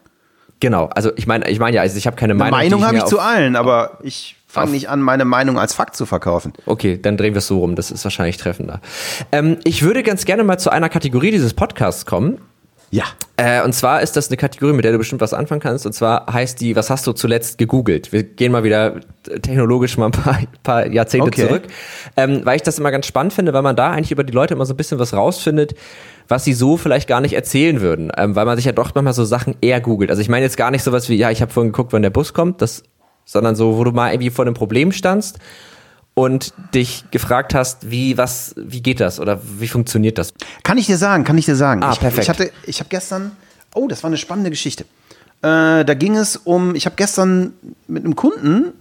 Genau. 0.61 0.87
Also 0.87 1.12
ich 1.16 1.26
meine, 1.26 1.49
ich 1.51 1.59
meine 1.59 1.76
ja, 1.76 1.83
also 1.83 1.99
ich 1.99 2.07
habe 2.07 2.16
keine 2.16 2.35
Meinung. 2.35 2.59
Eine 2.59 2.76
Meinung 2.76 2.87
habe 2.87 2.97
ich 2.97 3.05
zu 3.05 3.20
allen, 3.20 3.57
aber 3.57 3.99
ich 4.03 4.38
fange 4.49 4.72
nicht 4.72 4.88
an, 4.88 5.01
meine 5.03 5.24
Meinung 5.24 5.59
als 5.59 5.74
Fakt 5.74 5.94
zu 5.94 6.07
verkaufen. 6.07 6.53
Okay, 6.66 6.99
dann 7.01 7.16
drehen 7.16 7.34
wir 7.34 7.38
es 7.38 7.46
so 7.46 7.59
rum. 7.59 7.76
Das 7.76 7.90
ist 7.90 8.03
wahrscheinlich 8.05 8.38
treffender. 8.38 8.80
Ähm, 9.30 9.59
ich 9.64 9.82
würde 9.82 10.03
ganz 10.03 10.24
gerne 10.24 10.42
mal 10.42 10.59
zu 10.59 10.70
einer 10.70 10.88
Kategorie 10.88 11.30
dieses 11.30 11.55
Podcasts 11.55 12.07
kommen. 12.07 12.38
Ja. 12.90 13.05
Äh, 13.36 13.62
und 13.62 13.74
zwar 13.74 14.01
ist 14.01 14.16
das 14.16 14.28
eine 14.28 14.38
Kategorie, 14.38 14.72
mit 14.72 14.84
der 14.84 14.92
du 14.92 14.99
bestimmt 14.99 15.20
was 15.20 15.34
anfangen 15.34 15.61
kannst. 15.61 15.84
Und 15.84 15.92
zwar 15.92 16.32
heißt 16.32 16.61
die, 16.61 16.74
was 16.74 16.88
hast 16.88 17.07
du 17.07 17.12
zuletzt 17.12 17.59
gegoogelt? 17.59 18.11
Wir 18.11 18.22
gehen 18.22 18.51
mal 18.51 18.64
wieder 18.64 19.01
technologisch 19.42 19.99
mal 19.99 20.07
ein 20.07 20.12
paar, 20.12 20.38
paar 20.62 20.86
Jahrzehnte 20.86 21.28
okay. 21.28 21.46
zurück. 21.46 21.62
Ähm, 22.16 22.40
weil 22.44 22.57
ich 22.57 22.62
das 22.62 22.78
immer 22.78 22.90
ganz 22.90 23.07
spannend 23.07 23.34
finde, 23.34 23.53
weil 23.53 23.62
man 23.62 23.76
da 23.76 23.90
eigentlich 23.90 24.11
über 24.11 24.24
die 24.24 24.32
Leute 24.32 24.55
immer 24.55 24.64
so 24.64 24.72
ein 24.72 24.78
bisschen 24.78 24.99
was 24.99 25.12
rausfindet, 25.12 25.74
was 26.26 26.44
sie 26.44 26.55
so 26.55 26.78
vielleicht 26.78 27.09
gar 27.09 27.20
nicht 27.20 27.34
erzählen 27.34 27.82
würden. 27.82 28.11
Ähm, 28.16 28.34
weil 28.34 28.46
man 28.46 28.57
sich 28.57 28.64
ja 28.64 28.72
doch 28.72 28.94
manchmal 28.94 29.12
so 29.12 29.26
Sachen 29.26 29.57
eher 29.61 29.82
googelt. 29.82 30.11
Also 30.11 30.22
ich 30.22 30.30
meine 30.30 30.44
jetzt 30.44 30.57
gar 30.57 30.70
nicht 30.70 30.82
sowas 30.82 31.11
wie, 31.11 31.16
ja, 31.16 31.30
ich 31.30 31.42
habe 31.42 31.53
vorhin 31.53 31.72
geguckt, 31.72 31.92
wann 31.92 32.03
der 32.03 32.11
Bus 32.11 32.32
kommt. 32.32 32.62
Das 32.62 32.82
sondern 33.29 33.55
so, 33.55 33.76
wo 33.76 33.85
du 33.85 33.93
mal 33.93 34.11
irgendwie 34.11 34.31
vor 34.31 34.47
einem 34.47 34.55
Problem 34.55 34.91
standst 34.91 35.39
und 36.14 36.55
dich 36.74 37.05
gefragt 37.11 37.55
hast, 37.55 37.91
wie 37.91 38.16
was, 38.16 38.55
wie 38.57 38.81
geht 38.81 39.01
das 39.01 39.20
oder 39.20 39.41
wie 39.59 39.68
funktioniert 39.68 40.16
das? 40.16 40.33
Kann 40.62 40.79
ich 40.79 40.87
dir 40.87 40.97
sagen, 40.97 41.24
kann 41.24 41.37
ich 41.37 41.45
dir 41.45 41.55
sagen. 41.55 41.83
Ah, 41.83 41.95
perfekt. 41.95 42.22
Ich, 42.22 42.29
hatte, 42.31 42.51
ich 42.64 42.81
habe 42.81 42.89
gestern, 42.89 43.33
oh, 43.74 43.87
das 43.87 44.03
war 44.03 44.09
eine 44.09 44.16
spannende 44.16 44.49
Geschichte. 44.49 44.85
Äh, 45.43 45.85
da 45.85 45.95
ging 45.95 46.16
es 46.16 46.37
um, 46.37 46.74
ich 46.74 46.87
habe 46.87 46.97
gestern 46.97 47.53
mit 47.87 48.05
einem 48.05 48.16
Kunden 48.16 48.72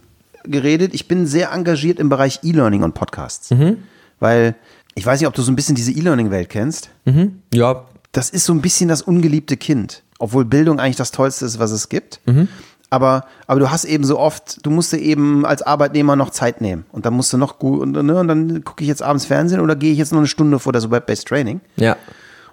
geredet. 0.44 0.94
Ich 0.94 1.06
bin 1.06 1.26
sehr 1.26 1.52
engagiert 1.52 2.00
im 2.00 2.08
Bereich 2.08 2.40
E-Learning 2.42 2.82
und 2.82 2.94
Podcasts, 2.94 3.50
mhm. 3.50 3.76
weil 4.18 4.54
ich 4.94 5.04
weiß 5.04 5.20
nicht, 5.20 5.28
ob 5.28 5.34
du 5.34 5.42
so 5.42 5.52
ein 5.52 5.56
bisschen 5.56 5.74
diese 5.74 5.92
E-Learning-Welt 5.92 6.48
kennst. 6.48 6.88
Mhm. 7.04 7.42
Ja. 7.52 7.84
Das 8.12 8.30
ist 8.30 8.46
so 8.46 8.54
ein 8.54 8.62
bisschen 8.62 8.88
das 8.88 9.02
ungeliebte 9.02 9.58
Kind, 9.58 10.02
obwohl 10.18 10.46
Bildung 10.46 10.80
eigentlich 10.80 10.96
das 10.96 11.10
Tollste 11.10 11.44
ist, 11.44 11.58
was 11.58 11.70
es 11.70 11.90
gibt. 11.90 12.20
Mhm. 12.24 12.48
Aber, 12.90 13.24
aber 13.46 13.60
du 13.60 13.70
hast 13.70 13.84
eben 13.84 14.04
so 14.04 14.18
oft, 14.18 14.64
du 14.64 14.70
musst 14.70 14.92
dir 14.92 14.98
eben 14.98 15.44
als 15.44 15.62
Arbeitnehmer 15.62 16.16
noch 16.16 16.30
Zeit 16.30 16.60
nehmen. 16.60 16.86
Und 16.90 17.04
dann 17.04 17.14
musst 17.14 17.32
du 17.32 17.36
noch 17.36 17.58
gut, 17.58 17.80
und, 17.82 17.92
ne, 17.92 18.18
und 18.18 18.28
dann 18.28 18.64
gucke 18.64 18.82
ich 18.82 18.88
jetzt 18.88 19.02
abends 19.02 19.26
Fernsehen 19.26 19.60
oder 19.60 19.76
gehe 19.76 19.92
ich 19.92 19.98
jetzt 19.98 20.12
noch 20.12 20.18
eine 20.18 20.26
Stunde 20.26 20.58
vor 20.58 20.72
das 20.72 20.90
Web-Based 20.90 21.28
Training. 21.28 21.60
Ja. 21.76 21.96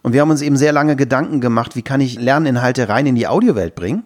Und 0.02 0.14
wir 0.14 0.22
haben 0.22 0.30
uns 0.30 0.42
eben 0.42 0.58
sehr 0.58 0.72
lange 0.72 0.96
Gedanken 0.96 1.42
gemacht, 1.42 1.76
wie 1.76 1.82
kann 1.82 2.02
ich 2.02 2.20
Lerninhalte 2.20 2.90
rein 2.90 3.08
in 3.08 3.16
die 3.16 3.28
Audiowelt 3.28 3.76
bringen. 3.76 4.04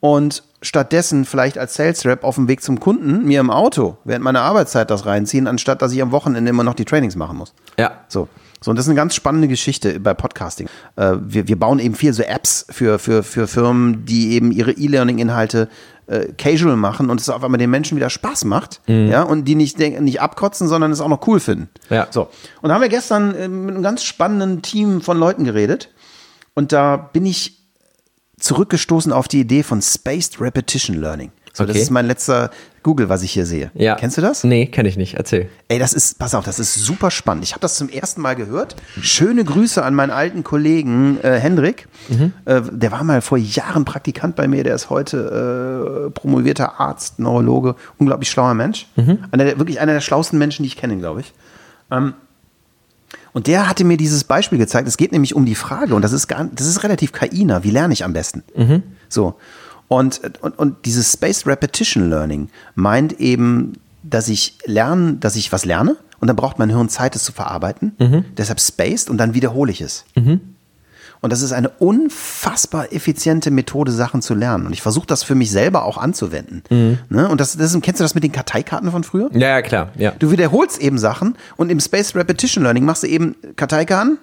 und 0.00 0.42
stattdessen 0.62 1.24
vielleicht 1.24 1.58
als 1.58 1.74
Sales 1.74 2.04
Rep 2.06 2.24
auf 2.24 2.36
dem 2.36 2.48
Weg 2.48 2.62
zum 2.62 2.80
Kunden 2.80 3.24
mir 3.24 3.40
im 3.40 3.50
Auto 3.50 3.98
während 4.04 4.24
meiner 4.24 4.40
Arbeitszeit 4.40 4.90
das 4.90 5.06
reinziehen, 5.06 5.46
anstatt 5.46 5.82
dass 5.82 5.92
ich 5.92 6.00
am 6.00 6.10
Wochenende 6.10 6.48
immer 6.48 6.64
noch 6.64 6.74
die 6.74 6.84
Trainings 6.84 7.16
machen 7.16 7.36
muss. 7.36 7.52
Ja. 7.78 7.92
So. 8.08 8.28
So, 8.62 8.70
und 8.70 8.76
das 8.76 8.86
ist 8.86 8.90
eine 8.90 8.96
ganz 8.96 9.14
spannende 9.14 9.48
Geschichte 9.48 10.00
bei 10.00 10.14
Podcasting. 10.14 10.68
Äh, 10.96 11.16
wir, 11.20 11.48
wir 11.48 11.58
bauen 11.58 11.78
eben 11.78 11.94
viel 11.94 12.12
so 12.12 12.22
Apps 12.22 12.64
für, 12.70 12.98
für, 12.98 13.22
für 13.22 13.46
Firmen, 13.46 14.04
die 14.06 14.32
eben 14.32 14.52
ihre 14.52 14.72
E-Learning-Inhalte 14.72 15.68
äh, 16.06 16.32
casual 16.36 16.76
machen 16.76 17.10
und 17.10 17.20
es 17.20 17.28
auf 17.28 17.44
einmal 17.44 17.58
den 17.58 17.70
Menschen 17.70 17.96
wieder 17.96 18.10
Spaß 18.10 18.44
macht, 18.44 18.80
ja, 18.86 19.22
und 19.22 19.44
die 19.44 19.54
nicht, 19.54 19.78
nicht 19.78 20.20
abkotzen, 20.20 20.68
sondern 20.68 20.90
es 20.90 21.00
auch 21.00 21.08
noch 21.08 21.26
cool 21.26 21.40
finden. 21.40 21.68
Ja. 21.90 22.06
So. 22.10 22.28
Und 22.60 22.68
da 22.68 22.74
haben 22.74 22.82
wir 22.82 22.88
gestern 22.88 23.34
äh, 23.34 23.48
mit 23.48 23.74
einem 23.74 23.82
ganz 23.82 24.02
spannenden 24.04 24.62
Team 24.62 25.00
von 25.00 25.18
Leuten 25.18 25.44
geredet 25.44 25.90
und 26.54 26.72
da 26.72 26.96
bin 26.96 27.26
ich 27.26 27.62
zurückgestoßen 28.38 29.12
auf 29.12 29.28
die 29.28 29.40
Idee 29.40 29.62
von 29.62 29.80
Spaced 29.80 30.40
Repetition 30.40 31.00
Learning. 31.00 31.30
So, 31.54 31.64
das 31.64 31.74
Okay. 31.74 31.82
ist 31.82 31.90
mein 31.90 32.06
letzter 32.06 32.50
Google, 32.82 33.08
was 33.10 33.22
ich 33.22 33.30
hier 33.30 33.44
sehe. 33.46 33.70
Ja. 33.74 33.94
Kennst 33.96 34.16
du 34.16 34.22
das? 34.22 34.42
Nee, 34.42 34.66
kenne 34.66 34.88
ich 34.88 34.96
nicht. 34.96 35.14
Erzähl. 35.14 35.48
Ey, 35.68 35.78
das 35.78 35.92
ist, 35.92 36.18
pass 36.18 36.34
auf, 36.34 36.44
das 36.46 36.58
ist 36.58 36.74
super 36.74 37.10
spannend. 37.10 37.44
Ich 37.44 37.52
habe 37.52 37.60
das 37.60 37.74
zum 37.76 37.88
ersten 37.90 38.22
Mal 38.22 38.34
gehört. 38.36 38.74
Schöne 39.00 39.44
Grüße 39.44 39.84
an 39.84 39.94
meinen 39.94 40.10
alten 40.10 40.44
Kollegen 40.44 41.18
äh, 41.22 41.38
Hendrik. 41.38 41.88
Äh, 42.46 42.62
der 42.70 42.90
war 42.90 43.04
mal 43.04 43.20
vor 43.20 43.36
Jahren 43.38 43.84
Praktikant 43.84 44.34
bei 44.34 44.48
mir. 44.48 44.64
Der 44.64 44.74
ist 44.74 44.88
heute 44.90 46.06
äh, 46.08 46.10
promovierter 46.10 46.80
Arzt, 46.80 47.18
Neurologe, 47.18 47.76
unglaublich 47.98 48.30
schlauer 48.30 48.54
Mensch. 48.54 48.86
Einer 49.30 49.44
der, 49.44 49.58
wirklich 49.58 49.78
einer 49.78 49.92
der 49.92 50.00
schlauesten 50.00 50.38
Menschen, 50.38 50.62
die 50.62 50.68
ich 50.68 50.76
kenne, 50.76 50.96
glaube 50.96 51.20
ich. 51.20 51.34
Ähm, 51.90 52.14
und 53.34 53.46
der 53.46 53.68
hatte 53.68 53.84
mir 53.84 53.96
dieses 53.98 54.24
Beispiel 54.24 54.58
gezeigt. 54.58 54.88
Es 54.88 54.96
geht 54.96 55.12
nämlich 55.12 55.34
um 55.34 55.44
die 55.46 55.54
Frage, 55.54 55.94
und 55.94 56.02
das 56.02 56.12
ist, 56.12 56.28
gar, 56.28 56.44
das 56.52 56.66
ist 56.66 56.82
relativ 56.82 57.12
KI-nah. 57.12 57.62
Wie 57.62 57.70
lerne 57.70 57.92
ich 57.92 58.04
am 58.04 58.12
besten? 58.14 58.42
So. 59.08 59.34
Und, 59.92 60.22
und, 60.40 60.58
und 60.58 60.86
dieses 60.86 61.12
Spaced 61.12 61.46
Repetition 61.46 62.08
Learning 62.08 62.48
meint 62.74 63.20
eben, 63.20 63.74
dass 64.02 64.28
ich 64.28 64.56
lerne, 64.64 65.14
dass 65.14 65.36
ich 65.36 65.52
was 65.52 65.66
lerne 65.66 65.96
und 66.18 66.28
dann 66.28 66.36
braucht 66.36 66.58
mein 66.58 66.70
Hirn 66.70 66.88
Zeit, 66.88 67.14
es 67.14 67.24
zu 67.24 67.32
verarbeiten. 67.32 67.92
Deshalb 68.38 68.58
spaced 68.58 69.10
und 69.10 69.18
dann 69.18 69.34
wiederhole 69.34 69.70
ich 69.70 69.82
es. 69.82 70.06
Und 71.20 71.30
das 71.30 71.42
ist 71.42 71.52
eine 71.52 71.68
unfassbar 71.68 72.90
effiziente 72.92 73.50
Methode, 73.50 73.92
Sachen 73.92 74.22
zu 74.22 74.34
lernen. 74.34 74.66
Und 74.66 74.72
ich 74.72 74.80
versuche 74.80 75.06
das 75.06 75.24
für 75.24 75.34
mich 75.34 75.50
selber 75.50 75.84
auch 75.84 75.98
anzuwenden. 75.98 76.62
Ne? 77.10 77.28
Und 77.28 77.40
das, 77.40 77.56
das, 77.58 77.78
kennst 77.82 78.00
du 78.00 78.04
das 78.04 78.14
mit 78.14 78.24
den 78.24 78.32
Karteikarten 78.32 78.90
von 78.90 79.04
früher? 79.04 79.28
Ja, 79.34 79.48
ja, 79.48 79.62
klar. 79.62 79.90
Ja. 79.98 80.12
Du 80.18 80.30
wiederholst 80.30 80.80
eben 80.80 80.96
Sachen 80.98 81.36
und 81.56 81.70
im 81.70 81.80
Spaced 81.80 82.16
Repetition 82.16 82.64
Learning 82.64 82.86
machst 82.86 83.02
du 83.02 83.08
eben 83.08 83.36
Karteikarten, 83.56 84.16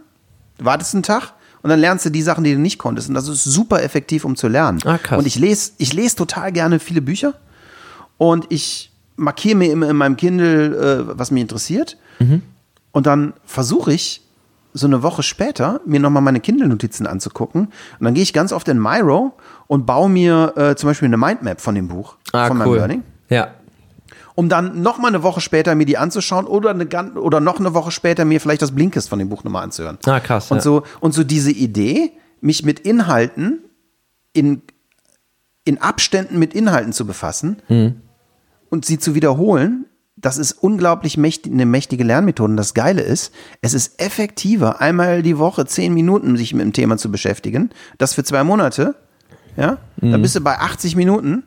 wartest 0.58 0.96
einen 0.96 1.04
Tag 1.04 1.34
und 1.62 1.70
dann 1.70 1.80
lernst 1.80 2.06
du 2.06 2.10
die 2.10 2.22
Sachen, 2.22 2.44
die 2.44 2.54
du 2.54 2.60
nicht 2.60 2.78
konntest. 2.78 3.10
Und 3.10 3.16
das 3.16 3.28
ist 3.28 3.44
super 3.44 3.82
effektiv, 3.84 4.26
um 4.26 4.36
zu 4.36 4.48
lernen. 4.48 4.80
Ah, 4.86 4.98
krass. 4.98 5.18
Und 5.20 5.26
ich 5.28 5.38
lese 5.38 5.72
ich 5.78 5.94
lese 5.94 6.16
total 6.16 6.52
gerne 6.52 6.80
viele 6.80 7.02
Bücher 7.02 7.34
und 8.18 8.46
ich 8.50 8.92
markiere 9.16 9.56
mir 9.58 9.72
immer 9.72 9.90
in 9.90 9.96
meinem 9.98 10.16
Kindle, 10.18 11.06
äh, 11.10 11.18
was 11.18 11.32
mich 11.32 11.42
interessiert. 11.42 11.98
Mhm. 12.20 12.42
Und 12.92 13.06
dann 13.06 13.34
versuche 13.46 13.94
ich, 13.94 14.22
so 14.74 14.86
eine 14.86 15.02
Woche 15.02 15.24
später, 15.24 15.82
mir 15.86 16.00
nochmal 16.00 16.22
meine 16.22 16.40
Kindle-Notizen 16.40 17.08
anzugucken. 17.08 17.62
Und 18.00 18.06
dann 18.06 18.14
gehe 18.14 18.22
ich 18.24 18.34
ganz 18.34 18.54
oft 18.54 18.68
in 18.68 18.80
Miro 18.80 19.34
und 19.68 19.86
baue 19.88 20.10
mir 20.10 20.54
äh, 20.56 20.76
zum 20.76 20.90
Beispiel 20.90 21.08
eine 21.08 21.18
Mindmap 21.18 21.60
von 21.60 21.74
dem 21.76 21.88
Buch, 21.88 22.16
Ah, 22.34 22.48
von 22.48 22.58
meinem 22.58 22.68
cool. 22.70 22.78
Learning 22.78 23.04
Ja. 23.30 23.50
Um 24.40 24.48
dann 24.48 24.82
noch 24.82 24.98
mal 25.00 25.10
eine 25.10 25.22
Woche 25.22 25.42
später 25.42 25.76
mir 25.76 25.86
die 25.86 25.98
anzuschauen 25.98 26.46
oder 26.48 26.70
eine 26.70 26.88
oder 27.20 27.42
noch 27.42 27.60
eine 27.60 27.74
Woche 27.74 27.92
später 27.92 28.24
mir 28.24 28.40
vielleicht 28.40 28.62
das 28.62 28.72
Blinkist 28.72 29.10
von 29.10 29.20
dem 29.20 29.28
Buch 29.28 29.44
nochmal 29.44 29.64
anzuhören. 29.66 29.98
Ah, 30.06 30.22
krass, 30.22 30.50
Und 30.50 30.58
ja. 30.60 30.64
so 30.64 30.84
und 31.02 31.14
so 31.14 31.26
diese 31.26 31.52
Idee, 31.52 32.14
mich 32.40 32.64
mit 32.64 32.80
Inhalten 32.80 33.60
in 34.32 34.62
in 35.66 35.82
Abständen 35.82 36.40
mit 36.40 36.54
Inhalten 36.54 36.94
zu 36.94 37.06
befassen 37.06 37.58
Hm. 37.68 37.96
und 38.70 38.86
sie 38.86 38.98
zu 38.98 39.14
wiederholen, 39.14 39.86
das 40.16 40.38
ist 40.38 40.54
unglaublich 40.54 41.18
mächtig, 41.18 41.52
eine 41.52 41.66
mächtige 41.66 42.06
Lernmethode. 42.06 42.52
Und 42.52 42.58
das 42.58 42.74
Geile 42.74 43.02
ist, 43.02 43.34
es 43.62 43.74
ist 43.74 44.02
effektiver, 44.02 44.80
einmal 44.80 45.22
die 45.22 45.38
Woche 45.38 45.66
zehn 45.66 45.94
Minuten 45.94 46.38
sich 46.38 46.54
mit 46.54 46.64
dem 46.64 46.72
Thema 46.74 46.96
zu 46.98 47.12
beschäftigen. 47.12 47.72
Das 47.98 48.14
für 48.14 48.24
zwei 48.24 48.44
Monate, 48.46 48.96
ja, 49.58 49.78
Hm. 50.00 50.12
dann 50.14 50.22
bist 50.22 50.36
du 50.38 50.42
bei 50.42 50.58
80 50.60 50.96
Minuten. 50.96 51.44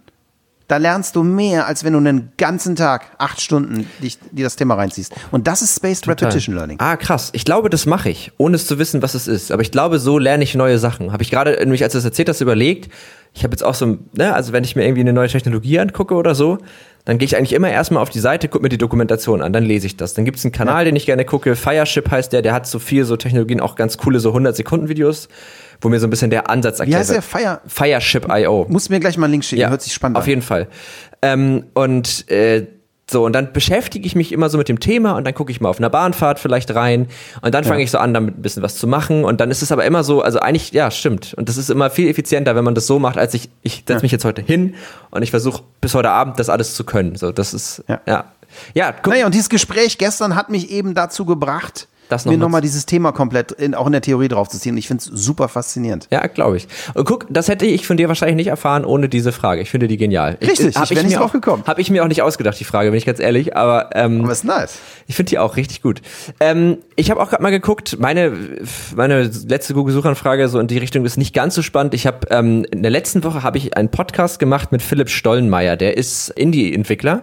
Da 0.73 0.79
lernst 0.79 1.17
du 1.17 1.23
mehr, 1.23 1.67
als 1.67 1.85
wenn 1.85 1.93
du 1.93 1.99
einen 1.99 2.33
ganzen 2.39 2.77
Tag, 2.77 3.11
acht 3.19 3.43
Stunden, 3.43 3.87
dich, 4.03 4.19
dir 4.31 4.45
das 4.45 4.57
Thema 4.57 4.77
reinziehst. 4.77 5.13
Und 5.31 5.47
das 5.47 5.61
ist 5.61 5.77
Spaced 5.77 6.09
Repetition 6.09 6.55
Learning. 6.55 6.79
Ah, 6.81 6.97
krass. 6.97 7.29
Ich 7.35 7.45
glaube, 7.45 7.69
das 7.69 7.85
mache 7.85 8.09
ich, 8.09 8.33
ohne 8.39 8.57
es 8.57 8.67
zu 8.67 8.79
wissen, 8.79 9.03
was 9.03 9.13
es 9.13 9.29
ist. 9.29 9.53
Aber 9.53 9.61
ich 9.61 9.71
glaube, 9.71 9.99
so 9.99 10.17
lerne 10.17 10.43
ich 10.45 10.55
neue 10.55 10.79
Sachen. 10.79 11.13
Habe 11.13 11.23
ich 11.23 11.31
gerade, 11.31 11.59
nämlich 11.59 11.83
als 11.85 11.93
du 11.93 11.99
das 11.99 12.07
erzählt 12.07 12.31
hast, 12.31 12.41
überlegt. 12.41 12.91
Ich 13.35 13.45
habe 13.45 13.53
jetzt 13.53 13.63
auch 13.63 13.75
so, 13.75 13.99
ne, 14.15 14.33
also 14.33 14.55
wenn 14.55 14.65
ich 14.65 14.75
mir 14.75 14.85
irgendwie 14.85 15.03
eine 15.03 15.13
neue 15.13 15.29
Technologie 15.29 15.79
angucke 15.79 16.15
oder 16.15 16.35
so, 16.35 16.57
dann 17.05 17.19
gehe 17.19 17.27
ich 17.27 17.37
eigentlich 17.37 17.53
immer 17.53 17.69
erstmal 17.69 18.03
auf 18.03 18.11
die 18.11 18.21
Seite, 18.21 18.49
gucke 18.49 18.63
mir 18.63 18.69
die 18.71 18.79
Dokumentation 18.79 19.43
an, 19.43 19.53
dann 19.53 19.65
lese 19.65 19.87
ich 19.87 19.99
das. 19.99 20.15
Dann 20.15 20.25
gibt 20.25 20.39
es 20.39 20.45
einen 20.45 20.53
Kanal, 20.53 20.87
den 20.87 20.97
ich 20.97 21.05
gerne 21.05 21.27
gucke, 21.27 21.55
Fireship 21.55 22.11
heißt 22.11 22.33
der, 22.33 22.41
der 22.41 22.55
hat 22.55 22.67
so 22.67 22.79
viel 22.79 23.05
so 23.05 23.17
Technologien, 23.17 23.61
auch 23.61 23.75
ganz 23.75 23.99
coole 23.99 24.21
so 24.21 24.35
100-Sekunden-Videos, 24.35 25.29
wo 25.83 25.89
mir 25.91 26.01
so 26.01 26.07
ein 26.07 26.11
bisschen 26.11 26.31
der 26.31 26.49
Ansatz 26.49 26.81
erklärt 26.81 27.01
heißt 27.01 27.11
der? 27.11 27.23
Fire- 27.23 27.61
Fireship.io. 27.67 28.67
Musst 28.71 28.89
du 28.89 28.93
mir 28.95 29.01
gleich 29.01 29.19
mal 29.19 29.27
einen 29.27 29.33
Link 29.33 29.45
schicken, 29.45 29.69
hört 29.69 29.83
sich 29.83 29.93
spannend 29.93 30.17
Auf 30.17 30.25
an. 30.25 30.29
jeden 30.31 30.43
Fall. 30.43 30.69
Ähm, 31.21 31.65
und 31.75 32.29
äh, 32.31 32.67
so, 33.11 33.27
und 33.27 33.35
dann 33.35 33.53
beschäftige 33.53 34.07
ich 34.07 34.15
mich 34.15 34.33
immer 34.33 34.49
so 34.49 34.57
mit 34.57 34.69
dem 34.71 34.81
Thema 34.81 35.13
und 35.17 35.25
dann 35.25 35.35
gucke 35.35 35.51
ich 35.53 35.61
mal 35.61 35.69
auf 35.69 35.79
einer 35.79 35.91
Bahnfahrt 35.91 36.39
vielleicht 36.39 36.75
rein 36.75 37.09
und 37.43 37.53
dann 37.55 37.63
fange 37.65 37.83
ich 37.83 37.91
so 37.91 37.99
an, 37.99 38.15
damit 38.15 38.39
ein 38.39 38.43
bisschen 38.43 38.63
was 38.63 38.77
zu 38.77 38.87
machen 38.87 39.25
und 39.25 39.39
dann 39.41 39.51
ist 39.51 39.61
es 39.61 39.71
aber 39.71 39.85
immer 39.85 40.03
so, 40.03 40.23
also 40.23 40.39
eigentlich, 40.39 40.73
ja, 40.73 40.91
stimmt. 40.91 41.35
Und 41.35 41.49
das 41.51 41.59
ist 41.59 41.69
immer 41.69 41.91
viel 41.91 42.09
effizienter, 42.09 42.55
wenn 42.57 42.65
man 42.65 42.75
das 42.75 42.87
so 42.87 42.99
macht, 42.99 43.19
als 43.19 43.35
ich, 43.35 43.51
ich 43.63 43.85
setze 43.87 44.03
mich 44.03 44.13
jetzt 44.13 44.25
heute 44.25 44.41
hin 44.41 44.77
und 45.11 45.23
ich 45.23 45.31
versuche 45.31 45.63
bis 45.83 45.95
heute 45.95 46.11
Abend 46.11 46.39
das 46.39 46.49
alles 46.49 46.75
zu 46.75 46.85
können. 46.85 47.17
So, 47.17 47.33
das 47.33 47.53
ist, 47.53 47.85
Ja. 47.89 48.01
ja. 48.07 48.25
Ja, 48.75 48.93
guck, 48.93 49.13
Naja, 49.15 49.25
und 49.27 49.35
dieses 49.35 49.49
Gespräch 49.49 49.97
gestern 49.99 50.35
hat 50.37 50.49
mich 50.51 50.71
eben 50.71 50.95
dazu 50.95 51.25
gebracht, 51.25 51.89
Das 52.13 52.25
noch 52.27 52.33
mir 52.33 52.39
mal 52.39 52.45
nochmal 52.45 52.61
dieses 52.61 52.87
Thema 52.87 53.13
komplett 53.13 53.53
in, 53.53 53.75
auch 53.75 53.87
in 53.87 53.93
der 53.93 54.03
Theorie 54.03 54.29
draufzuziehen. 54.29 54.77
Ich 54.77 54.87
finde 54.87 55.01
es 55.03 55.07
super 55.07 55.49
faszinierend. 55.49 56.09
Ja, 56.11 56.27
glaube 56.27 56.59
ich. 56.59 56.69
Und 56.95 57.05
guck, 57.07 57.27
das 57.31 57.49
hätte 57.49 57.65
ich 57.67 57.87
von 57.87 57.97
dir 57.97 58.09
wahrscheinlich 58.09 58.37
nicht 58.37 58.49
erfahren 58.49 58.85
ohne 58.85 59.09
diese 59.09 59.33
Frage. 59.33 59.63
Ich 59.63 59.71
finde 59.71 59.89
die 59.89 59.97
genial. 59.97 60.37
Richtig, 60.41 60.77
hab 60.77 60.85
ich 60.91 60.97
wär 60.97 61.03
nicht 61.03 61.17
drauf 61.17 61.31
auch- 61.31 61.33
gekommen. 61.33 61.63
Hab 61.67 61.79
ich 61.79 61.91
mir 61.91 62.05
auch 62.05 62.09
nicht 62.09 62.23
ausgedacht, 62.23 62.61
die 62.61 62.65
Frage, 62.65 62.91
bin 62.91 62.99
ich 62.99 63.07
ganz 63.07 63.19
ehrlich. 63.19 63.57
Aber, 63.57 63.91
ähm, 63.95 64.21
Aber 64.23 64.33
ist 64.33 64.45
nice. 64.45 64.79
Ich 65.07 65.17
finde 65.17 65.31
die 65.31 65.39
auch 65.39 65.57
richtig 65.57 65.83
gut. 65.83 66.03
Ähm, 66.39 66.79
ich 66.97 67.11
habe 67.11 67.21
auch 67.21 67.31
gerade 67.31 67.43
mal 67.43 67.51
geguckt, 67.51 67.97
meine, 67.99 68.33
meine 68.95 69.23
letzte 69.23 69.75
Google-Suchanfrage 69.75 70.49
so 70.49 70.59
in 70.61 70.67
die 70.67 70.79
Richtung 70.79 71.05
ist 71.05 71.17
nicht 71.17 71.35
ganz 71.35 71.55
so 71.55 71.63
spannend. 71.63 71.95
Ich 71.95 72.07
habe 72.07 72.27
ähm, 72.31 72.67
in 72.71 72.83
der 72.83 72.91
letzten 72.91 73.25
Woche 73.25 73.43
habe 73.43 73.59
ich 73.59 73.77
einen 73.77 73.89
Podcast 73.91 74.39
gemacht 74.39 74.71
mit 74.73 74.83
Philipp 74.83 75.09
Stollenmeier, 75.09 75.77
der 75.77 75.97
ist 75.97 76.29
Indie-Entwickler. 76.31 77.23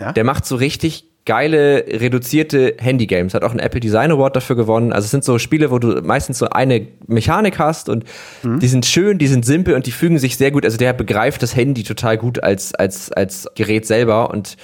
Ja? 0.00 0.12
Der 0.12 0.24
macht 0.24 0.46
so 0.46 0.54
richtig 0.56 1.07
geile, 1.28 1.84
reduzierte 1.88 2.74
Handy-Games. 2.78 3.34
Hat 3.34 3.44
auch 3.44 3.50
einen 3.50 3.60
Apple 3.60 3.80
Design 3.80 4.10
Award 4.10 4.34
dafür 4.34 4.56
gewonnen. 4.56 4.94
Also 4.94 5.04
es 5.04 5.10
sind 5.10 5.24
so 5.24 5.38
Spiele, 5.38 5.70
wo 5.70 5.78
du 5.78 6.00
meistens 6.02 6.38
so 6.38 6.48
eine 6.48 6.88
Mechanik 7.06 7.58
hast 7.58 7.90
und 7.90 8.04
Mhm. 8.42 8.60
die 8.60 8.66
sind 8.66 8.86
schön, 8.86 9.18
die 9.18 9.26
sind 9.26 9.44
simpel 9.44 9.74
und 9.74 9.84
die 9.86 9.92
fügen 9.92 10.18
sich 10.18 10.38
sehr 10.38 10.50
gut. 10.50 10.64
Also 10.64 10.78
der 10.78 10.94
begreift 10.94 11.42
das 11.42 11.54
Handy 11.54 11.82
total 11.82 12.16
gut 12.16 12.42
als, 12.42 12.74
als, 12.74 13.12
als 13.12 13.46
Gerät 13.54 13.86
selber 13.86 14.30
und 14.30 14.56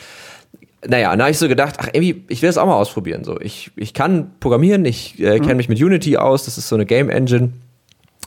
naja, 0.87 1.12
und 1.12 1.19
da 1.19 1.25
habe 1.25 1.33
ich 1.33 1.39
so 1.39 1.49
gedacht, 1.49 1.77
ach 1.79 1.89
irgendwie, 1.93 2.25
ich 2.29 2.41
will 2.43 2.49
das 2.49 2.59
auch 2.59 2.67
mal 2.67 2.77
ausprobieren. 2.77 3.25
So, 3.25 3.39
ich, 3.41 3.71
ich 3.77 3.93
kann 3.95 4.33
programmieren, 4.41 4.85
ich 4.87 5.19
äh, 5.21 5.39
kenne 5.41 5.55
mich 5.57 5.69
mit 5.69 5.81
Unity 5.83 6.17
aus, 6.17 6.45
das 6.47 6.57
ist 6.59 6.69
so 6.69 6.77
eine 6.77 6.87
Game 6.87 7.09
Engine. 7.11 7.53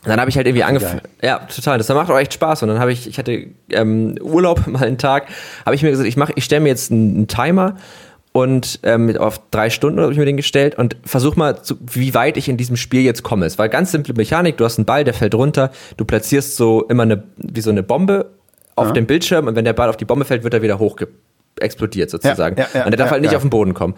Und 0.03 0.09
dann 0.11 0.19
habe 0.19 0.29
ich 0.29 0.37
halt 0.37 0.47
irgendwie 0.47 0.63
angefangen. 0.63 1.01
Ja, 1.21 1.39
total. 1.39 1.77
Das 1.79 1.89
macht 1.89 2.09
auch 2.09 2.17
echt 2.17 2.33
Spaß. 2.33 2.63
Und 2.63 2.69
dann 2.69 2.79
habe 2.79 2.91
ich, 2.93 3.07
ich 3.07 3.17
hatte 3.17 3.47
ähm, 3.71 4.15
Urlaub 4.21 4.65
mal 4.67 4.83
einen 4.85 4.97
Tag, 4.97 5.27
habe 5.65 5.75
ich 5.75 5.83
mir 5.83 5.89
gesagt, 5.89 6.07
ich 6.07 6.17
mache, 6.17 6.33
ich 6.35 6.45
stelle 6.45 6.61
mir 6.61 6.69
jetzt 6.69 6.91
einen, 6.91 7.15
einen 7.15 7.27
Timer 7.27 7.75
und 8.37 8.81
ähm, 8.83 9.17
auf 9.17 9.41
drei 9.49 9.71
Stunden 9.71 9.99
habe 9.99 10.11
ich 10.11 10.19
mir 10.19 10.25
den 10.25 10.37
gestellt 10.37 10.77
und 10.77 10.95
versuch 11.03 11.35
mal, 11.35 11.63
zu, 11.63 11.75
wie 11.91 12.13
weit 12.13 12.37
ich 12.37 12.47
in 12.47 12.55
diesem 12.55 12.77
Spiel 12.77 13.01
jetzt 13.01 13.23
komme. 13.23 13.47
Es 13.47 13.57
war 13.57 13.67
ganz 13.67 13.91
simple 13.91 14.13
Mechanik. 14.13 14.57
Du 14.57 14.63
hast 14.63 14.77
einen 14.77 14.85
Ball, 14.85 15.03
der 15.03 15.15
fällt 15.15 15.33
runter. 15.33 15.71
Du 15.97 16.05
platzierst 16.05 16.55
so 16.55 16.83
immer 16.83 17.01
eine, 17.01 17.23
wie 17.37 17.61
so 17.61 17.71
eine 17.71 17.81
Bombe 17.81 18.29
auf 18.75 18.93
dem 18.93 19.07
Bildschirm 19.07 19.47
und 19.47 19.55
wenn 19.55 19.65
der 19.65 19.73
Ball 19.73 19.89
auf 19.89 19.97
die 19.97 20.05
Bombe 20.05 20.23
fällt, 20.23 20.43
wird 20.43 20.53
er 20.53 20.61
wieder 20.61 20.77
hoch 20.77 20.97
explodiert 21.59 22.11
sozusagen. 22.11 22.57
ja, 22.57 22.67
ja, 22.71 22.85
und 22.85 22.91
der 22.91 22.97
darf 22.97 23.07
ja, 23.07 23.11
halt 23.13 23.23
nicht 23.23 23.31
ja. 23.31 23.37
auf 23.37 23.43
den 23.43 23.49
Boden 23.49 23.73
kommen. 23.73 23.95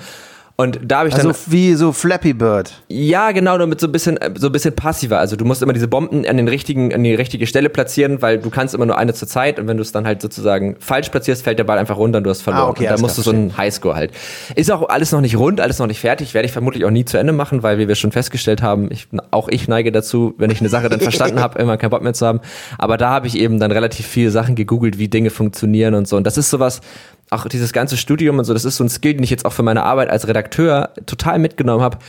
Und 0.59 0.77
da 0.83 0.97
habe 0.99 1.07
ich 1.07 1.15
Also 1.15 1.29
dann 1.29 1.37
wie 1.45 1.73
so 1.75 1.93
Flappy 1.93 2.33
Bird. 2.33 2.73
ja, 2.89 3.31
genau, 3.31 3.57
nur 3.57 3.65
mit 3.65 3.79
so 3.79 3.87
ein 3.87 3.93
bisschen, 3.93 4.17
äh, 4.17 4.29
so 4.37 4.47
ein 4.47 4.51
bisschen 4.51 4.75
passiver. 4.75 5.17
Also 5.17 5.37
du 5.37 5.45
musst 5.45 5.61
immer 5.61 5.71
diese 5.71 5.87
Bomben 5.87 6.25
an 6.25 6.35
den 6.35 6.49
richtigen, 6.49 6.93
an 6.93 7.01
die 7.01 7.15
richtige 7.15 7.47
Stelle 7.47 7.69
platzieren, 7.69 8.21
weil 8.21 8.39
du 8.39 8.49
kannst 8.49 8.75
immer 8.75 8.85
nur 8.85 8.97
eine 8.97 9.13
zur 9.13 9.29
Zeit 9.29 9.57
und 9.57 9.69
wenn 9.69 9.77
du 9.77 9.83
es 9.83 9.93
dann 9.93 10.05
halt 10.05 10.21
sozusagen 10.21 10.75
falsch 10.79 11.07
platzierst, 11.11 11.45
fällt 11.45 11.59
der 11.59 11.63
Ball 11.63 11.77
einfach 11.77 11.95
runter 11.95 12.17
und 12.17 12.25
du 12.25 12.29
hast 12.29 12.41
verloren. 12.41 12.65
Ah, 12.65 12.69
okay, 12.71 12.89
und 12.89 12.91
da 12.91 12.97
musst 12.97 13.17
du 13.17 13.21
so 13.21 13.31
einen 13.31 13.55
Highscore 13.55 13.95
halt. 13.95 14.11
Ist 14.53 14.69
auch 14.69 14.89
alles 14.89 15.13
noch 15.13 15.21
nicht 15.21 15.37
rund, 15.37 15.61
alles 15.61 15.79
noch 15.79 15.87
nicht 15.87 16.01
fertig, 16.01 16.33
werde 16.33 16.45
ich 16.45 16.51
vermutlich 16.51 16.83
auch 16.83 16.91
nie 16.91 17.05
zu 17.05 17.17
Ende 17.17 17.31
machen, 17.31 17.63
weil 17.63 17.77
wie 17.77 17.87
wir 17.87 17.95
schon 17.95 18.11
festgestellt 18.11 18.61
haben, 18.61 18.91
ich, 18.91 19.07
auch 19.31 19.47
ich 19.47 19.69
neige 19.69 19.93
dazu, 19.93 20.33
wenn 20.39 20.51
ich 20.51 20.59
eine 20.59 20.67
Sache 20.67 20.89
dann 20.89 20.99
verstanden 20.99 21.39
habe, 21.39 21.57
immer 21.57 21.77
keinen 21.77 21.91
Bock 21.91 22.01
mehr 22.01 22.13
zu 22.13 22.27
haben. 22.27 22.41
Aber 22.77 22.97
da 22.97 23.11
habe 23.11 23.27
ich 23.27 23.37
eben 23.37 23.61
dann 23.61 23.71
relativ 23.71 24.05
viele 24.07 24.29
Sachen 24.29 24.55
gegoogelt, 24.55 24.97
wie 24.99 25.07
Dinge 25.07 25.29
funktionieren 25.29 25.93
und 25.93 26.05
so. 26.05 26.17
Und 26.17 26.27
das 26.27 26.37
ist 26.37 26.49
sowas, 26.49 26.81
auch 27.29 27.47
dieses 27.47 27.73
ganze 27.73 27.97
Studium 27.97 28.39
und 28.39 28.45
so, 28.45 28.53
das 28.53 28.65
ist 28.65 28.77
so 28.77 28.83
ein 28.83 28.89
Skill, 28.89 29.13
den 29.13 29.23
ich 29.23 29.29
jetzt 29.29 29.45
auch 29.45 29.53
für 29.53 29.63
meine 29.63 29.83
Arbeit 29.83 30.09
als 30.09 30.27
Redakteur 30.27 30.91
total 31.05 31.39
mitgenommen 31.39 31.83
habe. 31.83 31.99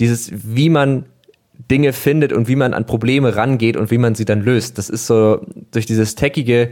Dieses, 0.00 0.30
wie 0.32 0.70
man 0.70 1.06
Dinge 1.70 1.92
findet 1.92 2.32
und 2.32 2.48
wie 2.48 2.56
man 2.56 2.72
an 2.72 2.86
Probleme 2.86 3.34
rangeht 3.34 3.76
und 3.76 3.90
wie 3.90 3.98
man 3.98 4.14
sie 4.14 4.24
dann 4.24 4.42
löst. 4.42 4.78
Das 4.78 4.88
ist 4.88 5.06
so 5.06 5.44
durch 5.72 5.86
dieses 5.86 6.14
Techige 6.14 6.70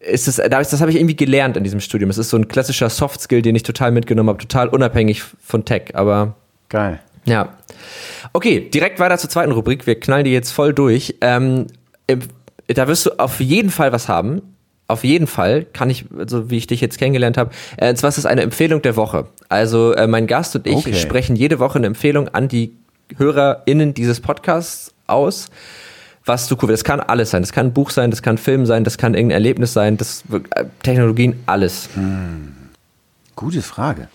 ist 0.00 0.28
es, 0.28 0.36
das 0.36 0.80
habe 0.80 0.90
ich 0.90 0.96
irgendwie 0.96 1.16
gelernt 1.16 1.56
in 1.56 1.64
diesem 1.64 1.80
Studium. 1.80 2.08
Es 2.08 2.18
ist 2.18 2.30
so 2.30 2.36
ein 2.36 2.46
klassischer 2.46 2.88
Soft 2.88 3.20
Skill, 3.20 3.42
den 3.42 3.56
ich 3.56 3.64
total 3.64 3.90
mitgenommen 3.90 4.28
habe, 4.28 4.38
total 4.38 4.68
unabhängig 4.68 5.22
von 5.22 5.64
Tech, 5.64 5.94
aber 5.94 6.36
geil. 6.68 7.00
Ja. 7.24 7.58
Okay, 8.32 8.70
direkt 8.70 9.00
weiter 9.00 9.18
zur 9.18 9.28
zweiten 9.28 9.52
Rubrik. 9.52 9.86
Wir 9.86 9.98
knallen 9.98 10.24
die 10.24 10.32
jetzt 10.32 10.52
voll 10.52 10.72
durch. 10.72 11.16
Ähm, 11.20 11.66
da 12.68 12.88
wirst 12.88 13.06
du 13.06 13.18
auf 13.18 13.40
jeden 13.40 13.70
Fall 13.70 13.92
was 13.92 14.08
haben. 14.08 14.42
Auf 14.88 15.04
jeden 15.04 15.26
Fall 15.26 15.64
kann 15.64 15.90
ich, 15.90 16.06
so 16.26 16.50
wie 16.50 16.56
ich 16.56 16.66
dich 16.66 16.80
jetzt 16.80 16.98
kennengelernt 16.98 17.36
habe. 17.36 17.50
Äh, 17.76 17.94
zwar 17.94 18.08
ist 18.08 18.18
es 18.18 18.26
eine 18.26 18.42
Empfehlung 18.42 18.82
der 18.82 18.96
Woche. 18.96 19.26
Also 19.48 19.92
äh, 19.92 20.06
mein 20.06 20.26
Gast 20.26 20.56
und 20.56 20.66
ich 20.66 20.74
okay. 20.74 20.94
sprechen 20.94 21.36
jede 21.36 21.58
Woche 21.58 21.78
eine 21.78 21.86
Empfehlung 21.86 22.28
an 22.28 22.48
die 22.48 22.72
HörerInnen 23.16 23.94
dieses 23.94 24.20
Podcasts 24.20 24.92
aus 25.06 25.50
was 26.28 26.46
du 26.46 26.56
cool 26.62 26.68
Das 26.68 26.84
kann 26.84 27.00
alles 27.00 27.30
sein. 27.30 27.42
Das 27.42 27.52
kann 27.52 27.68
ein 27.68 27.72
Buch 27.72 27.90
sein, 27.90 28.10
das 28.10 28.22
kann 28.22 28.34
ein 28.34 28.38
Film 28.38 28.66
sein, 28.66 28.84
das 28.84 28.98
kann 28.98 29.14
irgendein 29.14 29.36
Erlebnis 29.36 29.72
sein, 29.72 29.96
das 29.96 30.22
äh, 30.30 30.66
Technologien, 30.82 31.40
alles. 31.46 31.88
Hm. 31.94 32.52
Gute 33.34 33.62
Frage. 33.62 34.08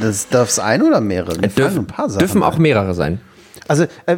Das 0.00 0.28
darf 0.28 0.48
es 0.48 0.58
ein 0.58 0.82
oder 0.82 1.00
mehrere? 1.00 1.40
Wir 1.40 1.48
Dürf, 1.48 1.76
ein 1.76 1.86
paar 1.86 2.10
Sachen 2.10 2.18
dürfen 2.18 2.42
auch 2.42 2.58
mehrere 2.58 2.94
sein. 2.94 3.20
Also 3.68 3.84
äh, 4.06 4.16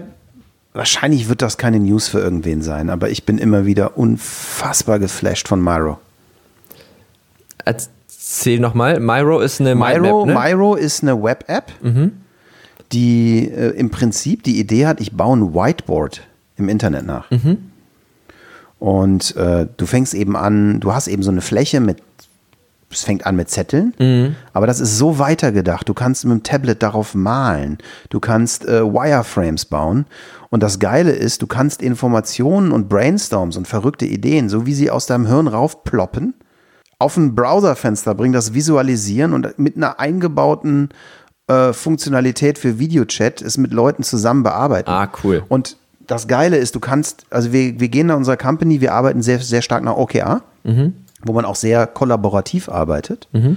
wahrscheinlich 0.74 1.28
wird 1.28 1.42
das 1.42 1.58
keine 1.58 1.78
News 1.80 2.08
für 2.08 2.20
irgendwen 2.20 2.62
sein, 2.62 2.90
aber 2.90 3.10
ich 3.10 3.24
bin 3.24 3.38
immer 3.38 3.66
wieder 3.66 3.96
unfassbar 3.96 4.98
geflasht 4.98 5.48
von 5.48 5.60
Myro. 5.60 5.98
Erzähl 7.64 8.58
nochmal, 8.58 9.00
Myro 9.00 9.40
ist 9.40 9.60
eine 9.60 9.74
Myro, 9.74 10.26
ne? 10.26 10.34
Myro 10.34 10.74
ist 10.74 11.02
eine 11.02 11.22
Web-App, 11.22 11.72
mhm. 11.82 12.12
die 12.92 13.48
äh, 13.48 13.70
im 13.70 13.90
Prinzip 13.90 14.42
die 14.42 14.58
Idee 14.58 14.86
hat, 14.86 15.00
ich 15.00 15.12
baue 15.12 15.36
ein 15.36 15.54
Whiteboard 15.54 16.22
im 16.56 16.68
Internet 16.68 17.06
nach. 17.06 17.30
Mhm. 17.30 17.70
Und 18.78 19.36
äh, 19.36 19.68
du 19.76 19.86
fängst 19.86 20.12
eben 20.12 20.36
an, 20.36 20.80
du 20.80 20.92
hast 20.92 21.06
eben 21.06 21.22
so 21.22 21.30
eine 21.30 21.40
Fläche 21.40 21.78
mit, 21.78 21.98
es 22.92 23.04
fängt 23.04 23.26
an 23.26 23.36
mit 23.36 23.50
Zetteln, 23.50 23.94
mhm. 23.98 24.36
aber 24.52 24.66
das 24.66 24.80
ist 24.80 24.98
so 24.98 25.18
weitergedacht. 25.18 25.88
Du 25.88 25.94
kannst 25.94 26.24
mit 26.24 26.32
dem 26.32 26.42
Tablet 26.42 26.82
darauf 26.82 27.14
malen, 27.14 27.78
du 28.10 28.20
kannst 28.20 28.66
äh, 28.66 28.82
Wireframes 28.82 29.64
bauen. 29.64 30.06
Und 30.50 30.62
das 30.62 30.78
Geile 30.78 31.12
ist, 31.12 31.40
du 31.40 31.46
kannst 31.46 31.80
Informationen 31.80 32.72
und 32.72 32.88
Brainstorms 32.88 33.56
und 33.56 33.66
verrückte 33.66 34.04
Ideen, 34.04 34.48
so 34.50 34.66
wie 34.66 34.74
sie 34.74 34.90
aus 34.90 35.06
deinem 35.06 35.26
Hirn 35.26 35.48
raufploppen, 35.48 36.34
auf 36.98 37.16
ein 37.16 37.34
Browserfenster 37.34 38.14
bringen, 38.14 38.34
das 38.34 38.52
visualisieren 38.52 39.32
und 39.32 39.58
mit 39.58 39.76
einer 39.76 39.98
eingebauten 39.98 40.90
äh, 41.48 41.72
Funktionalität 41.72 42.58
für 42.58 42.78
Videochat 42.78 43.42
es 43.42 43.58
mit 43.58 43.72
Leuten 43.72 44.02
zusammen 44.02 44.42
bearbeiten. 44.42 44.90
Ah, 44.90 45.10
cool. 45.24 45.42
Und 45.48 45.76
das 46.06 46.28
Geile 46.28 46.56
ist, 46.56 46.74
du 46.74 46.80
kannst, 46.80 47.26
also 47.30 47.52
wir, 47.52 47.80
wir 47.80 47.88
gehen 47.88 48.10
in 48.10 48.16
unserer 48.16 48.36
Company, 48.36 48.80
wir 48.80 48.92
arbeiten 48.92 49.22
sehr, 49.22 49.38
sehr 49.40 49.62
stark 49.62 49.82
nach 49.82 49.96
OKR, 49.96 50.42
mhm. 50.64 50.94
Wo 51.24 51.32
man 51.32 51.44
auch 51.44 51.56
sehr 51.56 51.86
kollaborativ 51.86 52.68
arbeitet. 52.68 53.28
Mhm. 53.32 53.56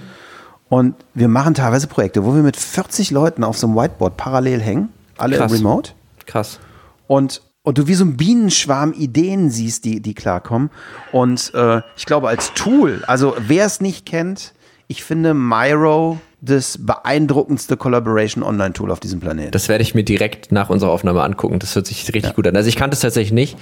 Und 0.70 0.96
wir 1.14 1.28
machen 1.28 1.54
teilweise 1.54 1.88
Projekte, 1.88 2.26
wo 2.26 2.34
wir 2.36 2.42
mit 2.42 2.58
40 2.58 3.12
Leuten 3.12 3.44
auf 3.44 3.58
so 3.58 3.68
einem 3.68 3.76
Whiteboard 3.76 4.18
parallel 4.18 4.62
hängen, 4.62 4.90
alle 5.18 5.38
Krass. 5.38 5.54
remote. 5.54 5.92
Krass. 6.26 6.60
Und, 7.08 7.42
und 7.62 7.78
du 7.78 7.88
wie 7.88 7.94
so 7.94 8.04
ein 8.04 8.18
Bienenschwarm 8.18 8.94
Ideen 8.94 9.52
siehst, 9.52 9.86
die, 9.86 10.02
die 10.02 10.16
klarkommen. 10.16 10.72
Und 11.12 11.54
äh, 11.54 11.82
ich 11.96 12.06
glaube, 12.06 12.30
als 12.30 12.54
Tool, 12.54 13.04
also 13.06 13.36
wer 13.40 13.66
es 13.66 13.80
nicht 13.80 14.06
kennt, 14.06 14.54
ich 14.88 15.04
finde 15.04 15.34
Miro 15.34 16.20
das 16.46 16.78
beeindruckendste 16.80 17.76
Collaboration 17.78 18.44
Online-Tool 18.44 18.92
auf 18.92 19.00
diesem 19.00 19.20
Planeten. 19.20 19.52
Das 19.52 19.68
werde 19.68 19.82
ich 19.82 19.96
mir 19.96 20.04
direkt 20.04 20.52
nach 20.52 20.70
unserer 20.70 20.92
Aufnahme 20.92 21.24
angucken. 21.24 21.60
Das 21.60 21.76
hört 21.76 21.88
sich 21.88 22.06
richtig 22.08 22.24
ja. 22.24 22.32
gut 22.32 22.48
an. 22.48 22.56
Also 22.56 22.70
ich 22.70 22.76
kannte 22.76 22.96
es 22.96 23.02
tatsächlich 23.02 23.34
nicht. 23.34 23.58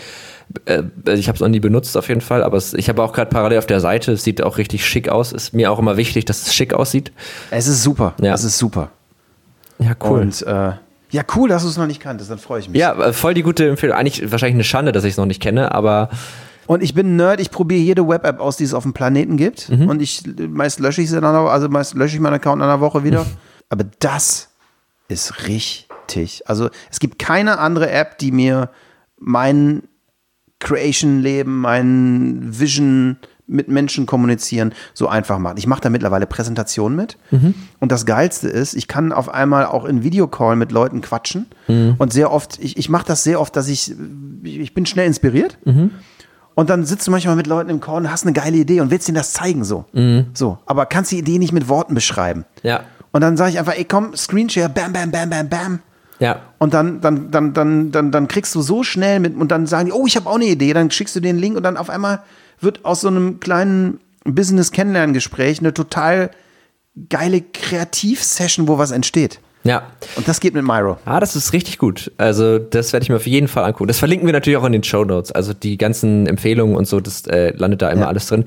Äh, 0.65 0.83
also 1.05 1.19
ich 1.19 1.27
habe 1.27 1.35
es 1.35 1.41
noch 1.41 1.47
nie 1.47 1.59
benutzt 1.59 1.95
auf 1.97 2.09
jeden 2.09 2.21
Fall, 2.21 2.43
aber 2.43 2.61
ich 2.75 2.89
habe 2.89 3.01
auch 3.01 3.13
gerade 3.13 3.29
parallel 3.29 3.59
auf 3.59 3.67
der 3.67 3.79
Seite, 3.79 4.11
es 4.11 4.23
sieht 4.23 4.43
auch 4.43 4.57
richtig 4.57 4.85
schick 4.85 5.09
aus. 5.09 5.31
Ist 5.31 5.53
mir 5.53 5.71
auch 5.71 5.79
immer 5.79 5.97
wichtig, 5.97 6.25
dass 6.25 6.45
es 6.45 6.53
schick 6.53 6.73
aussieht. 6.73 7.11
Es 7.51 7.67
ist 7.67 7.83
super. 7.83 8.13
Ja. 8.21 8.33
Es 8.33 8.43
ist 8.43 8.57
super. 8.57 8.91
Ja, 9.79 9.93
cool. 10.03 10.21
Und 10.21 10.41
äh, 10.43 10.71
ja, 11.11 11.23
cool, 11.35 11.47
dass 11.47 11.63
du 11.63 11.69
es 11.69 11.77
noch 11.77 11.87
nicht 11.87 12.01
kanntest, 12.01 12.31
dann 12.31 12.39
freue 12.39 12.59
ich 12.59 12.69
mich. 12.69 12.79
Ja, 12.79 12.93
äh, 12.93 13.13
voll 13.13 13.33
die 13.33 13.43
gute 13.43 13.69
Empfehlung. 13.69 13.95
Eigentlich 13.95 14.31
wahrscheinlich 14.31 14.55
eine 14.55 14.63
Schande, 14.63 14.91
dass 14.91 15.03
ich 15.03 15.11
es 15.11 15.17
noch 15.17 15.25
nicht 15.25 15.41
kenne, 15.41 15.71
aber 15.73 16.09
und 16.67 16.83
ich 16.83 16.93
bin 16.93 17.15
Nerd, 17.15 17.39
ich 17.39 17.51
probiere 17.51 17.81
jede 17.81 18.07
Web-App 18.07 18.39
aus, 18.39 18.57
die 18.57 18.63
es 18.63 18.73
auf 18.73 18.83
dem 18.83 18.93
Planeten 18.93 19.37
gibt. 19.37 19.69
Mhm. 19.69 19.89
Und 19.89 20.01
ich 20.01 20.23
meist 20.49 20.79
lösche 20.79 21.01
ich 21.01 21.09
sie 21.09 21.19
dann, 21.19 21.35
also 21.35 21.69
meist 21.69 21.93
lösche 21.95 22.15
ich 22.15 22.21
meinen 22.21 22.35
Account 22.35 22.57
in 22.57 22.63
einer 22.63 22.79
Woche 22.79 23.03
wieder. 23.03 23.23
Mhm. 23.23 23.37
Aber 23.69 23.85
das 23.99 24.49
ist 25.07 25.47
richtig. 25.47 26.43
Also 26.45 26.69
es 26.91 26.99
gibt 26.99 27.19
keine 27.19 27.59
andere 27.59 27.89
App, 27.89 28.17
die 28.17 28.31
mir 28.31 28.69
mein 29.17 29.83
Creation-Leben, 30.59 31.59
mein 31.59 32.59
Vision 32.59 33.17
mit 33.45 33.67
Menschen 33.67 34.05
kommunizieren 34.05 34.73
so 34.93 35.07
einfach 35.07 35.37
macht. 35.37 35.59
Ich 35.59 35.67
mache 35.67 35.81
da 35.81 35.89
mittlerweile 35.89 36.25
Präsentationen 36.25 36.95
mit. 36.95 37.17
Mhm. 37.31 37.53
Und 37.79 37.91
das 37.91 38.05
Geilste 38.05 38.47
ist, 38.47 38.73
ich 38.73 38.87
kann 38.87 39.11
auf 39.11 39.29
einmal 39.29 39.65
auch 39.65 39.85
in 39.85 40.03
Videocall 40.03 40.55
mit 40.55 40.71
Leuten 40.71 41.01
quatschen. 41.01 41.47
Mhm. 41.67 41.95
Und 41.97 42.13
sehr 42.13 42.31
oft, 42.31 42.57
ich, 42.59 42.77
ich 42.77 42.89
mache 42.89 43.05
das 43.05 43.23
sehr 43.23 43.41
oft, 43.41 43.55
dass 43.55 43.67
ich, 43.67 43.93
ich 44.43 44.73
bin 44.73 44.85
schnell 44.85 45.07
inspiriert. 45.07 45.57
Mhm. 45.65 45.91
Und 46.55 46.69
dann 46.69 46.85
sitzt 46.85 47.07
du 47.07 47.11
manchmal 47.11 47.35
mit 47.35 47.47
Leuten 47.47 47.69
im 47.69 47.79
und 47.79 48.11
hast 48.11 48.25
eine 48.25 48.33
geile 48.33 48.57
Idee 48.57 48.81
und 48.81 48.91
willst 48.91 49.07
ihnen 49.07 49.15
das 49.15 49.33
zeigen 49.33 49.63
so. 49.63 49.85
Mhm. 49.93 50.27
So, 50.33 50.59
aber 50.65 50.85
kannst 50.85 51.11
die 51.11 51.17
Idee 51.17 51.39
nicht 51.39 51.51
mit 51.51 51.67
Worten 51.67 51.95
beschreiben. 51.95 52.45
Ja. 52.61 52.81
Und 53.11 53.21
dann 53.21 53.37
sage 53.37 53.51
ich 53.51 53.59
einfach, 53.59 53.75
ey, 53.75 53.85
komm, 53.85 54.15
Screenshare, 54.15 54.69
bam, 54.69 54.93
bam, 54.93 55.11
bam, 55.11 55.29
bam, 55.29 55.49
bam. 55.49 55.79
Ja. 56.19 56.41
Und 56.57 56.73
dann, 56.73 57.01
dann, 57.01 57.31
dann, 57.31 57.53
dann, 57.53 57.91
dann, 57.91 58.11
dann 58.11 58.27
kriegst 58.27 58.53
du 58.55 58.61
so 58.61 58.83
schnell 58.83 59.19
mit 59.19 59.35
und 59.35 59.51
dann 59.51 59.67
sagen 59.67 59.87
die, 59.87 59.91
oh, 59.91 60.05
ich 60.05 60.15
habe 60.15 60.29
auch 60.29 60.35
eine 60.35 60.45
Idee. 60.45 60.73
Dann 60.73 60.91
schickst 60.91 61.15
du 61.15 61.19
den 61.19 61.37
Link 61.37 61.57
und 61.57 61.63
dann 61.63 61.77
auf 61.77 61.89
einmal 61.89 62.21
wird 62.59 62.85
aus 62.85 63.01
so 63.01 63.07
einem 63.07 63.39
kleinen 63.39 63.99
Business-Kennenlerngespräch 64.25 65.59
eine 65.59 65.73
total 65.73 66.31
geile 67.09 67.41
Kreativ-Session, 67.41 68.67
wo 68.67 68.77
was 68.77 68.91
entsteht. 68.91 69.39
Ja. 69.63 69.83
Und 70.15 70.27
das 70.27 70.39
geht 70.39 70.53
mit 70.53 70.63
Myro. 70.63 70.97
Ah, 71.05 71.19
das 71.19 71.35
ist 71.35 71.53
richtig 71.53 71.77
gut. 71.77 72.11
Also, 72.17 72.59
das 72.59 72.91
werde 72.93 73.03
ich 73.03 73.09
mir 73.09 73.15
auf 73.15 73.27
jeden 73.27 73.47
Fall 73.47 73.63
angucken. 73.63 73.87
Das 73.87 73.99
verlinken 73.99 74.27
wir 74.27 74.33
natürlich 74.33 74.57
auch 74.57 74.65
in 74.65 74.73
den 74.73 74.83
Show 74.83 75.05
Notes. 75.05 75.31
Also, 75.31 75.53
die 75.53 75.77
ganzen 75.77 76.27
Empfehlungen 76.27 76.75
und 76.75 76.87
so, 76.87 76.99
das 76.99 77.25
äh, 77.27 77.53
landet 77.55 77.81
da 77.81 77.89
immer 77.89 78.01
ja. 78.01 78.07
alles 78.07 78.27
drin. 78.27 78.45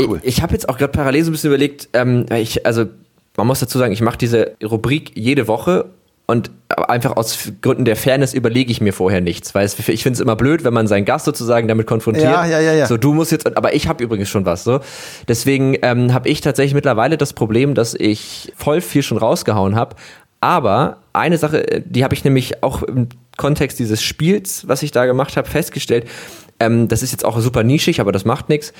Cool. 0.00 0.20
Ich, 0.22 0.36
ich 0.36 0.42
habe 0.42 0.52
jetzt 0.52 0.68
auch 0.68 0.78
gerade 0.78 0.92
parallel 0.92 1.24
so 1.24 1.30
ein 1.30 1.32
bisschen 1.32 1.50
überlegt, 1.50 1.88
ähm, 1.92 2.26
ich, 2.30 2.64
also, 2.64 2.86
man 3.36 3.46
muss 3.46 3.60
dazu 3.60 3.78
sagen, 3.78 3.92
ich 3.92 4.00
mache 4.00 4.18
diese 4.18 4.52
Rubrik 4.62 5.12
jede 5.14 5.48
Woche 5.48 5.86
und 6.26 6.50
einfach 6.88 7.16
aus 7.16 7.52
Gründen 7.60 7.84
der 7.84 7.96
Fairness 7.96 8.32
überlege 8.32 8.70
ich 8.70 8.80
mir 8.80 8.92
vorher 8.94 9.20
nichts, 9.20 9.54
weil 9.54 9.66
es, 9.66 9.78
ich 9.88 10.02
finde 10.02 10.16
es 10.16 10.20
immer 10.20 10.36
blöd, 10.36 10.64
wenn 10.64 10.72
man 10.72 10.86
seinen 10.86 11.04
Gast 11.04 11.26
sozusagen 11.26 11.68
damit 11.68 11.86
konfrontiert. 11.86 12.24
Ja, 12.24 12.46
ja, 12.46 12.60
ja, 12.60 12.72
ja. 12.72 12.86
So, 12.86 12.96
du 12.96 13.12
musst 13.12 13.30
jetzt, 13.30 13.56
aber 13.56 13.74
ich 13.74 13.88
habe 13.88 14.02
übrigens 14.02 14.30
schon 14.30 14.46
was. 14.46 14.64
So, 14.64 14.80
deswegen 15.28 15.76
ähm, 15.82 16.14
habe 16.14 16.28
ich 16.30 16.40
tatsächlich 16.40 16.74
mittlerweile 16.74 17.18
das 17.18 17.34
Problem, 17.34 17.74
dass 17.74 17.94
ich 17.94 18.52
voll 18.56 18.80
viel 18.80 19.02
schon 19.02 19.18
rausgehauen 19.18 19.76
habe, 19.76 19.96
aber 20.44 20.98
eine 21.14 21.38
Sache, 21.38 21.66
äh, 21.66 21.82
die 21.82 22.04
habe 22.04 22.14
ich 22.14 22.22
nämlich 22.22 22.62
auch 22.62 22.82
im 22.82 23.08
Kontext 23.38 23.78
dieses 23.78 24.02
Spiels, 24.02 24.68
was 24.68 24.82
ich 24.82 24.90
da 24.90 25.06
gemacht 25.06 25.38
habe, 25.38 25.48
festgestellt. 25.48 26.06
Ähm, 26.60 26.86
das 26.86 27.02
ist 27.02 27.12
jetzt 27.12 27.24
auch 27.24 27.40
super 27.40 27.62
nischig, 27.62 27.98
aber 27.98 28.12
das 28.12 28.26
macht 28.26 28.50
nichts. 28.50 28.74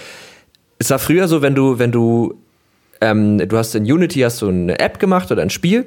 Es 0.78 0.90
war 0.90 0.98
früher 0.98 1.26
so, 1.26 1.40
wenn 1.40 1.54
du, 1.54 1.78
wenn 1.78 1.90
du, 1.90 2.34
ähm, 3.00 3.38
du 3.38 3.56
hast 3.56 3.74
in 3.74 3.90
Unity 3.90 4.20
hast 4.20 4.42
du 4.42 4.48
eine 4.48 4.78
App 4.78 4.98
gemacht 4.98 5.32
oder 5.32 5.40
ein 5.40 5.48
Spiel. 5.48 5.86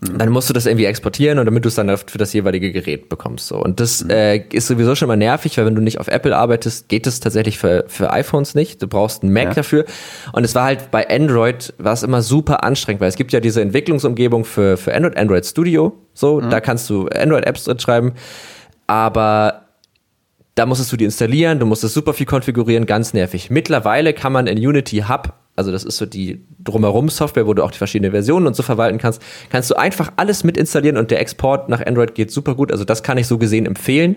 Dann 0.00 0.28
musst 0.30 0.48
du 0.48 0.52
das 0.52 0.66
irgendwie 0.66 0.84
exportieren 0.84 1.40
und 1.40 1.46
damit 1.46 1.64
du 1.64 1.68
es 1.68 1.74
dann 1.74 1.96
für 1.96 2.18
das 2.18 2.32
jeweilige 2.32 2.70
Gerät 2.70 3.08
bekommst. 3.08 3.48
So. 3.48 3.56
Und 3.56 3.80
das 3.80 4.04
mhm. 4.04 4.10
äh, 4.10 4.36
ist 4.36 4.68
sowieso 4.68 4.94
schon 4.94 5.08
mal 5.08 5.16
nervig, 5.16 5.58
weil 5.58 5.66
wenn 5.66 5.74
du 5.74 5.82
nicht 5.82 5.98
auf 5.98 6.06
Apple 6.06 6.36
arbeitest, 6.36 6.88
geht 6.88 7.06
das 7.06 7.18
tatsächlich 7.18 7.58
für, 7.58 7.84
für 7.88 8.12
iPhones 8.12 8.54
nicht. 8.54 8.80
Du 8.80 8.86
brauchst 8.86 9.24
einen 9.24 9.32
Mac 9.32 9.46
ja. 9.46 9.54
dafür. 9.54 9.86
Und 10.32 10.44
es 10.44 10.54
war 10.54 10.64
halt 10.64 10.92
bei 10.92 11.08
Android, 11.10 11.74
war 11.78 11.94
es 11.94 12.04
immer 12.04 12.22
super 12.22 12.62
anstrengend, 12.62 13.00
weil 13.00 13.08
es 13.08 13.16
gibt 13.16 13.32
ja 13.32 13.40
diese 13.40 13.60
Entwicklungsumgebung 13.60 14.44
für, 14.44 14.76
für 14.76 14.94
Android, 14.94 15.16
Android 15.16 15.44
Studio. 15.44 15.98
So, 16.14 16.40
mhm. 16.40 16.50
da 16.50 16.60
kannst 16.60 16.88
du 16.90 17.08
Android-Apps 17.08 17.64
drin 17.64 17.80
schreiben. 17.80 18.12
Aber 18.86 19.64
da 20.54 20.66
musstest 20.66 20.92
du 20.92 20.96
die 20.96 21.04
installieren, 21.06 21.58
du 21.58 21.66
musstest 21.66 21.94
super 21.94 22.12
viel 22.12 22.26
konfigurieren, 22.26 22.86
ganz 22.86 23.14
nervig. 23.14 23.50
Mittlerweile 23.50 24.12
kann 24.12 24.32
man 24.32 24.46
in 24.46 24.58
Unity 24.58 25.04
Hub 25.08 25.34
also 25.58 25.72
das 25.72 25.84
ist 25.84 25.96
so 25.96 26.06
die 26.06 26.40
drumherum 26.62 27.08
Software, 27.08 27.46
wo 27.46 27.52
du 27.52 27.64
auch 27.64 27.72
die 27.72 27.78
verschiedenen 27.78 28.12
Versionen 28.12 28.46
und 28.46 28.54
so 28.54 28.62
verwalten 28.62 28.98
kannst, 28.98 29.20
kannst 29.50 29.70
du 29.70 29.74
einfach 29.74 30.12
alles 30.16 30.44
mit 30.44 30.56
installieren 30.56 30.96
und 30.96 31.10
der 31.10 31.20
Export 31.20 31.68
nach 31.68 31.84
Android 31.84 32.14
geht 32.14 32.30
super 32.30 32.54
gut. 32.54 32.70
Also 32.70 32.84
das 32.84 33.02
kann 33.02 33.18
ich 33.18 33.26
so 33.26 33.38
gesehen 33.38 33.66
empfehlen. 33.66 34.16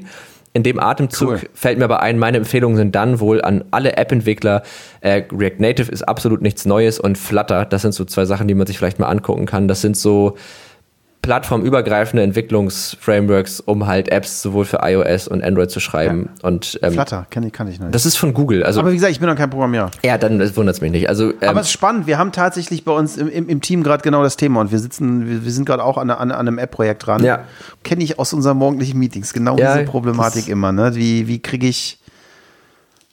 In 0.54 0.64
dem 0.64 0.80
Atemzug 0.80 1.30
cool. 1.30 1.40
fällt 1.54 1.80
mir 1.80 1.86
aber 1.86 2.02
ein, 2.02 2.20
meine 2.20 2.38
Empfehlungen 2.38 2.78
sind 2.78 2.94
dann 2.94 3.20
wohl 3.20 3.42
an 3.42 3.64
alle 3.72 3.98
App-Entwickler. 3.98 4.62
Äh, 5.00 5.24
React 5.32 5.60
Native 5.60 5.92
ist 5.92 6.04
absolut 6.04 6.42
nichts 6.42 6.66
Neues 6.66 7.00
und 7.00 7.18
Flutter, 7.18 7.66
das 7.66 7.82
sind 7.82 7.94
so 7.94 8.06
zwei 8.06 8.26
Sachen, 8.26 8.48
die 8.48 8.54
man 8.54 8.68
sich 8.68 8.78
vielleicht 8.78 9.00
mal 9.00 9.08
angucken 9.08 9.46
kann. 9.46 9.68
Das 9.68 9.82
sind 9.82 9.98
so 9.98 10.36
plattformübergreifende 11.22 12.24
Entwicklungsframeworks, 12.24 13.60
um 13.60 13.86
halt 13.86 14.10
Apps 14.10 14.42
sowohl 14.42 14.66
für 14.66 14.80
iOS 14.82 15.28
und 15.28 15.44
Android 15.44 15.70
zu 15.70 15.80
schreiben. 15.80 16.30
Ja. 16.42 16.50
Und, 16.50 16.80
ähm, 16.82 16.94
Flutter, 16.94 17.28
kann 17.30 17.44
ich, 17.44 17.54
kann 17.54 17.68
ich 17.68 17.80
nicht. 17.80 17.94
Das 17.94 18.06
ist 18.06 18.18
von 18.18 18.34
Google. 18.34 18.64
Also, 18.64 18.80
Aber 18.80 18.90
wie 18.92 18.96
gesagt, 18.96 19.12
ich 19.12 19.20
bin 19.20 19.30
noch 19.30 19.36
kein 19.36 19.50
Programmierer. 19.50 19.92
Ja, 20.04 20.18
dann 20.18 20.40
wundert 20.56 20.76
es 20.76 20.82
mich 20.82 20.92
nicht. 20.92 21.10
Also, 21.10 21.30
ähm, 21.30 21.50
Aber 21.50 21.60
es 21.60 21.68
ist 21.68 21.74
spannend. 21.74 22.08
Wir 22.08 22.18
haben 22.18 22.32
tatsächlich 22.32 22.84
bei 22.86 22.92
uns 22.92 23.18
im, 23.18 23.30
im, 23.30 23.48
im 23.50 23.62
Team 23.62 23.84
gerade 23.84 24.02
genau 24.02 24.24
das 24.24 24.36
Thema 24.36 24.62
und 24.62 24.72
wir 24.72 24.80
sitzen, 24.80 25.28
wir, 25.28 25.46
wir 25.46 25.52
sind 25.52 25.66
gerade 25.66 25.84
auch 25.84 25.98
an, 25.98 26.10
an, 26.10 26.32
an 26.32 26.48
einem 26.48 26.58
App-Projekt 26.58 27.06
dran. 27.06 27.24
Ja. 27.24 27.44
Kenne 27.84 28.04
ich 28.04 28.18
aus 28.18 28.34
unseren 28.34 28.58
morgendlichen 28.58 28.98
Meetings. 28.98 29.34
Genau 29.34 29.58
ja, 29.58 29.76
diese 29.76 29.86
Problematik 29.86 30.48
immer. 30.48 30.72
Ne? 30.72 30.96
Wie, 30.96 31.28
wie 31.28 31.40
kriege 31.40 31.68
ich, 31.68 32.00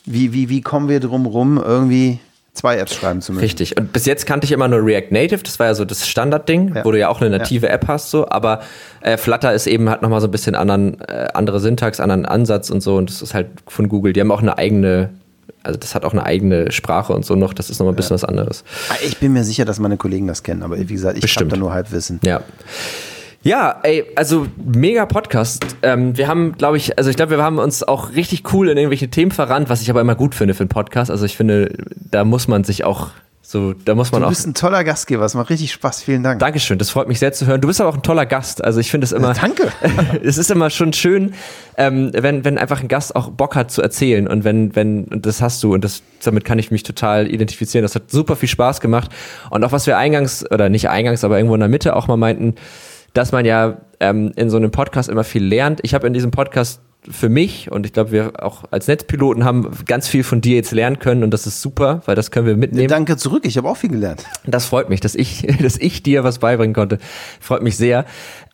wie, 0.06 0.32
wie, 0.32 0.48
wie 0.48 0.62
kommen 0.62 0.89
wir 0.89 1.01
drum 1.01 1.26
rum, 1.26 1.62
irgendwie 1.62 2.20
zwei 2.59 2.76
Apps 2.76 2.94
schreiben 2.94 3.20
zu 3.20 3.32
müssen. 3.32 3.44
Richtig. 3.44 3.76
Und 3.78 3.93
bis 3.93 4.05
jetzt 4.05 4.26
kannte 4.26 4.44
ich 4.44 4.52
immer 4.52 4.68
nur 4.68 4.85
React 4.85 5.10
Native. 5.10 5.43
Das 5.43 5.59
war 5.59 5.66
ja 5.66 5.74
so 5.74 5.85
das 5.85 6.06
Standardding, 6.06 6.74
ja. 6.74 6.85
wo 6.85 6.90
du 6.90 6.98
ja 6.98 7.09
auch 7.09 7.20
eine 7.20 7.30
native 7.30 7.66
ja. 7.66 7.72
App 7.72 7.86
hast, 7.89 8.10
so. 8.10 8.28
Aber 8.28 8.60
äh, 9.01 9.16
Flutter 9.16 9.52
ist 9.55 9.66
eben, 9.66 9.89
hat 9.89 10.02
nochmal 10.02 10.20
so 10.20 10.26
ein 10.26 10.30
bisschen 10.30 10.55
anderen, 10.55 11.01
äh, 11.02 11.28
andere 11.35 11.60
Syntax, 11.60 12.01
anderen 12.01 12.26
Ansatz 12.26 12.70
und 12.70 12.82
so. 12.82 12.97
Und 12.97 13.10
das 13.10 13.22
ist 13.22 13.35
halt 13.35 13.48
von 13.66 13.89
Google. 13.89 14.12
Die 14.12 14.20
haben 14.20 14.32
auch 14.32 14.43
eine 14.43 14.59
eigene, 14.59 15.10
also 15.62 15.78
das 15.78 15.94
hat 15.94 16.05
auch 16.05 16.12
eine 16.12 16.26
eigene 16.26 16.72
Sprache 16.72 17.12
und 17.12 17.24
so 17.24 17.36
noch. 17.36 17.55
Das 17.55 17.70
ist 17.70 17.78
nochmal 17.78 17.94
ein 17.94 17.97
bisschen 17.97 18.16
ja. 18.16 18.22
was 18.22 18.24
anderes. 18.24 18.64
Ah, 18.90 18.97
ich 19.05 19.18
bin 19.18 19.32
mir 19.32 19.44
sicher, 19.44 19.64
dass 19.64 19.78
meine 19.78 19.97
Kollegen 19.97 20.26
das 20.26 20.43
kennen. 20.43 20.62
Aber 20.62 20.78
wie 20.78 20.85
gesagt, 20.85 21.24
ich 21.24 21.36
habe 21.36 21.47
da 21.47 21.56
nur 21.56 21.72
Halbwissen. 21.72 22.20
Ja. 22.24 22.43
Ja, 23.49 23.81
ey, 23.83 24.05
also 24.15 24.47
mega 24.62 25.07
Podcast. 25.07 25.65
Ähm, 25.81 26.19
wir 26.19 26.29
haben, 26.29 26.53
glaube 26.59 26.77
ich, 26.77 26.99
also 26.99 27.09
ich 27.09 27.16
glaube, 27.16 27.39
wir 27.39 27.43
haben 27.43 27.59
uns 27.59 27.83
auch 27.83 28.12
richtig 28.15 28.53
cool 28.53 28.69
in 28.69 28.77
irgendwelche 28.77 29.09
Themen 29.09 29.31
verrannt, 29.31 29.70
was 29.70 29.81
ich 29.81 29.89
aber 29.89 30.03
immer 30.03 30.16
gut 30.16 30.35
finde 30.35 30.53
für 30.53 30.65
einen 30.65 30.69
Podcast. 30.69 31.11
Also 31.11 31.25
ich 31.25 31.35
finde, 31.35 31.73
da 32.11 32.27
muss 32.27 32.47
man 32.47 32.65
sich 32.65 32.85
auch 32.85 33.09
so, 33.41 33.73
da 33.73 33.95
muss 33.95 34.12
man 34.12 34.23
auch. 34.23 34.27
Du 34.27 34.35
bist 34.35 34.47
ein 34.47 34.53
toller 34.53 34.85
Gastgeber, 34.85 35.25
es 35.25 35.33
macht 35.33 35.49
richtig 35.49 35.73
Spaß. 35.73 36.03
Vielen 36.03 36.23
Dank. 36.23 36.41
Dankeschön, 36.41 36.77
das 36.77 36.91
freut 36.91 37.09
mich 37.09 37.20
sehr 37.20 37.33
zu 37.33 37.47
hören. 37.47 37.62
Du 37.62 37.69
bist 37.69 37.81
aber 37.81 37.89
auch 37.89 37.95
ein 37.95 38.03
toller 38.03 38.27
Gast. 38.27 38.62
Also 38.62 38.81
ich 38.81 38.91
finde 38.91 39.07
es 39.07 39.12
immer. 39.12 39.33
Danke. 39.33 39.73
es 40.23 40.37
ist 40.37 40.51
immer 40.51 40.69
schon 40.69 40.93
schön, 40.93 41.33
ähm, 41.79 42.11
wenn, 42.12 42.45
wenn 42.45 42.59
einfach 42.59 42.83
ein 42.83 42.89
Gast 42.89 43.16
auch 43.16 43.31
Bock 43.31 43.57
hat 43.57 43.70
zu 43.70 43.81
erzählen 43.81 44.29
und 44.29 44.45
wenn, 44.45 44.77
wenn, 44.77 45.05
und 45.05 45.25
das 45.25 45.41
hast 45.41 45.62
du 45.62 45.73
und 45.73 45.85
das, 45.85 46.03
damit 46.23 46.45
kann 46.45 46.59
ich 46.59 46.70
mich 46.70 46.83
total 46.83 47.27
identifizieren. 47.27 47.83
Das 47.83 47.95
hat 47.95 48.11
super 48.11 48.37
viel 48.37 48.51
Spaß 48.51 48.81
gemacht. 48.83 49.11
Und 49.49 49.65
auch 49.65 49.73
was 49.73 49.87
wir 49.87 49.97
eingangs, 49.97 50.45
oder 50.51 50.69
nicht 50.69 50.91
eingangs, 50.91 51.25
aber 51.25 51.39
irgendwo 51.39 51.55
in 51.55 51.61
der 51.61 51.70
Mitte 51.70 51.97
auch 51.97 52.09
mal 52.09 52.19
meinten, 52.19 52.55
dass 53.19 53.32
man 53.32 53.45
ja 53.45 53.78
ähm, 53.99 54.32
in 54.36 54.49
so 54.49 54.57
einem 54.57 54.70
Podcast 54.70 55.09
immer 55.09 55.24
viel 55.24 55.45
lernt. 55.45 55.81
Ich 55.82 55.93
habe 55.93 56.07
in 56.07 56.12
diesem 56.12 56.31
Podcast 56.31 56.81
für 57.10 57.28
mich 57.28 57.70
und 57.70 57.86
ich 57.86 57.93
glaube, 57.93 58.12
wir 58.12 58.32
auch 58.43 58.64
als 58.70 58.89
Netzpiloten 58.89 59.44
haben 59.44 59.70
ganz 59.86 60.09
viel 60.09 60.24
von 60.24 60.40
dir 60.40 60.56
jetzt 60.56 60.72
lernen 60.72 60.98
können 60.98 61.22
und 61.22 61.32
das 61.32 61.47
ist 61.47 61.60
super, 61.60 62.02
weil 62.06 62.14
das 62.14 62.30
können 62.30 62.47
wir 62.47 62.56
mitnehmen. 62.56 62.89
Danke 62.89 63.16
zurück, 63.16 63.44
ich 63.44 63.56
habe 63.56 63.68
auch 63.68 63.76
viel 63.76 63.90
gelernt. 63.90 64.24
Das 64.47 64.66
freut 64.66 64.89
mich, 64.89 65.01
dass 65.01 65.14
ich, 65.14 65.47
dass 65.62 65.76
ich 65.76 66.02
dir 66.02 66.24
was 66.24 66.39
beibringen 66.39 66.74
konnte. 66.74 66.98
Freut 67.40 67.62
mich 67.62 67.76
sehr. 67.76 68.05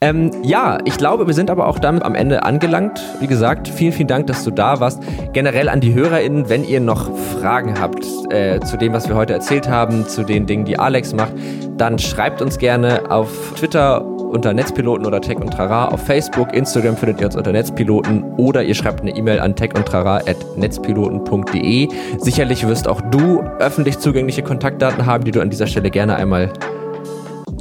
Ähm, 0.00 0.30
ja, 0.42 0.78
ich 0.84 0.96
glaube, 0.98 1.26
wir 1.26 1.34
sind 1.34 1.50
aber 1.50 1.66
auch 1.66 1.78
damit 1.78 2.02
am 2.02 2.14
Ende 2.14 2.42
angelangt. 2.42 3.00
Wie 3.20 3.26
gesagt, 3.26 3.68
vielen, 3.68 3.92
vielen 3.92 4.08
Dank, 4.08 4.26
dass 4.26 4.44
du 4.44 4.50
da 4.50 4.80
warst. 4.80 5.02
Generell 5.32 5.68
an 5.68 5.80
die 5.80 5.94
HörerInnen, 5.94 6.48
wenn 6.48 6.64
ihr 6.64 6.80
noch 6.80 7.16
Fragen 7.40 7.80
habt 7.80 8.04
äh, 8.30 8.60
zu 8.60 8.76
dem, 8.76 8.92
was 8.92 9.08
wir 9.08 9.14
heute 9.14 9.32
erzählt 9.32 9.68
haben, 9.68 10.06
zu 10.06 10.24
den 10.24 10.46
Dingen, 10.46 10.64
die 10.64 10.78
Alex 10.78 11.14
macht, 11.14 11.32
dann 11.76 11.98
schreibt 11.98 12.42
uns 12.42 12.58
gerne 12.58 13.10
auf 13.10 13.30
Twitter 13.56 14.04
unter 14.34 14.52
Netzpiloten 14.52 15.06
oder 15.06 15.20
Tech 15.20 15.38
und 15.38 15.52
Trara. 15.52 15.88
Auf 15.88 16.04
Facebook, 16.04 16.52
Instagram 16.52 16.96
findet 16.96 17.20
ihr 17.20 17.26
uns 17.26 17.36
unter 17.36 17.52
Netzpiloten 17.52 18.24
oder 18.44 18.62
ihr 18.62 18.74
schreibt 18.74 19.00
eine 19.00 19.16
E-Mail 19.16 19.40
an 19.40 19.56
techundtrara.netzpiloten.de. 19.56 21.88
Sicherlich 22.18 22.66
wirst 22.66 22.86
auch 22.88 23.00
du 23.00 23.40
öffentlich 23.58 23.98
zugängliche 23.98 24.42
Kontaktdaten 24.42 25.06
haben, 25.06 25.24
die 25.24 25.30
du 25.30 25.40
an 25.40 25.48
dieser 25.50 25.66
Stelle 25.66 25.90
gerne 25.90 26.16
einmal 26.16 26.52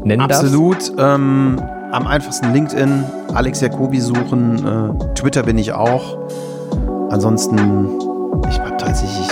nennen 0.03 0.21
Absolut, 0.21 0.75
darfst. 0.75 0.91
Absolut. 0.91 1.15
Ähm, 1.15 1.61
am 1.91 2.07
einfachsten 2.07 2.53
LinkedIn, 2.53 3.03
Alex 3.33 3.61
Jacobi 3.61 3.99
suchen. 3.99 4.65
Äh, 4.65 4.89
Twitter 5.13 5.43
bin 5.43 5.57
ich 5.57 5.73
auch. 5.73 6.17
Ansonsten, 7.09 7.89
ich 8.49 8.59
habe 8.59 8.77
tatsächlich 8.77 9.27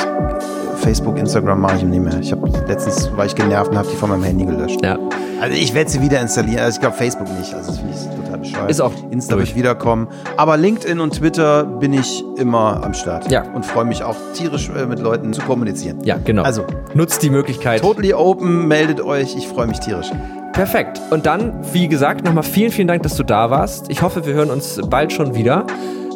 Facebook, 0.77 1.17
Instagram 1.17 1.61
mache 1.61 1.77
ich 1.77 1.83
nicht 1.83 2.03
mehr. 2.03 2.19
Ich 2.19 2.31
habe 2.31 2.51
letztens 2.67 3.09
war 3.15 3.25
ich 3.25 3.35
genervt 3.35 3.71
und 3.71 3.77
habe 3.77 3.87
die 3.87 3.95
von 3.95 4.09
meinem 4.09 4.23
Handy 4.23 4.45
gelöscht. 4.45 4.83
Ja. 4.83 4.97
Also 5.41 5.55
ich 5.55 5.73
werde 5.73 5.89
sie 5.89 6.01
wieder 6.01 6.19
installieren. 6.21 6.59
Also 6.59 6.75
ich 6.75 6.81
glaube 6.81 6.95
Facebook 6.95 7.27
nicht. 7.37 7.53
Also 7.53 7.71
das 7.71 7.79
finde 7.79 7.93
ich 7.93 8.10
bescheuert. 8.51 8.71
Ist 8.71 8.81
auch 8.81 8.93
Insta 9.11 9.35
durch. 9.35 9.49
wird 9.49 9.57
wiederkommen. 9.57 10.07
Aber 10.37 10.57
LinkedIn 10.57 10.99
und 10.99 11.15
Twitter 11.15 11.63
bin 11.63 11.93
ich 11.93 12.23
immer 12.37 12.83
am 12.83 12.93
Start. 12.93 13.31
Ja. 13.31 13.43
Und 13.53 13.65
freue 13.65 13.85
mich 13.85 14.03
auch 14.03 14.15
tierisch 14.33 14.69
äh, 14.69 14.85
mit 14.85 14.99
Leuten 14.99 15.33
zu 15.33 15.41
kommunizieren. 15.41 15.99
Ja, 16.03 16.17
genau. 16.23 16.43
Also 16.43 16.65
nutzt 16.93 17.23
die 17.23 17.29
Möglichkeit. 17.29 17.81
Totally 17.81 18.13
open, 18.13 18.67
meldet 18.67 19.01
euch. 19.01 19.35
Ich 19.35 19.47
freue 19.47 19.67
mich 19.67 19.79
tierisch. 19.79 20.11
Perfekt. 20.53 21.01
Und 21.11 21.25
dann, 21.25 21.53
wie 21.71 21.87
gesagt, 21.87 22.25
nochmal 22.25 22.43
vielen, 22.43 22.71
vielen 22.71 22.87
Dank, 22.87 23.03
dass 23.03 23.15
du 23.15 23.23
da 23.23 23.49
warst. 23.49 23.89
Ich 23.89 24.01
hoffe, 24.01 24.25
wir 24.25 24.33
hören 24.33 24.49
uns 24.49 24.79
bald 24.89 25.13
schon 25.13 25.33
wieder. 25.35 25.65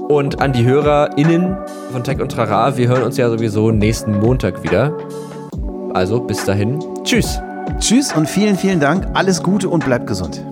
Und 0.10 0.42
an 0.42 0.54
die 0.54 0.66
HörerInnen 0.66 1.58
von 1.92 2.04
Tech 2.04 2.22
und 2.22 2.32
Trara, 2.32 2.78
wir 2.78 2.88
hören 2.88 3.04
uns 3.04 3.18
ja 3.18 3.30
sowieso 3.30 3.72
nächsten 3.72 4.20
Montag 4.20 4.62
wieder. 4.62 4.96
Also 5.94 6.20
bis 6.20 6.46
dahin, 6.46 6.80
tschüss. 7.04 7.40
Tschüss 7.80 8.14
und 8.14 8.30
vielen, 8.30 8.58
vielen 8.58 8.80
Dank. 8.80 9.08
Alles 9.14 9.42
Gute 9.42 9.70
und 9.70 9.86
bleibt 9.86 10.06
gesund. 10.06 10.46